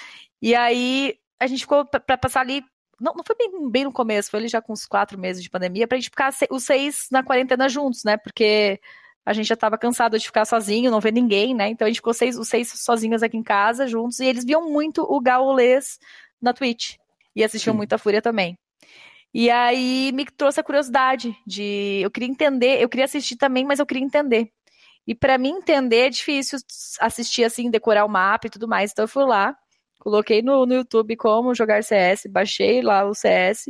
e 0.43 0.55
aí 0.55 1.17
a 1.39 1.47
gente 1.47 1.61
ficou 1.61 1.85
para 1.87 2.19
passar 2.19 2.41
ali 2.41 2.65
não, 3.01 3.15
não 3.15 3.25
foi 3.25 3.35
bem, 3.37 3.71
bem 3.71 3.85
no 3.85 3.93
começo, 3.93 4.31
foi 4.31 4.41
ele 4.41 4.49
já 4.49 4.61
com 4.61 4.73
uns 4.73 4.87
quatro 4.87 5.19
meses 5.19 5.43
de 5.43 5.51
pandemia, 5.51 5.89
pra 5.89 5.97
gente 5.97 6.11
ficar 6.11 6.33
os 6.51 6.65
seis 6.65 7.09
na 7.11 7.23
quarentena 7.23 7.69
juntos, 7.69 8.05
né? 8.05 8.17
Porque 8.17 8.81
a 9.25 9.33
gente 9.33 9.47
já 9.47 9.57
tava 9.57 9.79
cansado 9.79 10.19
de 10.19 10.27
ficar 10.27 10.45
sozinho, 10.45 10.91
não 10.91 11.01
ver 11.01 11.13
ninguém, 11.13 11.55
né? 11.55 11.69
Então 11.69 11.87
a 11.87 11.89
gente 11.89 11.99
ficou 11.99 12.15
seis, 12.15 12.39
os 12.39 12.49
seis 12.49 12.69
sozinhos 12.69 13.23
aqui 13.23 13.37
em 13.37 13.43
casa, 13.43 13.87
juntos, 13.87 14.21
e 14.21 14.27
eles 14.27 14.45
viam 14.45 14.71
muito 14.71 15.03
o 15.03 15.21
Gaulês 15.21 15.99
na 16.41 16.53
Twitch. 16.53 16.97
E 17.35 17.45
assistiam 17.45 17.75
Sim. 17.75 17.79
muito 17.79 17.93
a 17.93 17.99
Fúria 17.99 18.21
também. 18.21 18.59
E 19.33 19.49
aí 19.51 20.11
me 20.13 20.25
trouxe 20.25 20.59
a 20.61 20.65
curiosidade 20.65 21.37
de. 21.47 22.01
Eu 22.03 22.11
queria 22.11 22.29
entender, 22.29 22.83
eu 22.83 22.89
queria 22.89 23.05
assistir 23.05 23.37
também, 23.37 23.65
mas 23.65 23.79
eu 23.79 23.87
queria 23.87 24.03
entender. 24.03 24.51
E 25.07 25.15
para 25.15 25.39
mim 25.39 25.51
entender 25.51 26.07
é 26.07 26.11
difícil 26.11 26.59
assistir 27.01 27.45
assim, 27.45 27.71
decorar 27.71 28.05
o 28.05 28.09
mapa 28.09 28.49
e 28.49 28.51
tudo 28.51 28.69
mais. 28.69 28.91
Então 28.91 29.05
eu 29.05 29.09
fui 29.09 29.25
lá, 29.25 29.57
Coloquei 30.01 30.41
no, 30.41 30.65
no 30.65 30.75
YouTube 30.75 31.15
como 31.17 31.55
jogar 31.55 31.85
CS, 31.85 32.27
baixei 32.27 32.81
lá 32.81 33.05
o 33.05 33.15
CS 33.15 33.67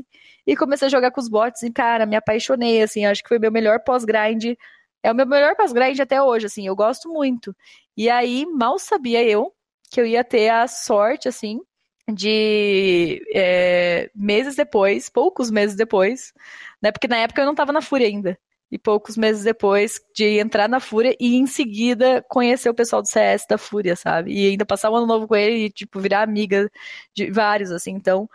e 0.46 0.56
comecei 0.56 0.86
a 0.86 0.90
jogar 0.90 1.10
com 1.10 1.20
os 1.20 1.28
bots 1.28 1.62
e, 1.62 1.72
cara, 1.72 2.06
me 2.06 2.14
apaixonei, 2.14 2.80
assim, 2.82 3.04
acho 3.04 3.22
que 3.22 3.28
foi 3.28 3.38
meu 3.38 3.50
melhor 3.50 3.80
pós-grind. 3.80 4.56
É 5.02 5.10
o 5.10 5.14
meu 5.14 5.26
melhor 5.26 5.56
pós-grind 5.56 5.98
até 5.98 6.22
hoje, 6.22 6.46
assim, 6.46 6.66
eu 6.66 6.76
gosto 6.76 7.08
muito. 7.08 7.54
E 7.96 8.08
aí, 8.08 8.46
mal 8.46 8.78
sabia 8.78 9.24
eu 9.24 9.52
que 9.90 10.00
eu 10.00 10.06
ia 10.06 10.22
ter 10.22 10.50
a 10.50 10.68
sorte, 10.68 11.28
assim, 11.28 11.60
de 12.08 13.20
é, 13.34 14.08
meses 14.14 14.54
depois, 14.54 15.08
poucos 15.08 15.50
meses 15.50 15.76
depois, 15.76 16.32
né? 16.80 16.92
Porque 16.92 17.08
na 17.08 17.18
época 17.18 17.42
eu 17.42 17.46
não 17.46 17.56
tava 17.56 17.72
na 17.72 17.82
Fúria 17.82 18.06
ainda 18.06 18.38
e 18.70 18.78
poucos 18.78 19.16
meses 19.16 19.42
depois 19.42 20.00
de 20.14 20.38
entrar 20.38 20.68
na 20.68 20.78
Fúria 20.80 21.16
e 21.18 21.36
em 21.36 21.46
seguida 21.46 22.24
conhecer 22.28 22.70
o 22.70 22.74
pessoal 22.74 23.02
do 23.02 23.08
CS 23.08 23.46
da 23.48 23.58
Fúria, 23.58 23.96
sabe? 23.96 24.32
E 24.32 24.48
ainda 24.50 24.64
passar 24.64 24.90
um 24.90 24.96
ano 24.96 25.06
novo 25.06 25.26
com 25.26 25.36
ele 25.36 25.66
e, 25.66 25.70
tipo, 25.70 25.98
virar 26.00 26.22
amiga 26.22 26.70
de 27.14 27.30
vários, 27.30 27.70
assim. 27.72 27.90
Então, 27.92 28.28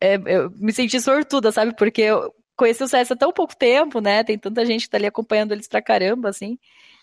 é, 0.00 0.16
eu 0.26 0.50
me 0.56 0.72
senti 0.72 1.00
sortuda, 1.00 1.52
sabe? 1.52 1.74
Porque 1.76 2.02
eu 2.02 2.32
conheci 2.56 2.82
o 2.84 2.88
CS 2.88 3.10
há 3.12 3.16
tão 3.16 3.32
pouco 3.32 3.56
tempo, 3.56 4.00
né? 4.00 4.22
Tem 4.24 4.38
tanta 4.38 4.64
gente 4.64 4.82
que 4.84 4.90
tá 4.90 4.98
ali 4.98 5.06
acompanhando 5.06 5.52
eles 5.52 5.68
pra 5.68 5.82
caramba, 5.82 6.28
assim. 6.28 6.58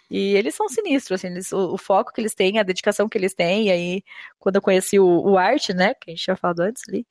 E 0.09 0.35
eles 0.35 0.55
são 0.55 0.69
sinistros, 0.69 1.19
assim, 1.19 1.27
eles, 1.27 1.51
o, 1.51 1.73
o, 1.73 1.77
foco 1.77 2.13
que 2.13 2.21
eles 2.21 2.33
têm, 2.33 2.59
a 2.59 2.63
dedicação 2.63 3.09
que 3.09 3.17
eles 3.17 3.33
têm. 3.33 3.67
E 3.67 3.71
aí, 3.71 4.03
quando 4.39 4.55
eu 4.55 4.61
conheci 4.61 4.99
o, 4.99 5.05
o 5.05 5.37
Art, 5.37 5.69
né, 5.71 5.93
que 5.95 6.11
a 6.11 6.13
gente 6.13 6.23
tinha 6.23 6.35
falado 6.37 6.61
antes 6.61 6.83
ali, 6.87 7.05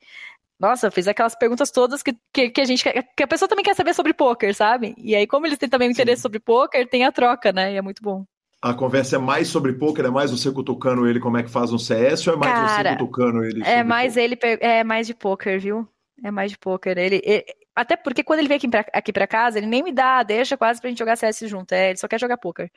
nossa, 0.58 0.86
eu 0.86 0.92
fiz 0.92 1.06
aquelas 1.06 1.34
perguntas 1.34 1.70
todas 1.70 2.02
que, 2.02 2.14
que, 2.32 2.50
que, 2.50 2.60
a 2.60 2.64
gente 2.64 2.82
que 3.16 3.22
a 3.22 3.26
pessoa 3.26 3.48
também 3.48 3.64
quer 3.64 3.74
saber 3.74 3.94
sobre 3.94 4.14
poker, 4.14 4.54
sabe? 4.54 4.94
E 4.96 5.14
aí, 5.14 5.26
como 5.26 5.46
eles 5.46 5.58
têm 5.58 5.68
também 5.68 5.88
um 5.88 5.92
interesse 5.92 6.22
sobre 6.22 6.40
poker, 6.40 6.88
tem 6.88 7.04
a 7.04 7.12
troca, 7.12 7.52
né? 7.52 7.74
E 7.74 7.76
é 7.76 7.82
muito 7.82 8.02
bom. 8.02 8.24
A 8.62 8.72
conversa 8.72 9.16
é 9.16 9.18
mais 9.18 9.48
sobre 9.48 9.74
poker, 9.74 10.06
é 10.06 10.10
mais 10.10 10.30
você 10.30 10.50
cutucando 10.50 11.06
ele 11.06 11.20
como 11.20 11.36
é 11.36 11.42
que 11.42 11.50
faz 11.50 11.72
um 11.72 11.78
CS 11.78 12.26
ou 12.26 12.34
é 12.34 12.36
mais 12.36 12.52
Cara, 12.52 12.90
você 12.90 12.96
cutucando 12.96 13.44
ele? 13.44 13.62
É 13.62 13.84
mais 13.84 14.14
poker? 14.14 14.24
ele 14.24 14.38
é 14.60 14.82
mais 14.82 15.06
de 15.06 15.14
poker, 15.14 15.60
viu? 15.60 15.86
É 16.24 16.30
mais 16.30 16.50
de 16.50 16.58
poker. 16.58 16.96
Ele, 16.96 17.20
ele 17.22 17.44
até 17.74 17.94
porque 17.94 18.24
quando 18.24 18.38
ele 18.38 18.48
vem 18.48 18.56
aqui 18.56 18.68
pra, 18.68 18.86
aqui 18.94 19.12
pra 19.12 19.26
casa, 19.26 19.58
ele 19.58 19.66
nem 19.66 19.82
me 19.82 19.92
dá, 19.92 20.22
deixa 20.22 20.56
quase 20.56 20.80
pra 20.80 20.88
gente 20.88 20.98
jogar 20.98 21.16
CS 21.16 21.40
junto. 21.40 21.72
É, 21.72 21.90
ele 21.90 21.98
só 21.98 22.08
quer 22.08 22.18
jogar 22.18 22.38
poker. 22.38 22.70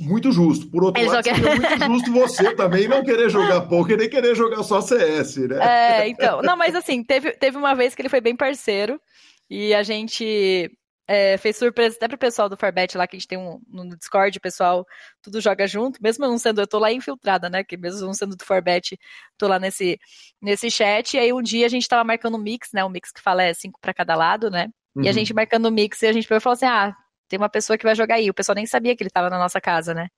Muito 0.00 0.32
justo. 0.32 0.70
Por 0.70 0.84
outro 0.84 1.00
Ele 1.00 1.10
lado, 1.10 1.28
muito 1.28 1.84
justo 1.86 2.12
você 2.12 2.54
também 2.54 2.88
não 2.88 3.04
querer 3.04 3.30
jogar 3.30 3.62
poker 3.62 3.96
nem 3.96 4.08
querer 4.08 4.34
jogar 4.34 4.62
só 4.62 4.80
CS, 4.80 5.36
né? 5.36 5.58
É, 5.60 6.08
então. 6.08 6.42
Não, 6.42 6.56
mas 6.56 6.74
assim, 6.74 7.04
teve, 7.04 7.32
teve 7.32 7.56
uma 7.56 7.74
vez 7.74 7.94
que 7.94 8.02
ele 8.02 8.08
foi 8.08 8.20
bem 8.20 8.34
parceiro 8.34 9.00
e 9.48 9.74
a 9.74 9.82
gente 9.82 10.70
é, 11.06 11.36
fez 11.36 11.56
surpresa 11.56 11.96
até 11.96 12.06
pro 12.06 12.16
pessoal 12.16 12.48
do 12.48 12.56
Farbet 12.56 12.96
lá, 12.96 13.04
que 13.04 13.16
a 13.16 13.18
gente 13.18 13.26
tem 13.26 13.36
um 13.36 13.60
no 13.68 13.96
Discord, 13.96 14.38
o 14.38 14.40
pessoal 14.40 14.86
tudo 15.20 15.40
joga 15.40 15.66
junto, 15.66 16.00
mesmo 16.00 16.24
eu 16.24 16.30
não 16.30 16.38
sendo, 16.38 16.60
eu 16.60 16.68
tô 16.68 16.78
lá 16.78 16.92
infiltrada, 16.92 17.50
né? 17.50 17.64
Que 17.64 17.76
mesmo 17.76 18.06
não 18.06 18.14
sendo 18.14 18.36
do 18.36 18.44
Farbet, 18.44 18.96
tô 19.36 19.48
lá 19.48 19.58
nesse, 19.58 19.98
nesse 20.40 20.70
chat. 20.70 21.14
E 21.14 21.18
aí 21.18 21.32
um 21.32 21.42
dia 21.42 21.66
a 21.66 21.68
gente 21.68 21.88
tava 21.88 22.04
marcando 22.04 22.36
um 22.36 22.40
mix, 22.40 22.68
né? 22.72 22.84
Um 22.84 22.88
mix 22.88 23.10
que 23.10 23.20
fala 23.20 23.42
é 23.42 23.52
cinco 23.52 23.80
para 23.80 23.92
cada 23.92 24.14
lado, 24.14 24.50
né? 24.50 24.68
Uhum. 24.94 25.02
E 25.02 25.08
a 25.08 25.10
uhum. 25.10 25.14
gente 25.14 25.34
marcando 25.34 25.66
o 25.66 25.70
mix 25.72 26.00
e 26.02 26.06
a 26.06 26.12
gente 26.12 26.28
falou 26.28 26.52
assim: 26.52 26.66
ah, 26.66 26.94
tem 27.30 27.38
uma 27.38 27.48
pessoa 27.48 27.78
que 27.78 27.84
vai 27.84 27.94
jogar 27.94 28.16
aí. 28.16 28.28
O 28.28 28.34
pessoal 28.34 28.56
nem 28.56 28.66
sabia 28.66 28.94
que 28.96 29.02
ele 29.02 29.08
estava 29.08 29.30
na 29.30 29.38
nossa 29.38 29.60
casa, 29.60 29.94
né? 29.94 30.08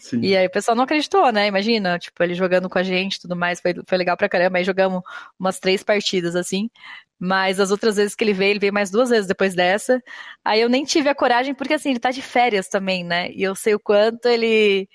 Sim. 0.00 0.20
E 0.20 0.36
aí 0.36 0.46
o 0.46 0.50
pessoal 0.50 0.74
não 0.74 0.84
acreditou, 0.84 1.30
né? 1.30 1.46
Imagina, 1.46 1.98
tipo, 1.98 2.22
ele 2.22 2.34
jogando 2.34 2.68
com 2.68 2.78
a 2.78 2.82
gente 2.82 3.20
tudo 3.20 3.36
mais, 3.36 3.60
foi, 3.60 3.74
foi 3.86 3.98
legal 3.98 4.16
pra 4.16 4.28
caramba. 4.28 4.58
Aí 4.58 4.64
jogamos 4.64 5.02
umas 5.38 5.58
três 5.60 5.82
partidas, 5.82 6.34
assim. 6.34 6.68
Mas 7.18 7.60
as 7.60 7.70
outras 7.70 7.96
vezes 7.96 8.14
que 8.14 8.24
ele 8.24 8.32
veio, 8.32 8.52
ele 8.52 8.58
veio 8.58 8.72
mais 8.72 8.90
duas 8.90 9.10
vezes 9.10 9.26
depois 9.26 9.54
dessa. 9.54 10.02
Aí 10.44 10.60
eu 10.60 10.68
nem 10.68 10.84
tive 10.84 11.08
a 11.08 11.14
coragem, 11.14 11.54
porque 11.54 11.74
assim, 11.74 11.90
ele 11.90 12.00
tá 12.00 12.10
de 12.10 12.22
férias 12.22 12.68
também, 12.68 13.04
né? 13.04 13.30
E 13.32 13.42
eu 13.42 13.54
sei 13.54 13.74
o 13.74 13.80
quanto 13.80 14.26
ele 14.26 14.88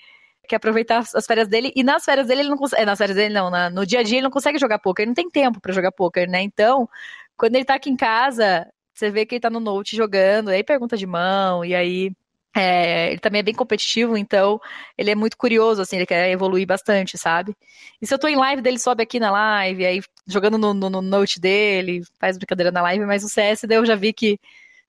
quer 0.48 0.56
aproveitar 0.57 1.03
as 1.14 1.26
férias 1.27 1.48
dele, 1.48 1.72
e 1.76 1.84
nas 1.84 2.03
férias 2.03 2.27
dele 2.27 2.41
ele 2.41 2.49
não 2.49 2.57
consegue. 2.57 2.81
É, 2.81 2.85
nas 2.85 2.98
férias 2.98 3.15
dele 3.15 3.34
não, 3.34 3.49
na, 3.52 3.69
no 3.69 3.85
dia 3.85 3.99
a 3.99 4.03
dia 4.03 4.18
ele 4.18 4.23
não 4.23 4.31
consegue 4.31 4.57
jogar 4.57 4.80
poker, 4.80 5.03
ele 5.03 5.11
não 5.11 5.15
tem 5.15 5.30
tempo 5.30 5.61
para 5.61 5.72
jogar 5.72 5.91
poker, 5.91 6.27
né? 6.30 6.41
Então, 6.41 6.89
quando 7.38 7.56
ele 7.56 7.65
tá 7.65 7.76
aqui 7.76 7.89
em 7.89 7.95
casa, 7.95 8.68
você 8.99 9.09
vê 9.09 9.26
que 9.26 9.35
ele 9.35 9.41
tá 9.41 9.49
no 9.49 9.59
note 9.59 9.95
jogando, 9.95 10.49
aí 10.49 10.63
pergunta 10.63 10.97
de 10.97 11.07
mão, 11.07 11.63
e 11.63 11.73
aí 11.73 12.11
é, 12.55 13.11
ele 13.11 13.19
também 13.19 13.39
é 13.39 13.43
bem 13.43 13.53
competitivo, 13.53 14.17
então 14.17 14.59
ele 14.97 15.11
é 15.11 15.15
muito 15.15 15.38
curioso, 15.38 15.81
assim, 15.81 15.95
ele 15.97 16.05
quer 16.05 16.30
evoluir 16.30 16.67
bastante, 16.67 17.17
sabe? 17.17 17.55
E 18.01 18.07
se 18.07 18.13
eu 18.13 18.19
tô 18.19 18.27
em 18.27 18.35
live 18.35 18.61
dele, 18.61 18.77
sobe 18.80 19.03
aqui 19.03 19.19
na 19.19 19.31
live, 19.31 19.85
aí 19.85 20.01
jogando 20.27 20.57
no, 20.57 20.73
no, 20.73 20.89
no 20.89 21.01
note 21.01 21.39
dele, 21.39 22.01
faz 22.19 22.38
brincadeira 22.38 22.71
na 22.71 22.81
live, 22.81 23.05
mas 23.05 23.23
o 23.23 23.30
CS 23.30 23.61
daí 23.67 23.77
eu 23.77 23.85
já 23.85 23.95
vi 23.95 24.11
que 24.11 24.39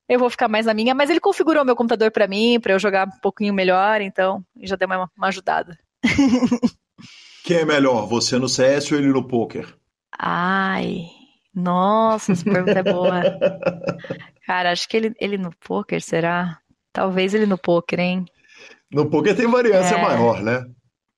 eu 0.09 0.19
vou 0.19 0.29
ficar 0.29 0.49
mais 0.49 0.67
na 0.67 0.75
minha, 0.75 0.95
mas 0.95 1.09
ele 1.09 1.21
configurou 1.21 1.65
meu 1.65 1.77
computador 1.77 2.11
para 2.11 2.27
mim, 2.27 2.59
para 2.61 2.73
eu 2.73 2.79
jogar 2.79 3.07
um 3.07 3.21
pouquinho 3.21 3.55
melhor, 3.55 4.01
então 4.01 4.45
já 4.61 4.75
deu 4.75 4.87
uma, 4.87 5.09
uma 5.17 5.29
ajudada. 5.29 5.79
Quem 7.45 7.59
é 7.59 7.65
melhor, 7.65 8.07
você 8.07 8.39
no 8.39 8.49
CS 8.49 8.91
ou 8.91 8.99
ele 8.99 9.09
no 9.09 9.23
poker? 9.23 9.73
Ai, 10.19 11.07
nossa, 11.55 12.33
essa 12.33 12.45
pergunta 12.45 12.79
é 12.79 12.83
boa. 12.83 13.23
Cara, 14.47 14.73
acho 14.73 14.89
que 14.89 14.97
ele, 14.97 15.15
ele 15.21 15.39
no 15.39 15.51
poker, 15.57 16.01
será? 16.01 16.61
Talvez 16.93 17.35
ele 17.35 17.47
no 17.47 17.59
poker, 17.59 18.01
hein? 18.01 18.25
No 18.91 19.09
poker 19.09 19.37
tem 19.37 19.47
variância 19.47 19.95
é, 19.97 20.03
maior, 20.03 20.43
né? 20.43 20.65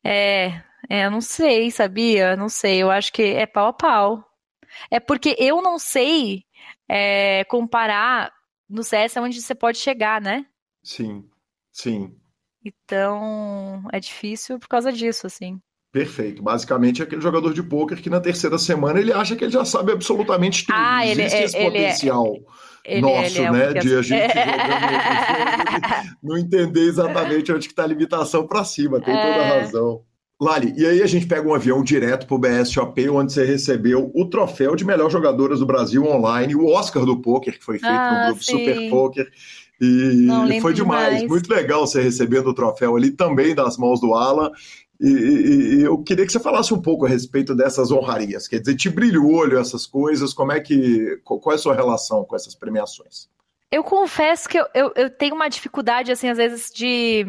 É, 0.05 0.47
é, 0.89 1.07
eu 1.07 1.11
não 1.11 1.21
sei, 1.21 1.71
sabia? 1.71 2.37
Não 2.37 2.49
sei, 2.49 2.83
eu 2.83 2.91
acho 2.91 3.13
que 3.13 3.23
é 3.23 3.47
pau 3.47 3.69
a 3.69 3.73
pau. 3.73 4.25
É 4.91 5.01
porque 5.01 5.37
eu 5.39 5.63
não 5.63 5.79
sei 5.79 6.45
é, 6.89 7.45
comparar 7.45 8.33
no 8.69 8.83
CS 8.83 9.17
onde 9.19 9.41
você 9.41 9.55
pode 9.55 9.79
chegar, 9.79 10.21
né? 10.21 10.47
Sim, 10.83 11.29
sim. 11.71 12.17
Então, 12.65 13.83
é 13.93 13.99
difícil 13.99 14.59
por 14.59 14.69
causa 14.69 14.93
disso, 14.93 15.27
assim. 15.27 15.61
Perfeito. 15.93 16.43
Basicamente 16.43 17.03
é 17.03 17.05
aquele 17.05 17.21
jogador 17.21 17.53
de 17.53 17.63
pôquer 17.63 18.01
que 18.01 18.09
na 18.09 18.19
terceira 18.19 18.57
semana 18.59 18.99
ele 18.99 19.13
acha 19.13 19.37
que 19.37 19.45
ele 19.45 19.53
já 19.53 19.65
sabe 19.65 19.93
absolutamente 19.93 20.65
tudo. 20.65 20.75
Ah, 20.79 21.07
ele, 21.07 21.21
Existe 21.23 21.37
é, 21.37 21.45
esse 21.45 21.57
ele 21.57 21.65
potencial 21.67 22.37
é, 22.85 23.01
nosso, 23.01 23.39
ele 23.39 23.47
é 23.47 23.51
né? 23.51 23.73
De 23.75 23.95
a 23.97 24.03
gente 24.03 24.29
jogando 24.29 26.13
não 26.23 26.39
entender 26.39 26.81
exatamente 26.81 27.53
onde 27.53 27.67
está 27.67 27.85
a 27.85 27.87
limitação 27.87 28.47
para 28.47 28.65
cima. 28.65 29.01
Tem 29.01 29.15
toda 29.15 29.27
a 29.27 29.47
É. 29.47 29.61
razão. 29.61 30.01
Lali, 30.41 30.75
e 30.77 30.85
aí 30.85 31.01
a 31.03 31.07
gente 31.07 31.27
pega 31.27 31.47
um 31.49 31.55
avião 31.55 31.85
direto 31.85 32.27
para 32.27 32.35
o 32.35 32.39
BSOP, 32.39 33.09
onde 33.11 33.33
você 33.33 33.45
recebeu 33.45 34.11
o 34.13 34.25
troféu 34.29 34.75
de 34.75 34.85
melhor 34.85 35.09
jogadoras 35.09 35.61
do 35.61 35.67
Brasil 35.67 36.05
online, 36.05 36.57
o 36.57 36.67
Oscar 36.67 37.05
do 37.05 37.21
poker, 37.21 37.57
que 37.57 37.65
foi 37.65 37.79
feito 37.79 37.93
Ah, 37.93 38.23
no 38.23 38.27
grupo 38.31 38.45
sim. 38.45 38.53
Super 38.59 38.91
Poker. 38.91 39.31
E 39.81 40.27
foi 40.61 40.73
demais, 40.75 41.15
demais. 41.15 41.29
muito 41.29 41.49
legal 41.53 41.87
você 41.87 42.03
recebendo 42.03 42.49
o 42.49 42.55
troféu 42.55 42.97
ali 42.97 43.11
também 43.13 43.55
das 43.55 43.77
mãos 43.77 44.01
do 44.01 44.15
Alan. 44.15 44.51
E, 45.03 45.09
e- 45.09 45.75
e 45.79 45.83
eu 45.83 45.99
queria 45.99 46.25
que 46.25 46.31
você 46.31 46.39
falasse 46.39 46.73
um 46.73 46.81
pouco 46.81 47.05
a 47.05 47.09
respeito 47.09 47.57
dessas 47.57 47.91
honrarias. 47.91 48.47
Quer 48.47 48.61
dizer, 48.61 48.77
te 48.77 48.89
brilha 48.89 49.21
o 49.21 49.35
olho 49.35 49.59
essas 49.59 49.85
coisas? 49.85 50.33
Como 50.33 50.53
é 50.53 50.61
que. 50.61 51.21
Qual 51.25 51.41
é 51.51 51.55
a 51.55 51.59
sua 51.59 51.75
relação 51.75 52.25
com 52.25 52.37
essas 52.37 52.55
premiações? 52.55 53.29
Eu 53.71 53.83
confesso 53.83 54.49
que 54.49 54.59
eu, 54.59 54.67
eu, 54.75 54.93
eu 54.95 55.11
tenho 55.11 55.35
uma 55.35 55.49
dificuldade, 55.49 56.13
assim, 56.13 56.29
às 56.29 56.37
vezes, 56.37 56.71
de, 56.71 57.27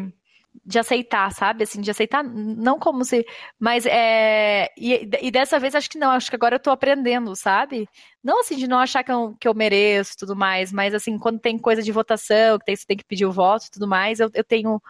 de 0.64 0.78
aceitar, 0.78 1.32
sabe? 1.32 1.64
Assim, 1.64 1.80
de 1.80 1.90
aceitar, 1.90 2.22
não 2.22 2.78
como 2.78 3.04
se. 3.04 3.26
Mas 3.58 3.86
é. 3.86 4.68
E, 4.78 5.08
e 5.22 5.30
dessa 5.32 5.58
vez 5.58 5.74
acho 5.74 5.90
que 5.90 5.98
não, 5.98 6.10
acho 6.10 6.30
que 6.30 6.36
agora 6.36 6.54
eu 6.56 6.60
tô 6.60 6.70
aprendendo, 6.70 7.34
sabe? 7.34 7.88
Não 8.22 8.40
assim, 8.40 8.56
de 8.56 8.68
não 8.68 8.78
achar 8.78 9.02
que 9.02 9.10
eu, 9.10 9.34
que 9.40 9.48
eu 9.48 9.54
mereço 9.54 10.16
tudo 10.18 10.36
mais, 10.36 10.70
mas 10.70 10.94
assim, 10.94 11.18
quando 11.18 11.40
tem 11.40 11.58
coisa 11.58 11.82
de 11.82 11.90
votação, 11.90 12.58
que 12.58 12.66
tem, 12.66 12.76
você 12.76 12.86
tem 12.86 12.96
que 12.96 13.04
pedir 13.04 13.26
o 13.26 13.32
voto 13.32 13.66
e 13.66 13.70
tudo 13.72 13.88
mais, 13.88 14.20
eu, 14.20 14.30
eu 14.32 14.44
tenho 14.44 14.80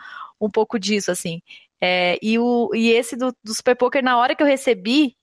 um 0.40 0.50
pouco 0.50 0.78
disso, 0.78 1.10
assim. 1.10 1.40
É, 1.86 2.18
e, 2.22 2.38
o, 2.38 2.70
e 2.74 2.90
esse 2.92 3.14
do, 3.14 3.30
do 3.44 3.54
Super 3.54 3.76
Poker, 3.76 4.02
na 4.02 4.16
hora 4.16 4.34
que 4.34 4.42
eu 4.42 4.46
recebi 4.46 5.14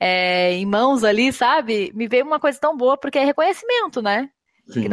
é, 0.00 0.52
em 0.54 0.64
mãos 0.64 1.04
ali, 1.04 1.30
sabe? 1.32 1.92
Me 1.94 2.08
veio 2.08 2.24
uma 2.24 2.40
coisa 2.40 2.58
tão 2.58 2.74
boa, 2.76 2.96
porque 2.98 3.18
é 3.18 3.24
reconhecimento, 3.24 4.00
né? 4.00 4.30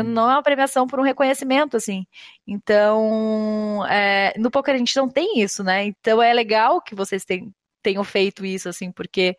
Não 0.04 0.30
é 0.30 0.34
uma 0.36 0.44
premiação 0.44 0.86
por 0.88 1.00
um 1.00 1.04
reconhecimento, 1.04 1.78
assim. 1.78 2.06
Então, 2.48 3.86
é, 3.88 4.34
no 4.38 4.52
poker 4.52 4.76
a 4.76 4.78
gente 4.78 4.96
não 4.98 5.08
tem 5.10 5.40
isso, 5.42 5.64
né? 5.64 5.86
Então 5.86 6.22
é 6.22 6.34
legal 6.34 6.82
que 6.82 6.96
vocês 6.96 7.24
ten- 7.26 7.52
tenham 7.82 8.04
feito 8.04 8.46
isso, 8.46 8.68
assim, 8.68 8.92
porque 8.92 9.38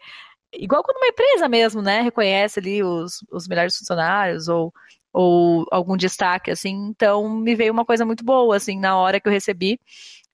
igual 0.55 0.83
quando 0.83 0.99
uma 0.99 1.09
empresa 1.09 1.49
mesmo, 1.49 1.83
né, 1.83 2.01
reconhece 2.03 2.59
ali 2.61 2.83
os, 2.83 3.25
os 3.31 3.49
melhores 3.49 3.77
funcionários 3.77 4.49
ou, 4.49 4.73
ou 5.13 5.67
algum 5.71 5.97
destaque, 5.97 6.51
assim. 6.51 6.75
Então 6.91 7.29
me 7.29 7.55
veio 7.55 7.73
uma 7.73 7.85
coisa 7.85 8.05
muito 8.07 8.25
boa, 8.25 8.57
assim, 8.57 8.79
na 8.79 8.97
hora 8.99 9.21
que 9.21 9.29
eu 9.29 9.33
recebi. 9.33 9.79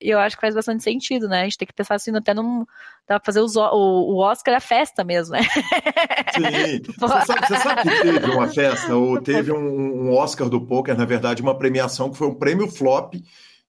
E 0.03 0.11
eu 0.11 0.19
acho 0.19 0.37
que 0.37 0.41
faz 0.41 0.55
bastante 0.55 0.83
sentido, 0.83 1.29
né? 1.29 1.41
A 1.41 1.45
gente 1.45 1.59
tem 1.59 1.67
que 1.67 1.73
pensar 1.75 1.95
assim, 1.95 2.15
até 2.17 2.35
num. 2.35 2.65
Dá 3.09 3.19
pra 3.21 3.25
fazer 3.27 3.41
os 3.41 3.57
o, 3.57 3.61
o 3.63 4.19
Oscar 4.19 4.55
a 4.57 4.61
festa 4.61 5.05
mesmo, 5.05 5.35
né? 5.35 5.43
Sim. 6.35 6.83
Você 6.99 7.27
sabe, 7.27 7.47
você 7.47 7.57
sabe 7.57 7.83
que 7.83 8.03
teve 8.03 8.31
uma 8.31 8.49
festa, 8.49 8.95
ou 8.97 9.21
teve 9.21 9.53
um, 9.53 10.09
um 10.09 10.13
Oscar 10.15 10.49
do 10.49 10.61
poker, 10.67 10.97
na 10.97 11.05
verdade, 11.05 11.43
uma 11.43 11.57
premiação 11.57 12.11
que 12.11 12.17
foi 12.19 12.27
um 12.29 12.35
prêmio 12.35 12.69
flop 12.69 13.15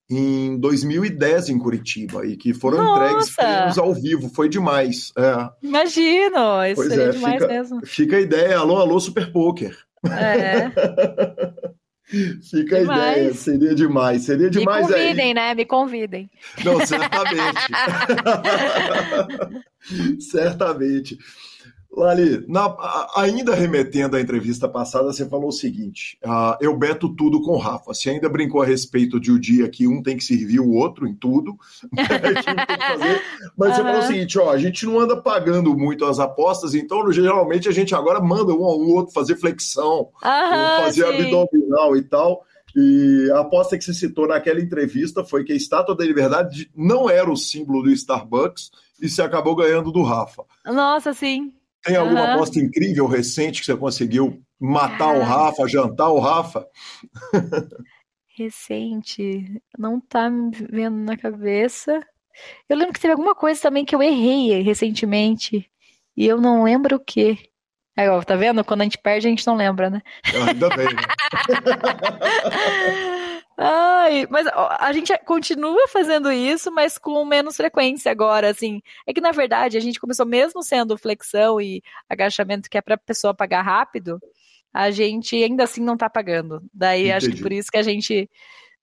em 0.09 0.59
2010 0.59 1.49
em 1.49 1.57
Curitiba, 1.57 2.25
e 2.25 2.35
que 2.37 2.53
foram 2.53 2.77
Nossa! 2.83 3.03
entregues 3.05 3.35
prêmios 3.35 3.77
ao 3.77 3.93
vivo. 3.93 4.29
Foi 4.29 4.47
demais. 4.49 5.11
É. 5.17 5.49
Imagino! 5.65 6.63
Isso 6.65 6.75
Pois 6.75 6.89
seria 6.89 7.05
é, 7.05 7.09
demais 7.11 7.33
fica- 7.41 7.47
mesmo. 7.47 7.85
Fica 7.85 8.15
a 8.17 8.21
ideia. 8.21 8.57
Alô, 8.59 8.77
alô, 8.77 8.99
Super 8.99 9.31
Poker. 9.31 9.75
É. 10.05 10.69
Fica 12.49 12.77
a 12.77 12.79
Demais. 12.81 13.17
ideia. 13.17 13.33
Seria 13.33 13.75
demais. 13.75 14.21
Seria 14.23 14.45
Me 14.45 14.51
demais 14.51 14.91
aí. 14.91 15.01
convidem, 15.01 15.33
né? 15.33 15.55
Me 15.55 15.65
convidem. 15.65 16.29
Não, 16.63 16.85
certamente. 16.85 17.71
certamente. 20.21 21.17
Lali, 21.95 22.43
na- 22.47 22.75
ainda 23.15 23.53
remetendo 23.53 24.17
à 24.17 24.21
entrevista 24.21 24.67
passada, 24.67 25.13
você 25.13 25.27
falou 25.27 25.49
o 25.49 25.51
seguinte: 25.51 26.17
ah, 26.23 26.57
eu 26.59 26.75
beto 26.75 27.07
tudo 27.09 27.41
com 27.41 27.51
o 27.51 27.57
Rafa. 27.57 27.93
Você 27.93 28.09
ainda 28.09 28.27
brincou 28.27 28.61
a 28.61 28.65
respeito 28.65 29.19
de 29.19 29.31
o 29.31 29.39
dia 29.39 29.69
que 29.69 29.87
um 29.87 30.01
tem 30.01 30.17
que 30.17 30.23
servir 30.23 30.59
o 30.59 30.71
outro 30.71 31.07
em 31.07 31.13
tudo, 31.13 31.51
um 31.85 31.95
mas 33.57 33.75
você 33.75 33.81
Aham. 33.81 33.83
falou 33.83 33.99
o 33.99 34.07
seguinte: 34.07 34.39
ó, 34.39 34.49
a 34.51 34.57
gente 34.57 34.85
não 34.85 34.99
anda 34.99 35.15
pagando 35.15 35.77
muito 35.77 36.05
as 36.05 36.19
apostas, 36.19 36.73
então 36.73 37.11
geralmente 37.11 37.69
a 37.69 37.71
gente 37.71 37.93
agora 37.93 38.19
manda 38.19 38.53
um 38.53 38.65
ao 38.65 38.79
outro 38.79 39.13
fazer 39.13 39.35
flexão, 39.37 40.09
ou 40.23 40.83
fazer 40.83 41.05
sim. 41.05 41.09
abdominal 41.09 41.95
e 41.95 42.01
tal. 42.01 42.43
E 42.75 43.29
a 43.35 43.41
aposta 43.41 43.77
que 43.77 43.83
você 43.83 43.93
citou 43.93 44.27
naquela 44.27 44.59
entrevista 44.59 45.23
foi 45.23 45.43
que 45.43 45.53
a 45.53 45.55
estátua 45.55 45.95
da 45.95 46.03
liberdade 46.03 46.71
não 46.75 47.07
era 47.07 47.31
o 47.31 47.37
símbolo 47.37 47.83
do 47.83 47.91
Starbucks 47.91 48.71
e 48.99 49.07
você 49.07 49.21
acabou 49.21 49.55
ganhando 49.55 49.91
do 49.91 50.01
Rafa. 50.01 50.43
Nossa, 50.65 51.13
sim. 51.13 51.53
Tem 51.83 51.95
alguma 51.97 52.21
Aham. 52.21 52.33
aposta 52.35 52.59
incrível 52.59 53.05
recente 53.07 53.59
que 53.59 53.65
você 53.65 53.75
conseguiu 53.75 54.41
matar 54.59 55.11
o 55.11 55.21
Rafa, 55.21 55.67
jantar 55.67 56.09
o 56.09 56.19
Rafa? 56.19 56.65
Recente. 58.37 59.61
Não 59.77 59.99
tá 59.99 60.29
me 60.29 60.51
vendo 60.71 60.97
na 60.97 61.17
cabeça. 61.17 61.99
Eu 62.69 62.77
lembro 62.77 62.93
que 62.93 62.99
teve 62.99 63.11
alguma 63.11 63.35
coisa 63.35 63.61
também 63.61 63.83
que 63.85 63.93
eu 63.93 64.01
errei 64.01 64.61
recentemente. 64.61 65.69
E 66.15 66.25
eu 66.25 66.39
não 66.39 66.63
lembro 66.63 66.95
o 66.95 66.99
quê. 66.99 67.37
Aí, 67.95 68.07
ó, 68.07 68.21
tá 68.23 68.35
vendo? 68.35 68.63
Quando 68.63 68.81
a 68.81 68.83
gente 68.85 68.97
perde, 68.97 69.27
a 69.27 69.29
gente 69.29 69.45
não 69.45 69.55
lembra, 69.55 69.89
né? 69.89 70.01
Ainda 70.47 70.69
bem. 70.69 70.87
né? 70.87 71.01
Ai, 73.57 74.25
mas 74.29 74.47
a 74.47 74.91
gente 74.93 75.15
continua 75.25 75.87
fazendo 75.87 76.31
isso, 76.31 76.71
mas 76.71 76.97
com 76.97 77.23
menos 77.23 77.55
frequência 77.55 78.11
agora, 78.11 78.49
assim. 78.49 78.81
É 79.05 79.13
que 79.13 79.21
na 79.21 79.31
verdade 79.31 79.77
a 79.77 79.79
gente 79.79 79.99
começou 79.99 80.25
mesmo 80.25 80.63
sendo 80.63 80.97
flexão 80.97 81.61
e 81.61 81.81
agachamento 82.09 82.69
que 82.69 82.77
é 82.77 82.81
para 82.81 82.97
pessoa 82.97 83.33
pagar 83.33 83.61
rápido, 83.61 84.19
a 84.73 84.89
gente 84.89 85.35
ainda 85.35 85.63
assim 85.65 85.81
não 85.81 85.95
tá 85.95 86.09
pagando. 86.09 86.63
Daí 86.73 87.11
acho 87.11 87.27
que 87.27 87.33
Entendi. 87.33 87.43
por 87.43 87.51
isso 87.51 87.71
que 87.71 87.77
a 87.77 87.83
gente 87.83 88.29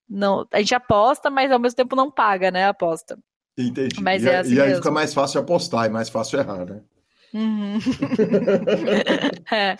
não, 0.09 0.47
a 0.53 0.59
gente 0.59 0.75
aposta, 0.75 1.31
mas 1.31 1.51
ao 1.51 1.59
mesmo 1.59 1.77
tempo 1.77 1.97
não 1.97 2.11
paga, 2.11 2.51
né, 2.51 2.67
a 2.67 2.71
aposta. 2.71 3.19
Entendi. 3.59 4.01
Mas 4.03 4.23
e, 4.23 4.29
é 4.29 4.37
assim 4.39 4.55
e 4.55 4.61
aí 4.61 4.75
fica 4.75 4.91
mais 4.91 5.13
fácil 5.13 5.41
apostar 5.41 5.87
e 5.87 5.89
mais 5.89 6.09
fácil 6.09 6.39
errar, 6.39 6.65
né? 6.65 6.81
Uhum. 7.35 7.79
É. 9.53 9.77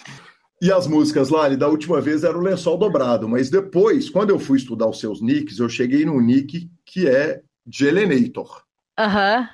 E 0.63 0.71
as 0.71 0.87
músicas, 0.87 1.31
Lali, 1.31 1.57
da 1.57 1.69
última 1.69 2.01
vez 2.01 2.23
era 2.23 2.37
o 2.37 2.41
lençol 2.41 2.77
dobrado, 2.77 3.27
mas 3.29 3.49
depois, 3.49 4.11
quando 4.11 4.31
eu 4.31 4.39
fui 4.39 4.59
estudar 4.59 4.87
os 4.89 5.01
seus 5.01 5.23
nicks, 5.23 5.59
eu 5.59 5.69
cheguei 5.69 6.05
num 6.05 6.21
nick 6.21 6.71
que 6.85 7.09
é 7.09 7.41
Jelenator. 7.67 8.63
Aham. 8.99 9.49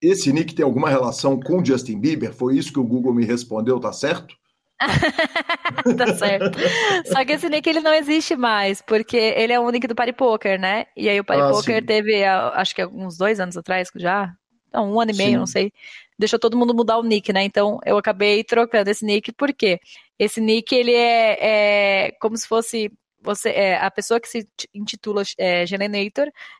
Esse 0.00 0.32
nick 0.32 0.54
tem 0.54 0.64
alguma 0.64 0.88
relação 0.88 1.38
com 1.38 1.64
Justin 1.64 2.00
Bieber? 2.00 2.32
Foi 2.32 2.56
isso 2.56 2.72
que 2.72 2.78
o 2.78 2.84
Google 2.84 3.12
me 3.14 3.24
respondeu, 3.24 3.78
tá 3.78 3.92
certo? 3.92 4.34
Tá 5.96 6.14
certo. 6.16 6.58
Só 7.06 7.24
que 7.24 7.32
esse 7.32 7.48
nick 7.48 7.68
ele 7.68 7.80
não 7.80 7.92
existe 7.92 8.36
mais, 8.36 8.80
porque 8.82 9.16
ele 9.16 9.52
é 9.52 9.60
o 9.60 9.70
nick 9.70 9.86
do 9.86 9.94
Party 9.94 10.12
Poker, 10.12 10.60
né? 10.60 10.86
E 10.96 11.08
aí 11.08 11.18
o 11.18 11.24
Party 11.24 11.42
Ah, 11.42 11.50
Poker 11.50 11.80
sim. 11.80 11.86
teve, 11.86 12.24
ah, 12.24 12.52
acho 12.54 12.74
que 12.74 12.84
uns 12.86 13.16
dois 13.16 13.40
anos 13.40 13.56
atrás 13.56 13.88
já, 13.96 14.32
não, 14.76 14.92
um 14.92 15.00
ano 15.00 15.10
e 15.10 15.16
meio, 15.16 15.30
Sim. 15.30 15.36
não 15.36 15.46
sei. 15.46 15.72
Deixou 16.18 16.38
todo 16.38 16.56
mundo 16.56 16.74
mudar 16.74 16.98
o 16.98 17.02
nick, 17.02 17.32
né? 17.32 17.42
Então 17.42 17.80
eu 17.84 17.96
acabei 17.98 18.44
trocando 18.44 18.90
esse 18.90 19.04
nick, 19.04 19.32
por 19.32 19.52
quê? 19.52 19.80
Esse 20.18 20.40
nick 20.40 20.74
ele 20.74 20.94
é, 20.94 22.06
é 22.06 22.10
como 22.20 22.36
se 22.36 22.46
fosse 22.46 22.90
você, 23.26 23.50
é, 23.50 23.76
a 23.78 23.90
pessoa 23.90 24.20
que 24.20 24.28
se 24.28 24.48
intitula 24.72 25.22
é, 25.36 25.64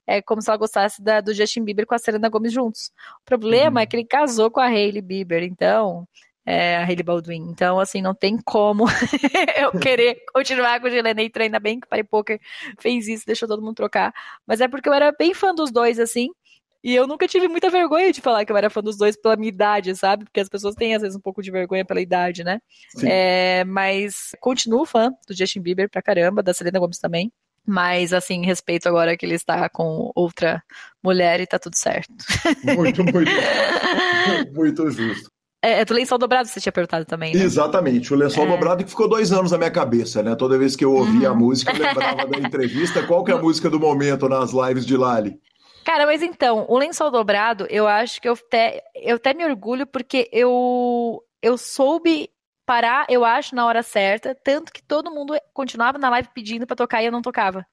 é 0.07 0.23
como 0.23 0.43
se 0.43 0.51
ela 0.51 0.57
gostasse 0.57 1.01
da, 1.01 1.21
do 1.21 1.33
Justin 1.33 1.63
Bieber 1.63 1.87
com 1.87 1.95
a 1.95 1.99
Selena 1.99 2.29
Gomez 2.29 2.53
juntos. 2.53 2.91
O 3.21 3.25
problema 3.25 3.79
uhum. 3.79 3.83
é 3.83 3.87
que 3.87 3.95
ele 3.95 4.05
casou 4.05 4.51
com 4.51 4.59
a 4.59 4.67
Hailey 4.67 5.01
Bieber, 5.01 5.45
então 5.45 6.07
é, 6.47 6.77
a 6.77 6.85
Hailey 6.85 7.05
Baldwin. 7.05 7.49
Então, 7.51 7.79
assim, 7.79 8.01
não 8.01 8.15
tem 8.15 8.37
como 8.39 8.87
eu 9.57 9.79
querer 9.79 10.23
continuar 10.33 10.81
com 10.81 10.87
o 10.87 10.91
Genenator, 10.91 11.43
ainda 11.43 11.61
bem 11.61 11.79
que 11.79 11.87
o 11.87 11.89
Party 11.91 12.05
Poker 12.05 12.41
fez 12.79 13.07
isso, 13.09 13.27
deixou 13.27 13.49
todo 13.49 13.63
mundo 13.63 13.75
trocar. 13.75 14.13
Mas 14.47 14.61
é 14.61 14.69
porque 14.69 14.89
eu 14.89 14.93
era 14.93 15.13
bem 15.13 15.35
fã 15.35 15.55
dos 15.55 15.71
dois, 15.71 16.01
assim, 16.01 16.31
e 16.87 16.95
eu 16.95 17.05
nunca 17.05 17.27
tive 17.27 17.49
muita 17.49 17.69
vergonha 17.69 18.13
de 18.13 18.21
falar 18.21 18.45
que 18.45 18.53
eu 18.53 18.57
era 18.57 18.71
fã 18.71 18.81
dos 18.81 18.97
dois 18.97 19.17
pela 19.21 19.35
minha 19.35 19.49
idade, 19.49 19.93
sabe? 19.97 20.23
Porque 20.23 20.39
as 20.39 20.49
pessoas 20.49 20.77
têm, 20.77 20.95
às 20.95 21.03
vezes, 21.03 21.17
um 21.17 21.21
pouco 21.21 21.43
de 21.43 21.51
vergonha 21.51 21.85
pela 21.85 22.01
idade, 22.01 22.45
né? 22.45 22.61
É, 23.03 23.65
mas 23.65 24.37
continuo 24.39 24.87
fã 24.87 25.11
do 25.27 25.37
Justin 25.37 25.63
Bieber 25.63 25.91
pra 25.91 26.01
caramba, 26.01 26.45
da 26.45 26.55
Selena 26.55 26.79
Gomez 26.79 27.01
também. 27.01 27.33
Mas, 27.67 28.13
assim, 28.13 28.47
respeito 28.47 28.89
agora 28.89 29.17
que 29.17 29.27
ele 29.27 29.35
está 29.35 29.69
com 29.69 30.13
outra 30.15 30.63
mulher 31.03 31.41
e 31.41 31.47
tá 31.49 31.59
tudo 31.59 31.75
certo. 31.75 32.15
Muito, 32.63 33.03
muito. 33.03 33.33
muito 34.55 34.89
justo. 34.89 35.29
É, 35.61 35.81
é, 35.81 35.85
do 35.85 35.93
lençol 35.93 36.19
dobrado 36.19 36.49
você 36.49 36.61
tinha 36.61 36.73
perguntado 36.73 37.05
também, 37.05 37.35
né? 37.35 37.43
Exatamente, 37.43 38.15
o 38.15 38.17
lençol 38.17 38.45
é. 38.45 38.49
dobrado 38.49 38.85
que 38.85 38.91
ficou 38.91 39.09
dois 39.09 39.33
anos 39.33 39.51
na 39.51 39.59
minha 39.59 39.73
cabeça, 39.73 40.23
né? 40.23 40.37
Toda 40.37 40.57
vez 40.57 40.77
que 40.77 40.85
eu 40.85 40.95
ouvia 40.95 41.31
uhum. 41.31 41.35
a 41.35 41.37
música, 41.37 41.73
eu 41.73 41.83
lembrava 41.83 42.27
da 42.29 42.39
entrevista. 42.39 43.03
Qual 43.03 43.25
que 43.25 43.33
é 43.33 43.35
a 43.35 43.39
música 43.43 43.69
do 43.69 43.81
momento 43.81 44.29
nas 44.29 44.53
lives 44.53 44.87
de 44.87 44.97
Lali? 44.97 45.37
Cara, 45.87 46.05
mas 46.05 46.21
então, 46.21 46.67
o 46.69 46.77
lençol 46.77 47.13
dobrado, 47.13 47.65
eu 47.71 47.87
acho 47.87 48.21
que 48.21 48.29
eu 48.29 48.33
até, 48.33 48.83
eu 48.93 49.15
até 49.15 49.33
me 49.33 49.45
orgulho 49.45 49.87
porque 49.87 50.29
eu, 50.33 51.23
eu 51.41 51.57
soube 51.57 52.29
parar, 52.67 53.07
eu 53.09 53.25
acho, 53.25 53.55
na 53.55 53.65
hora 53.65 53.85
certa, 53.85 54.35
tanto 54.35 54.73
que 54.73 54.83
todo 54.83 55.13
mundo 55.13 55.39
continuava 55.55 55.97
na 55.97 56.11
live 56.11 56.29
pedindo 56.35 56.67
para 56.67 56.75
tocar 56.75 57.03
e 57.05 57.07
eu 57.07 57.13
não 57.13 57.23
tocava. 57.23 57.65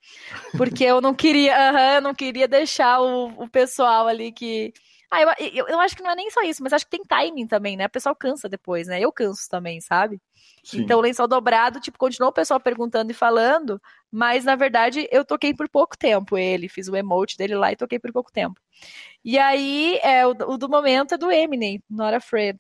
Porque 0.56 0.84
eu 0.84 1.02
não 1.02 1.16
queria, 1.16 1.56
não 2.02 2.14
queria 2.14 2.48
deixar 2.48 3.02
o, 3.02 3.30
o 3.30 3.50
pessoal 3.50 4.08
ali 4.08 4.32
que. 4.32 4.72
Ah, 5.10 5.22
eu, 5.24 5.30
eu, 5.52 5.68
eu, 5.70 5.80
acho 5.80 5.96
que 5.96 6.04
não 6.04 6.12
é 6.12 6.16
nem 6.16 6.30
só 6.30 6.44
isso, 6.44 6.62
mas 6.62 6.72
acho 6.72 6.86
que 6.86 6.92
tem 6.92 7.04
timing 7.04 7.48
também, 7.48 7.76
né? 7.76 7.88
O 7.88 7.90
pessoal 7.90 8.16
cansa 8.16 8.48
depois, 8.48 8.88
né? 8.88 9.02
Eu 9.02 9.12
canso 9.12 9.50
também, 9.50 9.82
sabe? 9.82 10.22
Sim. 10.64 10.82
Então, 10.82 10.98
o 10.98 11.02
lençol 11.02 11.28
dobrado, 11.28 11.80
tipo, 11.82 11.98
continuou 11.98 12.32
o 12.32 12.34
pessoal 12.34 12.60
perguntando 12.60 13.12
e 13.12 13.14
falando, 13.14 13.82
mas 14.10 14.46
na 14.46 14.56
verdade 14.56 15.08
eu 15.12 15.26
toquei 15.26 15.54
por 15.54 15.68
pouco 15.68 15.98
tempo 15.98 16.38
ele, 16.38 16.70
fiz 16.70 16.88
o 16.88 16.96
emote 16.96 17.38
dele 17.38 17.56
lá 17.56 17.72
e 17.72 17.76
toquei 17.76 18.00
por 18.00 18.14
pouco 18.14 18.32
tempo. 18.32 18.60
E 19.24 19.38
aí, 19.38 20.00
é, 20.02 20.26
o, 20.26 20.32
o 20.32 20.58
do 20.58 20.70
momento 20.70 21.16
é 21.16 21.18
do 21.18 21.30
Eminem, 21.30 21.84
Not 21.90 22.16
Afraid. 22.16 22.58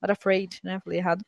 Not 0.00 0.12
Afraid, 0.12 0.58
né? 0.64 0.80
Falei 0.82 0.98
errado. 0.98 1.22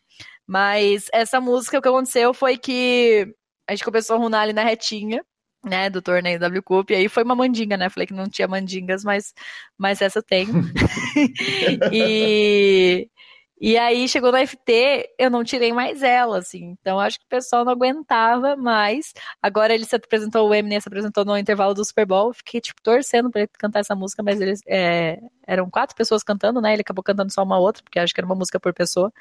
Mas 0.46 1.08
essa 1.12 1.40
música, 1.40 1.78
o 1.78 1.82
que 1.82 1.88
aconteceu 1.88 2.32
foi 2.32 2.56
que 2.56 3.34
a 3.68 3.74
gente 3.74 3.84
começou 3.84 4.16
a 4.16 4.18
runar 4.18 4.42
ali 4.42 4.52
na 4.52 4.64
retinha, 4.64 5.22
né, 5.64 5.88
do 5.88 6.02
torneio 6.02 6.38
W 6.38 6.62
Cup, 6.62 6.90
e 6.90 6.94
aí 6.94 7.08
foi 7.08 7.22
uma 7.22 7.34
mandinga, 7.34 7.76
né, 7.76 7.88
falei 7.88 8.06
que 8.06 8.12
não 8.12 8.28
tinha 8.28 8.46
mandingas, 8.46 9.02
mas, 9.02 9.32
mas 9.78 10.02
essa 10.02 10.18
eu 10.18 10.22
tenho. 10.22 10.52
e, 11.92 13.08
e 13.60 13.78
aí 13.78 14.08
chegou 14.08 14.32
no 14.32 14.38
FT, 14.38 15.14
eu 15.18 15.30
não 15.30 15.44
tirei 15.44 15.72
mais 15.72 16.02
ela, 16.02 16.38
assim. 16.38 16.76
Então 16.80 16.98
acho 16.98 17.18
que 17.18 17.24
o 17.24 17.28
pessoal 17.28 17.64
não 17.64 17.72
aguentava 17.72 18.56
mais. 18.56 19.12
Agora 19.40 19.72
ele 19.72 19.84
se 19.84 19.94
apresentou, 19.94 20.48
o 20.48 20.54
Eminem 20.54 20.80
se 20.80 20.88
apresentou 20.88 21.24
no 21.24 21.38
intervalo 21.38 21.72
do 21.72 21.84
Super 21.84 22.04
Bowl. 22.04 22.32
Fiquei, 22.32 22.60
tipo, 22.60 22.82
torcendo 22.82 23.30
pra 23.30 23.42
ele 23.42 23.50
cantar 23.56 23.80
essa 23.80 23.94
música, 23.94 24.22
mas 24.22 24.40
eles 24.40 24.60
é, 24.66 25.20
eram 25.46 25.70
quatro 25.70 25.94
pessoas 25.94 26.22
cantando, 26.24 26.60
né? 26.60 26.72
Ele 26.72 26.82
acabou 26.82 27.02
cantando 27.02 27.32
só 27.32 27.42
uma 27.44 27.58
outra, 27.58 27.82
porque 27.82 27.98
acho 27.98 28.12
que 28.12 28.20
era 28.20 28.26
uma 28.26 28.34
música 28.34 28.58
por 28.58 28.74
pessoa. 28.74 29.12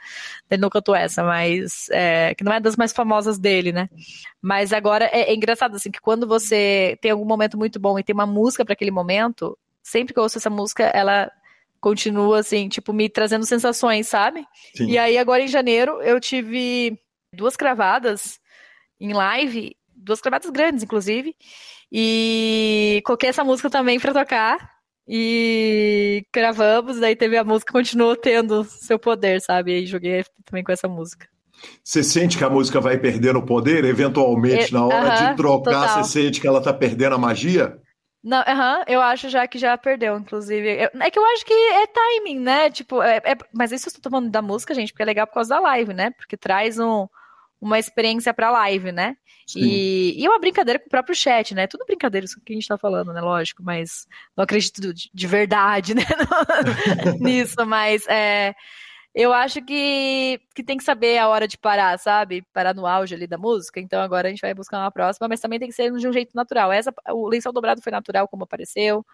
Ele 0.50 0.62
não 0.62 0.70
cantou 0.70 0.96
essa, 0.96 1.24
mas 1.24 1.88
é, 1.92 2.34
que 2.36 2.44
não 2.44 2.54
é 2.54 2.60
das 2.60 2.76
mais 2.76 2.92
famosas 2.92 3.38
dele, 3.38 3.72
né? 3.72 3.88
Mas 4.42 4.74
agora 4.74 5.06
é, 5.06 5.32
é 5.32 5.36
engraçado, 5.36 5.76
assim, 5.76 5.92
que 5.92 6.02
quando 6.02 6.28
você 6.28 6.98
tem 7.02 7.12
algum 7.12 7.26
momento 7.26 7.58
muito 7.58 7.80
bom 7.80 8.00
e 8.00 8.04
tem 8.04 8.14
uma 8.14 8.26
música 8.26 8.66
para 8.66 8.74
aquele 8.74 8.92
momento, 8.92 9.58
sempre 9.84 10.14
que 10.14 10.20
eu 10.20 10.24
ouço 10.24 10.38
essa 10.40 10.50
música, 10.50 10.84
ela 10.86 11.32
continua, 11.84 12.40
assim, 12.40 12.70
tipo, 12.70 12.94
me 12.94 13.10
trazendo 13.10 13.46
sensações, 13.46 14.08
sabe? 14.08 14.46
Sim. 14.74 14.88
E 14.88 14.98
aí, 14.98 15.18
agora 15.18 15.44
em 15.44 15.50
janeiro, 15.50 16.02
eu 16.02 16.18
tive 16.18 16.98
duas 17.36 17.58
cravadas 17.58 18.40
em 19.02 19.12
live, 19.12 19.76
duas 19.94 20.22
cravadas 20.22 20.50
grandes, 20.50 20.82
inclusive, 20.82 21.36
e 21.92 23.02
coloquei 23.06 23.30
essa 23.30 23.44
música 23.44 23.70
também 23.70 24.00
para 24.00 24.14
tocar. 24.14 24.72
E 25.06 26.26
gravamos, 26.34 27.02
daí 27.02 27.18
teve 27.18 27.36
a 27.36 27.44
música, 27.44 27.74
continuou 27.74 28.16
tendo 28.16 28.64
seu 28.64 28.98
poder, 28.98 29.42
sabe? 29.42 29.74
E 29.74 29.76
aí 29.76 29.86
joguei 29.86 30.24
também 30.46 30.64
com 30.64 30.72
essa 30.72 30.88
música. 30.88 31.28
Você 31.84 32.02
sente 32.02 32.38
que 32.38 32.46
a 32.46 32.50
música 32.50 32.80
vai 32.80 32.98
perdendo 32.98 33.40
o 33.40 33.46
poder, 33.46 33.84
eventualmente, 33.84 34.74
é, 34.74 34.78
na 34.78 34.86
hora 34.86 35.08
uh 35.08 35.12
-huh, 35.12 35.32
de 35.32 35.36
trocar, 35.36 35.88
total. 35.88 36.04
você 36.06 36.22
sente 36.22 36.40
que 36.40 36.48
ela 36.48 36.62
tá 36.62 36.74
perdendo 36.74 37.16
a 37.16 37.18
magia? 37.18 37.78
Não, 38.24 38.40
uhum, 38.40 38.84
eu 38.88 39.02
acho 39.02 39.28
já 39.28 39.46
que 39.46 39.58
já 39.58 39.78
perdeu, 39.78 40.18
inclusive. 40.18 40.70
é 40.70 41.12
que 41.12 41.20
eu 41.20 41.26
acho 41.34 41.46
que 41.46 41.54
é 41.54 41.88
timing, 41.88 42.40
né? 42.40 42.70
Tipo, 42.70 43.02
é, 43.04 43.18
é, 43.18 43.38
mas 43.54 43.74
isso 43.74 43.90
eu 43.90 43.92
estou 43.92 44.10
falando 44.10 44.32
da 44.32 44.42
música, 44.42 44.74
gente, 44.74 44.94
porque 44.94 45.04
é 45.04 45.06
legal 45.06 45.28
por 45.28 45.34
causa 45.34 45.50
da 45.50 45.60
live, 45.60 45.94
né? 45.94 46.12
Porque 46.12 46.38
traz 46.38 46.80
um, 46.80 47.06
uma 47.60 47.78
experiência 47.78 48.34
pra 48.34 48.50
live, 48.50 48.94
né? 48.94 49.18
E, 49.54 50.22
e 50.22 50.26
é 50.26 50.30
uma 50.30 50.40
brincadeira 50.40 50.80
com 50.80 50.86
o 50.86 50.90
próprio 50.90 51.14
chat, 51.14 51.54
né? 51.54 51.68
Tudo 51.68 51.86
brincadeira 51.86 52.24
isso 52.24 52.40
que 52.46 52.54
a 52.54 52.56
gente 52.56 52.68
tá 52.68 52.78
falando, 52.78 53.12
né? 53.12 53.20
Lógico, 53.20 53.62
mas 53.62 54.08
não 54.38 54.44
acredito 54.46 54.94
de, 54.94 55.10
de 55.14 55.28
verdade, 55.28 55.94
né? 55.96 56.04
nisso, 57.20 57.66
mas 57.66 58.08
é 58.08 58.56
eu 59.14 59.32
acho 59.34 59.62
que, 59.64 60.40
que 60.56 60.64
tem 60.64 60.78
que 60.78 60.84
saber 60.84 61.18
a 61.20 61.28
hora 61.30 61.48
de 61.48 61.58
parar, 61.58 61.98
sabe? 62.00 62.44
Parar 62.54 62.74
no 62.74 62.88
auge 62.88 63.14
ali 63.16 63.28
da 63.28 63.38
música. 63.38 63.80
Então 63.80 64.02
agora 64.02 64.28
a 64.28 64.32
gente 64.32 64.42
vai 64.42 64.54
buscar 64.54 64.80
uma 64.80 64.92
próxima, 64.92 65.28
mas 65.28 65.40
também 65.40 65.60
tem 65.60 65.70
que 65.70 65.76
ser 65.76 65.92
de 65.92 66.08
um 66.08 66.14
jeito 66.14 66.36
natural. 66.36 66.72
Essa, 66.72 66.94
o 67.12 67.28
lençol 67.28 67.54
dobrado 67.54 67.82
foi 67.82 67.92
natural, 67.92 68.28
como 68.28 68.44
apareceu. 68.44 69.06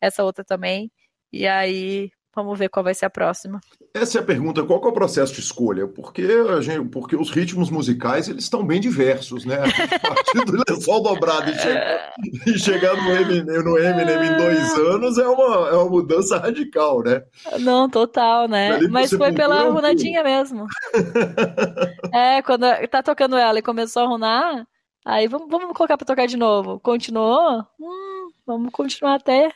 Essa 0.00 0.24
outra 0.24 0.44
também. 0.44 0.90
E 1.32 1.46
aí 1.46 2.10
Vamos 2.38 2.56
ver 2.56 2.68
qual 2.68 2.84
vai 2.84 2.94
ser 2.94 3.04
a 3.04 3.10
próxima. 3.10 3.60
Essa 3.92 4.18
é 4.18 4.20
a 4.20 4.24
pergunta, 4.24 4.62
qual 4.62 4.80
é 4.80 4.86
o 4.86 4.92
processo 4.92 5.34
de 5.34 5.40
escolha? 5.40 5.88
Porque, 5.88 6.22
gente, 6.62 6.88
porque 6.88 7.16
os 7.16 7.30
ritmos 7.30 7.68
musicais 7.68 8.28
eles 8.28 8.44
estão 8.44 8.64
bem 8.64 8.80
diversos, 8.80 9.44
né? 9.44 9.56
A 10.04 10.14
partir 10.14 10.44
do 10.44 10.52
lençol 10.52 11.02
dobrado 11.02 11.50
e 11.50 11.54
chegar, 11.58 12.12
e 12.46 12.58
chegar 12.60 12.94
no, 12.94 13.10
Eminem, 13.10 13.64
no 13.64 13.76
Eminem 13.76 14.24
em 14.24 14.36
dois 14.36 14.72
anos 14.74 15.18
é 15.18 15.26
uma, 15.26 15.68
é 15.68 15.72
uma 15.72 15.90
mudança 15.90 16.38
radical, 16.38 17.02
né? 17.02 17.24
Não, 17.58 17.90
total, 17.90 18.46
né? 18.46 18.78
Mas 18.88 19.10
foi 19.10 19.32
pela 19.32 19.64
runadinha 19.64 20.22
mesmo. 20.22 20.64
é, 22.14 22.40
quando 22.42 22.66
tá 22.88 23.02
tocando 23.02 23.36
ela 23.36 23.58
e 23.58 23.62
começou 23.62 24.04
a 24.04 24.06
runar, 24.06 24.64
aí 25.04 25.26
vamos, 25.26 25.48
vamos 25.50 25.76
colocar 25.76 25.98
para 25.98 26.06
tocar 26.06 26.26
de 26.28 26.36
novo. 26.36 26.78
Continuou? 26.78 27.66
Hum, 27.80 28.28
vamos 28.46 28.70
continuar 28.70 29.16
até, 29.16 29.50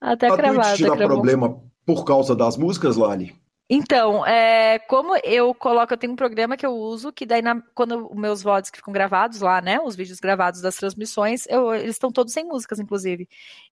até 0.00 0.28
a, 0.28 0.34
a 0.34 0.36
cravada. 0.36 0.76
Twitch 0.76 0.88
dá 0.88 0.96
problema 0.96 1.67
por 1.88 2.04
causa 2.04 2.36
das 2.36 2.54
músicas, 2.58 2.98
Lali? 2.98 3.34
Então, 3.70 4.24
é, 4.26 4.78
como 4.78 5.16
eu 5.24 5.54
coloco, 5.54 5.90
eu 5.90 5.96
tenho 5.96 6.12
um 6.12 6.16
programa 6.16 6.54
que 6.54 6.66
eu 6.66 6.74
uso, 6.74 7.10
que 7.10 7.24
daí, 7.24 7.40
na, 7.40 7.62
quando 7.74 8.10
os 8.10 8.16
meus 8.16 8.42
VODs 8.42 8.70
que 8.70 8.76
ficam 8.76 8.92
gravados 8.92 9.40
lá, 9.40 9.62
né, 9.62 9.80
os 9.80 9.96
vídeos 9.96 10.20
gravados 10.20 10.60
das 10.60 10.76
transmissões, 10.76 11.46
eu, 11.48 11.74
eles 11.74 11.92
estão 11.92 12.12
todos 12.12 12.34
sem 12.34 12.44
músicas, 12.44 12.78
inclusive. 12.78 13.26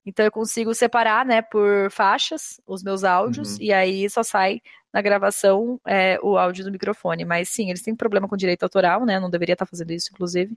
Então, 0.05 0.25
eu 0.25 0.33
consigo 0.33 0.75
separar, 0.75 1.27
né, 1.27 1.43
por 1.43 1.91
faixas, 1.91 2.59
os 2.67 2.83
meus 2.83 3.05
áudios, 3.05 3.57
uhum. 3.57 3.63
e 3.63 3.71
aí 3.71 4.09
só 4.09 4.23
sai 4.23 4.63
na 4.91 5.03
gravação 5.03 5.79
é, 5.87 6.19
o 6.23 6.39
áudio 6.39 6.65
do 6.65 6.73
microfone. 6.73 7.27
Mas 7.27 7.51
sim, 7.51 7.69
eles 7.69 7.83
têm 7.83 7.95
problema 7.95 8.27
com 8.27 8.37
direito 8.37 8.63
autoral, 8.63 9.05
né, 9.05 9.21
não 9.21 9.29
deveria 9.29 9.53
estar 9.53 9.67
fazendo 9.67 9.91
isso, 9.91 10.09
inclusive. 10.11 10.57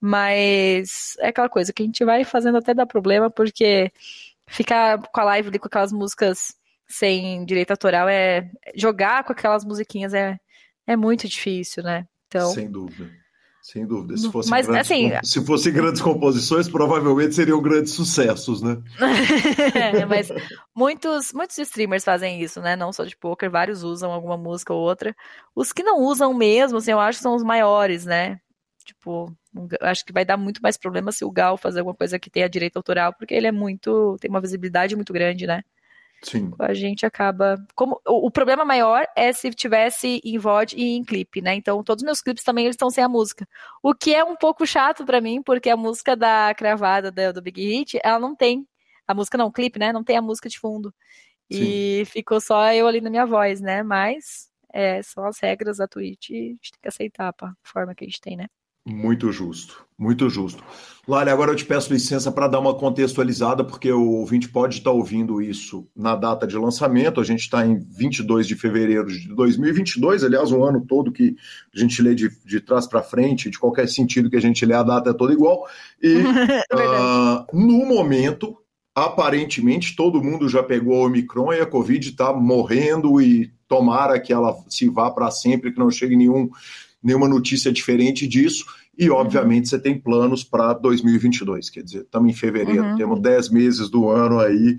Mas 0.00 1.16
é 1.18 1.28
aquela 1.28 1.48
coisa 1.48 1.72
que 1.72 1.82
a 1.82 1.86
gente 1.86 2.04
vai 2.04 2.22
fazendo 2.22 2.58
até 2.58 2.72
dar 2.72 2.86
problema, 2.86 3.28
porque 3.28 3.90
ficar 4.46 4.98
com 4.98 5.20
a 5.20 5.24
live 5.24 5.48
ali 5.48 5.58
com 5.58 5.66
aquelas 5.66 5.92
músicas 5.92 6.59
sem 6.90 7.44
direito 7.44 7.70
autoral 7.70 8.08
é 8.08 8.50
jogar 8.74 9.24
com 9.24 9.32
aquelas 9.32 9.64
musiquinhas 9.64 10.12
é, 10.12 10.38
é 10.86 10.96
muito 10.96 11.28
difícil, 11.28 11.82
né? 11.82 12.06
Então, 12.26 12.52
sem 12.52 12.70
dúvida. 12.70 13.10
Sem 13.62 13.86
dúvida. 13.86 14.16
Se 14.16 14.32
fossem, 14.32 14.50
Mas, 14.50 14.66
grandes, 14.66 14.90
assim, 14.90 15.10
se 15.22 15.44
fossem 15.44 15.72
grandes 15.72 16.00
composições, 16.00 16.68
provavelmente 16.68 17.34
seriam 17.34 17.60
grandes 17.60 17.92
sucessos, 17.92 18.62
né? 18.62 18.78
é, 19.74 20.04
mas 20.06 20.28
muitos, 20.74 21.32
muitos 21.32 21.58
streamers 21.58 22.02
fazem 22.02 22.40
isso, 22.42 22.60
né? 22.60 22.74
Não 22.74 22.90
só 22.92 23.04
de 23.04 23.16
poker, 23.16 23.50
vários 23.50 23.82
usam 23.82 24.10
alguma 24.12 24.36
música 24.36 24.72
ou 24.72 24.80
outra. 24.80 25.14
Os 25.54 25.72
que 25.72 25.82
não 25.82 26.00
usam 26.00 26.32
mesmo, 26.32 26.78
assim, 26.78 26.92
eu 26.92 26.98
acho 26.98 27.18
que 27.18 27.22
são 27.22 27.36
os 27.36 27.42
maiores, 27.42 28.06
né? 28.06 28.40
Tipo, 28.84 29.30
acho 29.82 30.04
que 30.06 30.12
vai 30.12 30.24
dar 30.24 30.38
muito 30.38 30.62
mais 30.62 30.78
problema 30.78 31.12
se 31.12 31.24
o 31.24 31.30
Gal 31.30 31.58
fazer 31.58 31.80
alguma 31.80 31.94
coisa 31.94 32.18
que 32.18 32.30
tenha 32.30 32.48
direito 32.48 32.78
autoral, 32.78 33.12
porque 33.12 33.34
ele 33.34 33.46
é 33.46 33.52
muito. 33.52 34.16
tem 34.20 34.30
uma 34.30 34.40
visibilidade 34.40 34.96
muito 34.96 35.12
grande, 35.12 35.46
né? 35.46 35.62
Sim. 36.22 36.52
A 36.58 36.74
gente 36.74 37.06
acaba. 37.06 37.56
Como, 37.74 38.00
o, 38.06 38.26
o, 38.26 38.30
problema 38.30 38.64
maior 38.64 39.06
é 39.16 39.32
se 39.32 39.50
tivesse 39.50 40.20
em 40.22 40.38
VOD 40.38 40.76
e 40.76 40.96
em 40.96 41.04
clipe, 41.04 41.40
né? 41.40 41.54
Então, 41.54 41.82
todos 41.82 42.02
os 42.02 42.06
meus 42.06 42.20
clipes 42.20 42.44
também 42.44 42.64
eles 42.66 42.74
estão 42.74 42.90
sem 42.90 43.02
a 43.02 43.08
música. 43.08 43.48
O 43.82 43.94
que 43.94 44.14
é 44.14 44.22
um 44.22 44.36
pouco 44.36 44.66
chato 44.66 45.04
para 45.04 45.20
mim, 45.20 45.42
porque 45.42 45.70
a 45.70 45.76
música 45.76 46.14
da 46.14 46.54
cravada 46.54 47.10
do, 47.10 47.32
do 47.32 47.42
Big 47.42 47.60
Hit, 47.62 47.98
ela 48.04 48.18
não 48.18 48.36
tem. 48.36 48.66
A 49.08 49.14
música 49.14 49.38
não, 49.38 49.46
o 49.46 49.52
clipe, 49.52 49.78
né? 49.78 49.92
Não 49.92 50.04
tem 50.04 50.16
a 50.16 50.22
música 50.22 50.48
de 50.48 50.58
fundo. 50.58 50.94
Sim. 51.50 51.62
E 51.62 52.04
ficou 52.06 52.40
só 52.40 52.72
eu 52.72 52.86
ali 52.86 53.00
na 53.00 53.10
minha 53.10 53.26
voz, 53.26 53.60
né? 53.60 53.82
Mas 53.82 54.50
é, 54.72 55.02
são 55.02 55.24
as 55.24 55.38
regras 55.40 55.78
da 55.78 55.88
Twitch 55.88 56.30
e 56.30 56.34
a 56.34 56.38
gente 56.50 56.72
tem 56.72 56.80
que 56.82 56.88
aceitar 56.88 57.34
a 57.40 57.52
forma 57.62 57.94
que 57.94 58.04
a 58.04 58.06
gente 58.06 58.20
tem, 58.20 58.36
né? 58.36 58.46
Muito 58.90 59.30
justo, 59.30 59.84
muito 59.98 60.28
justo. 60.28 60.62
Lari, 61.08 61.30
agora 61.30 61.50
eu 61.50 61.56
te 61.56 61.64
peço 61.64 61.92
licença 61.92 62.30
para 62.30 62.46
dar 62.46 62.60
uma 62.60 62.74
contextualizada, 62.74 63.64
porque 63.64 63.90
o 63.90 64.10
ouvinte 64.12 64.48
pode 64.48 64.78
estar 64.78 64.90
ouvindo 64.90 65.40
isso 65.40 65.88
na 65.96 66.14
data 66.14 66.46
de 66.46 66.56
lançamento. 66.56 67.20
A 67.20 67.24
gente 67.24 67.40
está 67.40 67.66
em 67.66 67.78
22 67.78 68.46
de 68.46 68.54
fevereiro 68.54 69.06
de 69.06 69.28
2022, 69.34 70.24
aliás, 70.24 70.52
um 70.52 70.62
ano 70.62 70.84
todo 70.86 71.10
que 71.10 71.34
a 71.74 71.78
gente 71.78 72.02
lê 72.02 72.14
de, 72.14 72.30
de 72.44 72.60
trás 72.60 72.86
para 72.86 73.02
frente, 73.02 73.50
de 73.50 73.58
qualquer 73.58 73.88
sentido 73.88 74.28
que 74.28 74.36
a 74.36 74.40
gente 74.40 74.64
lê, 74.66 74.74
a 74.74 74.82
data 74.82 75.10
é 75.10 75.14
toda 75.14 75.32
igual. 75.32 75.66
E 76.02 76.16
uh, 76.74 77.46
no 77.52 77.86
momento, 77.86 78.56
aparentemente, 78.94 79.96
todo 79.96 80.22
mundo 80.22 80.48
já 80.48 80.62
pegou 80.62 81.02
a 81.02 81.06
Omicron 81.06 81.52
e 81.52 81.60
a 81.60 81.66
Covid 81.66 82.08
está 82.08 82.32
morrendo 82.32 83.20
e 83.20 83.52
tomara 83.66 84.20
que 84.20 84.32
ela 84.32 84.54
se 84.68 84.88
vá 84.88 85.10
para 85.10 85.30
sempre, 85.30 85.72
que 85.72 85.78
não 85.78 85.90
chegue 85.90 86.16
nenhum, 86.16 86.50
nenhuma 87.02 87.28
notícia 87.28 87.72
diferente 87.72 88.26
disso. 88.28 88.64
E, 89.00 89.08
uhum. 89.08 89.16
obviamente, 89.16 89.66
você 89.66 89.78
tem 89.78 89.98
planos 89.98 90.44
para 90.44 90.74
2022. 90.74 91.70
Quer 91.70 91.82
dizer, 91.82 92.02
estamos 92.02 92.30
em 92.30 92.34
fevereiro, 92.34 92.84
uhum. 92.84 92.96
temos 92.96 93.18
10 93.18 93.48
meses 93.48 93.88
do 93.88 94.10
ano 94.10 94.38
aí 94.38 94.76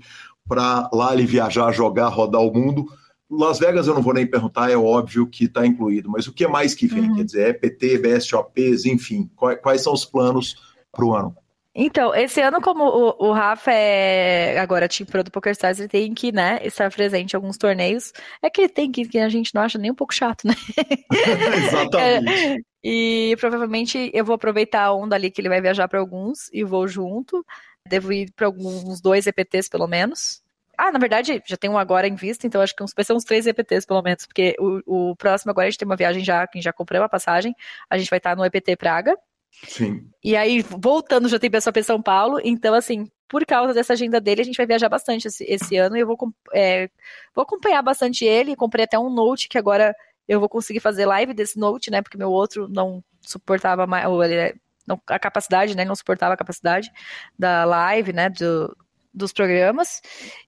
para 0.48 0.88
lá 0.92 1.12
ele 1.12 1.26
viajar, 1.26 1.72
jogar, 1.72 2.06
rodar 2.06 2.40
o 2.40 2.52
mundo. 2.52 2.86
Las 3.28 3.58
Vegas 3.58 3.88
eu 3.88 3.94
não 3.94 4.02
vou 4.02 4.14
nem 4.14 4.24
perguntar, 4.24 4.70
é 4.70 4.76
óbvio 4.76 5.26
que 5.26 5.46
está 5.46 5.66
incluído, 5.66 6.08
mas 6.08 6.28
o 6.28 6.32
que 6.32 6.46
mais 6.46 6.72
que 6.72 6.86
vem? 6.86 7.08
Uhum. 7.08 7.16
Quer 7.16 7.24
dizer, 7.24 7.48
EPT, 7.48 7.98
BSOPs, 7.98 8.84
enfim, 8.84 9.28
quais, 9.34 9.58
quais 9.60 9.82
são 9.82 9.92
os 9.92 10.04
planos 10.04 10.54
para 10.92 11.04
o 11.04 11.16
ano? 11.16 11.34
Então, 11.74 12.14
esse 12.14 12.40
ano, 12.40 12.60
como 12.60 12.84
o, 12.84 13.28
o 13.28 13.32
Rafa 13.32 13.72
é 13.72 14.58
agora 14.60 14.88
team 14.88 15.06
pro 15.06 15.24
do 15.24 15.30
PokerStars, 15.32 15.80
ele 15.80 15.88
tem 15.88 16.14
que, 16.14 16.30
né, 16.30 16.60
estar 16.62 16.92
presente 16.92 17.32
em 17.32 17.36
alguns 17.36 17.56
torneios. 17.56 18.12
É 18.40 18.50
que 18.50 18.60
ele 18.60 18.68
tem 18.68 18.92
que, 18.92 19.08
que 19.08 19.18
a 19.18 19.28
gente 19.28 19.52
não 19.54 19.62
acha 19.62 19.78
nem 19.78 19.90
um 19.90 19.94
pouco 19.94 20.14
chato, 20.14 20.46
né? 20.46 20.54
Exatamente. 21.66 22.71
E 22.82 23.36
provavelmente 23.38 24.10
eu 24.12 24.24
vou 24.24 24.34
aproveitar 24.34 24.84
a 24.84 24.94
onda 24.94 25.14
ali 25.14 25.30
que 25.30 25.40
ele 25.40 25.48
vai 25.48 25.60
viajar 25.60 25.86
para 25.88 26.00
alguns 26.00 26.48
e 26.52 26.64
vou 26.64 26.88
junto. 26.88 27.44
Devo 27.88 28.12
ir 28.12 28.32
para 28.32 28.46
alguns 28.46 29.00
dois 29.00 29.26
EPTs 29.26 29.68
pelo 29.68 29.86
menos. 29.86 30.42
Ah, 30.76 30.90
na 30.90 30.98
verdade, 30.98 31.42
já 31.46 31.56
tem 31.56 31.70
um 31.70 31.78
agora 31.78 32.08
em 32.08 32.14
vista, 32.14 32.46
então 32.46 32.60
acho 32.60 32.74
que 32.74 32.84
vai 32.96 33.04
ser 33.04 33.12
uns 33.12 33.24
três 33.24 33.46
EPTs 33.46 33.86
pelo 33.86 34.02
menos, 34.02 34.26
porque 34.26 34.56
o, 34.58 35.10
o 35.10 35.16
próximo 35.16 35.50
agora 35.50 35.66
a 35.66 35.70
gente 35.70 35.78
tem 35.78 35.86
uma 35.86 35.96
viagem 35.96 36.24
já, 36.24 36.46
quem 36.46 36.62
já 36.62 36.72
comprou 36.72 37.02
a 37.02 37.08
passagem, 37.08 37.54
a 37.90 37.98
gente 37.98 38.08
vai 38.08 38.16
estar 38.16 38.34
no 38.34 38.44
EPT 38.44 38.76
Praga. 38.76 39.16
Sim. 39.64 40.08
E 40.24 40.34
aí, 40.34 40.62
voltando, 40.62 41.28
já 41.28 41.38
tem 41.38 41.50
pessoa 41.50 41.72
para 41.72 41.82
São 41.82 42.00
Paulo. 42.00 42.40
Então, 42.42 42.74
assim, 42.74 43.06
por 43.28 43.44
causa 43.46 43.74
dessa 43.74 43.92
agenda 43.92 44.20
dele, 44.20 44.40
a 44.40 44.44
gente 44.44 44.56
vai 44.56 44.66
viajar 44.66 44.88
bastante 44.88 45.28
esse, 45.28 45.44
esse 45.44 45.76
ano. 45.76 45.96
E 45.96 46.00
eu 46.00 46.06
vou, 46.06 46.16
é, 46.52 46.88
vou 47.34 47.42
acompanhar 47.42 47.82
bastante 47.82 48.24
ele. 48.24 48.56
Comprei 48.56 48.84
até 48.84 48.98
um 48.98 49.10
note 49.10 49.48
que 49.48 49.58
agora 49.58 49.94
eu 50.28 50.40
vou 50.40 50.48
conseguir 50.48 50.80
fazer 50.80 51.06
live 51.06 51.34
desse 51.34 51.58
note, 51.58 51.90
né? 51.90 52.02
Porque 52.02 52.18
meu 52.18 52.30
outro 52.30 52.68
não 52.68 53.02
suportava 53.20 53.86
mais. 53.86 54.06
Ou 54.06 54.22
ele, 54.22 54.54
não, 54.86 55.00
a 55.06 55.18
capacidade, 55.18 55.76
né? 55.76 55.84
Não 55.84 55.94
suportava 55.94 56.34
a 56.34 56.36
capacidade 56.36 56.90
da 57.38 57.64
live, 57.64 58.12
né? 58.12 58.28
Do, 58.30 58.76
dos 59.12 59.32
programas. 59.32 60.00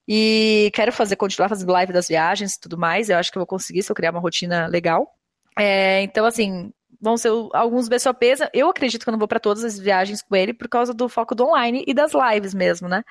E 0.07 0.71
quero 0.73 0.91
fazer, 0.91 1.15
continuar 1.15 1.49
fazendo 1.49 1.71
live 1.71 1.93
das 1.93 2.07
viagens 2.07 2.53
e 2.53 2.59
tudo 2.59 2.77
mais. 2.77 3.09
Eu 3.09 3.17
acho 3.17 3.31
que 3.31 3.37
eu 3.37 3.41
vou 3.41 3.47
conseguir 3.47 3.83
se 3.83 3.91
eu 3.91 3.95
criar 3.95 4.11
uma 4.11 4.19
rotina 4.19 4.67
legal. 4.67 5.15
É, 5.57 6.01
então, 6.01 6.25
assim, 6.25 6.71
vão 6.99 7.17
ser 7.17 7.29
alguns 7.53 7.87
BSOPs. 7.87 8.39
Eu 8.53 8.69
acredito 8.69 9.03
que 9.03 9.09
eu 9.09 9.11
não 9.11 9.19
vou 9.19 9.27
para 9.27 9.39
todas 9.39 9.63
as 9.63 9.79
viagens 9.79 10.21
com 10.21 10.35
ele 10.35 10.53
por 10.53 10.67
causa 10.67 10.93
do 10.93 11.07
foco 11.07 11.35
do 11.35 11.45
online 11.45 11.83
e 11.87 11.93
das 11.93 12.11
lives 12.13 12.53
mesmo, 12.53 12.87
né? 12.87 13.03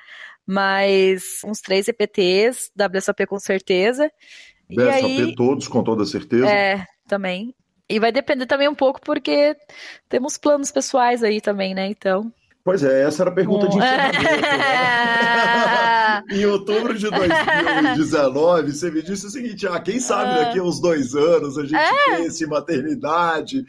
Mas 0.45 1.41
uns 1.43 1.59
três 1.61 1.87
EPTs, 1.87 2.71
WSOP 2.77 3.25
com 3.25 3.39
certeza. 3.39 4.11
BSOP 4.69 5.21
aí, 5.21 5.35
todos, 5.35 5.67
com 5.67 5.83
toda 5.83 6.05
certeza. 6.05 6.47
É, 6.47 6.85
também. 7.07 7.53
E 7.89 7.99
vai 7.99 8.11
depender 8.11 8.45
também 8.47 8.67
um 8.67 8.75
pouco 8.75 8.99
porque 8.99 9.55
temos 10.09 10.37
planos 10.37 10.71
pessoais 10.71 11.23
aí 11.23 11.39
também, 11.39 11.75
né? 11.75 11.87
Então. 11.87 12.33
Pois 12.63 12.83
é, 12.83 13.03
essa 13.03 13.21
era 13.21 13.29
a 13.29 13.33
pergunta 13.33 13.67
de 13.67 13.77
encerramento. 13.77 14.23
Né? 14.23 14.39
em 16.31 16.45
outubro 16.45 16.97
de 16.97 17.11
2019, 17.11 18.73
você 18.73 18.89
me 18.89 19.03
disse 19.03 19.27
o 19.27 19.29
seguinte: 19.29 19.67
ah, 19.67 19.79
quem 19.79 19.99
sabe 19.99 20.31
ah. 20.31 20.45
daqui 20.45 20.57
a 20.57 20.63
uns 20.63 20.81
dois 20.81 21.13
anos 21.13 21.59
a 21.59 21.61
gente 21.61 21.75
é. 21.75 22.17
pense 22.17 22.43
em 22.43 22.47
maternidade 22.47 23.63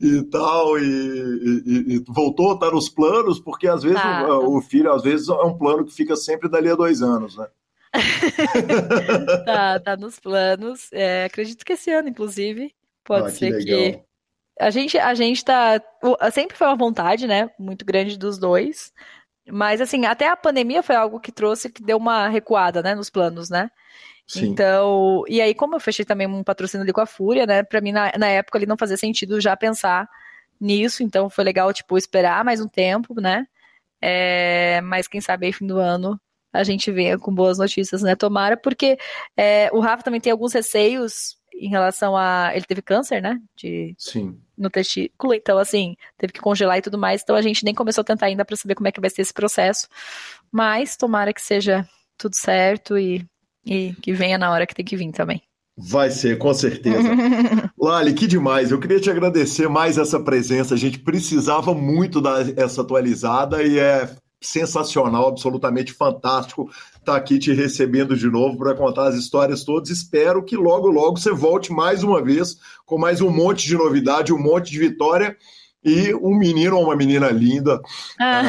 e 0.00 0.22
tal, 0.24 0.76
e, 0.78 0.82
e, 0.84 1.94
e 1.94 2.04
voltou, 2.08 2.58
tá 2.58 2.72
nos 2.72 2.88
planos, 2.88 3.38
porque 3.38 3.68
às 3.68 3.84
vezes 3.84 4.02
tá. 4.02 4.26
o, 4.28 4.58
o, 4.58 4.60
filho, 4.60 4.92
às 4.92 5.02
vezes, 5.02 5.28
é 5.28 5.32
um 5.32 5.56
plano 5.56 5.84
que 5.84 5.94
fica 5.94 6.16
sempre 6.16 6.48
dali 6.48 6.68
a 6.68 6.74
dois 6.74 7.02
anos, 7.02 7.36
né? 7.36 7.46
tá, 9.44 9.80
tá 9.80 9.96
nos 9.96 10.18
planos. 10.18 10.88
É, 10.92 11.24
acredito 11.24 11.64
que 11.64 11.72
esse 11.72 11.90
ano, 11.90 12.08
inclusive. 12.08 12.74
Pode 13.04 13.26
ah, 13.26 13.30
ser 13.30 13.58
que, 13.58 13.64
que 13.64 14.02
a 14.60 14.70
gente, 14.70 14.98
a 14.98 15.14
gente 15.14 15.44
tá. 15.44 15.80
Sempre 16.32 16.56
foi 16.56 16.66
uma 16.66 16.76
vontade, 16.76 17.26
né? 17.26 17.50
Muito 17.58 17.84
grande 17.84 18.18
dos 18.18 18.38
dois. 18.38 18.92
Mas, 19.50 19.80
assim, 19.80 20.04
até 20.04 20.28
a 20.28 20.36
pandemia 20.36 20.82
foi 20.82 20.94
algo 20.94 21.18
que 21.18 21.32
trouxe, 21.32 21.70
que 21.70 21.82
deu 21.82 21.96
uma 21.96 22.28
recuada, 22.28 22.82
né? 22.82 22.94
Nos 22.94 23.10
planos, 23.10 23.48
né? 23.48 23.70
Sim. 24.26 24.46
Então, 24.46 25.24
e 25.26 25.40
aí, 25.40 25.54
como 25.54 25.74
eu 25.74 25.80
fechei 25.80 26.04
também 26.04 26.26
um 26.26 26.44
patrocínio 26.44 26.84
ali 26.84 26.92
com 26.92 27.00
a 27.00 27.06
Fúria, 27.06 27.46
né? 27.46 27.62
Pra 27.62 27.80
mim, 27.80 27.90
na, 27.90 28.12
na 28.18 28.28
época, 28.28 28.58
ali 28.58 28.66
não 28.66 28.76
fazia 28.76 28.96
sentido 28.96 29.40
já 29.40 29.56
pensar 29.56 30.08
nisso. 30.60 31.02
Então, 31.02 31.30
foi 31.30 31.42
legal, 31.42 31.72
tipo, 31.72 31.96
esperar 31.96 32.44
mais 32.44 32.60
um 32.60 32.68
tempo, 32.68 33.20
né? 33.20 33.46
É, 34.00 34.80
mas 34.82 35.08
quem 35.08 35.20
sabe 35.20 35.46
aí, 35.46 35.52
fim 35.52 35.66
do 35.66 35.78
ano, 35.78 36.20
a 36.52 36.64
gente 36.64 36.90
venha 36.90 37.18
com 37.18 37.34
boas 37.34 37.58
notícias, 37.58 38.02
né? 38.02 38.14
Tomara, 38.14 38.56
porque 38.56 38.98
é, 39.36 39.70
o 39.72 39.80
Rafa 39.80 40.02
também 40.02 40.20
tem 40.20 40.32
alguns 40.32 40.52
receios 40.52 41.36
em 41.54 41.68
relação 41.68 42.16
a. 42.16 42.50
Ele 42.54 42.64
teve 42.64 42.82
câncer, 42.82 43.20
né? 43.20 43.38
De, 43.56 43.94
Sim. 43.98 44.38
No 44.56 44.70
testículo, 44.70 45.34
então, 45.34 45.58
assim, 45.58 45.96
teve 46.18 46.32
que 46.32 46.40
congelar 46.40 46.78
e 46.78 46.82
tudo 46.82 46.98
mais. 46.98 47.22
Então, 47.22 47.36
a 47.36 47.42
gente 47.42 47.64
nem 47.64 47.74
começou 47.74 48.02
a 48.02 48.04
tentar 48.04 48.26
ainda 48.26 48.44
para 48.44 48.56
saber 48.56 48.74
como 48.74 48.88
é 48.88 48.92
que 48.92 49.00
vai 49.00 49.10
ser 49.10 49.22
esse 49.22 49.32
processo. 49.32 49.86
Mas, 50.50 50.96
tomara 50.96 51.32
que 51.32 51.40
seja 51.40 51.86
tudo 52.18 52.36
certo 52.36 52.98
e, 52.98 53.24
e 53.64 53.94
que 54.02 54.12
venha 54.12 54.36
na 54.36 54.50
hora 54.50 54.66
que 54.66 54.74
tem 54.74 54.84
que 54.84 54.96
vir 54.96 55.10
também. 55.12 55.42
Vai 55.76 56.10
ser, 56.10 56.36
com 56.36 56.52
certeza. 56.52 57.08
Lali, 57.78 58.12
que 58.12 58.26
demais. 58.26 58.70
Eu 58.70 58.78
queria 58.78 59.00
te 59.00 59.10
agradecer 59.10 59.66
mais 59.68 59.96
essa 59.96 60.20
presença. 60.20 60.74
A 60.74 60.78
gente 60.78 60.98
precisava 60.98 61.72
muito 61.74 62.20
dar 62.20 62.46
essa 62.58 62.82
atualizada 62.82 63.62
e 63.62 63.78
é 63.78 64.14
sensacional, 64.40 65.28
absolutamente 65.28 65.92
fantástico 65.92 66.70
estar 66.90 67.12
tá 67.12 67.16
aqui 67.16 67.38
te 67.38 67.52
recebendo 67.52 68.16
de 68.16 68.28
novo 68.28 68.58
para 68.58 68.74
contar 68.74 69.08
as 69.08 69.14
histórias 69.14 69.64
todas. 69.64 69.90
Espero 69.90 70.44
que 70.44 70.56
logo, 70.56 70.88
logo 70.88 71.18
você 71.18 71.30
volte 71.30 71.72
mais 71.72 72.02
uma 72.02 72.22
vez 72.22 72.56
com 72.86 72.98
mais 72.98 73.20
um 73.20 73.30
monte 73.30 73.66
de 73.66 73.76
novidade, 73.76 74.32
um 74.32 74.38
monte 74.38 74.70
de 74.70 74.78
vitória 74.78 75.36
e 75.82 76.14
um 76.14 76.36
menino 76.36 76.76
ou 76.76 76.84
uma 76.84 76.96
menina 76.96 77.28
linda 77.30 77.80
ah. 78.18 78.42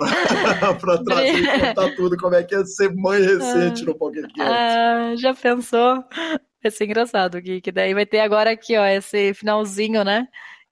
é, 0.00 0.74
para 0.74 0.98
trazer 1.04 1.60
contar 1.60 1.94
tudo 1.94 2.16
como 2.16 2.34
é 2.34 2.42
que 2.42 2.54
é 2.54 2.64
ser 2.64 2.94
mãe 2.94 3.20
recente 3.20 3.82
ah. 3.82 3.86
no 3.86 3.94
PokerCast. 3.94 4.40
Ah, 4.40 5.14
já 5.16 5.34
pensou? 5.34 6.02
Vai 6.62 6.70
ser 6.70 6.84
engraçado, 6.84 7.40
Gui, 7.40 7.60
que 7.60 7.70
daí 7.70 7.94
vai 7.94 8.06
ter 8.06 8.20
agora 8.20 8.50
aqui, 8.50 8.76
ó, 8.76 8.84
esse 8.86 9.34
finalzinho, 9.34 10.02
né? 10.02 10.26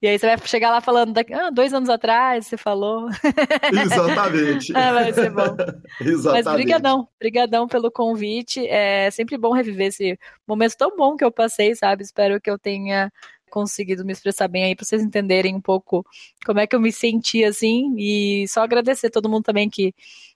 E 0.05 0.07
aí 0.07 0.19
você 0.19 0.27
vai 0.27 0.37
chegar 0.47 0.71
lá 0.71 0.83
falando, 0.83 1.15
daqui, 1.15 1.33
ah, 1.33 1.49
dois 1.49 1.73
anos 1.73 1.89
atrás 1.89 2.47
você 2.47 2.59
falou. 2.59 3.09
Exatamente. 3.73 4.77
ah, 4.77 4.93
vai 4.93 5.11
ser 5.15 5.31
bom. 5.31 5.57
Exatamente. 5.99 6.45
Mas 6.45 6.55
brigadão, 6.57 7.09
brigadão 7.19 7.67
pelo 7.67 7.91
convite. 7.91 8.69
É 8.69 9.11
sempre 9.11 9.39
bom 9.39 9.55
reviver 9.55 9.87
esse 9.87 10.19
momento 10.47 10.77
tão 10.77 10.95
bom 10.95 11.17
que 11.17 11.25
eu 11.25 11.33
passei, 11.33 11.75
sabe? 11.75 12.03
Espero 12.03 12.39
que 12.39 12.51
eu 12.51 12.59
tenha 12.59 13.11
conseguido 13.51 14.05
me 14.05 14.13
expressar 14.13 14.47
bem 14.47 14.65
aí 14.65 14.77
para 14.77 14.85
vocês 14.85 15.03
entenderem 15.03 15.57
um 15.57 15.61
pouco 15.61 16.05
como 16.45 16.61
é 16.61 16.67
que 16.67 16.77
eu 16.77 16.81
me 16.81 16.93
senti 16.93 17.43
assim 17.43 17.95
e 17.97 18.47
só 18.47 18.61
agradecer 18.61 19.09
todo 19.09 19.29
mundo 19.29 19.45
também 19.45 19.71
que 19.71 19.95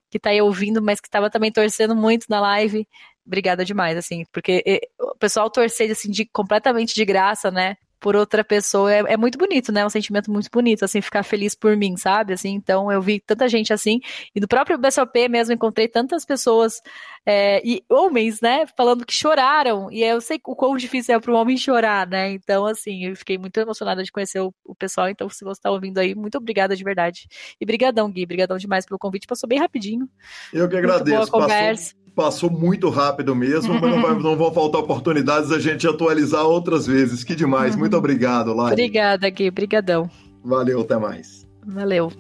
que 0.08 0.18
tá 0.18 0.30
aí 0.30 0.40
ouvindo, 0.40 0.80
mas 0.80 0.98
que 0.98 1.08
estava 1.08 1.28
também 1.28 1.52
torcendo 1.52 1.94
muito 1.94 2.24
na 2.30 2.40
live. 2.40 2.88
Obrigada 3.26 3.66
demais, 3.66 3.98
assim, 3.98 4.24
porque 4.32 4.80
o 4.98 5.14
pessoal 5.18 5.50
torcer 5.50 5.90
assim 5.90 6.10
de 6.10 6.24
completamente 6.24 6.94
de 6.94 7.04
graça, 7.04 7.50
né? 7.50 7.76
Por 8.00 8.16
outra 8.16 8.44
pessoa 8.44 8.92
é, 8.92 8.98
é, 9.06 9.16
muito 9.16 9.38
bonito, 9.38 9.72
né? 9.72 9.80
É 9.80 9.86
um 9.86 9.90
sentimento 9.90 10.30
muito 10.30 10.48
bonito, 10.50 10.84
assim, 10.84 11.00
ficar 11.00 11.22
feliz 11.22 11.54
por 11.54 11.76
mim, 11.76 11.96
sabe? 11.96 12.32
Assim, 12.32 12.50
então 12.50 12.90
eu 12.90 13.00
vi 13.00 13.20
tanta 13.20 13.48
gente 13.48 13.72
assim, 13.72 14.00
e 14.34 14.40
no 14.40 14.48
próprio 14.48 14.78
BSOP 14.78 15.28
mesmo 15.28 15.54
encontrei 15.54 15.88
tantas 15.88 16.24
pessoas, 16.24 16.80
é, 17.26 17.60
e 17.64 17.82
homens, 17.88 18.40
né, 18.40 18.66
falando 18.76 19.04
que 19.04 19.12
choraram, 19.12 19.90
e 19.90 20.02
eu 20.02 20.20
sei 20.20 20.40
o 20.44 20.56
quão 20.56 20.76
difícil 20.76 21.14
é 21.14 21.20
para 21.20 21.32
um 21.32 21.36
homem 21.36 21.56
chorar, 21.56 22.06
né? 22.06 22.30
Então, 22.30 22.66
assim, 22.66 23.06
eu 23.06 23.16
fiquei 23.16 23.36
muito 23.38 23.58
emocionada 23.58 24.02
de 24.02 24.12
conhecer 24.12 24.40
o, 24.40 24.54
o 24.64 24.74
pessoal, 24.74 25.08
então 25.08 25.28
se 25.28 25.44
você 25.44 25.58
está 25.58 25.70
ouvindo 25.70 25.98
aí, 25.98 26.14
muito 26.14 26.38
obrigada 26.38 26.74
de 26.74 26.84
verdade. 26.84 27.26
E 27.60 27.66
brigadão, 27.66 28.10
Gui, 28.10 28.24
brigadão 28.26 28.56
demais 28.56 28.86
pelo 28.86 28.98
convite, 28.98 29.26
passou 29.26 29.48
bem 29.48 29.58
rapidinho. 29.58 30.08
Eu 30.52 30.68
que 30.68 30.76
agradeço. 30.76 31.16
Muito 31.16 31.30
boa 31.30 31.42
conversa. 31.42 31.94
Passou 31.94 32.07
passou 32.18 32.50
muito 32.50 32.88
rápido 32.88 33.32
mesmo, 33.32 33.74
mas 33.74 33.80
não, 33.80 34.02
vai, 34.02 34.14
não, 34.18 34.36
vão 34.36 34.52
faltar 34.52 34.80
oportunidades 34.80 35.52
a 35.52 35.60
gente 35.60 35.86
atualizar 35.86 36.44
outras 36.44 36.84
vezes. 36.84 37.22
Que 37.22 37.36
demais. 37.36 37.76
Muito 37.76 37.92
uhum. 37.92 38.00
obrigado, 38.00 38.52
Lari. 38.52 38.72
Obrigada, 38.72 39.30
Gui. 39.30 39.48
Obrigadão. 39.48 40.10
Valeu, 40.44 40.80
até 40.80 40.96
mais. 40.96 41.46
Valeu. 41.64 42.10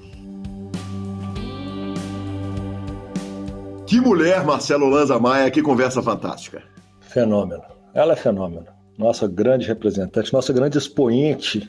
Que 3.88 4.00
mulher, 4.00 4.44
Marcelo 4.44 4.88
Lanza 4.88 5.18
Maia, 5.18 5.50
que 5.50 5.60
conversa 5.62 6.00
fantástica. 6.00 6.62
Fenômeno. 7.00 7.62
Ela 7.92 8.12
é 8.12 8.16
fenômeno. 8.16 8.66
Nossa 8.96 9.26
grande 9.26 9.66
representante, 9.66 10.32
nossa 10.32 10.52
grande 10.52 10.78
expoente 10.78 11.68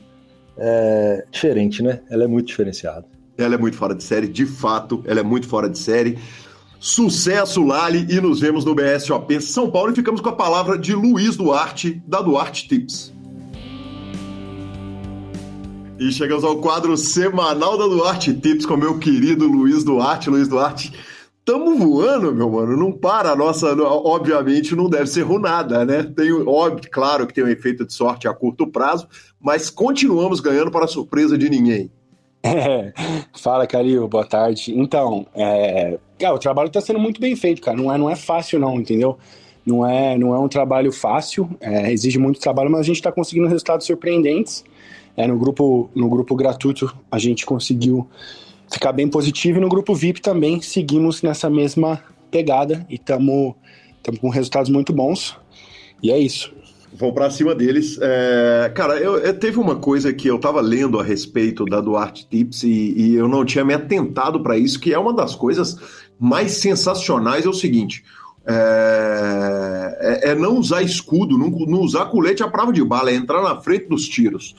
é 0.56 1.24
diferente, 1.32 1.82
né? 1.82 2.00
Ela 2.08 2.24
é 2.24 2.26
muito 2.28 2.46
diferenciada. 2.46 3.06
Ela 3.36 3.56
é 3.56 3.58
muito 3.58 3.76
fora 3.76 3.94
de 3.94 4.04
série, 4.04 4.28
de 4.28 4.46
fato, 4.46 5.02
ela 5.04 5.18
é 5.18 5.22
muito 5.22 5.48
fora 5.48 5.68
de 5.68 5.78
série. 5.78 6.16
Sucesso, 6.80 7.62
Lali, 7.62 8.06
e 8.08 8.18
nos 8.22 8.40
vemos 8.40 8.64
no 8.64 8.74
BSOP 8.74 9.38
São 9.42 9.70
Paulo 9.70 9.92
e 9.92 9.94
ficamos 9.94 10.22
com 10.22 10.30
a 10.30 10.34
palavra 10.34 10.78
de 10.78 10.94
Luiz 10.94 11.36
Duarte, 11.36 12.02
da 12.06 12.22
Duarte 12.22 12.66
Tips. 12.66 13.12
E 15.98 16.10
chegamos 16.10 16.42
ao 16.42 16.56
quadro 16.56 16.96
semanal 16.96 17.76
da 17.76 17.86
Duarte 17.86 18.32
Tips 18.32 18.64
com 18.64 18.78
meu 18.78 18.98
querido 18.98 19.46
Luiz 19.46 19.84
Duarte. 19.84 20.30
Luiz 20.30 20.48
Duarte, 20.48 20.90
tamo 21.44 21.76
voando, 21.76 22.34
meu 22.34 22.48
mano. 22.48 22.74
Não 22.74 22.90
para. 22.90 23.32
A 23.32 23.36
nossa, 23.36 23.74
obviamente, 23.76 24.74
não 24.74 24.88
deve 24.88 25.06
ser 25.06 25.20
runada, 25.20 25.84
né? 25.84 26.02
Tem, 26.02 26.32
óbvio, 26.32 26.90
claro 26.90 27.26
que 27.26 27.34
tem 27.34 27.44
um 27.44 27.48
efeito 27.48 27.84
de 27.84 27.92
sorte 27.92 28.26
a 28.26 28.32
curto 28.32 28.66
prazo, 28.66 29.06
mas 29.38 29.68
continuamos 29.68 30.40
ganhando 30.40 30.70
para 30.70 30.86
surpresa 30.86 31.36
de 31.36 31.50
ninguém. 31.50 31.90
É, 32.42 32.94
fala, 33.38 33.66
Calil, 33.66 34.08
boa 34.08 34.24
tarde. 34.24 34.72
Então, 34.74 35.26
é, 35.34 35.98
cara, 36.20 36.34
o 36.34 36.38
trabalho 36.38 36.68
está 36.68 36.80
sendo 36.80 36.98
muito 36.98 37.20
bem 37.20 37.34
feito, 37.34 37.62
cara. 37.62 37.76
Não 37.76 37.92
é, 37.92 37.98
não 37.98 38.10
é 38.10 38.14
fácil, 38.14 38.60
não, 38.60 38.78
entendeu? 38.78 39.18
Não 39.64 39.86
é, 39.86 40.16
não 40.16 40.34
é 40.34 40.38
um 40.38 40.48
trabalho 40.48 40.92
fácil, 40.92 41.48
é, 41.60 41.92
exige 41.92 42.18
muito 42.18 42.40
trabalho, 42.40 42.70
mas 42.70 42.80
a 42.80 42.84
gente 42.84 42.96
está 42.96 43.10
conseguindo 43.10 43.48
resultados 43.48 43.86
surpreendentes. 43.86 44.64
É, 45.16 45.26
no, 45.26 45.38
grupo, 45.38 45.90
no 45.94 46.08
grupo 46.08 46.36
gratuito 46.36 46.94
a 47.10 47.18
gente 47.18 47.44
conseguiu 47.44 48.08
ficar 48.72 48.92
bem 48.92 49.08
positivo 49.08 49.58
e 49.58 49.60
no 49.60 49.68
grupo 49.68 49.94
VIP 49.94 50.20
também 50.20 50.60
seguimos 50.60 51.20
nessa 51.20 51.50
mesma 51.50 52.02
pegada 52.30 52.86
e 52.88 52.94
estamos 52.94 53.54
com 54.20 54.28
resultados 54.28 54.70
muito 54.70 54.92
bons. 54.92 55.36
E 56.02 56.10
é 56.10 56.18
isso. 56.18 56.52
Vou 56.92 57.12
para 57.12 57.30
cima 57.30 57.54
deles. 57.54 57.98
É, 58.00 58.72
cara, 58.74 58.98
eu, 58.98 59.18
eu, 59.18 59.38
teve 59.38 59.58
uma 59.58 59.76
coisa 59.76 60.12
que 60.12 60.28
eu 60.28 60.36
estava 60.36 60.60
lendo 60.60 60.98
a 60.98 61.04
respeito 61.04 61.64
da 61.64 61.80
Duarte 61.80 62.26
Tips 62.28 62.64
e, 62.64 62.94
e 62.96 63.14
eu 63.14 63.28
não 63.28 63.44
tinha 63.44 63.64
me 63.64 63.72
atentado 63.72 64.42
para 64.42 64.58
isso, 64.58 64.80
que 64.80 64.92
é 64.92 64.98
uma 64.98 65.12
das 65.12 65.34
coisas 65.34 65.76
mais 66.20 66.52
sensacionais. 66.52 67.46
É 67.46 67.48
o 67.48 67.54
seguinte: 67.54 68.04
é, 68.46 69.98
é, 70.00 70.30
é 70.30 70.34
não 70.34 70.58
usar 70.58 70.82
escudo, 70.82 71.38
não, 71.38 71.48
não 71.48 71.80
usar 71.80 72.06
colete 72.06 72.42
à 72.42 72.48
prova 72.48 72.72
de 72.72 72.84
bala, 72.84 73.10
é 73.10 73.14
entrar 73.14 73.42
na 73.42 73.60
frente 73.60 73.86
dos 73.88 74.06
tiros. 74.06 74.54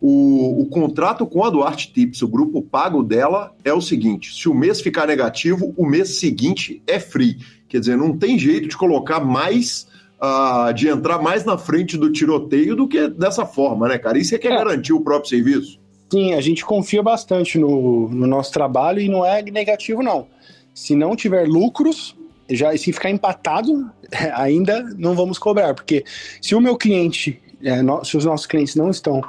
O, 0.00 0.60
o, 0.60 0.66
contrato 0.66 1.24
com 1.24 1.44
a 1.44 1.48
Duarte 1.48 1.90
Tips, 1.92 2.20
o 2.20 2.28
grupo 2.28 2.60
pago 2.60 3.02
dela, 3.02 3.54
é 3.64 3.72
o 3.72 3.80
seguinte: 3.80 4.34
se 4.34 4.48
o 4.48 4.54
mês 4.54 4.80
ficar 4.80 5.06
negativo, 5.06 5.72
o 5.76 5.86
mês 5.86 6.18
seguinte 6.18 6.82
é 6.86 6.98
free. 6.98 7.38
Quer 7.68 7.80
dizer, 7.80 7.96
não 7.96 8.16
tem 8.16 8.38
jeito 8.38 8.68
de 8.68 8.76
colocar 8.76 9.20
mais. 9.20 9.86
Uh, 10.14 10.72
de 10.72 10.88
entrar 10.88 11.20
mais 11.20 11.44
na 11.44 11.58
frente 11.58 11.98
do 11.98 12.10
tiroteio 12.10 12.74
do 12.74 12.88
que 12.88 13.08
dessa 13.08 13.44
forma, 13.44 13.88
né, 13.88 13.98
cara? 13.98 14.16
Isso 14.16 14.34
é 14.34 14.38
que 14.38 14.48
é, 14.48 14.52
é. 14.52 14.56
garantir 14.56 14.94
o 14.94 15.00
próprio 15.00 15.28
serviço. 15.28 15.78
Sim, 16.10 16.32
a 16.32 16.40
gente 16.40 16.64
confia 16.64 17.02
bastante 17.02 17.58
no, 17.58 18.08
no 18.08 18.26
nosso 18.26 18.50
trabalho 18.50 19.00
e 19.00 19.08
não 19.08 19.26
é 19.26 19.42
negativo, 19.42 20.02
não. 20.02 20.26
Se 20.74 20.94
não 20.96 21.14
tiver 21.14 21.46
lucros, 21.46 22.16
já 22.50 22.76
se 22.76 22.92
ficar 22.92 23.10
empatado, 23.10 23.90
ainda 24.34 24.82
não 24.98 25.14
vamos 25.14 25.38
cobrar, 25.38 25.72
porque 25.74 26.04
se 26.42 26.54
o 26.54 26.60
meu 26.60 26.76
cliente, 26.76 27.40
é, 27.62 27.80
no, 27.80 28.04
se 28.04 28.16
os 28.16 28.24
nossos 28.24 28.46
clientes 28.46 28.74
não 28.74 28.90
estão 28.90 29.22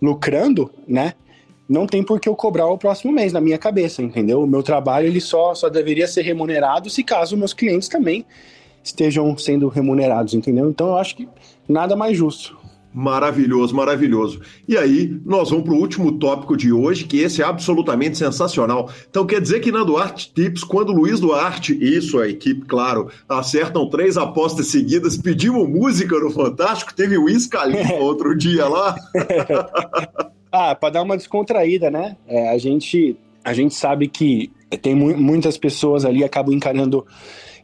lucrando, 0.00 0.70
né? 0.86 1.14
Não 1.68 1.86
tem 1.86 2.02
por 2.02 2.20
que 2.20 2.28
eu 2.28 2.34
cobrar 2.34 2.66
o 2.66 2.76
próximo 2.76 3.12
mês 3.12 3.32
na 3.32 3.40
minha 3.40 3.56
cabeça, 3.56 4.02
entendeu? 4.02 4.42
O 4.42 4.46
meu 4.46 4.62
trabalho 4.62 5.06
ele 5.06 5.20
só, 5.20 5.54
só 5.54 5.68
deveria 5.68 6.06
ser 6.06 6.22
remunerado 6.22 6.90
se 6.90 7.02
caso 7.02 7.36
meus 7.36 7.54
clientes 7.54 7.88
também 7.88 8.26
estejam 8.82 9.36
sendo 9.38 9.68
remunerados, 9.68 10.34
entendeu? 10.34 10.68
Então 10.68 10.88
eu 10.88 10.96
acho 10.96 11.16
que 11.16 11.28
nada 11.68 11.94
mais 11.94 12.16
justo. 12.16 12.58
Maravilhoso, 12.94 13.74
maravilhoso. 13.74 14.40
E 14.68 14.76
aí, 14.76 15.18
nós 15.24 15.48
vamos 15.48 15.64
para 15.64 15.72
o 15.72 15.78
último 15.78 16.12
tópico 16.18 16.56
de 16.56 16.70
hoje, 16.72 17.04
que 17.04 17.20
esse 17.20 17.40
é 17.40 17.44
absolutamente 17.44 18.18
sensacional. 18.18 18.90
Então, 19.08 19.24
quer 19.24 19.40
dizer 19.40 19.60
que 19.60 19.72
na 19.72 19.82
Duarte 19.82 20.30
Tips, 20.34 20.62
quando 20.62 20.90
o 20.90 20.96
Luiz 20.96 21.18
Duarte, 21.18 21.72
isso 21.80 22.18
a 22.18 22.28
equipe, 22.28 22.66
claro, 22.66 23.08
acertam 23.26 23.88
três 23.88 24.18
apostas 24.18 24.66
seguidas, 24.66 25.16
pedimos 25.16 25.66
música 25.68 26.18
no 26.18 26.30
Fantástico, 26.30 26.94
teve 26.94 27.16
o 27.16 27.30
Iscalifa 27.30 27.94
outro 28.02 28.36
dia 28.36 28.68
lá. 28.68 28.94
ah, 30.52 30.74
para 30.74 30.90
dar 30.90 31.02
uma 31.02 31.16
descontraída, 31.16 31.90
né? 31.90 32.16
É, 32.26 32.50
a, 32.50 32.58
gente, 32.58 33.16
a 33.42 33.54
gente 33.54 33.74
sabe 33.74 34.06
que 34.06 34.52
tem 34.82 34.94
mu 34.94 35.16
muitas 35.16 35.56
pessoas 35.56 36.04
ali 36.04 36.24
acabam 36.24 36.54
encarando 36.54 37.06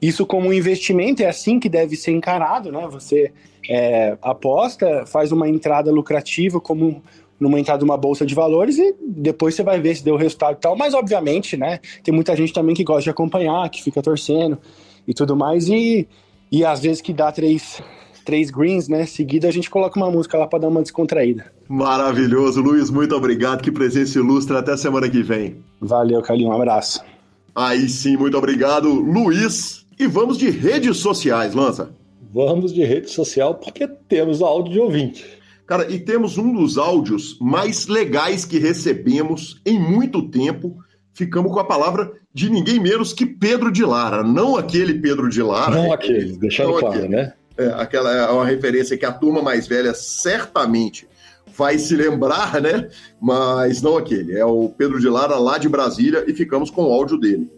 isso 0.00 0.24
como 0.26 0.48
um 0.48 0.52
investimento, 0.52 1.22
é 1.22 1.26
assim 1.26 1.58
que 1.58 1.68
deve 1.68 1.96
ser 1.96 2.12
encarado, 2.12 2.70
né? 2.70 2.86
Você 2.90 3.32
é, 3.68 4.16
aposta, 4.22 5.04
faz 5.06 5.32
uma 5.32 5.48
entrada 5.48 5.90
lucrativa 5.90 6.60
como 6.60 7.02
numa 7.38 7.60
entrada 7.60 7.78
de 7.78 7.84
uma 7.84 7.96
bolsa 7.96 8.26
de 8.26 8.34
valores 8.34 8.78
e 8.78 8.94
depois 9.00 9.54
você 9.54 9.62
vai 9.62 9.80
ver 9.80 9.94
se 9.94 10.04
deu 10.04 10.16
resultado 10.16 10.56
e 10.56 10.60
tal. 10.60 10.76
Mas, 10.76 10.94
obviamente, 10.94 11.56
né, 11.56 11.78
tem 12.02 12.12
muita 12.12 12.34
gente 12.34 12.52
também 12.52 12.74
que 12.74 12.82
gosta 12.82 13.04
de 13.04 13.10
acompanhar, 13.10 13.68
que 13.68 13.82
fica 13.82 14.02
torcendo 14.02 14.58
e 15.06 15.14
tudo 15.14 15.36
mais. 15.36 15.68
E, 15.68 16.08
e 16.50 16.64
às 16.64 16.80
vezes 16.80 17.00
que 17.00 17.12
dá 17.12 17.30
três, 17.30 17.80
três 18.24 18.50
greens, 18.50 18.88
né, 18.88 19.06
seguida, 19.06 19.46
a 19.46 19.52
gente 19.52 19.70
coloca 19.70 19.98
uma 19.98 20.10
música 20.10 20.36
lá 20.36 20.46
para 20.46 20.60
dar 20.60 20.68
uma 20.68 20.82
descontraída. 20.82 21.52
Maravilhoso, 21.68 22.60
Luiz, 22.60 22.90
muito 22.90 23.14
obrigado. 23.14 23.62
Que 23.62 23.70
presença 23.70 24.18
ilustre. 24.18 24.56
Até 24.56 24.76
semana 24.76 25.08
que 25.08 25.22
vem. 25.22 25.58
Valeu, 25.80 26.20
Carlinhos. 26.22 26.50
Um 26.50 26.56
abraço. 26.56 27.04
Aí 27.54 27.88
sim, 27.88 28.16
muito 28.16 28.36
obrigado, 28.36 28.88
Luiz. 28.92 29.86
E 29.98 30.06
vamos 30.06 30.38
de 30.38 30.48
redes 30.48 30.98
sociais, 30.98 31.54
Lança. 31.54 31.90
Vamos 32.32 32.72
de 32.72 32.84
rede 32.84 33.10
social 33.10 33.54
porque 33.54 33.88
temos 34.08 34.42
áudio 34.42 34.72
de 34.72 34.78
ouvinte. 34.78 35.26
Cara, 35.66 35.90
e 35.90 35.98
temos 35.98 36.38
um 36.38 36.54
dos 36.54 36.78
áudios 36.78 37.36
mais 37.40 37.86
legais 37.86 38.44
que 38.44 38.58
recebemos 38.58 39.60
em 39.66 39.78
muito 39.78 40.22
tempo. 40.22 40.78
Ficamos 41.12 41.52
com 41.52 41.58
a 41.58 41.64
palavra 41.64 42.12
de 42.32 42.48
ninguém 42.48 42.78
menos 42.78 43.12
que 43.12 43.26
Pedro 43.26 43.72
de 43.72 43.84
Lara. 43.84 44.22
Não 44.22 44.56
aquele 44.56 44.94
Pedro 44.94 45.28
de 45.28 45.42
Lara. 45.42 45.74
Não 45.74 45.86
é, 45.86 45.92
aquele, 45.92 46.38
deixando 46.38 46.78
claro, 46.78 46.88
aquele. 46.88 47.08
né? 47.08 47.32
É, 47.56 47.66
aquela 47.76 48.14
é 48.14 48.30
uma 48.30 48.46
referência 48.46 48.96
que 48.96 49.04
a 49.04 49.12
turma 49.12 49.42
mais 49.42 49.66
velha 49.66 49.92
certamente 49.92 51.08
vai 51.56 51.76
se 51.76 51.96
lembrar, 51.96 52.60
né? 52.62 52.88
Mas 53.20 53.82
não 53.82 53.96
aquele. 53.96 54.38
É 54.38 54.44
o 54.44 54.68
Pedro 54.68 55.00
de 55.00 55.08
Lara 55.08 55.36
lá 55.36 55.58
de 55.58 55.68
Brasília 55.68 56.24
e 56.28 56.32
ficamos 56.32 56.70
com 56.70 56.84
o 56.84 56.92
áudio 56.92 57.18
dele. 57.18 57.50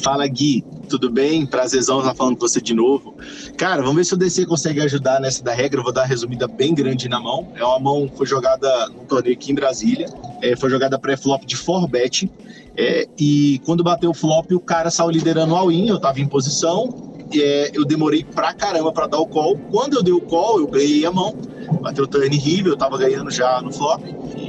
Fala 0.00 0.26
Gui, 0.26 0.64
tudo 0.88 1.10
bem? 1.10 1.44
Prazerzão 1.44 1.98
estar 1.98 2.14
falando 2.14 2.36
com 2.36 2.46
você 2.46 2.60
de 2.60 2.74
novo. 2.74 3.14
Cara, 3.56 3.82
vamos 3.82 3.96
ver 3.96 4.04
se 4.04 4.14
o 4.14 4.16
DC 4.16 4.46
consegue 4.46 4.80
ajudar 4.80 5.20
nessa 5.20 5.42
da 5.42 5.52
regra. 5.52 5.80
Eu 5.80 5.84
vou 5.84 5.92
dar 5.92 6.02
uma 6.02 6.06
resumida 6.06 6.48
bem 6.48 6.74
grande 6.74 7.08
na 7.08 7.20
mão. 7.20 7.52
É 7.54 7.64
uma 7.64 7.78
mão 7.78 8.10
foi 8.14 8.26
jogada 8.26 8.88
no 8.88 9.04
torneio 9.04 9.34
aqui 9.34 9.52
em 9.52 9.54
Brasília. 9.54 10.06
É, 10.40 10.56
foi 10.56 10.70
jogada 10.70 10.98
pré-flop 10.98 11.44
de 11.44 11.56
4-bet. 11.56 12.30
É, 12.76 13.06
e 13.18 13.60
quando 13.64 13.84
bateu 13.84 14.10
o 14.10 14.14
flop, 14.14 14.50
o 14.52 14.60
cara 14.60 14.90
saiu 14.90 15.10
liderando 15.10 15.54
all-in. 15.54 15.88
Eu 15.88 16.00
tava 16.00 16.20
em 16.20 16.26
posição. 16.26 17.12
É, 17.34 17.70
eu 17.74 17.84
demorei 17.84 18.24
pra 18.24 18.52
caramba 18.52 18.92
para 18.92 19.06
dar 19.06 19.18
o 19.18 19.26
call. 19.26 19.58
Quando 19.70 19.94
eu 19.94 20.02
dei 20.02 20.12
o 20.12 20.20
call, 20.20 20.60
eu 20.60 20.66
ganhei 20.66 21.04
a 21.04 21.10
mão. 21.10 21.34
Bateu 21.80 22.04
o 22.04 22.06
turn 22.06 22.36
river, 22.36 22.72
eu 22.72 22.76
tava 22.76 22.98
ganhando 22.98 23.30
já 23.30 23.60
no 23.60 23.72
flop. 23.72 24.02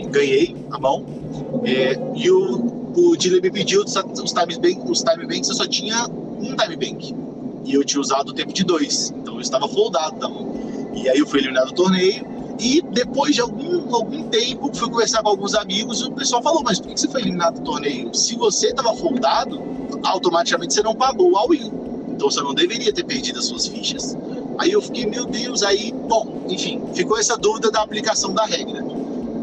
ganhei 0.09 0.55
a 0.71 0.79
mão. 0.79 1.05
É, 1.63 1.97
e 2.15 2.29
o 2.29 2.82
o 2.95 3.15
dealer 3.17 3.41
me 3.41 3.51
pediu 3.51 3.83
os 3.83 3.93
time, 3.93 4.59
bank, 4.59 4.89
os 4.89 5.01
time 5.01 5.25
banks, 5.25 5.49
eu 5.49 5.55
só 5.55 5.67
tinha 5.67 6.07
um 6.07 6.55
time 6.55 6.75
bank. 6.75 7.15
E 7.65 7.73
eu 7.73 7.83
tinha 7.83 8.01
usado 8.01 8.29
o 8.29 8.33
tempo 8.33 8.53
de 8.53 8.63
dois. 8.63 9.11
Então 9.11 9.35
eu 9.35 9.41
estava 9.41 9.67
foldado 9.67 10.19
da 10.19 10.29
mão. 10.29 10.53
E 10.93 11.09
aí 11.09 11.17
eu 11.17 11.25
fui 11.25 11.39
eliminado 11.39 11.69
do 11.69 11.75
torneio. 11.75 12.33
E 12.59 12.81
depois 12.91 13.33
de 13.33 13.41
algum, 13.41 13.93
algum 13.95 14.23
tempo, 14.29 14.69
fui 14.73 14.89
conversar 14.89 15.23
com 15.23 15.29
alguns 15.29 15.55
amigos 15.55 16.01
e 16.01 16.05
o 16.05 16.11
pessoal 16.11 16.41
falou: 16.41 16.61
Mas 16.63 16.79
por 16.79 16.93
que 16.93 16.99
você 16.99 17.07
foi 17.07 17.21
eliminado 17.21 17.55
do 17.55 17.61
torneio? 17.61 18.13
Se 18.13 18.35
você 18.35 18.67
estava 18.67 18.93
foldado, 18.95 19.61
automaticamente 20.03 20.73
você 20.73 20.83
não 20.83 20.95
pagou 20.95 21.31
o 21.31 21.37
all-in. 21.37 21.71
Então 22.09 22.29
você 22.29 22.41
não 22.41 22.53
deveria 22.53 22.93
ter 22.93 23.03
perdido 23.03 23.39
as 23.39 23.45
suas 23.45 23.65
fichas. 23.65 24.15
Aí 24.59 24.71
eu 24.71 24.81
fiquei, 24.81 25.07
meu 25.07 25.25
Deus, 25.25 25.63
aí, 25.63 25.91
bom, 25.91 26.45
enfim, 26.47 26.79
ficou 26.93 27.17
essa 27.17 27.35
dúvida 27.35 27.71
da 27.71 27.81
aplicação 27.81 28.33
da 28.33 28.45
regra. 28.45 28.83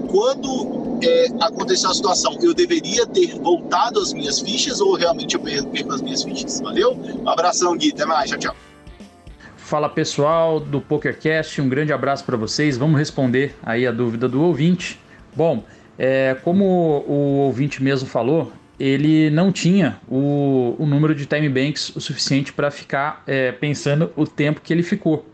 Quando 0.08 0.89
é, 1.02 1.26
aconteceu 1.40 1.90
a 1.90 1.94
situação, 1.94 2.38
eu 2.42 2.54
deveria 2.54 3.06
ter 3.06 3.34
voltado 3.38 4.00
as 4.00 4.12
minhas 4.12 4.40
fichas 4.40 4.80
ou 4.80 4.94
realmente 4.94 5.34
eu 5.34 5.40
perco, 5.40 5.92
as 5.92 6.02
minhas 6.02 6.22
fichas? 6.22 6.60
Valeu? 6.60 6.92
Um 6.92 7.28
abração, 7.28 7.76
Gui. 7.76 7.90
Até 7.92 8.04
mais. 8.04 8.30
Tchau, 8.30 8.38
tchau. 8.38 8.56
Fala 9.56 9.88
pessoal 9.88 10.58
do 10.58 10.80
PokerCast, 10.80 11.60
um 11.60 11.68
grande 11.68 11.92
abraço 11.92 12.24
para 12.24 12.36
vocês. 12.36 12.76
Vamos 12.76 12.98
responder 12.98 13.54
aí 13.62 13.86
a 13.86 13.92
dúvida 13.92 14.28
do 14.28 14.42
ouvinte. 14.42 14.98
Bom, 15.34 15.62
é, 15.96 16.36
como 16.42 16.64
o 17.06 17.36
ouvinte 17.46 17.82
mesmo 17.82 18.08
falou, 18.08 18.52
ele 18.80 19.30
não 19.30 19.52
tinha 19.52 20.00
o, 20.08 20.74
o 20.78 20.86
número 20.86 21.14
de 21.14 21.26
time 21.26 21.48
banks 21.48 21.94
o 21.94 22.00
suficiente 22.00 22.52
para 22.52 22.70
ficar 22.70 23.22
é, 23.26 23.52
pensando 23.52 24.10
o 24.16 24.26
tempo 24.26 24.60
que 24.60 24.72
ele 24.72 24.82
ficou. 24.82 25.24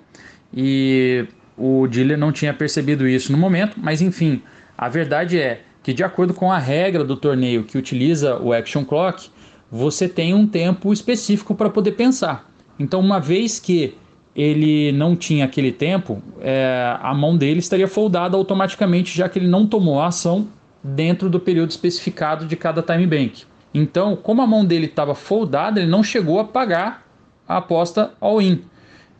E 0.52 1.26
o 1.56 1.86
dealer 1.86 2.18
não 2.18 2.32
tinha 2.32 2.52
percebido 2.52 3.08
isso 3.08 3.32
no 3.32 3.38
momento, 3.38 3.76
mas 3.80 4.02
enfim, 4.02 4.42
a 4.76 4.88
verdade 4.88 5.38
é 5.38 5.62
que, 5.82 5.92
de 5.92 6.02
acordo 6.02 6.34
com 6.34 6.50
a 6.50 6.58
regra 6.58 7.04
do 7.04 7.16
torneio 7.16 7.64
que 7.64 7.78
utiliza 7.78 8.36
o 8.38 8.52
Action 8.52 8.84
Clock, 8.84 9.30
você 9.70 10.08
tem 10.08 10.34
um 10.34 10.46
tempo 10.46 10.92
específico 10.92 11.54
para 11.54 11.70
poder 11.70 11.92
pensar. 11.92 12.50
Então, 12.78 13.00
uma 13.00 13.18
vez 13.18 13.58
que 13.58 13.94
ele 14.34 14.92
não 14.92 15.16
tinha 15.16 15.46
aquele 15.46 15.72
tempo, 15.72 16.22
é, 16.40 16.96
a 17.00 17.14
mão 17.14 17.36
dele 17.36 17.58
estaria 17.58 17.88
foldada 17.88 18.36
automaticamente, 18.36 19.16
já 19.16 19.28
que 19.28 19.38
ele 19.38 19.48
não 19.48 19.66
tomou 19.66 19.98
a 19.98 20.08
ação 20.08 20.48
dentro 20.84 21.30
do 21.30 21.40
período 21.40 21.70
especificado 21.70 22.44
de 22.44 22.54
cada 22.54 22.82
time 22.82 23.06
bank. 23.06 23.44
Então, 23.72 24.14
como 24.14 24.42
a 24.42 24.46
mão 24.46 24.64
dele 24.64 24.86
estava 24.86 25.14
foldada, 25.14 25.80
ele 25.80 25.90
não 25.90 26.02
chegou 26.02 26.38
a 26.38 26.44
pagar 26.44 27.06
a 27.48 27.56
aposta 27.58 28.12
all-in. 28.20 28.62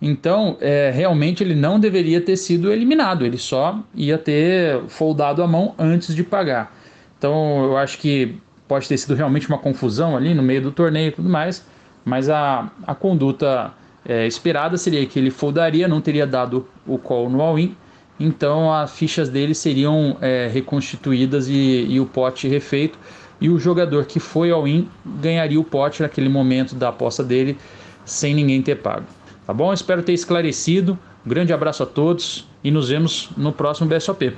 Então, 0.01 0.59
é, 0.61 0.91
realmente 0.95 1.43
ele 1.43 1.55
não 1.55 1.81
deveria 1.81 2.21
ter 2.21 2.37
sido 2.37 2.71
eliminado, 2.71 3.25
ele 3.25 3.39
só 3.39 3.83
ia 3.95 4.19
ter 4.19 4.81
foldado 4.89 5.43
a 5.43 5.47
mão 5.47 5.75
antes 5.79 6.15
de 6.15 6.23
pagar. 6.23 6.77
Então, 7.19 7.65
eu 7.65 7.77
acho 7.79 7.99
que 7.99 8.37
pode 8.69 8.89
ter 8.89 8.99
sido 8.99 9.15
realmente 9.15 9.49
uma 9.49 9.59
confusão 9.59 10.17
ali 10.17 10.35
no 10.35 10.43
meio 10.43 10.61
do 10.61 10.71
torneio 10.71 11.09
e 11.09 11.13
tudo 11.13 11.29
mais, 11.29 11.65
mas 12.05 12.29
a, 12.29 12.71
a 12.87 12.95
conduta 12.95 13.73
é, 14.05 14.27
esperada 14.27 14.77
seria 14.77 15.05
que 15.07 15.19
ele 15.19 15.31
foldaria, 15.31 15.89
não 15.89 16.01
teria 16.01 16.27
dado 16.27 16.69
o 16.87 16.99
call 16.99 17.31
no 17.31 17.41
all-in, 17.41 17.75
então 18.19 18.73
as 18.73 18.93
fichas 18.93 19.29
dele 19.29 19.55
seriam 19.55 20.17
é, 20.21 20.49
reconstituídas 20.53 21.49
e, 21.49 21.87
e, 21.89 22.01
o 22.01 22.07
pote 22.07 22.49
refeito, 22.49 22.99
e 23.41 23.49
o 23.49 23.59
jogador 23.59 24.05
que 24.07 24.19
foi 24.21 24.51
all-in 24.51 24.89
ganharia 25.05 25.61
o 25.61 25.65
pote 25.65 26.03
naquele 26.03 26.29
momento 26.29 26.75
da 26.75 26.89
aposta 26.89 27.23
dele, 27.23 27.57
sem 28.05 28.35
ninguém 28.35 28.63
ter 28.63 28.77
pago. 28.77 29.07
Tá 29.47 29.55
bom? 29.55 29.73
Espero 29.73 30.03
ter 30.03 30.13
esclarecido. 30.13 30.99
Um 31.25 31.29
grande 31.29 31.53
abraço 31.53 31.83
a 31.83 31.87
todos 31.87 32.49
e 32.65 32.71
nos 32.71 32.89
vemos 32.89 33.31
no 33.37 33.53
próximo 33.53 33.89
BSOP. 33.89 34.37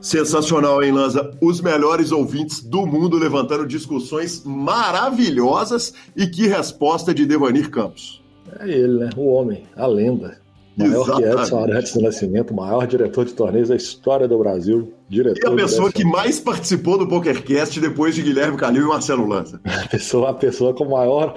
Sensacional, 0.00 0.84
hein, 0.84 0.92
Lanza? 0.92 1.32
Os 1.40 1.60
melhores 1.60 2.12
ouvintes 2.12 2.62
do 2.62 2.86
mundo 2.86 3.18
levantando 3.18 3.66
discussões 3.66 4.44
maravilhosas 4.44 5.92
e 6.14 6.28
que 6.28 6.46
resposta 6.46 7.12
de 7.12 7.26
Devanir 7.26 7.70
Campos. 7.70 8.22
É 8.60 8.68
ele, 8.68 8.98
né? 8.98 9.10
O 9.16 9.26
homem, 9.34 9.64
a 9.76 9.86
lenda. 9.86 10.38
Maior 10.76 11.02
Exatamente. 11.02 11.34
que 11.34 11.40
Edson 11.40 11.58
Arantes 11.58 11.92
do 11.94 12.00
Nascimento, 12.02 12.54
maior 12.54 12.86
diretor 12.86 13.24
de 13.24 13.32
torneios 13.32 13.70
da 13.70 13.76
história 13.76 14.28
do 14.28 14.38
Brasil. 14.38 14.92
Diretor 15.08 15.50
e 15.50 15.52
a 15.52 15.56
pessoa 15.56 15.90
que 15.90 16.04
mais 16.04 16.38
participou 16.38 16.98
do 16.98 17.08
PokerCast 17.08 17.80
depois 17.80 18.14
de 18.14 18.22
Guilherme 18.22 18.56
Calil 18.56 18.82
e 18.82 18.86
Marcelo 18.86 19.26
Lanza. 19.26 19.60
A 19.64 19.88
pessoa, 19.88 20.30
a 20.30 20.34
pessoa 20.34 20.74
com 20.74 20.84
maior 20.84 21.34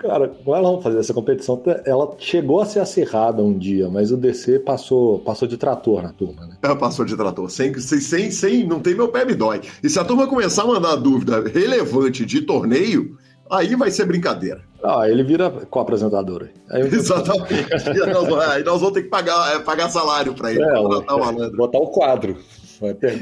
Cara, 0.00 0.28
com 0.28 0.56
ela 0.56 0.70
vamos 0.70 0.82
fazer 0.82 0.98
essa 0.98 1.12
competição. 1.12 1.62
Ela 1.84 2.10
chegou 2.18 2.60
a 2.60 2.64
ser 2.64 2.80
acirrada 2.80 3.42
um 3.42 3.56
dia, 3.56 3.86
mas 3.90 4.10
o 4.10 4.16
DC 4.16 4.60
passou, 4.60 5.18
passou 5.18 5.46
de 5.46 5.58
trator 5.58 6.02
na 6.02 6.10
turma, 6.10 6.46
né? 6.46 6.56
Ela 6.62 6.74
passou 6.74 7.04
de 7.04 7.14
trator. 7.14 7.50
Sem, 7.50 7.78
sem, 7.78 8.30
sem, 8.30 8.66
não 8.66 8.80
tem 8.80 8.94
meu 8.94 9.08
pé 9.08 9.26
me 9.26 9.34
dói. 9.34 9.60
E 9.82 9.90
se 9.90 9.98
a 9.98 10.04
turma 10.04 10.26
começar 10.26 10.62
a 10.62 10.66
mandar 10.66 10.96
dúvida 10.96 11.46
relevante 11.46 12.24
de 12.24 12.40
torneio, 12.40 13.18
aí 13.50 13.76
vai 13.76 13.90
ser 13.90 14.06
brincadeira. 14.06 14.62
Ah, 14.82 15.06
ele 15.06 15.22
vira 15.22 15.50
co-apresentador. 15.50 16.48
Exatamente. 16.72 17.74
aí 18.50 18.64
nós 18.64 18.80
vamos 18.80 18.94
ter 18.94 19.02
que 19.02 19.10
pagar, 19.10 19.54
é, 19.54 19.58
pagar 19.58 19.90
salário 19.90 20.32
para 20.32 20.50
ele. 20.50 20.62
É, 20.62 20.74
botar 21.56 21.78
o 21.78 21.88
quadro. 21.88 22.38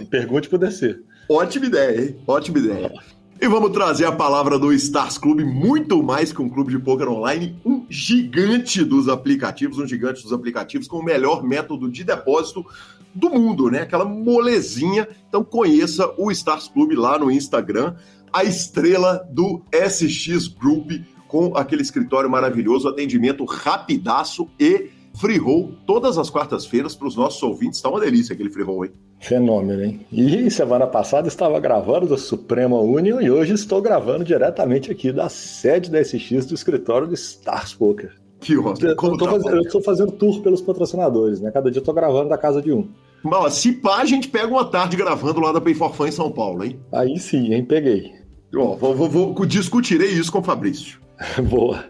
Pergunte 0.09 0.49
pro 0.49 0.59
DC. 0.59 0.97
Ótima 1.29 1.67
ideia, 1.67 2.03
hein? 2.03 2.17
Ótima 2.25 2.59
ideia. 2.61 2.93
E 3.40 3.47
vamos 3.47 3.70
trazer 3.70 4.05
a 4.05 4.10
palavra 4.10 4.59
do 4.59 4.73
Stars 4.73 5.16
Club, 5.16 5.43
muito 5.43 6.02
mais 6.02 6.32
que 6.32 6.43
um 6.43 6.48
clube 6.48 6.73
de 6.73 6.78
poker 6.81 7.09
online, 7.09 7.56
um 7.65 7.86
gigante 7.89 8.85
dos 8.85 9.09
aplicativos, 9.09 9.78
um 9.78 9.86
gigante 9.86 10.24
dos 10.24 10.32
aplicativos 10.32 10.89
com 10.89 10.97
o 10.97 11.05
melhor 11.05 11.44
método 11.44 11.89
de 11.89 12.02
depósito 12.02 12.66
do 13.15 13.31
mundo, 13.31 13.70
né? 13.70 13.82
Aquela 13.82 14.05
molezinha. 14.05 15.06
Então 15.28 15.44
conheça 15.44 16.12
o 16.19 16.32
Stars 16.32 16.66
Club 16.66 16.94
lá 16.94 17.16
no 17.16 17.31
Instagram, 17.31 17.94
a 18.32 18.43
estrela 18.43 19.24
do 19.31 19.62
SX 19.73 20.48
Group 20.48 20.90
com 21.28 21.56
aquele 21.56 21.82
escritório 21.82 22.28
maravilhoso, 22.28 22.89
atendimento 22.89 23.44
rapidaço 23.44 24.48
e 24.59 24.90
free 25.20 25.39
roll 25.39 25.73
todas 25.86 26.16
as 26.19 26.31
quartas-feiras 26.31 26.95
para 26.95 27.09
os 27.09 27.16
nossos 27.16 27.43
ouvintes. 27.43 27.81
Tá 27.81 27.89
uma 27.89 28.01
delícia 28.01 28.32
aquele 28.32 28.51
free 28.51 28.65
roll, 28.65 28.85
hein? 28.85 28.93
Fenômeno, 29.20 29.82
hein? 29.82 30.07
E 30.12 30.51
semana 30.51 30.86
passada 30.86 31.28
estava 31.28 31.59
gravando 31.59 32.07
do 32.07 32.16
Suprema 32.16 32.78
Union 32.78 33.20
e 33.20 33.31
hoje 33.31 33.55
estou 33.55 33.82
gravando 33.82 34.24
diretamente 34.24 34.90
aqui 34.90 35.12
da 35.12 35.28
sede 35.28 35.90
da 35.90 36.03
SX 36.03 36.47
do 36.47 36.55
escritório 36.55 37.07
do 37.07 37.15
Stars 37.15 37.74
Poker. 37.74 38.12
Que 38.40 38.57
ótimo. 38.57 38.89
Eu, 38.89 38.97
tá 38.97 39.59
estou 39.59 39.82
fazendo 39.82 40.12
tour 40.12 40.40
pelos 40.43 40.61
patrocinadores, 40.61 41.40
né? 41.40 41.51
Cada 41.51 41.70
dia 41.70 41.78
eu 41.78 41.82
estou 41.82 41.95
gravando 41.95 42.28
da 42.28 42.39
casa 42.39 42.62
de 42.62 42.73
um. 42.73 42.89
Mas 43.23 43.55
se 43.55 43.73
pá, 43.73 43.97
a 43.99 44.05
gente 44.05 44.28
pega 44.28 44.47
uma 44.47 44.65
tarde 44.65 44.97
gravando 44.97 45.40
lá 45.40 45.51
da 45.51 45.61
Pay 45.61 45.74
for 45.74 45.93
Fun 45.93 46.07
em 46.07 46.12
São 46.12 46.31
Paulo, 46.31 46.65
hein? 46.65 46.78
Aí 46.93 47.19
sim, 47.19 47.53
hein? 47.53 47.65
Peguei. 47.65 48.12
Ó, 48.55 48.77
vou, 48.77 48.95
vou, 48.95 49.09
vou 49.09 49.47
discutirei 49.47 50.11
isso 50.11 50.31
com 50.31 50.39
o 50.39 50.45
Fabrício. 50.45 51.01
Boa. 51.51 51.85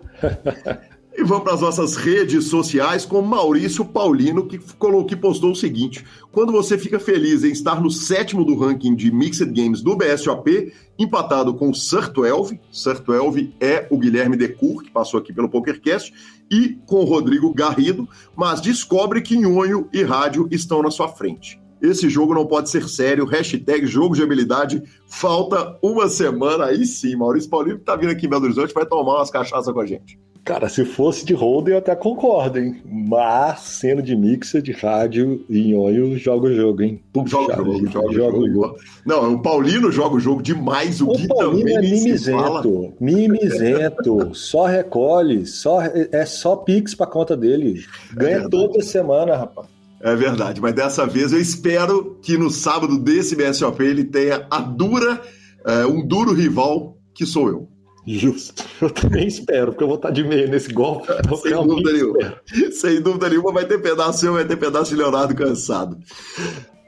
E 1.19 1.25
vamos 1.25 1.43
para 1.43 1.55
as 1.55 1.63
nossas 1.63 1.97
redes 1.97 2.45
sociais 2.45 3.05
com 3.05 3.21
Maurício 3.21 3.85
Paulino, 3.85 4.47
que, 4.47 4.57
colocou, 4.79 5.05
que 5.05 5.17
postou 5.17 5.51
o 5.51 5.57
seguinte: 5.57 6.05
quando 6.31 6.53
você 6.53 6.79
fica 6.79 7.01
feliz 7.01 7.43
em 7.43 7.51
estar 7.51 7.83
no 7.83 7.91
sétimo 7.91 8.45
do 8.45 8.57
ranking 8.57 8.95
de 8.95 9.11
Mixed 9.11 9.53
Games 9.53 9.83
do 9.83 9.97
BSOP, 9.97 10.73
empatado 10.97 11.53
com 11.55 11.71
o 11.71 11.75
Sir 11.75 12.13
12, 12.13 12.61
Sir 12.71 13.01
12 13.01 13.53
é 13.59 13.89
o 13.91 13.99
Guilherme 13.99 14.37
Decour, 14.37 14.85
que 14.85 14.93
passou 14.93 15.19
aqui 15.19 15.33
pelo 15.33 15.49
PokerCast, 15.49 16.15
e 16.49 16.79
com 16.87 17.01
o 17.01 17.05
Rodrigo 17.05 17.53
Garrido, 17.53 18.09
mas 18.37 18.61
descobre 18.61 19.21
que 19.21 19.37
Nhonho 19.37 19.89
e 19.93 20.05
Rádio 20.05 20.47
estão 20.53 20.85
na 20.85 20.91
sua 20.93 21.09
frente. 21.09 21.61
Esse 21.81 22.09
jogo 22.09 22.35
não 22.35 22.47
pode 22.47 22.71
ser 22.71 22.89
sério. 22.89 23.25
Hashtag 23.25 23.87
jogo 23.87 24.15
de 24.15 24.23
habilidade. 24.23 24.83
Falta 25.07 25.77
uma 25.83 26.09
semana. 26.09 26.67
Aí 26.67 26.85
sim, 26.85 27.17
Maurício 27.17 27.51
Paulino 27.51 27.79
que 27.79 27.85
tá 27.85 27.97
vindo 27.97 28.11
aqui 28.11 28.27
em 28.27 28.29
Belo 28.29 28.45
Horizonte 28.45 28.75
vai 28.75 28.87
tomar 28.87 29.17
umas 29.17 29.31
cachaças 29.31 29.73
com 29.73 29.81
a 29.81 29.87
gente. 29.87 30.19
Cara, 30.49 30.67
se 30.67 30.83
fosse 30.83 31.27
de 31.27 31.35
Holden 31.35 31.75
eu 31.75 31.79
até 31.79 31.95
concordo, 31.95 32.59
hein? 32.59 32.81
Mas 32.87 33.61
sendo 33.61 34.03
de 34.03 34.17
mixer, 34.17 34.63
de 34.63 34.73
rádio 34.73 35.45
e 35.47 35.75
nhonho, 35.75 36.17
joga 36.17 36.49
o 36.49 36.55
jogo, 36.55 36.81
hein? 36.81 37.03
Puxa, 37.13 37.37
joga 37.37 37.61
o 37.61 37.65
jogo, 37.67 37.91
joga, 37.91 38.13
joga 38.15 38.39
o 38.39 38.49
jogo. 38.51 38.77
Não, 39.05 39.35
o 39.35 39.43
Paulino 39.43 39.93
joga 39.93 40.17
o 40.17 40.21
jogo 40.21 40.43
demais, 40.43 41.03
o, 41.03 41.11
o 41.11 41.13
Gui 41.13 41.29
Paulino 41.29 41.65
também 41.65 41.77
é 41.77 41.81
mimizento, 41.83 42.95
mimizento, 42.99 44.31
só 44.35 44.65
recolhe, 44.65 45.45
só, 45.45 45.83
é 45.83 46.25
só 46.25 46.57
pix 46.57 46.95
pra 46.95 47.07
conta 47.07 47.37
dele. 47.37 47.85
Ganha 48.15 48.39
é 48.39 48.49
toda 48.49 48.81
semana, 48.81 49.37
rapaz. 49.37 49.78
É 50.01 50.15
verdade, 50.15 50.61
mas 50.61 50.75
dessa 50.75 51.07
vez 51.07 51.33
eu 51.33 51.41
espero 51.41 52.19
que 52.23 52.39
no 52.39 52.51
sábado 52.51 52.99
desse 52.99 53.35
BSOP 53.35 53.83
ele 53.83 54.05
tenha 54.05 54.47
a 54.51 54.61
dura, 54.61 55.21
é, 55.67 55.85
um 55.87 56.07
duro 56.07 56.33
rival 56.33 56.97
que 57.15 57.27
sou 57.27 57.49
eu. 57.49 57.69
Justo. 58.07 58.65
Eu 58.81 58.89
também 58.89 59.27
espero, 59.27 59.73
porque 59.73 59.85
eu 59.85 59.89
vou 59.89 59.97
estar 59.97 60.11
de 60.11 60.25
meio 60.25 60.49
nesse 60.49 60.73
golpe. 60.73 61.09
Sem 61.43 61.53
dúvida 61.53 61.93
nenhuma. 61.93 62.41
Sem 62.73 63.03
dúvida 63.03 63.29
nenhuma, 63.29 63.53
vai 63.53 63.67
ter 63.67 63.83
pedaço 63.83 64.21
seu, 64.21 64.33
vai 64.33 64.47
ter 64.47 64.57
pedaço 64.57 64.91
de 64.93 64.97
Leonardo 64.97 65.35
cansado. 65.35 65.99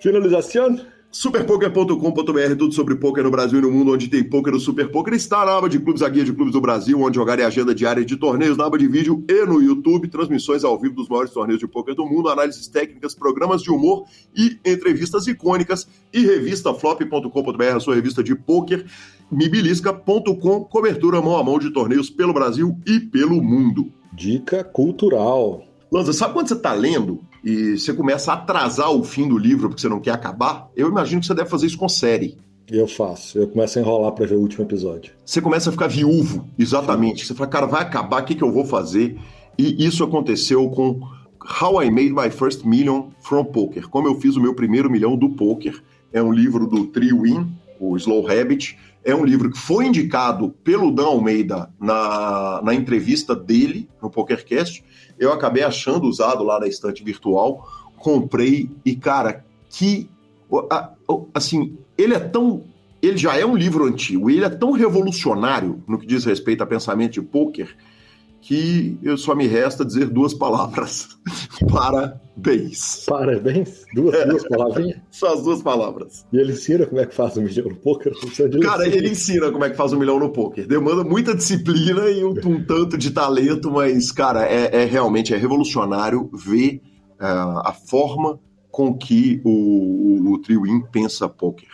Finalização? 0.01 0.81
Superpoker.com.br, 1.13 2.57
tudo 2.57 2.73
sobre 2.73 2.95
poker 2.95 3.25
no 3.25 3.33
Brasil 3.33 3.59
e 3.59 3.63
no 3.63 3.71
mundo, 3.71 3.93
onde 3.93 4.07
tem 4.07 4.23
poker, 4.23 4.55
o 4.55 4.61
Super 4.61 4.93
Poker 4.93 5.13
está 5.13 5.45
na 5.45 5.57
aba 5.57 5.69
de 5.69 5.81
clubes, 5.81 6.03
a 6.03 6.09
guia 6.09 6.25
de 6.25 6.33
clubes 6.33 6.53
do 6.53 6.61
Brasil, 6.61 7.01
onde 7.01 7.17
jogar 7.17 7.37
é 7.41 7.45
agenda 7.45 7.75
diária 7.75 8.05
de 8.05 8.17
torneios, 8.17 8.57
na 8.57 8.65
aba 8.65 8.79
de 8.79 8.87
vídeo 8.87 9.25
e 9.29 9.45
no 9.45 9.61
YouTube, 9.61 10.07
transmissões 10.07 10.63
ao 10.63 10.79
vivo 10.79 10.95
dos 10.95 11.09
maiores 11.09 11.33
torneios 11.33 11.59
de 11.59 11.67
poker 11.67 11.97
do 11.97 12.07
mundo, 12.07 12.29
análises 12.29 12.69
técnicas, 12.69 13.13
programas 13.13 13.61
de 13.61 13.73
humor 13.73 14.05
e 14.37 14.57
entrevistas 14.65 15.27
icônicas, 15.27 15.89
e 16.13 16.21
revista 16.21 16.73
flop.com.br, 16.73 17.65
a 17.75 17.81
sua 17.81 17.97
revista 17.97 18.23
de 18.23 18.37
poker, 18.37 18.87
mibilisca.com, 19.33 20.65
cobertura 20.65 21.21
mão 21.21 21.37
a 21.37 21.43
mão 21.43 21.59
de 21.59 21.71
torneios 21.71 22.09
pelo 22.09 22.33
Brasil 22.33 22.79
e 22.87 23.01
pelo 23.01 23.43
mundo. 23.43 23.93
Dica 24.13 24.63
cultural. 24.63 25.70
Lanza, 25.91 26.13
sabe 26.13 26.35
quando 26.35 26.47
você 26.47 26.55
está 26.55 26.73
lendo 26.73 27.21
e 27.43 27.77
você 27.77 27.93
começa 27.93 28.31
a 28.31 28.35
atrasar 28.37 28.93
o 28.93 29.03
fim 29.03 29.29
do 29.29 29.37
livro 29.37 29.69
porque 29.69 29.83
você 29.83 29.89
não 29.89 30.01
quer 30.01 30.13
acabar, 30.13 30.71
eu 30.77 30.89
imagino 30.89 31.21
que 31.21 31.27
você 31.27 31.35
deve 31.35 31.51
fazer 31.51 31.67
isso 31.67 31.79
com 31.79 31.89
série. 31.89 32.39
Eu 32.71 32.87
faço, 32.87 33.37
eu 33.37 33.49
começo 33.49 33.79
a 33.79 33.83
enrolar 33.83 34.13
para 34.13 34.27
ver 34.27 34.37
o 34.37 34.41
último 34.41 34.65
episódio. 34.65 35.13
Você 35.25 35.41
começa 35.41 35.71
a 35.71 35.73
ficar 35.73 35.89
viúvo, 35.89 36.49
exatamente. 36.57 37.27
Você 37.27 37.35
fala, 37.35 37.51
cara, 37.51 37.67
vai 37.67 37.83
acabar, 37.83 38.23
o 38.23 38.25
que, 38.25 38.37
que 38.37 38.45
eu 38.45 38.53
vou 38.53 38.65
fazer? 38.65 39.19
E 39.59 39.85
isso 39.85 40.05
aconteceu 40.05 40.71
com 40.71 41.01
How 41.61 41.83
I 41.83 41.91
Made 41.91 42.13
My 42.13 42.31
First 42.31 42.65
Million 42.65 43.09
from 43.21 43.47
Poker. 43.47 43.89
Como 43.89 44.07
eu 44.07 44.15
fiz 44.21 44.37
o 44.37 44.41
meu 44.41 44.55
primeiro 44.55 44.89
milhão 44.89 45.17
do 45.17 45.31
poker. 45.31 45.83
É 46.13 46.23
um 46.23 46.33
livro 46.33 46.67
do 46.67 46.87
Trio 46.87 47.23
Win, 47.23 47.53
o 47.81 47.97
Slow 47.97 48.31
Habit. 48.31 48.79
É 49.05 49.15
um 49.15 49.25
livro 49.25 49.51
que 49.51 49.59
foi 49.59 49.87
indicado 49.87 50.51
pelo 50.63 50.93
Dan 50.93 51.07
Almeida 51.07 51.71
na, 51.81 52.61
na 52.63 52.75
entrevista 52.75 53.35
dele 53.35 53.89
no 54.01 54.11
PokerCast 54.11 54.85
eu 55.21 55.33
acabei 55.33 55.63
achando 55.63 56.09
usado 56.09 56.43
lá 56.43 56.59
na 56.59 56.67
estante 56.67 57.05
virtual, 57.05 57.69
comprei 57.99 58.71
e, 58.85 58.97
cara, 58.97 59.45
que. 59.69 60.09
Assim, 61.35 61.77
ele 61.97 62.15
é 62.15 62.19
tão. 62.19 62.65
Ele 63.03 63.17
já 63.17 63.37
é 63.37 63.45
um 63.45 63.57
livro 63.57 63.85
antigo, 63.85 64.31
ele 64.31 64.45
é 64.45 64.51
tão 64.51 64.73
revolucionário 64.73 65.83
no 65.87 65.99
que 65.99 66.07
diz 66.07 66.25
respeito 66.25 66.63
a 66.63 66.67
pensamento 66.67 67.13
de 67.13 67.23
poker, 67.23 67.77
que 68.41 68.99
eu 69.03 69.17
só 69.17 69.35
me 69.35 69.47
resta 69.47 69.85
dizer 69.85 70.09
duas 70.09 70.33
palavras. 70.33 71.09
Parabéns. 71.71 73.05
Parabéns? 73.07 73.85
Duas, 73.95 74.15
é. 74.15 74.27
duas 74.27 74.49
palavrinhas? 74.49 74.99
Só 75.11 75.35
as 75.35 75.43
duas 75.43 75.63
palavras. 75.63 76.27
E 76.33 76.39
ele 76.39 76.53
ensina 76.53 76.87
como 76.87 77.01
é 77.01 77.07
que 77.07 77.15
faz 77.15 77.37
um 77.37 77.43
milhão 77.43 77.69
no 77.69 77.77
poker? 77.77 78.13
Cara, 78.63 78.87
ele 78.87 79.11
ensina 79.11 79.51
como 79.53 79.65
é 79.65 79.71
que 79.71 79.77
faz 79.77 79.93
um 79.93 79.99
milhão 79.99 80.19
no 80.19 80.31
poker. 80.31 80.67
Demanda 80.67 81.05
muita 81.05 81.35
disciplina 81.35 82.09
e 82.09 82.25
um, 82.25 82.31
um 82.31 82.65
tanto 82.65 82.97
de 82.97 83.11
talento, 83.11 83.71
mas, 83.71 84.11
cara, 84.11 84.47
é, 84.47 84.83
é 84.83 84.85
realmente 84.85 85.35
é 85.35 85.37
revolucionário 85.37 86.31
ver 86.33 86.81
uh, 87.21 87.61
a 87.65 87.73
forma 87.73 88.41
com 88.71 88.97
que 88.97 89.41
o, 89.45 89.51
o, 89.51 90.33
o 90.33 90.39
Trio 90.39 90.67
In 90.67 90.81
pensa 90.91 91.29
poker. 91.29 91.69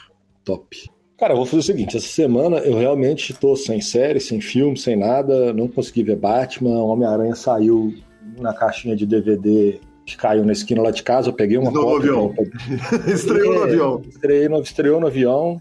Top. 0.45 0.77
Cara, 1.19 1.33
eu 1.33 1.37
vou 1.39 1.47
fazer 1.47 1.61
o 1.61 1.63
seguinte: 1.63 1.97
essa 1.97 2.07
semana 2.07 2.59
eu 2.59 2.77
realmente 2.77 3.33
estou 3.33 3.57
sem 3.57 3.81
série, 3.81 4.21
sem 4.21 4.41
filme, 4.41 4.77
sem 4.77 4.97
nada, 4.97 5.53
não 5.53 5.67
consegui 5.67 6.03
ver 6.03 6.17
Batman. 6.17 6.83
Homem-Aranha 6.83 7.35
saiu 7.35 7.95
na 8.39 8.53
caixinha 8.53 8.95
de 8.95 9.07
DVD 9.07 9.81
que 10.05 10.17
caiu 10.17 10.45
na 10.45 10.53
esquina 10.53 10.83
lá 10.83 10.91
de 10.91 11.03
casa. 11.03 11.29
Eu 11.29 11.33
peguei 11.33 11.57
uma 11.57 11.71
no 11.71 11.97
avião. 11.97 12.35
estreou 13.09 13.55
no 13.55 13.63
avião. 13.63 14.03
Estreou 14.07 14.51
no, 14.51 14.63
estreou 14.63 15.01
no 15.01 15.07
avião. 15.07 15.61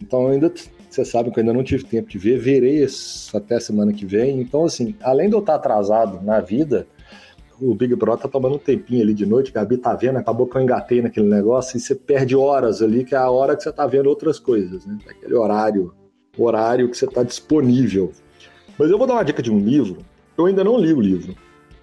Então 0.00 0.28
ainda. 0.28 0.52
Vocês 0.88 1.08
sabem 1.08 1.32
que 1.32 1.38
eu 1.38 1.42
ainda 1.42 1.54
não 1.54 1.64
tive 1.64 1.84
tempo 1.84 2.10
de 2.10 2.18
ver, 2.18 2.38
verei 2.38 2.86
até 3.32 3.58
semana 3.58 3.94
que 3.94 4.04
vem. 4.04 4.42
Então, 4.42 4.66
assim, 4.66 4.94
além 5.00 5.30
de 5.30 5.34
eu 5.34 5.38
estar 5.38 5.54
atrasado 5.54 6.22
na 6.22 6.38
vida, 6.38 6.86
o 7.62 7.74
Big 7.74 7.94
Brother 7.94 8.22
tá 8.22 8.28
tomando 8.28 8.56
um 8.56 8.58
tempinho 8.58 9.02
ali 9.02 9.14
de 9.14 9.24
noite, 9.24 9.52
Gabi 9.52 9.76
tá 9.76 9.94
vendo, 9.94 10.18
acabou 10.18 10.46
que 10.46 10.56
eu 10.56 10.62
engatei 10.62 11.00
naquele 11.00 11.28
negócio 11.28 11.76
e 11.76 11.80
você 11.80 11.94
perde 11.94 12.34
horas 12.34 12.82
ali, 12.82 13.04
que 13.04 13.14
é 13.14 13.18
a 13.18 13.30
hora 13.30 13.56
que 13.56 13.62
você 13.62 13.72
tá 13.72 13.86
vendo 13.86 14.08
outras 14.08 14.38
coisas, 14.38 14.84
né? 14.84 14.98
Aquele 15.08 15.34
horário, 15.34 15.94
horário 16.36 16.88
que 16.90 16.96
você 16.96 17.06
tá 17.06 17.22
disponível. 17.22 18.10
Mas 18.76 18.90
eu 18.90 18.98
vou 18.98 19.06
dar 19.06 19.14
uma 19.14 19.24
dica 19.24 19.42
de 19.42 19.50
um 19.50 19.58
livro, 19.60 19.98
eu 20.36 20.46
ainda 20.46 20.64
não 20.64 20.76
li 20.76 20.92
o 20.92 21.00
livro, 21.00 21.36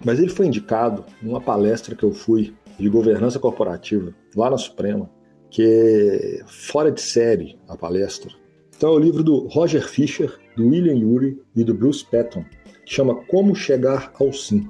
mas 0.04 0.18
ele 0.18 0.28
foi 0.28 0.46
indicado 0.46 1.04
numa 1.22 1.40
palestra 1.40 1.94
que 1.94 2.04
eu 2.04 2.12
fui 2.12 2.54
de 2.78 2.88
governança 2.88 3.38
corporativa, 3.38 4.14
lá 4.36 4.50
na 4.50 4.58
Suprema, 4.58 5.10
que 5.50 5.62
é 5.62 6.44
fora 6.46 6.90
de 6.92 7.00
série 7.00 7.58
a 7.68 7.76
palestra. 7.76 8.30
Então 8.76 8.90
é 8.90 8.96
o 8.96 8.98
livro 8.98 9.22
do 9.22 9.46
Roger 9.48 9.86
Fisher, 9.86 10.38
do 10.56 10.68
William 10.68 11.06
Ury 11.06 11.40
e 11.54 11.64
do 11.64 11.74
Bruce 11.74 12.04
Patton, 12.04 12.44
que 12.84 12.94
chama 12.94 13.14
Como 13.26 13.54
Chegar 13.54 14.12
ao 14.18 14.32
Sim. 14.32 14.68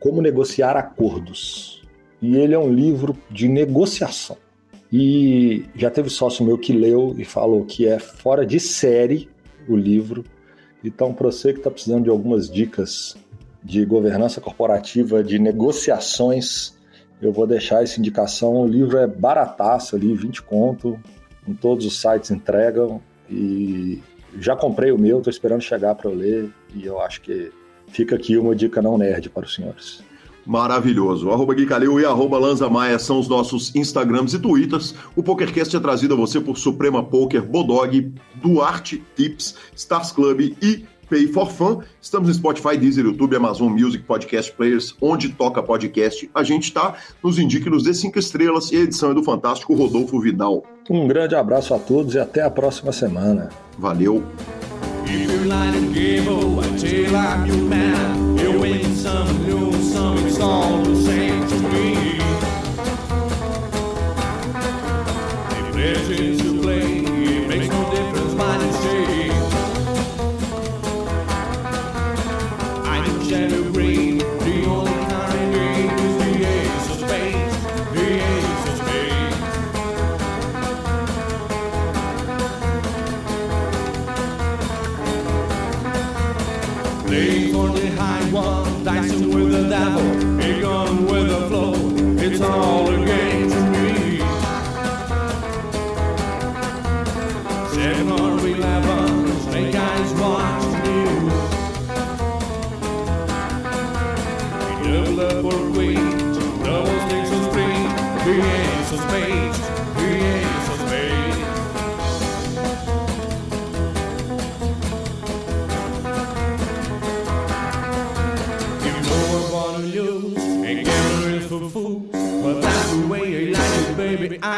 Como 0.00 0.20
Negociar 0.20 0.76
Acordos. 0.76 1.82
E 2.20 2.36
ele 2.36 2.54
é 2.54 2.58
um 2.58 2.72
livro 2.72 3.16
de 3.30 3.48
negociação. 3.48 4.36
E 4.92 5.64
já 5.76 5.88
teve 5.90 6.10
sócio 6.10 6.44
meu 6.44 6.58
que 6.58 6.72
leu 6.72 7.14
e 7.16 7.24
falou 7.24 7.64
que 7.64 7.86
é 7.86 7.98
fora 7.98 8.44
de 8.44 8.58
série 8.58 9.28
o 9.68 9.76
livro. 9.76 10.24
Então, 10.82 11.14
para 11.14 11.26
você 11.26 11.52
que 11.52 11.60
está 11.60 11.70
precisando 11.70 12.04
de 12.04 12.10
algumas 12.10 12.50
dicas 12.50 13.16
de 13.62 13.84
governança 13.84 14.40
corporativa, 14.40 15.22
de 15.22 15.38
negociações, 15.38 16.74
eu 17.20 17.32
vou 17.32 17.46
deixar 17.46 17.82
essa 17.82 18.00
indicação. 18.00 18.62
O 18.62 18.66
livro 18.66 18.98
é 18.98 19.06
barataço 19.06 19.94
ali, 19.94 20.14
20 20.14 20.42
conto, 20.42 20.98
em 21.46 21.54
todos 21.54 21.86
os 21.86 22.00
sites 22.00 22.30
entregam. 22.30 23.00
E 23.28 24.02
já 24.38 24.56
comprei 24.56 24.90
o 24.90 24.98
meu, 24.98 25.18
estou 25.18 25.30
esperando 25.30 25.60
chegar 25.60 25.94
para 25.94 26.10
eu 26.10 26.14
ler. 26.14 26.50
E 26.74 26.84
eu 26.84 27.00
acho 27.00 27.20
que 27.20 27.52
Fica 27.92 28.16
aqui 28.16 28.36
uma 28.36 28.54
dica 28.54 28.80
não 28.80 28.96
nerd 28.96 29.28
para 29.30 29.44
os 29.44 29.54
senhores. 29.54 30.02
Maravilhoso. 30.46 31.30
Arroba 31.30 31.54
Gui 31.54 31.66
Calil 31.66 32.00
e 32.00 32.04
arroba 32.04 32.38
Lanza 32.38 32.68
Maia 32.68 32.98
são 32.98 33.20
os 33.20 33.28
nossos 33.28 33.74
Instagrams 33.74 34.34
e 34.34 34.38
Twitters. 34.38 34.94
O 35.14 35.22
PokerCast 35.22 35.76
é 35.76 35.80
trazido 35.80 36.14
a 36.14 36.16
você 36.16 36.40
por 36.40 36.56
Suprema 36.56 37.04
Poker, 37.04 37.42
Bodog, 37.42 38.12
Duarte 38.36 39.02
Tips, 39.14 39.54
Stars 39.76 40.12
Club 40.12 40.56
e 40.62 40.84
Pay 41.08 41.26
for 41.28 41.50
Fun. 41.50 41.80
Estamos 42.00 42.28
no 42.28 42.34
Spotify, 42.34 42.76
Deezer, 42.76 43.04
YouTube, 43.04 43.36
Amazon 43.36 43.70
Music, 43.70 44.04
Podcast 44.04 44.52
Players, 44.52 44.94
onde 45.00 45.28
toca 45.30 45.62
podcast. 45.62 46.30
A 46.34 46.42
gente 46.42 46.64
está. 46.64 46.94
Nos 47.22 47.38
indique, 47.38 47.68
nos 47.68 47.82
dê 47.82 47.92
cinco 47.92 48.18
estrelas 48.18 48.70
e 48.70 48.76
a 48.76 48.80
edição 48.80 49.10
é 49.10 49.14
do 49.14 49.22
fantástico 49.22 49.74
Rodolfo 49.74 50.20
Vidal. 50.20 50.62
Um 50.88 51.06
grande 51.06 51.34
abraço 51.34 51.74
a 51.74 51.78
todos 51.78 52.14
e 52.14 52.18
até 52.18 52.42
a 52.42 52.50
próxima 52.50 52.92
semana. 52.92 53.50
Valeu. 53.76 54.22
If 55.12 55.28
you're 55.28 55.44
lying 55.46 55.74
and 55.74 55.92
give 55.92 56.28
away 56.28 56.78
till 56.78 57.16
I'm 57.16 57.44
your 57.44 57.56
man, 57.56 58.38
you 58.38 58.60
win 58.60 58.94
some, 58.94 59.44
lose 59.44 59.92
some, 59.92 60.16
it's 60.18 60.38
all 60.38 60.82
the 60.82 60.94
same 61.02 61.48
to 61.48 61.58
me. 61.72 62.18
If 65.58 65.74
legends 65.74 66.42
to 66.42 66.62
play, 66.62 66.99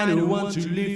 kind 0.06 0.18
who 0.18 0.26
want 0.26 0.54
to 0.54 0.68
live 0.68 0.91